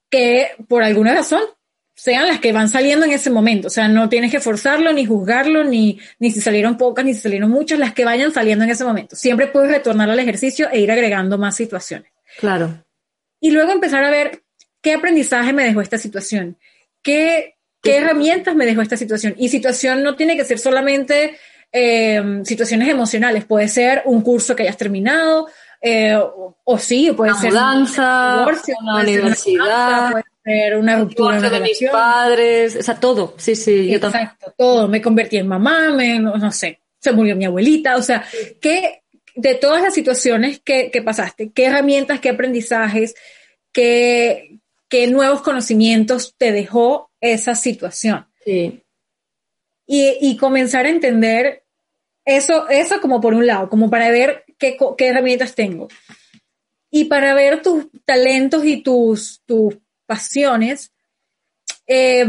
Que 0.10 0.50
por 0.68 0.84
alguna 0.84 1.14
razón 1.16 1.40
sean 1.96 2.28
las 2.28 2.42
que 2.42 2.52
van 2.52 2.68
saliendo 2.68 3.06
en 3.06 3.14
ese 3.14 3.30
momento. 3.30 3.68
O 3.68 3.72
sea, 3.72 3.88
no 3.88 4.10
tienes 4.10 4.30
que 4.30 4.42
forzarlo, 4.42 4.92
ni 4.92 5.06
juzgarlo, 5.06 5.64
ni, 5.64 5.98
ni 6.20 6.32
si 6.32 6.42
salieron 6.42 6.76
pocas, 6.76 7.06
ni 7.06 7.14
si 7.14 7.22
salieron 7.22 7.50
muchas, 7.50 7.80
las 7.80 7.94
que 7.94 8.04
vayan 8.04 8.34
saliendo 8.34 8.66
en 8.66 8.72
ese 8.72 8.84
momento. 8.84 9.16
Siempre 9.16 9.48
puedes 9.48 9.72
retornar 9.72 10.10
al 10.10 10.20
ejercicio 10.20 10.70
e 10.70 10.82
ir 10.82 10.92
agregando 10.92 11.38
más 11.38 11.56
situaciones. 11.56 12.12
Claro. 12.40 12.84
Y 13.40 13.52
luego 13.52 13.72
empezar 13.72 14.04
a 14.04 14.10
ver 14.10 14.44
qué 14.82 14.96
aprendizaje 14.96 15.54
me 15.54 15.64
dejó 15.64 15.80
esta 15.80 15.98
situación, 15.98 16.58
qué, 17.02 17.56
qué 17.82 17.98
herramientas 17.98 18.56
me 18.56 18.66
dejó 18.66 18.82
esta 18.82 18.98
situación. 18.98 19.36
Y 19.38 19.50
situación 19.50 20.04
no 20.04 20.16
tiene 20.16 20.38
que 20.38 20.46
ser 20.46 20.60
solamente 20.60 21.38
eh, 21.72 22.42
situaciones 22.44 22.90
emocionales, 22.90 23.46
puede 23.46 23.68
ser 23.68 24.04
un 24.06 24.22
curso 24.22 24.56
que 24.56 24.64
hayas 24.64 24.78
terminado, 24.78 25.48
eh, 25.82 26.16
o, 26.16 26.58
o, 26.64 26.78
sí, 26.78 27.12
puede 27.12 27.32
una 27.32 27.42
ser 27.42 27.52
mudanza, 27.52 28.34
un 28.34 28.40
divorcio, 28.40 28.76
una 28.82 29.02
universidad. 29.02 30.12
Una 30.12 30.24
ser 30.44 30.76
una 30.78 31.00
ruptura 31.00 31.40
de, 31.40 31.50
de 31.50 31.60
mis 31.60 31.80
padres, 31.92 32.76
o 32.76 32.82
sea, 32.82 33.00
todo, 33.00 33.36
sí, 33.38 33.56
sí, 33.56 33.94
Exacto, 33.94 34.48
yo 34.48 34.54
todo, 34.58 34.88
me 34.88 35.02
convertí 35.02 35.38
en 35.38 35.48
mamá, 35.48 35.92
me, 35.92 36.20
no, 36.20 36.36
no, 36.36 36.52
sé, 36.52 36.80
se 37.00 37.12
murió 37.12 37.36
mi 37.36 37.46
abuelita, 37.46 37.96
o 37.96 38.02
sea, 38.02 38.24
que 38.60 39.04
de 39.36 39.56
todas 39.56 39.84
las 39.84 39.94
situaciones 39.94 40.60
que, 40.60 40.90
que 40.90 41.02
pasaste, 41.02 41.52
qué 41.54 41.66
herramientas, 41.66 42.20
qué 42.20 42.30
aprendizajes, 42.30 43.16
qué, 43.72 44.58
qué 44.90 45.08
nuevos 45.08 45.42
conocimientos 45.42 46.34
te 46.38 46.52
dejó 46.52 47.11
esa 47.22 47.56
situación. 47.56 48.28
Sí. 48.44 48.84
Y, 49.86 50.18
y 50.20 50.38
comenzar 50.38 50.86
a 50.86 50.90
entender 50.90 51.64
eso, 52.26 52.68
eso 52.70 53.00
como 53.02 53.22
por 53.22 53.34
un 53.34 53.48
lado, 53.48 53.70
como 53.70 53.90
para 53.90 54.10
ver 54.10 54.44
qué, 54.58 54.78
qué 54.98 55.08
herramientas 55.08 55.56
tengo. 55.56 55.88
Y 56.90 57.06
para 57.06 57.34
ver 57.34 57.62
tus 57.62 57.88
talentos 58.06 58.66
y 58.66 58.84
tus, 58.84 59.42
tus 59.46 59.78
pasiones, 60.06 60.92
eh, 61.88 62.26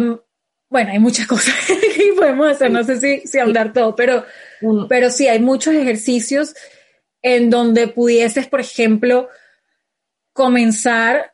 bueno, 0.69 0.91
hay 0.91 0.99
muchas 0.99 1.27
cosas 1.29 1.55
que 1.67 2.13
podemos 2.17 2.51
hacer, 2.51 2.71
no 2.71 2.85
sé 2.85 3.01
si, 3.01 3.27
si 3.27 3.39
hablar 3.39 3.73
todo, 3.73 3.95
pero, 3.97 4.25
mm. 4.61 4.87
pero 4.89 5.11
sí, 5.11 5.29
hay 5.29 5.41
muchos 5.41 5.75
ejercicios 5.75 6.55
en 7.23 7.51
donde 7.51 7.89
pudieses, 7.89 8.47
por 8.49 8.61
ejemplo, 8.61 9.29
comenzar 10.33 11.32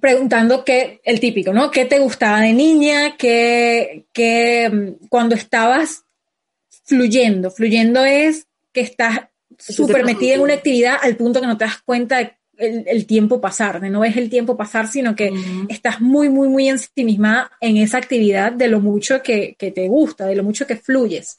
preguntando 0.00 0.64
qué, 0.64 1.00
el 1.04 1.20
típico, 1.20 1.52
¿no? 1.52 1.70
¿Qué 1.70 1.84
te 1.84 1.98
gustaba 1.98 2.40
de 2.40 2.52
niña? 2.52 3.16
¿Qué, 3.16 4.06
qué 4.12 4.96
cuando 5.08 5.34
estabas 5.34 6.04
fluyendo? 6.84 7.50
Fluyendo 7.50 8.04
es 8.04 8.46
que 8.72 8.80
estás 8.80 9.20
súper 9.58 10.04
metida 10.04 10.34
en 10.34 10.40
una 10.40 10.54
actividad 10.54 10.96
al 11.02 11.16
punto 11.16 11.40
que 11.40 11.46
no 11.46 11.58
te 11.58 11.64
das 11.64 11.82
cuenta 11.82 12.18
de 12.18 12.32
el, 12.56 12.84
el, 12.86 13.06
tiempo 13.06 13.40
pasar, 13.40 13.80
de 13.80 13.88
no 13.88 14.00
ves 14.00 14.16
el 14.16 14.28
tiempo 14.28 14.56
pasar, 14.56 14.86
sino 14.86 15.16
que 15.16 15.30
uh 15.30 15.34
-huh. 15.34 15.66
estás 15.70 16.00
muy, 16.00 16.28
muy, 16.28 16.48
muy 16.48 16.68
ensimismada 16.68 17.50
en 17.60 17.78
esa 17.78 17.96
actividad 17.96 18.52
de 18.52 18.68
lo 18.68 18.80
mucho 18.80 19.22
que, 19.22 19.56
que 19.58 19.70
te 19.70 19.88
gusta, 19.88 20.26
de 20.26 20.36
lo 20.36 20.44
mucho 20.44 20.66
que 20.66 20.76
fluyes. 20.76 21.38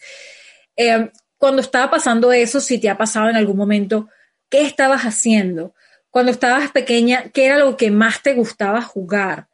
Eh, 0.76 1.12
cuando 1.38 1.62
estaba 1.62 1.92
pasando 1.92 2.32
eso, 2.32 2.60
si 2.60 2.80
te 2.80 2.90
ha 2.90 2.98
pasado 2.98 3.30
en 3.30 3.36
algún 3.36 3.58
momento, 3.58 4.10
¿qué 4.50 4.62
estabas 4.62 5.04
haciendo? 5.04 5.74
Cuando 6.12 6.32
estabas 6.32 6.72
pequeña, 6.72 7.30
qué 7.34 7.46
era 7.46 7.58
lo 7.58 7.78
que 7.78 7.90
más 7.90 8.22
te 8.22 8.34
gustaba 8.34 8.82
jugar. 8.82 9.48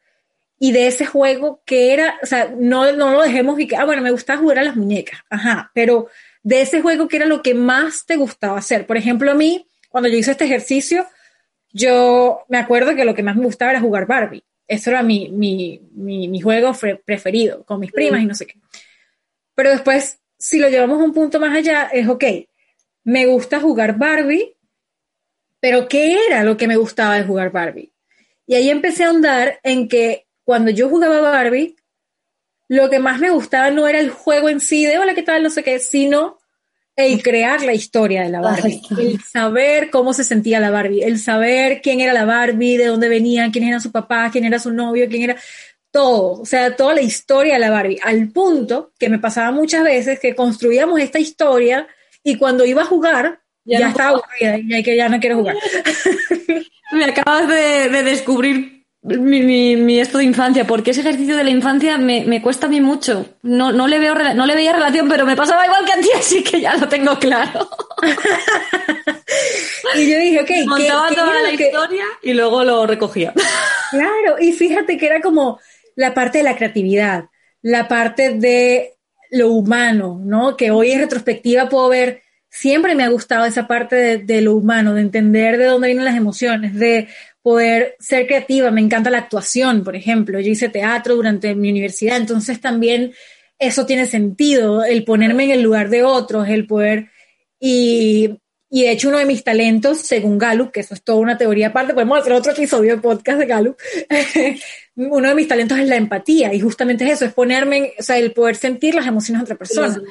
Y 0.59 0.71
de 0.71 0.87
ese 0.87 1.05
juego, 1.05 1.61
¿qué 1.65 1.93
era? 1.93 2.19
O 2.23 2.25
sea, 2.25 2.51
no, 2.57 2.91
no 2.93 3.11
lo 3.11 3.21
dejemos 3.21 3.59
y 3.59 3.67
que, 3.67 3.75
ah, 3.77 3.85
bueno, 3.85 4.01
me 4.01 4.11
gusta 4.11 4.37
jugar 4.37 4.59
a 4.59 4.63
las 4.63 4.75
muñecas, 4.75 5.19
ajá, 5.29 5.71
pero 5.73 6.07
de 6.41 6.61
ese 6.61 6.81
juego, 6.81 7.07
¿qué 7.07 7.17
era 7.17 7.25
lo 7.25 7.43
que 7.43 7.53
más 7.53 8.05
te 8.05 8.15
gustaba 8.15 8.57
hacer? 8.57 8.87
Por 8.87 8.97
ejemplo, 8.97 9.31
a 9.31 9.35
mí, 9.35 9.67
cuando 9.89 10.09
yo 10.09 10.17
hice 10.17 10.31
este 10.31 10.45
ejercicio, 10.45 11.05
yo 11.71 12.43
me 12.47 12.57
acuerdo 12.57 12.95
que 12.95 13.05
lo 13.05 13.13
que 13.13 13.21
más 13.21 13.35
me 13.35 13.45
gustaba 13.45 13.71
era 13.71 13.81
jugar 13.81 14.07
Barbie. 14.07 14.43
Eso 14.67 14.89
era 14.89 15.03
mi, 15.03 15.29
mi, 15.29 15.81
mi, 15.93 16.27
mi 16.27 16.41
juego 16.41 16.73
preferido, 17.05 17.63
con 17.63 17.79
mis 17.79 17.91
primas 17.91 18.21
y 18.21 18.25
no 18.25 18.33
sé 18.33 18.47
qué. 18.47 18.55
Pero 19.53 19.69
después, 19.69 20.19
si 20.37 20.59
lo 20.59 20.69
llevamos 20.69 21.01
un 21.01 21.13
punto 21.13 21.39
más 21.39 21.55
allá, 21.55 21.89
es, 21.91 22.07
ok, 22.07 22.23
me 23.03 23.25
gusta 23.25 23.59
jugar 23.59 23.97
Barbie, 23.97 24.56
pero 25.59 25.87
¿qué 25.87 26.17
era 26.27 26.43
lo 26.43 26.57
que 26.57 26.67
me 26.67 26.77
gustaba 26.77 27.15
de 27.15 27.23
jugar 27.23 27.51
Barbie? 27.51 27.91
Y 28.45 28.55
ahí 28.55 28.69
empecé 28.69 29.03
a 29.03 29.07
ahondar 29.07 29.59
en 29.63 29.87
que 29.87 30.27
cuando 30.43 30.71
yo 30.71 30.89
jugaba 30.89 31.19
Barbie, 31.19 31.75
lo 32.69 32.89
que 32.89 32.99
más 32.99 33.19
me 33.19 33.29
gustaba 33.29 33.69
no 33.71 33.87
era 33.87 33.99
el 33.99 34.09
juego 34.09 34.49
en 34.49 34.59
sí 34.59 34.85
de 34.85 34.97
hola, 34.97 35.13
¿qué 35.13 35.23
tal? 35.23 35.43
No 35.43 35.49
sé 35.49 35.63
qué, 35.63 35.79
sino 35.79 36.37
el 36.95 37.21
crear 37.21 37.61
la 37.61 37.73
historia 37.73 38.23
de 38.23 38.29
la 38.29 38.41
Barbie, 38.41 38.81
el 38.97 39.21
saber 39.21 39.91
cómo 39.91 40.13
se 40.13 40.23
sentía 40.23 40.59
la 40.59 40.71
Barbie, 40.71 41.03
el 41.03 41.19
saber 41.19 41.81
quién 41.81 41.99
era 41.99 42.11
la 42.11 42.25
Barbie, 42.25 42.77
de 42.77 42.87
dónde 42.87 43.07
venía, 43.07 43.51
quién 43.51 43.65
era 43.65 43.79
su 43.79 43.91
papá, 43.91 44.29
quién 44.31 44.45
era 44.45 44.57
su 44.57 44.71
novio, 44.71 45.07
quién 45.07 45.23
era 45.23 45.35
todo, 45.91 46.41
o 46.41 46.45
sea, 46.45 46.75
toda 46.75 46.95
la 46.95 47.01
historia 47.01 47.53
de 47.53 47.59
la 47.59 47.69
Barbie, 47.69 47.99
al 48.03 48.29
punto 48.29 48.93
que 48.97 49.09
me 49.09 49.19
pasaba 49.19 49.51
muchas 49.51 49.83
veces 49.83 50.19
que 50.19 50.35
construíamos 50.35 50.99
esta 50.99 51.19
historia 51.19 51.87
y 52.23 52.35
cuando 52.35 52.65
iba 52.65 52.81
a 52.81 52.85
jugar 52.85 53.41
ya, 53.67 53.89
estaba 53.89 54.09
aburrida 54.09 54.79
y 54.79 54.83
que 54.83 54.95
ya 54.95 55.09
no 55.09 55.19
quiero 55.19 55.37
jugar. 55.37 55.55
me 56.91 57.05
acabas 57.05 57.47
de, 57.47 57.89
de 57.89 58.03
descubrir 58.03 58.77
mi, 59.01 59.75
mi, 59.77 59.99
esto 59.99 60.17
de 60.17 60.25
infancia, 60.25 60.65
porque 60.65 60.91
ese 60.91 61.01
ejercicio 61.01 61.37
de 61.37 61.43
la 61.43 61.49
infancia 61.49 61.97
me, 61.97 62.25
me 62.25 62.41
cuesta 62.41 62.67
a 62.67 62.69
mí 62.69 62.81
mucho. 62.81 63.25
No, 63.41 63.71
no, 63.71 63.87
le 63.87 63.99
veo, 63.99 64.15
no 64.15 64.45
le 64.45 64.55
veía 64.55 64.73
relación, 64.73 65.07
pero 65.07 65.25
me 65.25 65.35
pasaba 65.35 65.65
igual 65.65 65.85
que 65.85 65.93
a 65.93 66.01
ti, 66.01 66.09
así 66.17 66.43
que 66.43 66.59
ya 66.59 66.75
lo 66.75 66.89
tengo 66.89 67.17
claro. 67.17 67.69
y 69.95 70.11
yo 70.11 70.19
dije, 70.19 70.41
ok, 70.41 70.51
montaba 70.67 71.09
toda 71.09 71.41
la 71.41 71.51
historia 71.51 72.03
y 72.21 72.33
luego 72.33 72.63
lo 72.63 72.85
recogía. 72.85 73.33
claro, 73.91 74.37
y 74.39 74.51
fíjate 74.51 74.97
que 74.97 75.05
era 75.05 75.21
como 75.21 75.59
la 75.95 76.13
parte 76.13 76.39
de 76.39 76.43
la 76.43 76.57
creatividad, 76.57 77.25
la 77.61 77.87
parte 77.87 78.33
de 78.33 78.95
lo 79.31 79.51
humano, 79.51 80.19
¿no? 80.23 80.57
Que 80.57 80.71
hoy 80.71 80.91
en 80.91 80.99
retrospectiva 80.99 81.69
puedo 81.69 81.89
ver, 81.89 82.23
siempre 82.59 82.95
me 82.95 83.03
ha 83.03 83.09
gustado 83.09 83.45
esa 83.45 83.67
parte 83.67 84.17
de, 84.17 84.41
lo 84.41 84.55
humano, 84.55 84.93
de 84.93 85.01
entender 85.01 85.57
de 85.57 85.65
dónde 85.65 85.87
vienen 85.87 86.05
las 86.05 86.17
emociones, 86.17 86.73
de 86.73 87.07
poder 87.41 87.95
ser 87.99 88.25
creativa. 88.25 88.71
Me 88.71 88.81
encanta 88.81 89.09
la 89.09 89.19
actuación, 89.19 89.83
por 89.83 89.95
ejemplo. 89.95 90.39
Yo 90.39 90.51
hice 90.51 90.69
teatro 90.69 91.15
durante 91.15 91.53
mi 91.53 91.69
universidad, 91.69 92.17
entonces 92.17 92.59
también 92.59 93.13
eso 93.59 93.85
tiene 93.85 94.05
sentido, 94.05 94.83
el 94.83 95.03
ponerme 95.03 95.45
en 95.45 95.51
el 95.51 95.61
lugar 95.61 95.89
de 95.89 96.03
otros, 96.03 96.47
el 96.49 96.65
poder... 96.65 97.09
Y, 97.59 98.39
y 98.69 98.83
de 98.83 98.91
hecho 98.91 99.09
uno 99.09 99.17
de 99.17 99.25
mis 99.25 99.43
talentos, 99.43 100.01
según 100.01 100.37
Gallup, 100.37 100.71
que 100.71 100.81
eso 100.81 100.93
es 100.93 101.01
toda 101.01 101.19
una 101.19 101.37
teoría 101.37 101.67
aparte, 101.67 101.93
podemos 101.93 102.19
hacer 102.19 102.33
otro 102.33 102.51
episodio 102.51 102.95
de 102.95 103.01
podcast 103.01 103.39
de 103.39 103.45
Gallup, 103.45 103.77
uno 104.95 105.29
de 105.29 105.35
mis 105.35 105.47
talentos 105.47 105.79
es 105.79 105.87
la 105.87 105.95
empatía 105.95 106.53
y 106.53 106.59
justamente 106.59 107.05
es 107.05 107.13
eso, 107.13 107.25
es 107.25 107.33
ponerme, 107.33 107.93
o 107.97 108.03
sea, 108.03 108.17
el 108.17 108.33
poder 108.33 108.57
sentir 108.57 108.93
las 108.93 109.07
emociones 109.07 109.41
de 109.41 109.43
otra 109.45 109.55
persona. 109.55 110.01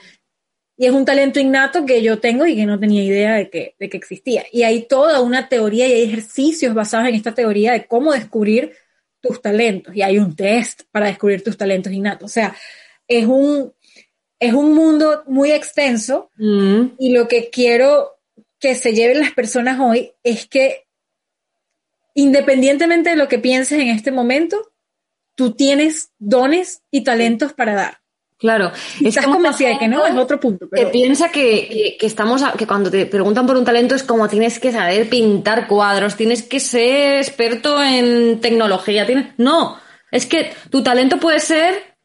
Y 0.77 0.87
es 0.87 0.93
un 0.93 1.05
talento 1.05 1.41
innato 1.41 1.87
que 1.87 2.03
yo 2.03 2.19
tengo 2.19 2.45
y 2.45 2.55
que 2.55 2.67
no 2.67 2.79
tenía 2.79 3.03
idea 3.03 3.35
de 3.35 3.49
que, 3.49 3.75
de 3.79 3.89
que 3.89 3.97
existía. 3.97 4.45
Y 4.53 4.63
hay 4.63 4.83
toda 4.83 5.21
una 5.21 5.49
teoría 5.49 5.89
y 5.89 5.93
hay 5.93 6.03
ejercicios 6.03 6.75
basados 6.75 7.09
en 7.09 7.15
esta 7.15 7.35
teoría 7.35 7.73
de 7.73 7.87
cómo 7.87 8.13
descubrir 8.13 8.73
tus 9.21 9.41
talentos. 9.41 9.97
Y 9.97 10.03
hay 10.03 10.19
un 10.19 10.37
test 10.37 10.83
para 10.91 11.07
descubrir 11.07 11.43
tus 11.43 11.57
talentos 11.57 11.93
innatos. 11.93 12.31
O 12.31 12.33
sea, 12.33 12.55
es 13.09 13.25
un, 13.25 13.73
es 14.39 14.53
un 14.53 14.75
mundo 14.75 15.23
muy 15.27 15.53
extenso 15.53 16.31
mm. 16.37 16.97
y 16.99 17.13
lo 17.13 17.27
que 17.27 17.49
quiero 17.49 18.19
que 18.59 18.75
se 18.75 18.93
lleven 18.93 19.21
las 19.21 19.33
personas 19.33 19.79
hoy 19.81 20.13
es 20.23 20.47
que 20.47 20.87
independientemente 22.15 23.11
de 23.11 23.17
lo 23.17 23.29
que 23.29 23.39
pienses 23.39 23.79
en 23.79 23.89
este 23.89 24.11
momento, 24.11 24.73
tú 25.35 25.53
tienes 25.53 26.13
dones 26.19 26.83
y 26.91 27.05
talentos 27.05 27.53
para 27.53 27.75
dar. 27.75 27.99
Claro, 28.39 28.71
es 29.03 29.17
como 29.19 29.41
decía 29.41 29.79
que 29.79 29.89
no, 29.89 30.05
es 30.05 30.15
otro 30.15 30.39
punto. 30.39 30.69
Pero... 30.71 30.91
piensa 30.91 31.31
que, 31.31 31.97
que, 31.99 32.07
estamos, 32.07 32.43
que 32.59 32.67
cuando 32.67 32.91
te 32.91 33.07
preguntan 33.07 33.47
por 33.47 33.57
un 33.57 33.65
talento 33.65 33.95
es 33.95 34.03
como 34.03 34.29
tienes 34.29 34.59
que 34.59 34.73
saber 34.73 35.09
pintar 35.09 35.67
cuadros, 35.67 36.17
tienes 36.17 36.43
que 36.43 36.61
ser 36.61 37.19
experto 37.19 37.83
en 37.83 38.41
tecnología, 38.41 39.07
tienes, 39.07 39.29
no, 39.39 39.79
es 40.11 40.27
que 40.27 40.53
tu 40.69 40.83
talento 40.83 41.17
puede 41.17 41.41
ser 41.41 41.97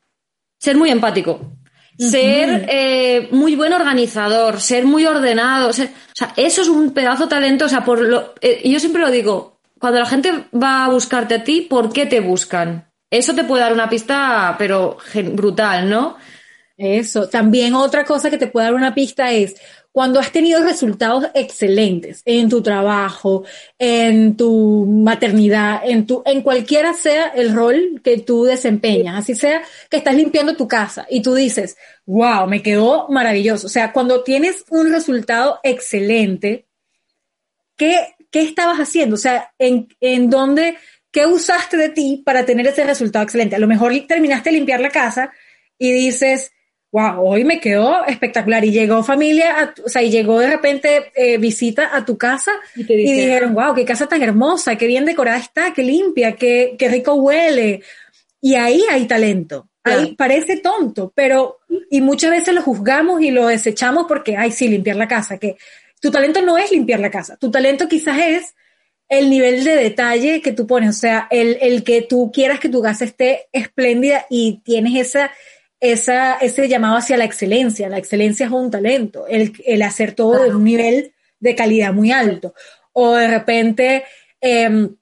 ser 0.58 0.78
muy 0.78 0.92
empático, 0.92 1.58
ser 1.98 2.66
eh, 2.70 3.28
muy 3.32 3.56
buen 3.56 3.74
organizador, 3.74 4.62
ser 4.62 4.86
muy 4.86 5.06
ordenado, 5.06 5.70
o 5.70 5.74
sea, 5.74 5.90
eso 6.38 6.62
es 6.62 6.68
un 6.68 6.92
pedazo 6.92 7.24
de 7.24 7.30
talento, 7.30 7.66
o 7.66 7.70
sea, 7.70 7.84
por 7.84 8.00
lo, 8.00 8.36
eh, 8.42 8.62
yo 8.64 8.80
siempre 8.80 9.02
lo 9.02 9.10
digo, 9.10 9.60
cuando 9.80 10.00
la 10.00 10.06
gente 10.06 10.46
va 10.54 10.86
a 10.86 10.90
buscarte 10.90 11.36
a 11.36 11.44
ti, 11.44 11.62
¿por 11.62 11.92
qué 11.92 12.06
te 12.06 12.20
buscan? 12.20 12.91
Eso 13.12 13.36
te 13.36 13.44
puede 13.44 13.64
dar 13.64 13.74
una 13.74 13.90
pista, 13.90 14.56
pero 14.58 14.98
brutal, 15.34 15.90
¿no? 15.90 16.18
Eso. 16.78 17.28
También 17.30 17.76
otra 17.76 18.06
cosa 18.06 18.30
que 18.30 18.38
te 18.38 18.48
puede 18.48 18.68
dar 18.68 18.74
una 18.74 18.96
pista 18.96 19.32
es 19.32 19.56
cuando 19.92 20.20
has 20.20 20.32
tenido 20.32 20.64
resultados 20.64 21.26
excelentes 21.34 22.22
en 22.26 22.48
tu 22.50 22.64
trabajo, 22.64 23.44
en 23.78 24.38
tu 24.38 24.86
maternidad, 24.86 25.82
en 25.84 26.08
tu, 26.08 26.24
en 26.26 26.42
cualquiera 26.42 26.94
sea 26.94 27.28
el 27.28 27.54
rol 27.54 28.00
que 28.02 28.20
tú 28.20 28.46
desempeñas, 28.46 29.20
así 29.20 29.36
sea 29.36 29.62
que 29.90 29.98
estás 29.98 30.16
limpiando 30.16 30.56
tu 30.56 30.68
casa 30.68 31.06
y 31.10 31.22
tú 31.22 31.36
dices, 31.36 31.76
wow, 32.06 32.48
me 32.48 32.64
quedó 32.64 33.10
maravilloso. 33.10 33.68
O 33.68 33.70
sea, 33.70 33.92
cuando 33.92 34.24
tienes 34.24 34.64
un 34.70 34.90
resultado 34.90 35.60
excelente, 35.64 36.66
¿qué, 37.76 38.16
qué 38.32 38.44
estabas 38.44 38.80
haciendo? 38.80 39.16
O 39.16 39.20
sea, 39.20 39.54
en, 39.60 39.90
en 40.00 40.30
dónde 40.30 40.78
¿Qué 41.12 41.26
usaste 41.26 41.78
de 41.78 41.90
ti 41.90 42.22
para 42.26 42.46
tener 42.46 42.66
ese 42.68 42.84
resultado 42.84 43.24
excelente? 43.24 43.56
A 43.56 43.60
lo 43.60 43.68
mejor 43.68 43.94
terminaste 44.08 44.50
de 44.50 44.58
limpiar 44.58 44.80
la 44.80 44.90
casa 44.90 45.32
y 45.78 45.92
dices, 45.92 46.52
wow, 46.92 47.26
hoy 47.26 47.44
me 47.44 47.60
quedó 47.60 48.06
espectacular. 48.06 48.64
Y 48.64 48.72
llegó 48.72 49.04
familia, 49.04 49.74
o 49.84 49.90
sea, 49.90 50.02
y 50.02 50.12
llegó 50.12 50.40
de 50.40 50.48
repente 50.48 51.12
eh, 51.16 51.38
visita 51.38 51.96
a 51.96 52.06
tu 52.06 52.18
casa 52.18 52.52
y, 52.76 52.84
dijeron, 52.84 53.54
wow, 53.54 53.74
qué 53.74 53.86
casa 53.86 54.08
tan 54.08 54.22
hermosa, 54.22 54.78
qué 54.78 54.88
bien 54.88 55.06
decorada 55.06 55.38
está, 55.38 55.74
qué 55.74 55.84
limpia, 55.84 56.36
qué, 56.36 56.76
qué 56.78 56.90
rico 56.90 57.16
huele. 57.16 57.82
Y 58.40 58.56
ahí 58.56 58.84
hay 58.90 59.06
talento. 59.06 59.68
Ahí 59.84 60.16
parece 60.16 60.58
tonto, 60.58 61.12
pero, 61.16 61.58
y 61.90 62.02
muchas 62.02 62.30
veces 62.30 62.54
lo 62.54 62.62
juzgamos 62.62 63.20
y 63.22 63.32
lo 63.32 63.48
desechamos 63.48 64.06
porque, 64.08 64.38
ay, 64.38 64.52
sí, 64.52 64.68
limpiar 64.68 64.96
la 64.96 65.08
casa, 65.08 65.40
que 65.40 65.58
tu 66.00 66.12
talento 66.12 66.40
no 66.44 66.56
es 66.56 66.72
limpiar 66.72 67.00
la 67.00 67.10
casa, 67.10 67.36
tu 67.38 67.50
talento 67.50 67.88
quizás 67.88 68.20
es 68.20 68.56
el 69.12 69.30
nivel 69.30 69.66
de 69.66 69.76
detalle 69.76 70.42
que 70.42 70.54
tú 70.54 70.66
pones, 70.66 70.96
o 70.96 71.00
sea, 71.00 71.28
el, 71.30 71.58
el 71.60 71.84
que 71.84 72.02
tú 72.02 72.32
quieras 72.34 72.62
que 72.62 72.70
tu 72.70 72.82
casa 72.82 73.04
esté 73.04 73.50
espléndida 73.52 74.26
y 74.30 74.62
tienes 74.64 74.96
esa, 74.96 75.32
esa, 75.82 76.38
ese 76.38 76.70
llamado 76.70 76.96
hacia 76.96 77.18
la 77.18 77.26
excelencia. 77.26 77.90
La 77.90 77.98
excelencia 77.98 78.46
es 78.46 78.52
un 78.54 78.72
talento, 78.72 79.28
el, 79.28 79.52
el 79.66 79.82
hacer 79.82 80.14
todo 80.14 80.42
de 80.42 80.56
un 80.56 80.64
nivel 80.64 81.14
de 81.42 81.56
calidad 81.56 81.92
muy 81.92 82.14
alto. 82.14 82.54
O 82.94 83.14
de 83.16 83.28
repente 83.28 84.06
em, 84.40 84.96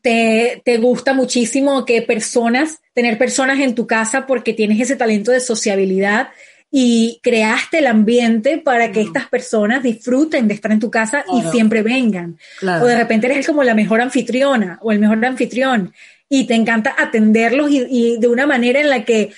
te, 0.00 0.62
te, 0.64 0.76
gusta 0.76 1.12
muchísimo 1.12 1.84
que 1.84 2.02
personas, 2.02 2.82
tener 2.92 3.18
personas 3.18 3.58
en 3.58 3.74
tu 3.74 3.88
casa 3.88 4.28
porque 4.28 4.54
tienes 4.54 4.80
ese 4.80 4.94
talento 4.94 5.32
de 5.32 5.40
sociabilidad 5.40 6.28
y 6.76 7.20
creaste 7.22 7.78
el 7.78 7.86
ambiente 7.86 8.58
para 8.58 8.90
que 8.90 9.00
estas 9.00 9.28
personas 9.28 9.84
disfruten 9.84 10.48
de 10.48 10.54
estar 10.54 10.72
en 10.72 10.80
tu 10.80 10.90
casa 10.90 11.24
y 11.32 11.40
siempre 11.52 11.82
vengan. 11.82 12.36
O 12.60 12.84
de 12.84 12.96
repente 12.96 13.28
eres 13.28 13.46
como 13.46 13.62
la 13.62 13.76
mejor 13.76 14.00
anfitriona 14.00 14.80
o 14.82 14.90
el 14.90 14.98
mejor 14.98 15.24
anfitrión 15.24 15.94
y 16.28 16.48
te 16.48 16.54
encanta 16.54 16.96
atenderlos 16.98 17.70
y, 17.70 18.16
de 18.18 18.26
una 18.26 18.48
manera 18.48 18.80
en 18.80 18.90
la 18.90 19.04
que 19.04 19.30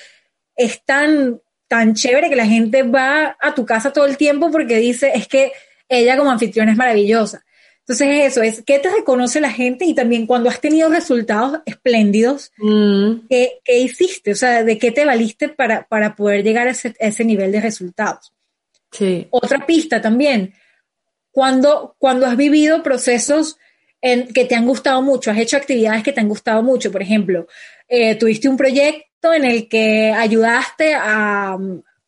es 0.57 0.83
tan, 0.87 1.43
tan 1.69 1.93
chévere 1.93 2.31
que 2.31 2.37
la 2.37 2.47
gente 2.47 2.85
va 2.85 3.37
a 3.39 3.55
tu 3.55 3.67
casa 3.67 3.93
todo 3.93 4.07
el 4.07 4.17
tiempo 4.17 4.51
porque 4.51 4.79
dice, 4.79 5.13
es 5.15 5.29
que 5.29 5.53
ella 5.91 6.17
como 6.17 6.31
anfitriona 6.31 6.73
es 6.73 6.79
maravillosa. 6.79 7.45
Entonces 7.89 8.33
eso 8.33 8.43
es, 8.43 8.65
¿qué 8.67 8.81
te 8.81 8.91
reconoce 8.91 9.41
la 9.41 9.53
gente? 9.53 9.85
Y 9.85 9.95
también 9.95 10.27
cuando 10.27 10.51
has 10.51 10.61
tenido 10.61 10.89
resultados 10.89 11.61
espléndidos, 11.67 12.51
mm. 12.59 13.29
¿qué, 13.31 13.61
hiciste? 13.69 14.33
O 14.33 14.35
sea, 14.35 14.65
¿de 14.65 14.77
qué 14.77 14.91
te 14.91 15.05
valiste 15.05 15.49
para, 15.49 15.87
para 15.87 16.17
poder 16.17 16.43
llegar 16.43 16.67
a 16.67 16.73
ese, 16.73 17.25
nivel 17.25 17.53
de 17.53 17.61
resultados? 17.61 18.33
Sí. 18.91 19.29
Otra 19.31 19.65
pista 19.67 20.01
también, 20.01 20.53
cuando, 21.31 21.95
cuando 22.01 22.27
has 22.27 22.37
vivido 22.37 22.83
procesos 22.83 23.57
en, 24.01 24.33
que 24.35 24.47
te 24.47 24.57
han 24.57 24.67
gustado 24.67 25.01
mucho, 25.01 25.31
has 25.31 25.39
hecho 25.39 25.57
actividades 25.57 26.03
que 26.03 26.13
te 26.13 26.21
han 26.21 26.29
gustado 26.29 26.65
mucho, 26.65 26.91
por 26.91 27.03
ejemplo, 27.03 27.47
eh, 27.87 28.17
tuviste 28.17 28.49
un 28.49 28.57
proyecto 28.57 29.33
en 29.33 29.45
el 29.45 29.69
que 29.69 30.11
ayudaste 30.11 30.93
a, 30.95 31.57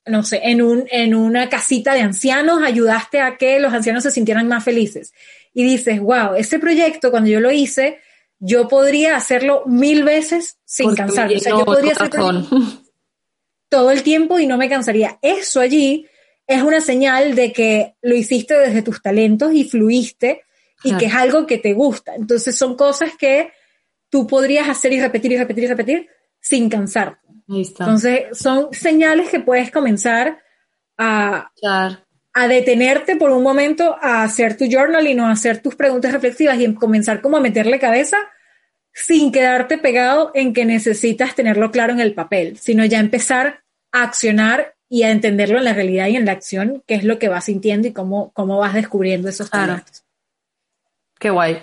no 0.06 0.22
sé, 0.24 0.40
en, 0.42 0.60
un, 0.60 0.88
en 0.90 1.14
una 1.14 1.48
casita 1.48 1.94
de 1.94 2.00
ancianos, 2.00 2.62
ayudaste 2.64 3.20
a 3.20 3.36
que 3.36 3.60
los 3.60 3.72
ancianos 3.72 4.02
se 4.02 4.10
sintieran 4.10 4.48
más 4.48 4.64
felices. 4.64 5.12
Y 5.58 5.64
dices, 5.64 5.98
wow, 5.98 6.36
ese 6.36 6.60
proyecto 6.60 7.10
cuando 7.10 7.30
yo 7.30 7.40
lo 7.40 7.50
hice, 7.50 7.98
yo 8.38 8.68
podría 8.68 9.16
hacerlo 9.16 9.64
mil 9.66 10.04
veces 10.04 10.56
sin 10.64 10.94
cansarme. 10.94 11.34
O 11.34 11.40
sea, 11.40 11.50
yo 11.50 11.64
podría 11.64 11.94
hacer 11.94 12.10
todo 13.68 13.90
el 13.90 14.04
tiempo 14.04 14.38
y 14.38 14.46
no 14.46 14.56
me 14.56 14.68
cansaría. 14.68 15.18
Eso 15.20 15.58
allí 15.58 16.06
es 16.46 16.62
una 16.62 16.80
señal 16.80 17.34
de 17.34 17.52
que 17.52 17.96
lo 18.02 18.14
hiciste 18.14 18.54
desde 18.54 18.82
tus 18.82 19.02
talentos 19.02 19.52
y 19.52 19.64
fluiste 19.64 20.42
y 20.84 20.96
que 20.96 21.06
es 21.06 21.14
algo 21.14 21.44
que 21.44 21.58
te 21.58 21.72
gusta. 21.72 22.14
Entonces 22.14 22.56
son 22.56 22.76
cosas 22.76 23.16
que 23.18 23.50
tú 24.10 24.28
podrías 24.28 24.68
hacer 24.68 24.92
y 24.92 25.00
repetir 25.00 25.32
y 25.32 25.38
repetir 25.38 25.64
y 25.64 25.66
repetir 25.66 26.08
sin 26.38 26.70
cansarte. 26.70 27.26
Entonces 27.48 28.38
son 28.38 28.68
señales 28.70 29.28
que 29.28 29.40
puedes 29.40 29.72
comenzar 29.72 30.38
a, 30.96 31.50
a 32.38 32.46
detenerte 32.46 33.16
por 33.16 33.32
un 33.32 33.42
momento 33.42 33.96
a 34.00 34.22
hacer 34.22 34.56
tu 34.56 34.66
journal 34.66 35.04
y 35.08 35.14
no 35.14 35.26
hacer 35.26 35.60
tus 35.60 35.74
preguntas 35.74 36.12
reflexivas 36.12 36.60
y 36.60 36.72
comenzar 36.72 37.20
como 37.20 37.36
a 37.36 37.40
meterle 37.40 37.80
cabeza 37.80 38.16
sin 38.92 39.32
quedarte 39.32 39.76
pegado 39.76 40.30
en 40.34 40.52
que 40.52 40.64
necesitas 40.64 41.34
tenerlo 41.34 41.72
claro 41.72 41.92
en 41.92 41.98
el 41.98 42.14
papel, 42.14 42.56
sino 42.56 42.84
ya 42.84 43.00
empezar 43.00 43.64
a 43.90 44.04
accionar 44.04 44.76
y 44.88 45.02
a 45.02 45.10
entenderlo 45.10 45.58
en 45.58 45.64
la 45.64 45.72
realidad 45.72 46.06
y 46.06 46.14
en 46.14 46.26
la 46.26 46.32
acción, 46.32 46.84
qué 46.86 46.94
es 46.94 47.02
lo 47.02 47.18
que 47.18 47.28
vas 47.28 47.46
sintiendo 47.46 47.88
y 47.88 47.92
cómo, 47.92 48.30
cómo 48.34 48.56
vas 48.58 48.74
descubriendo 48.74 49.28
esos 49.28 49.50
talentos. 49.50 50.04
Qué 51.18 51.30
guay. 51.30 51.60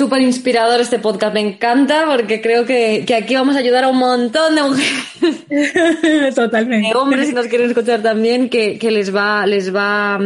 Súper 0.00 0.22
inspirador 0.22 0.80
este 0.80 0.98
podcast, 0.98 1.34
me 1.34 1.40
encanta 1.40 2.06
porque 2.06 2.40
creo 2.40 2.64
que, 2.64 3.04
aquí 3.14 3.34
vamos 3.34 3.54
a 3.54 3.58
ayudar 3.58 3.84
a 3.84 3.88
un 3.88 3.98
montón 3.98 4.54
de 4.54 4.62
mujeres. 4.62 6.34
Totalmente. 6.34 6.88
De 6.88 6.94
hombres, 6.94 7.28
si 7.28 7.34
nos 7.34 7.48
quieren 7.48 7.68
escuchar 7.68 8.00
también, 8.00 8.48
que, 8.48 8.78
les 8.90 9.14
va, 9.14 9.44
les 9.44 9.76
va 9.76 10.18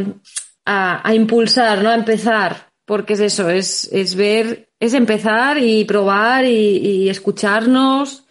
a, 0.64 1.12
impulsar, 1.12 1.82
¿no? 1.82 1.88
A 1.88 1.96
empezar, 1.96 2.68
porque 2.84 3.14
es 3.14 3.20
eso, 3.20 3.50
es, 3.50 3.92
es 3.92 4.14
ver, 4.14 4.68
es 4.78 4.94
empezar 4.94 5.58
y 5.58 5.84
probar 5.84 6.44
y, 6.44 7.08
escucharnos 7.08 8.28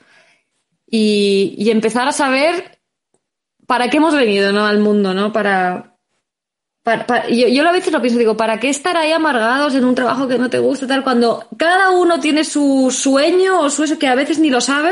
y, 0.89 1.55
y, 1.57 1.71
empezar 1.71 2.07
a 2.07 2.13
saber 2.13 2.79
para 3.67 3.89
qué 3.89 3.97
hemos 3.97 4.15
venido, 4.15 4.53
¿no? 4.53 4.65
Al 4.65 4.79
mundo, 4.79 5.13
¿no? 5.13 5.33
Para, 5.33 5.92
yo, 7.29 7.47
yo 7.47 7.67
a 7.67 7.71
veces 7.71 7.93
lo 7.93 8.01
pienso, 8.01 8.19
digo, 8.19 8.35
¿para 8.35 8.59
qué 8.59 8.69
estar 8.69 8.97
ahí 8.97 9.11
amargados 9.11 9.73
en 9.75 9.85
un 9.85 9.95
trabajo 9.95 10.27
que 10.27 10.37
no 10.37 10.49
te 10.49 10.59
gusta, 10.59 10.85
tal? 10.85 11.03
Cuando 11.03 11.47
cada 11.57 11.91
uno 11.91 12.19
tiene 12.19 12.43
su 12.43 12.91
sueño 12.91 13.61
o 13.61 13.69
su 13.69 13.83
eso 13.83 13.97
que 13.97 14.07
a 14.07 14.15
veces 14.15 14.39
ni 14.39 14.49
lo 14.49 14.59
sabe, 14.59 14.91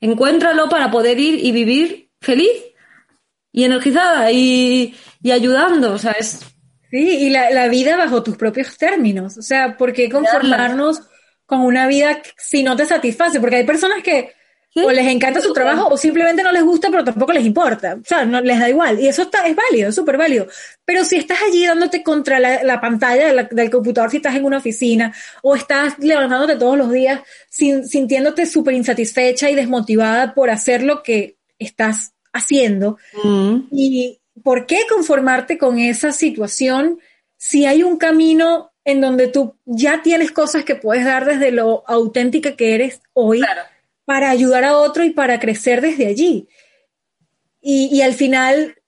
encuéntralo 0.00 0.68
para 0.68 0.90
poder 0.90 1.18
ir 1.20 1.44
y 1.44 1.52
vivir 1.52 2.10
feliz 2.20 2.50
y 3.52 3.64
energizada 3.64 4.32
y, 4.32 4.96
y 5.22 5.30
ayudando, 5.30 5.92
o 5.92 5.98
sea, 5.98 6.12
es... 6.12 6.40
Sí, 6.90 6.96
y 6.96 7.30
la, 7.30 7.50
la, 7.50 7.68
vida 7.68 7.98
bajo 7.98 8.22
tus 8.22 8.36
propios 8.36 8.78
términos, 8.78 9.36
o 9.36 9.42
sea, 9.42 9.76
¿por 9.76 9.92
qué 9.92 10.08
conformarnos 10.08 11.02
con 11.44 11.60
una 11.60 11.86
vida 11.86 12.22
si 12.38 12.62
no 12.62 12.76
te 12.76 12.86
satisface? 12.86 13.40
Porque 13.40 13.56
hay 13.56 13.64
personas 13.64 14.02
que 14.02 14.32
o 14.84 14.90
les 14.90 15.06
encanta 15.06 15.40
su 15.40 15.52
trabajo 15.52 15.88
o 15.88 15.96
simplemente 15.96 16.42
no 16.42 16.52
les 16.52 16.62
gusta, 16.62 16.90
pero 16.90 17.04
tampoco 17.04 17.32
les 17.32 17.44
importa. 17.44 17.94
O 18.00 18.04
sea, 18.04 18.24
no 18.24 18.40
les 18.40 18.58
da 18.58 18.68
igual. 18.68 19.00
Y 19.00 19.08
eso 19.08 19.22
está, 19.22 19.46
es 19.46 19.56
válido, 19.56 19.88
es 19.88 19.94
súper 19.94 20.16
válido. 20.16 20.46
Pero 20.84 21.04
si 21.04 21.16
estás 21.16 21.38
allí 21.46 21.66
dándote 21.66 22.02
contra 22.02 22.38
la, 22.38 22.80
pantalla 22.80 23.46
del 23.50 23.70
computador, 23.70 24.10
si 24.10 24.18
estás 24.18 24.34
en 24.36 24.44
una 24.44 24.58
oficina 24.58 25.14
o 25.42 25.56
estás 25.56 25.98
levantándote 25.98 26.56
todos 26.56 26.78
los 26.78 26.90
días 26.90 27.20
sintiéndote 27.50 28.46
súper 28.46 28.74
insatisfecha 28.74 29.50
y 29.50 29.54
desmotivada 29.54 30.34
por 30.34 30.50
hacer 30.50 30.82
lo 30.82 31.02
que 31.02 31.36
estás 31.58 32.12
haciendo. 32.32 32.98
Mm. 33.24 33.68
¿Y 33.72 34.20
por 34.42 34.66
qué 34.66 34.80
conformarte 34.88 35.58
con 35.58 35.78
esa 35.78 36.12
situación 36.12 36.98
si 37.36 37.66
hay 37.66 37.82
un 37.82 37.98
camino 37.98 38.72
en 38.84 39.00
donde 39.00 39.28
tú 39.28 39.56
ya 39.64 40.02
tienes 40.02 40.30
cosas 40.30 40.64
que 40.64 40.76
puedes 40.76 41.04
dar 41.04 41.24
desde 41.24 41.50
lo 41.50 41.84
auténtica 41.86 42.56
que 42.56 42.74
eres 42.74 43.00
hoy? 43.12 43.40
Claro 43.40 43.62
para 44.08 44.30
ayudar 44.30 44.64
a 44.64 44.78
otro 44.78 45.04
y 45.04 45.10
para 45.10 45.38
crecer 45.38 45.82
desde 45.82 46.06
allí. 46.06 46.48
Y, 47.60 48.00
al 48.00 48.14
final, 48.14 48.80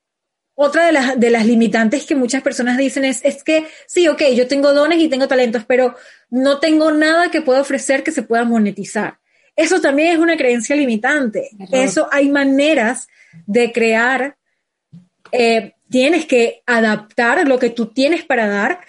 otra 0.54 0.86
de 0.86 0.92
las, 0.92 1.20
de 1.20 1.28
las 1.28 1.44
limitantes 1.44 2.06
que 2.06 2.14
muchas 2.14 2.40
personas 2.40 2.78
dicen 2.78 3.04
es, 3.04 3.22
es 3.22 3.44
que 3.44 3.66
sí, 3.86 4.08
ok, 4.08 4.22
yo 4.34 4.48
tengo 4.48 4.72
dones 4.72 4.98
y 4.98 5.08
tengo 5.08 5.28
talentos, 5.28 5.66
pero 5.66 5.94
no 6.30 6.58
tengo 6.58 6.90
nada 6.90 7.30
que 7.30 7.42
pueda 7.42 7.60
ofrecer 7.60 8.02
que 8.02 8.12
se 8.12 8.22
pueda 8.22 8.44
monetizar. 8.44 9.18
Eso 9.54 9.82
también 9.82 10.14
es 10.14 10.18
una 10.18 10.38
creencia 10.38 10.74
limitante. 10.74 11.50
Eso 11.70 12.08
hay 12.10 12.30
maneras 12.30 13.06
de 13.44 13.72
crear. 13.72 14.38
Eh, 15.32 15.74
tienes 15.90 16.24
que 16.24 16.62
adaptar 16.64 17.46
lo 17.46 17.58
que 17.58 17.68
tú 17.68 17.92
tienes 17.92 18.24
para 18.24 18.48
dar 18.48 18.80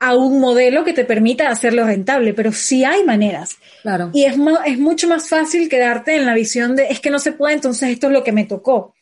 a 0.00 0.16
un 0.16 0.40
modelo 0.40 0.82
que 0.82 0.94
te 0.94 1.04
permita 1.04 1.50
hacerlo 1.50 1.84
rentable, 1.84 2.32
pero 2.32 2.52
sí 2.52 2.84
hay 2.84 3.04
maneras. 3.04 3.58
Claro. 3.82 4.10
Y 4.14 4.24
es, 4.24 4.34
es 4.64 4.78
mucho 4.78 5.06
más 5.06 5.28
fácil 5.28 5.68
quedarte 5.68 6.16
en 6.16 6.24
la 6.24 6.34
visión 6.34 6.74
de 6.74 6.86
es 6.86 7.00
que 7.00 7.10
no 7.10 7.18
se 7.18 7.32
puede, 7.32 7.54
entonces 7.54 7.90
esto 7.90 8.06
es 8.06 8.14
lo 8.14 8.24
que 8.24 8.32
me 8.32 8.46
tocó. 8.46 8.94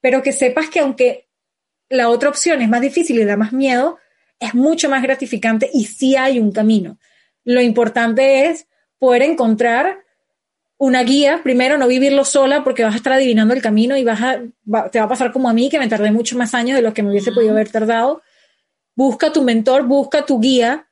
Pero 0.00 0.22
que 0.22 0.32
sepas 0.32 0.70
que 0.70 0.80
aunque 0.80 1.28
la 1.90 2.08
otra 2.08 2.30
opción 2.30 2.62
es 2.62 2.70
más 2.70 2.80
difícil 2.80 3.20
y 3.20 3.24
da 3.24 3.36
más 3.36 3.52
miedo, 3.52 3.98
es 4.38 4.54
mucho 4.54 4.88
más 4.88 5.02
gratificante 5.02 5.68
y 5.74 5.84
sí 5.84 6.16
hay 6.16 6.40
un 6.40 6.52
camino. 6.52 6.98
Lo 7.44 7.60
importante 7.60 8.46
es 8.46 8.66
poder 8.98 9.22
encontrar 9.22 9.98
una 10.78 11.02
guía, 11.02 11.40
primero 11.42 11.76
no 11.76 11.86
vivirlo 11.86 12.24
sola 12.24 12.64
porque 12.64 12.82
vas 12.82 12.94
a 12.94 12.96
estar 12.96 13.12
adivinando 13.12 13.52
el 13.52 13.60
camino 13.60 13.98
y 13.98 14.04
vas 14.04 14.22
a, 14.22 14.40
te 14.90 14.98
va 14.98 15.04
a 15.04 15.08
pasar 15.08 15.32
como 15.32 15.50
a 15.50 15.52
mí, 15.52 15.68
que 15.68 15.78
me 15.78 15.88
tardé 15.88 16.10
mucho 16.10 16.38
más 16.38 16.54
años 16.54 16.76
de 16.76 16.82
lo 16.82 16.94
que 16.94 17.02
me 17.02 17.10
hubiese 17.10 17.32
podido 17.32 17.52
haber 17.52 17.68
tardado 17.68 18.22
busca 19.00 19.32
tu 19.32 19.40
mentor, 19.40 19.86
busca 19.86 20.26
tu 20.26 20.38
guía 20.40 20.86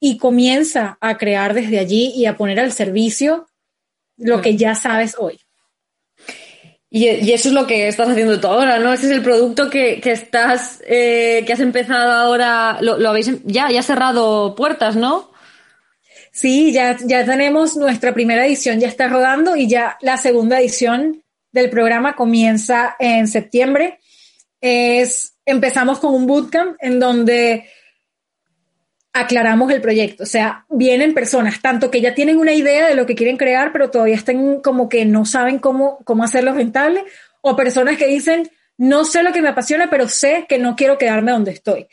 y 0.00 0.18
comienza 0.18 0.98
a 1.00 1.16
crear 1.16 1.54
desde 1.54 1.78
allí 1.78 2.12
y 2.16 2.26
a 2.26 2.36
poner 2.36 2.58
al 2.58 2.72
servicio 2.72 3.46
lo 4.16 4.42
que 4.42 4.56
ya 4.56 4.74
sabes 4.74 5.14
hoy. 5.16 5.38
Y, 6.90 7.06
eso 7.06 7.50
es 7.50 7.54
lo 7.54 7.64
que 7.68 7.86
estás 7.86 8.08
haciendo 8.08 8.40
tú 8.40 8.48
ahora, 8.48 8.80
¿no? 8.80 8.92
Ese 8.92 9.06
es 9.06 9.12
el 9.12 9.22
producto 9.22 9.70
que, 9.70 10.00
estás, 10.04 10.82
eh, 10.84 11.44
que 11.46 11.52
has 11.52 11.60
empezado 11.60 12.10
ahora, 12.10 12.78
lo, 12.80 13.08
habéis, 13.08 13.30
ya, 13.44 13.70
ya 13.70 13.82
cerrado 13.84 14.56
puertas, 14.56 14.96
¿no? 14.96 15.30
Sí, 16.32 16.72
ya, 16.72 16.96
ya 17.04 17.24
tenemos 17.24 17.76
nuestra 17.76 18.12
primera 18.12 18.44
edición, 18.44 18.80
ya 18.80 18.88
está 18.88 19.06
rodando 19.06 19.54
y 19.54 19.68
ya 19.68 19.96
la 20.00 20.16
segunda 20.16 20.58
edición 20.58 21.22
del 21.52 21.70
programa 21.70 22.16
comienza 22.16 22.96
en 22.98 23.28
septiembre. 23.28 24.00
Es 24.60 25.33
empezamos 25.46 25.98
con 25.98 26.14
un 26.14 26.26
bootcamp 26.26 26.76
en 26.80 26.98
donde 26.98 27.68
aclaramos 29.12 29.70
el 29.70 29.80
proyecto. 29.80 30.24
O 30.24 30.26
sea, 30.26 30.66
vienen 30.68 31.14
personas, 31.14 31.62
tanto 31.62 31.90
que 31.90 32.00
ya 32.00 32.14
tienen 32.14 32.36
una 32.36 32.52
idea 32.52 32.88
de 32.88 32.96
lo 32.96 33.06
que 33.06 33.14
quieren 33.14 33.36
crear, 33.36 33.72
pero 33.72 33.90
todavía 33.90 34.16
están 34.16 34.60
como 34.60 34.88
que 34.88 35.04
no 35.04 35.24
saben 35.24 35.58
cómo, 35.58 35.98
cómo 36.04 36.24
hacerlo 36.24 36.52
rentable, 36.52 37.04
o 37.40 37.54
personas 37.54 37.96
que 37.96 38.08
dicen, 38.08 38.50
no 38.76 39.04
sé 39.04 39.22
lo 39.22 39.32
que 39.32 39.40
me 39.40 39.50
apasiona, 39.50 39.88
pero 39.88 40.08
sé 40.08 40.46
que 40.48 40.58
no 40.58 40.74
quiero 40.74 40.98
quedarme 40.98 41.30
donde 41.30 41.52
estoy. 41.52 41.86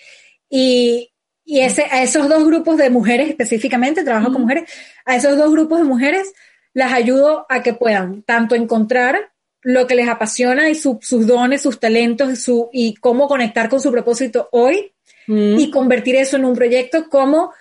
Y, 0.50 1.14
y 1.46 1.60
ese, 1.60 1.84
a 1.92 2.02
esos 2.02 2.28
dos 2.28 2.44
grupos 2.44 2.78
de 2.78 2.90
mujeres 2.90 3.30
específicamente, 3.30 4.04
trabajo 4.04 4.34
con 4.34 4.42
mujeres, 4.42 4.72
a 5.06 5.16
esos 5.16 5.38
dos 5.38 5.52
grupos 5.52 5.80
de 5.80 5.86
mujeres 5.86 6.34
las 6.74 6.92
ayudo 6.92 7.46
a 7.50 7.62
que 7.62 7.74
puedan 7.74 8.24
tanto 8.24 8.56
encontrar 8.56 9.32
lo 9.62 9.88
que 9.88 9.96
les 9.96 10.10
apasiona 10.10 10.70
y 10.70 10.76
sus 10.76 11.28
dones, 11.28 11.62
sus 11.62 11.80
talentos 11.80 12.40
su, 12.40 12.70
y 12.74 12.96
cómo 12.96 13.28
conectar 13.28 13.70
con 13.70 13.80
su 13.80 13.92
propósito 13.92 14.50
hoy 14.52 14.94
mm. 15.28 15.60
y 15.60 15.70
convertir 15.70 16.16
eso 16.16 16.38
en 16.38 16.46
un 16.46 16.56
proyecto 16.56 17.10
como 17.10 17.54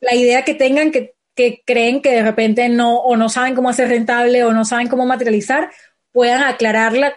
la 0.00 0.14
idea 0.14 0.44
que 0.44 0.54
tengan 0.54 0.90
que, 0.90 1.14
que, 1.34 1.62
creen 1.64 2.00
que 2.00 2.10
de 2.10 2.22
repente 2.22 2.68
no 2.68 2.96
o 2.96 3.16
no 3.16 3.28
saben 3.28 3.54
cómo 3.54 3.68
hacer 3.68 3.88
rentable 3.88 4.44
o 4.44 4.52
no 4.52 4.64
saben 4.64 4.88
cómo 4.88 5.06
materializar, 5.06 5.70
puedan 6.10 6.42
aclararla 6.42 7.14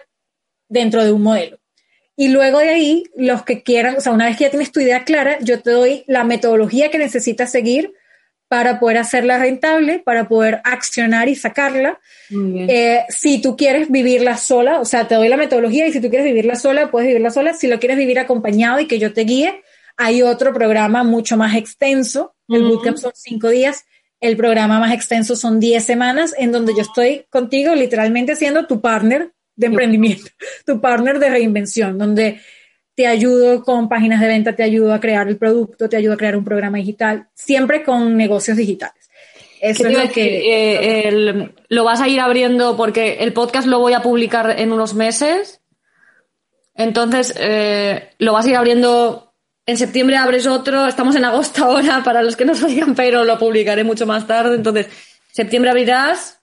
dentro 0.68 1.04
de 1.04 1.12
un 1.12 1.22
modelo. 1.22 1.58
Y 2.16 2.28
luego 2.28 2.60
de 2.60 2.70
ahí, 2.70 3.04
los 3.14 3.42
que 3.42 3.62
quieran, 3.62 3.96
o 3.96 4.00
sea, 4.00 4.12
una 4.12 4.26
vez 4.26 4.36
que 4.36 4.44
ya 4.44 4.50
tienes 4.50 4.72
tu 4.72 4.80
idea 4.80 5.04
clara, 5.04 5.38
yo 5.40 5.60
te 5.60 5.70
doy 5.70 6.04
la 6.06 6.24
metodología 6.24 6.90
que 6.90 6.98
necesitas 6.98 7.52
seguir 7.52 7.92
para 8.48 8.78
poder 8.78 8.98
hacerla 8.98 9.38
rentable, 9.38 9.98
para 9.98 10.28
poder 10.28 10.60
accionar 10.64 11.28
y 11.28 11.34
sacarla. 11.34 11.98
Eh, 12.30 13.04
si 13.08 13.40
tú 13.40 13.56
quieres 13.56 13.90
vivirla 13.90 14.36
sola, 14.36 14.80
o 14.80 14.84
sea, 14.84 15.08
te 15.08 15.16
doy 15.16 15.28
la 15.28 15.36
metodología 15.36 15.86
y 15.86 15.92
si 15.92 16.00
tú 16.00 16.08
quieres 16.08 16.26
vivirla 16.26 16.54
sola, 16.54 16.90
puedes 16.90 17.08
vivirla 17.08 17.30
sola. 17.30 17.54
Si 17.54 17.66
lo 17.66 17.78
quieres 17.78 17.98
vivir 17.98 18.18
acompañado 18.18 18.78
y 18.80 18.86
que 18.86 18.98
yo 18.98 19.12
te 19.12 19.22
guíe, 19.22 19.62
hay 19.96 20.22
otro 20.22 20.52
programa 20.52 21.02
mucho 21.02 21.36
más 21.36 21.56
extenso. 21.56 22.34
El 22.48 22.64
bootcamp 22.64 22.98
son 22.98 23.12
cinco 23.14 23.48
días. 23.48 23.84
El 24.20 24.36
programa 24.36 24.78
más 24.78 24.94
extenso 24.94 25.36
son 25.36 25.58
diez 25.60 25.84
semanas 25.84 26.34
en 26.38 26.52
donde 26.52 26.72
yo 26.74 26.82
estoy 26.82 27.26
contigo 27.30 27.74
literalmente 27.74 28.36
siendo 28.36 28.66
tu 28.66 28.80
partner 28.80 29.32
de 29.56 29.66
emprendimiento, 29.66 30.30
tu 30.66 30.80
partner 30.80 31.18
de 31.18 31.30
reinvención, 31.30 31.98
donde 31.98 32.40
te 32.96 33.06
ayudo 33.06 33.62
con 33.62 33.88
páginas 33.88 34.20
de 34.22 34.26
venta, 34.26 34.56
te 34.56 34.62
ayudo 34.62 34.94
a 34.94 35.00
crear 35.00 35.28
el 35.28 35.36
producto, 35.36 35.88
te 35.88 35.98
ayudo 35.98 36.14
a 36.14 36.16
crear 36.16 36.34
un 36.34 36.44
programa 36.44 36.78
digital, 36.78 37.28
siempre 37.34 37.84
con 37.84 38.16
negocios 38.16 38.56
digitales. 38.56 39.10
Eso 39.60 39.86
es 39.86 39.98
lo 39.98 40.10
que... 40.10 41.08
Eh, 41.08 41.50
lo 41.68 41.84
vas 41.84 42.00
a 42.00 42.08
ir 42.08 42.20
abriendo 42.20 42.76
porque 42.76 43.18
el 43.20 43.34
podcast 43.34 43.68
lo 43.68 43.80
voy 43.80 43.92
a 43.92 44.00
publicar 44.00 44.58
en 44.58 44.72
unos 44.72 44.94
meses. 44.94 45.60
Entonces, 46.74 47.34
eh, 47.38 48.10
lo 48.18 48.32
vas 48.32 48.46
a 48.46 48.50
ir 48.50 48.56
abriendo. 48.56 49.34
En 49.66 49.76
septiembre 49.76 50.16
abres 50.16 50.46
otro. 50.46 50.86
Estamos 50.86 51.16
en 51.16 51.24
agosto 51.24 51.64
ahora, 51.64 52.02
para 52.04 52.22
los 52.22 52.34
que 52.34 52.46
nos 52.46 52.62
oigan, 52.62 52.94
pero 52.94 53.24
lo 53.24 53.38
publicaré 53.38 53.84
mucho 53.84 54.06
más 54.06 54.26
tarde. 54.26 54.56
Entonces, 54.56 54.86
septiembre 55.32 55.70
abrirás. 55.70 56.40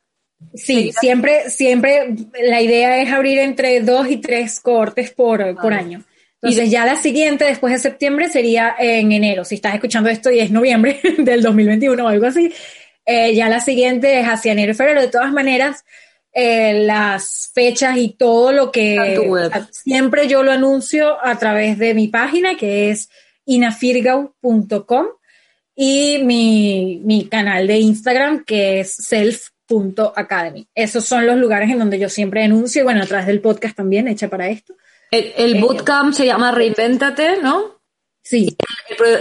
Sí, 0.53 0.91
siempre, 0.99 1.49
siempre 1.49 2.13
la 2.43 2.61
idea 2.61 3.01
es 3.01 3.11
abrir 3.11 3.39
entre 3.39 3.79
dos 3.79 4.07
y 4.09 4.17
tres 4.17 4.59
cortes 4.59 5.11
por, 5.11 5.55
por 5.55 5.73
año. 5.73 6.03
Entonces, 6.43 6.71
ya 6.71 6.85
la 6.85 6.97
siguiente, 6.97 7.45
después 7.45 7.71
de 7.71 7.79
septiembre, 7.79 8.27
sería 8.27 8.75
en 8.77 9.13
enero. 9.13 9.45
Si 9.45 9.55
estás 9.55 9.75
escuchando 9.75 10.09
esto 10.09 10.29
y 10.29 10.39
es 10.39 10.51
noviembre 10.51 10.99
del 11.19 11.41
2021 11.41 12.03
o 12.03 12.07
algo 12.09 12.25
así, 12.25 12.53
eh, 13.05 13.33
ya 13.33 13.47
la 13.47 13.61
siguiente 13.61 14.19
es 14.19 14.27
hacia 14.27 14.51
enero 14.51 14.73
y 14.73 14.75
febrero. 14.75 14.99
De 14.99 15.07
todas 15.07 15.31
maneras, 15.31 15.85
eh, 16.33 16.83
las 16.85 17.49
fechas 17.53 17.95
y 17.95 18.09
todo 18.09 18.51
lo 18.51 18.73
que 18.73 19.21
siempre 19.71 20.27
yo 20.27 20.43
lo 20.43 20.51
anuncio 20.51 21.23
a 21.23 21.39
través 21.39 21.77
de 21.77 21.93
mi 21.93 22.09
página 22.09 22.57
que 22.57 22.89
es 22.89 23.09
inafirgau.com 23.45 25.05
y 25.75 26.19
mi, 26.23 27.01
mi 27.05 27.27
canal 27.29 27.67
de 27.67 27.77
Instagram 27.77 28.43
que 28.43 28.81
es 28.81 28.95
self.academy. 28.95 30.67
Esos 30.75 31.05
son 31.05 31.25
los 31.25 31.37
lugares 31.37 31.69
en 31.69 31.79
donde 31.79 31.99
yo 31.99 32.09
siempre 32.09 32.43
anuncio 32.43 32.81
y 32.81 32.83
bueno, 32.83 33.01
a 33.01 33.07
través 33.07 33.27
del 33.27 33.39
podcast 33.39 33.77
también, 33.77 34.09
hecha 34.09 34.27
para 34.27 34.49
esto. 34.49 34.75
El, 35.13 35.55
eh, 35.55 35.61
bootcamp 35.61 36.13
se 36.13 36.25
llama 36.25 36.51
Reinvéntate, 36.51 37.41
¿no? 37.41 37.79
Sí. 38.23 38.57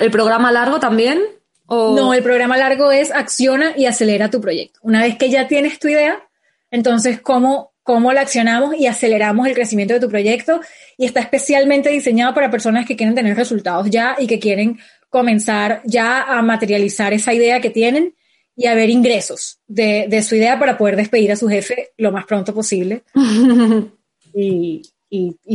¿El, 0.00 0.10
programa 0.10 0.50
largo 0.50 0.80
también? 0.80 1.20
No, 1.68 2.14
el 2.14 2.22
programa 2.22 2.56
largo 2.56 2.90
es 2.92 3.10
acciona 3.10 3.74
y 3.76 3.86
acelera 3.86 4.30
tu 4.30 4.40
proyecto. 4.40 4.80
Una 4.82 5.02
vez 5.02 5.16
que 5.16 5.30
ya 5.30 5.48
tienes 5.48 5.78
tu 5.78 5.88
idea, 5.88 6.22
entonces, 6.70 7.20
¿cómo, 7.20 7.74
cómo 7.82 8.12
la 8.12 8.22
accionamos 8.22 8.74
y 8.76 8.86
aceleramos 8.86 9.46
el 9.46 9.54
crecimiento 9.54 9.94
de 9.94 10.00
tu 10.00 10.08
proyecto? 10.08 10.60
Y 10.96 11.04
está 11.04 11.20
especialmente 11.20 11.90
diseñado 11.90 12.32
para 12.34 12.50
personas 12.50 12.86
que 12.86 12.96
quieren 12.96 13.14
tener 13.14 13.36
resultados 13.36 13.90
ya 13.90 14.16
y 14.18 14.26
que 14.26 14.38
quieren 14.38 14.78
comenzar 15.10 15.82
ya 15.84 16.22
a 16.22 16.40
materializar 16.42 17.12
esa 17.12 17.34
idea 17.34 17.60
que 17.60 17.70
tienen 17.70 18.14
y 18.56 18.66
a 18.66 18.74
ver 18.74 18.88
ingresos 18.88 19.60
de, 19.66 20.22
su 20.22 20.36
idea 20.36 20.58
para 20.58 20.78
poder 20.78 20.96
despedir 20.96 21.32
a 21.32 21.36
su 21.36 21.48
jefe 21.48 21.90
lo 21.96 22.12
más 22.12 22.24
pronto 22.26 22.54
posible 22.54 23.02
y, 24.34 24.82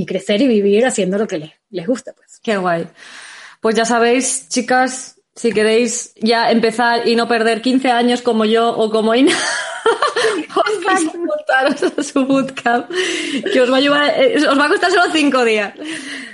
crecer 0.06 0.42
y 0.42 0.48
vivir 0.48 0.86
haciendo 0.86 1.18
lo 1.18 1.28
que 1.28 1.40
les, 1.40 1.52
les 1.70 1.88
gusta. 1.88 2.14
Pues. 2.14 2.40
Qué 2.42 2.58
guay. 2.58 2.88
Pues 3.62 3.76
ya 3.76 3.86
sabéis, 3.86 4.48
chicas, 4.50 5.20
si 5.36 5.52
queréis 5.52 6.14
ya 6.16 6.52
empezar 6.52 7.08
y 7.08 7.16
no 7.16 7.28
perder 7.28 7.62
15 7.62 7.92
años 7.92 8.22
como 8.22 8.46
yo 8.46 8.70
o 8.70 8.90
como 8.90 9.14
Ina. 9.16 9.34
a 11.98 12.04
su 12.04 12.26
bootcamp, 12.26 12.90
que 13.52 13.62
os 13.62 13.72
va 13.72 13.78
a, 13.78 13.82
llevar, 13.82 14.14
eh, 14.18 14.38
os 14.48 14.60
va 14.60 14.66
a 14.66 14.70
costar 14.70 14.92
solo 14.92 15.12
cinco 15.12 15.44
días. 15.44 15.74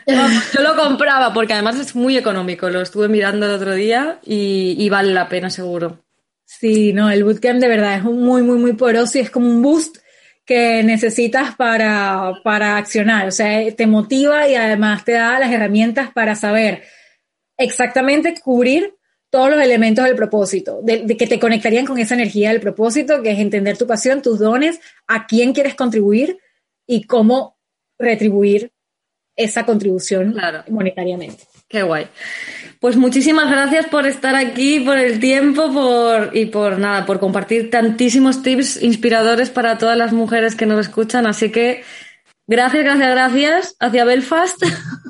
yo 0.07 0.61
lo 0.61 0.75
compraba 0.75 1.33
porque 1.33 1.53
además 1.53 1.79
es 1.79 1.95
muy 1.95 2.17
económico, 2.17 2.69
lo 2.69 2.81
estuve 2.81 3.07
mirando 3.07 3.45
el 3.45 3.53
otro 3.53 3.73
día 3.73 4.19
y, 4.25 4.89
vale 4.89 5.13
la 5.13 5.29
pena 5.29 5.49
seguro. 5.49 5.99
Sí, 6.45 6.93
no, 6.93 7.09
el 7.09 7.23
bootcamp 7.23 7.59
de 7.59 7.67
verdad 7.67 7.95
es 7.95 8.03
muy, 8.03 8.41
muy, 8.41 8.57
muy 8.57 8.73
poderoso 8.73 9.17
y 9.17 9.21
es 9.21 9.31
como 9.31 9.47
un 9.47 9.61
boost 9.61 9.97
que 10.45 10.83
necesitas 10.83 11.55
para, 11.55 12.33
para 12.43 12.77
accionar. 12.77 13.27
O 13.27 13.31
sea, 13.31 13.73
te 13.73 13.87
motiva 13.87 14.47
y 14.47 14.55
además 14.55 15.05
te 15.05 15.13
da 15.13 15.39
las 15.39 15.51
herramientas 15.51 16.11
para 16.11 16.35
saber 16.35 16.83
exactamente 17.57 18.33
cubrir 18.41 18.95
todos 19.29 19.49
los 19.49 19.61
elementos 19.61 20.05
del 20.05 20.15
propósito, 20.15 20.79
de, 20.83 21.07
que 21.17 21.25
te 21.25 21.39
conectarían 21.39 21.85
con 21.85 21.97
esa 21.97 22.13
energía 22.13 22.51
del 22.51 22.61
propósito, 22.61 23.23
que 23.23 23.31
es 23.31 23.39
entender 23.39 23.77
tu 23.77 23.87
pasión, 23.87 24.21
tus 24.21 24.37
dones, 24.37 24.79
a 25.07 25.25
quién 25.25 25.53
quieres 25.53 25.73
contribuir 25.73 26.37
y 26.85 27.05
cómo 27.05 27.57
retribuir 27.97 28.71
esa 29.35 29.65
contribución 29.65 30.35
monetariamente. 30.69 31.45
Qué 31.73 31.81
guay. 31.81 32.07
Pues 32.79 32.97
muchísimas 32.97 33.49
gracias 33.49 33.87
por 33.87 34.05
estar 34.05 34.35
aquí, 34.35 34.79
por 34.79 34.99
el 34.99 35.19
tiempo, 35.19 35.73
por 35.73 36.29
y 36.37 36.45
por 36.45 36.77
nada, 36.77 37.03
por 37.07 37.19
compartir 37.19 37.71
tantísimos 37.71 38.43
tips 38.43 38.83
inspiradores 38.83 39.49
para 39.49 39.79
todas 39.79 39.97
las 39.97 40.13
mujeres 40.13 40.53
que 40.53 40.67
nos 40.67 40.85
escuchan. 40.85 41.25
Así 41.25 41.49
que 41.49 41.83
gracias, 42.45 42.83
gracias, 42.83 43.09
gracias 43.09 43.75
hacia 43.79 44.05
Belfast 44.05 44.63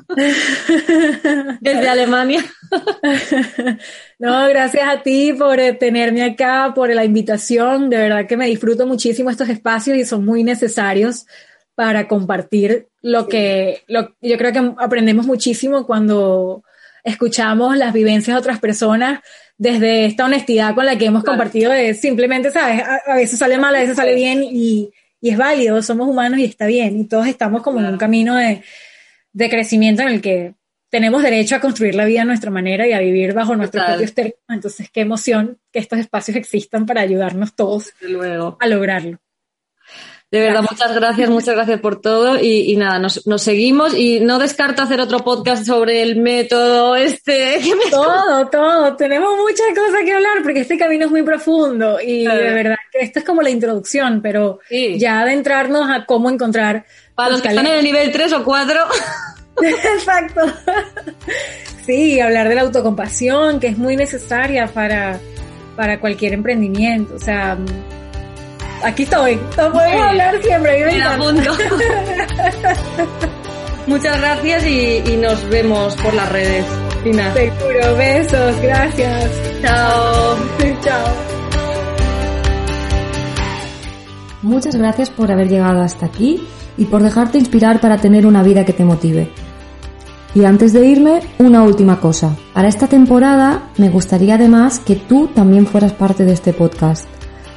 desde 1.60 1.88
Alemania. 1.88 2.42
No, 4.18 4.48
gracias 4.48 4.88
a 4.88 5.02
ti 5.02 5.34
por 5.34 5.60
eh, 5.60 5.74
tenerme 5.74 6.22
acá, 6.22 6.72
por 6.74 6.88
la 6.94 7.04
invitación. 7.04 7.90
De 7.90 7.98
verdad 7.98 8.26
que 8.26 8.38
me 8.38 8.46
disfruto 8.46 8.86
muchísimo 8.86 9.28
estos 9.28 9.50
espacios 9.50 9.98
y 9.98 10.06
son 10.06 10.24
muy 10.24 10.44
necesarios 10.44 11.26
para 11.74 12.08
compartir 12.08 12.88
lo 13.04 13.28
que 13.28 13.82
lo, 13.86 14.16
yo 14.22 14.38
creo 14.38 14.50
que 14.50 14.72
aprendemos 14.78 15.26
muchísimo 15.26 15.86
cuando 15.86 16.64
escuchamos 17.04 17.76
las 17.76 17.92
vivencias 17.92 18.34
de 18.34 18.40
otras 18.40 18.60
personas 18.60 19.20
desde 19.58 20.06
esta 20.06 20.24
honestidad 20.24 20.74
con 20.74 20.86
la 20.86 20.96
que 20.96 21.04
hemos 21.04 21.22
compartido 21.22 21.70
de 21.70 21.92
simplemente, 21.92 22.50
¿sabes? 22.50 22.82
A, 23.06 23.14
veces 23.14 23.38
sale 23.38 23.58
mal, 23.58 23.74
a 23.74 23.80
veces 23.80 23.96
sale 23.96 24.14
bien 24.14 24.42
y, 24.42 24.90
y, 25.20 25.30
es 25.30 25.36
válido, 25.36 25.82
somos 25.82 26.08
humanos 26.08 26.38
y 26.38 26.44
está 26.44 26.64
bien 26.64 26.98
y 26.98 27.04
todos 27.04 27.26
estamos 27.26 27.62
como 27.62 27.78
en 27.78 27.86
un 27.86 27.98
camino 27.98 28.36
de, 28.36 28.62
de 29.34 29.50
crecimiento 29.50 30.00
en 30.00 30.08
el 30.08 30.22
que 30.22 30.54
tenemos 30.88 31.22
derecho 31.22 31.56
a 31.56 31.60
construir 31.60 31.94
la 31.96 32.06
vida 32.06 32.22
a 32.22 32.24
nuestra 32.24 32.50
manera 32.50 32.88
y 32.88 32.94
a 32.94 33.00
vivir 33.00 33.34
bajo 33.34 33.54
nuestros 33.54 33.84
propios 33.84 34.14
términos. 34.14 34.38
Entonces, 34.48 34.88
qué 34.90 35.02
emoción 35.02 35.58
que 35.70 35.80
estos 35.80 35.98
espacios 35.98 36.38
existan 36.38 36.86
para 36.86 37.02
ayudarnos 37.02 37.54
todos 37.54 37.92
a 38.60 38.66
lograrlo. 38.66 39.18
De 40.34 40.40
verdad, 40.40 40.64
muchas 40.68 40.92
gracias, 40.92 41.30
muchas 41.30 41.54
gracias 41.54 41.78
por 41.78 42.00
todo. 42.00 42.40
Y, 42.40 42.74
nada, 42.76 42.98
nos, 42.98 43.22
seguimos 43.36 43.94
y 43.94 44.18
no 44.18 44.40
descarto 44.40 44.82
hacer 44.82 45.00
otro 45.00 45.20
podcast 45.20 45.64
sobre 45.64 46.02
el 46.02 46.16
método 46.16 46.96
este. 46.96 47.60
Todo, 47.92 48.48
todo. 48.48 48.96
Tenemos 48.96 49.36
muchas 49.36 49.68
cosas 49.76 50.00
que 50.04 50.12
hablar 50.12 50.42
porque 50.42 50.62
este 50.62 50.76
camino 50.76 51.04
es 51.04 51.12
muy 51.12 51.22
profundo 51.22 52.00
y 52.00 52.26
de 52.26 52.50
verdad 52.50 52.74
que 52.90 53.04
esto 53.04 53.20
es 53.20 53.24
como 53.24 53.42
la 53.42 53.50
introducción, 53.50 54.20
pero 54.22 54.58
ya 54.68 55.20
adentrarnos 55.20 55.88
a 55.88 56.04
cómo 56.04 56.28
encontrar. 56.28 56.84
Para 57.14 57.30
los 57.30 57.40
que 57.40 57.48
están 57.50 57.68
en 57.68 57.74
el 57.74 57.84
nivel 57.84 58.10
3 58.10 58.32
o 58.32 58.44
4. 58.44 58.80
Exacto. 59.62 60.40
Sí, 61.86 62.18
hablar 62.18 62.48
de 62.48 62.54
la 62.54 62.62
autocompasión, 62.62 63.60
que 63.60 63.66
es 63.66 63.76
muy 63.76 63.94
necesaria 63.94 64.66
para, 64.68 65.20
para 65.76 66.00
cualquier 66.00 66.32
emprendimiento. 66.32 67.14
O 67.14 67.18
sea, 67.18 67.58
aquí 68.84 69.02
estoy. 69.04 69.36
No 69.56 69.72
podemos 69.72 70.02
hablar 70.02 70.42
siempre. 70.42 70.86
Muchas 73.86 74.18
gracias 74.18 74.66
y, 74.66 75.16
nos 75.16 75.48
vemos 75.48 75.94
por 75.96 76.14
las 76.14 76.30
redes. 76.30 76.64
Seguro, 77.02 77.96
besos, 77.96 78.60
gracias. 78.62 79.30
Chao. 79.62 80.36
Chao. 80.82 81.06
Muchas 84.42 84.76
gracias 84.76 85.10
por 85.10 85.30
haber 85.32 85.48
llegado 85.48 85.82
hasta 85.82 86.06
aquí 86.06 86.46
y 86.76 86.86
por 86.86 87.02
dejarte 87.02 87.38
inspirar 87.38 87.80
para 87.80 87.98
tener 87.98 88.26
una 88.26 88.42
vida 88.42 88.64
que 88.64 88.72
te 88.72 88.84
motive. 88.84 89.30
Y 90.34 90.44
antes 90.44 90.72
de 90.72 90.86
irme, 90.86 91.20
una 91.38 91.62
última 91.62 92.00
cosa. 92.00 92.34
Para 92.52 92.68
esta 92.68 92.88
temporada 92.88 93.70
me 93.76 93.88
gustaría 93.88 94.34
además 94.34 94.80
que 94.80 94.96
tú 94.96 95.28
también 95.28 95.66
fueras 95.66 95.92
parte 95.92 96.24
de 96.24 96.32
este 96.32 96.52
podcast. 96.52 97.06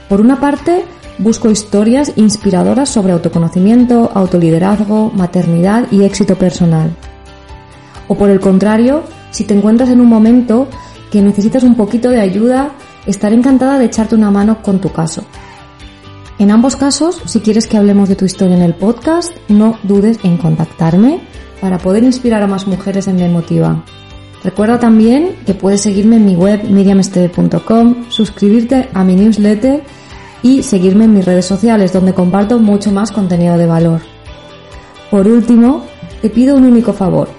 Por 0.09 0.21
una 0.21 0.39
parte, 0.39 0.85
busco 1.19 1.49
historias 1.49 2.13
inspiradoras 2.15 2.89
sobre 2.89 3.13
autoconocimiento, 3.13 4.11
autoliderazgo, 4.13 5.11
maternidad 5.15 5.87
y 5.91 6.03
éxito 6.03 6.35
personal. 6.35 6.95
O 8.07 8.15
por 8.15 8.29
el 8.29 8.39
contrario, 8.39 9.03
si 9.31 9.43
te 9.43 9.53
encuentras 9.53 9.89
en 9.89 10.01
un 10.01 10.07
momento 10.07 10.67
que 11.11 11.21
necesitas 11.21 11.63
un 11.63 11.75
poquito 11.75 12.09
de 12.09 12.21
ayuda, 12.21 12.71
estaré 13.05 13.35
encantada 13.35 13.79
de 13.79 13.85
echarte 13.85 14.15
una 14.15 14.31
mano 14.31 14.61
con 14.61 14.79
tu 14.79 14.91
caso. 14.91 15.23
En 16.39 16.51
ambos 16.51 16.75
casos, 16.75 17.21
si 17.25 17.39
quieres 17.39 17.65
que 17.65 17.77
hablemos 17.77 18.09
de 18.09 18.15
tu 18.15 18.25
historia 18.25 18.55
en 18.55 18.61
el 18.61 18.75
podcast, 18.75 19.35
no 19.47 19.79
dudes 19.83 20.19
en 20.23 20.37
contactarme 20.37 21.21
para 21.59 21.79
poder 21.79 22.03
inspirar 22.03 22.43
a 22.43 22.47
más 22.47 22.67
mujeres 22.67 23.07
en 23.07 23.15
Me 23.15 23.27
Motiva. 23.27 23.83
Recuerda 24.43 24.79
también 24.79 25.35
que 25.45 25.55
puedes 25.55 25.81
seguirme 25.81 26.17
en 26.17 26.25
mi 26.25 26.35
web 26.35 26.63
miriamesteve.com, 26.63 28.09
suscribirte 28.09 28.87
a 28.93 29.03
mi 29.03 29.15
newsletter 29.15 29.83
y 30.43 30.63
seguirme 30.63 31.05
en 31.05 31.13
mis 31.13 31.25
redes 31.25 31.45
sociales 31.45 31.93
donde 31.93 32.13
comparto 32.13 32.59
mucho 32.59 32.91
más 32.91 33.11
contenido 33.11 33.57
de 33.57 33.65
valor. 33.65 34.01
Por 35.09 35.27
último, 35.27 35.85
te 36.21 36.29
pido 36.29 36.55
un 36.55 36.65
único 36.65 36.93
favor. 36.93 37.29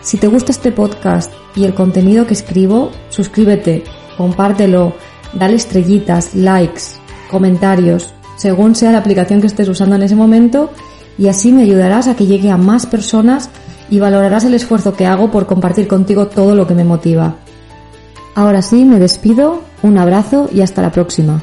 Si 0.00 0.16
te 0.16 0.28
gusta 0.28 0.52
este 0.52 0.72
podcast 0.72 1.32
y 1.54 1.64
el 1.64 1.74
contenido 1.74 2.26
que 2.26 2.34
escribo, 2.34 2.90
suscríbete, 3.10 3.84
compártelo, 4.16 4.94
dale 5.34 5.56
estrellitas, 5.56 6.34
likes, 6.34 6.82
comentarios, 7.30 8.14
según 8.36 8.74
sea 8.74 8.92
la 8.92 8.98
aplicación 8.98 9.40
que 9.40 9.48
estés 9.48 9.68
usando 9.68 9.96
en 9.96 10.02
ese 10.02 10.14
momento 10.14 10.70
y 11.18 11.28
así 11.28 11.52
me 11.52 11.62
ayudarás 11.62 12.06
a 12.06 12.14
que 12.14 12.26
llegue 12.26 12.50
a 12.50 12.56
más 12.56 12.86
personas 12.86 13.50
y 13.90 13.98
valorarás 13.98 14.44
el 14.44 14.54
esfuerzo 14.54 14.94
que 14.94 15.06
hago 15.06 15.30
por 15.30 15.46
compartir 15.46 15.88
contigo 15.88 16.28
todo 16.28 16.54
lo 16.54 16.66
que 16.66 16.74
me 16.74 16.84
motiva. 16.84 17.34
Ahora 18.34 18.62
sí, 18.62 18.84
me 18.84 19.00
despido, 19.00 19.62
un 19.82 19.98
abrazo 19.98 20.48
y 20.52 20.60
hasta 20.60 20.82
la 20.82 20.92
próxima. 20.92 21.42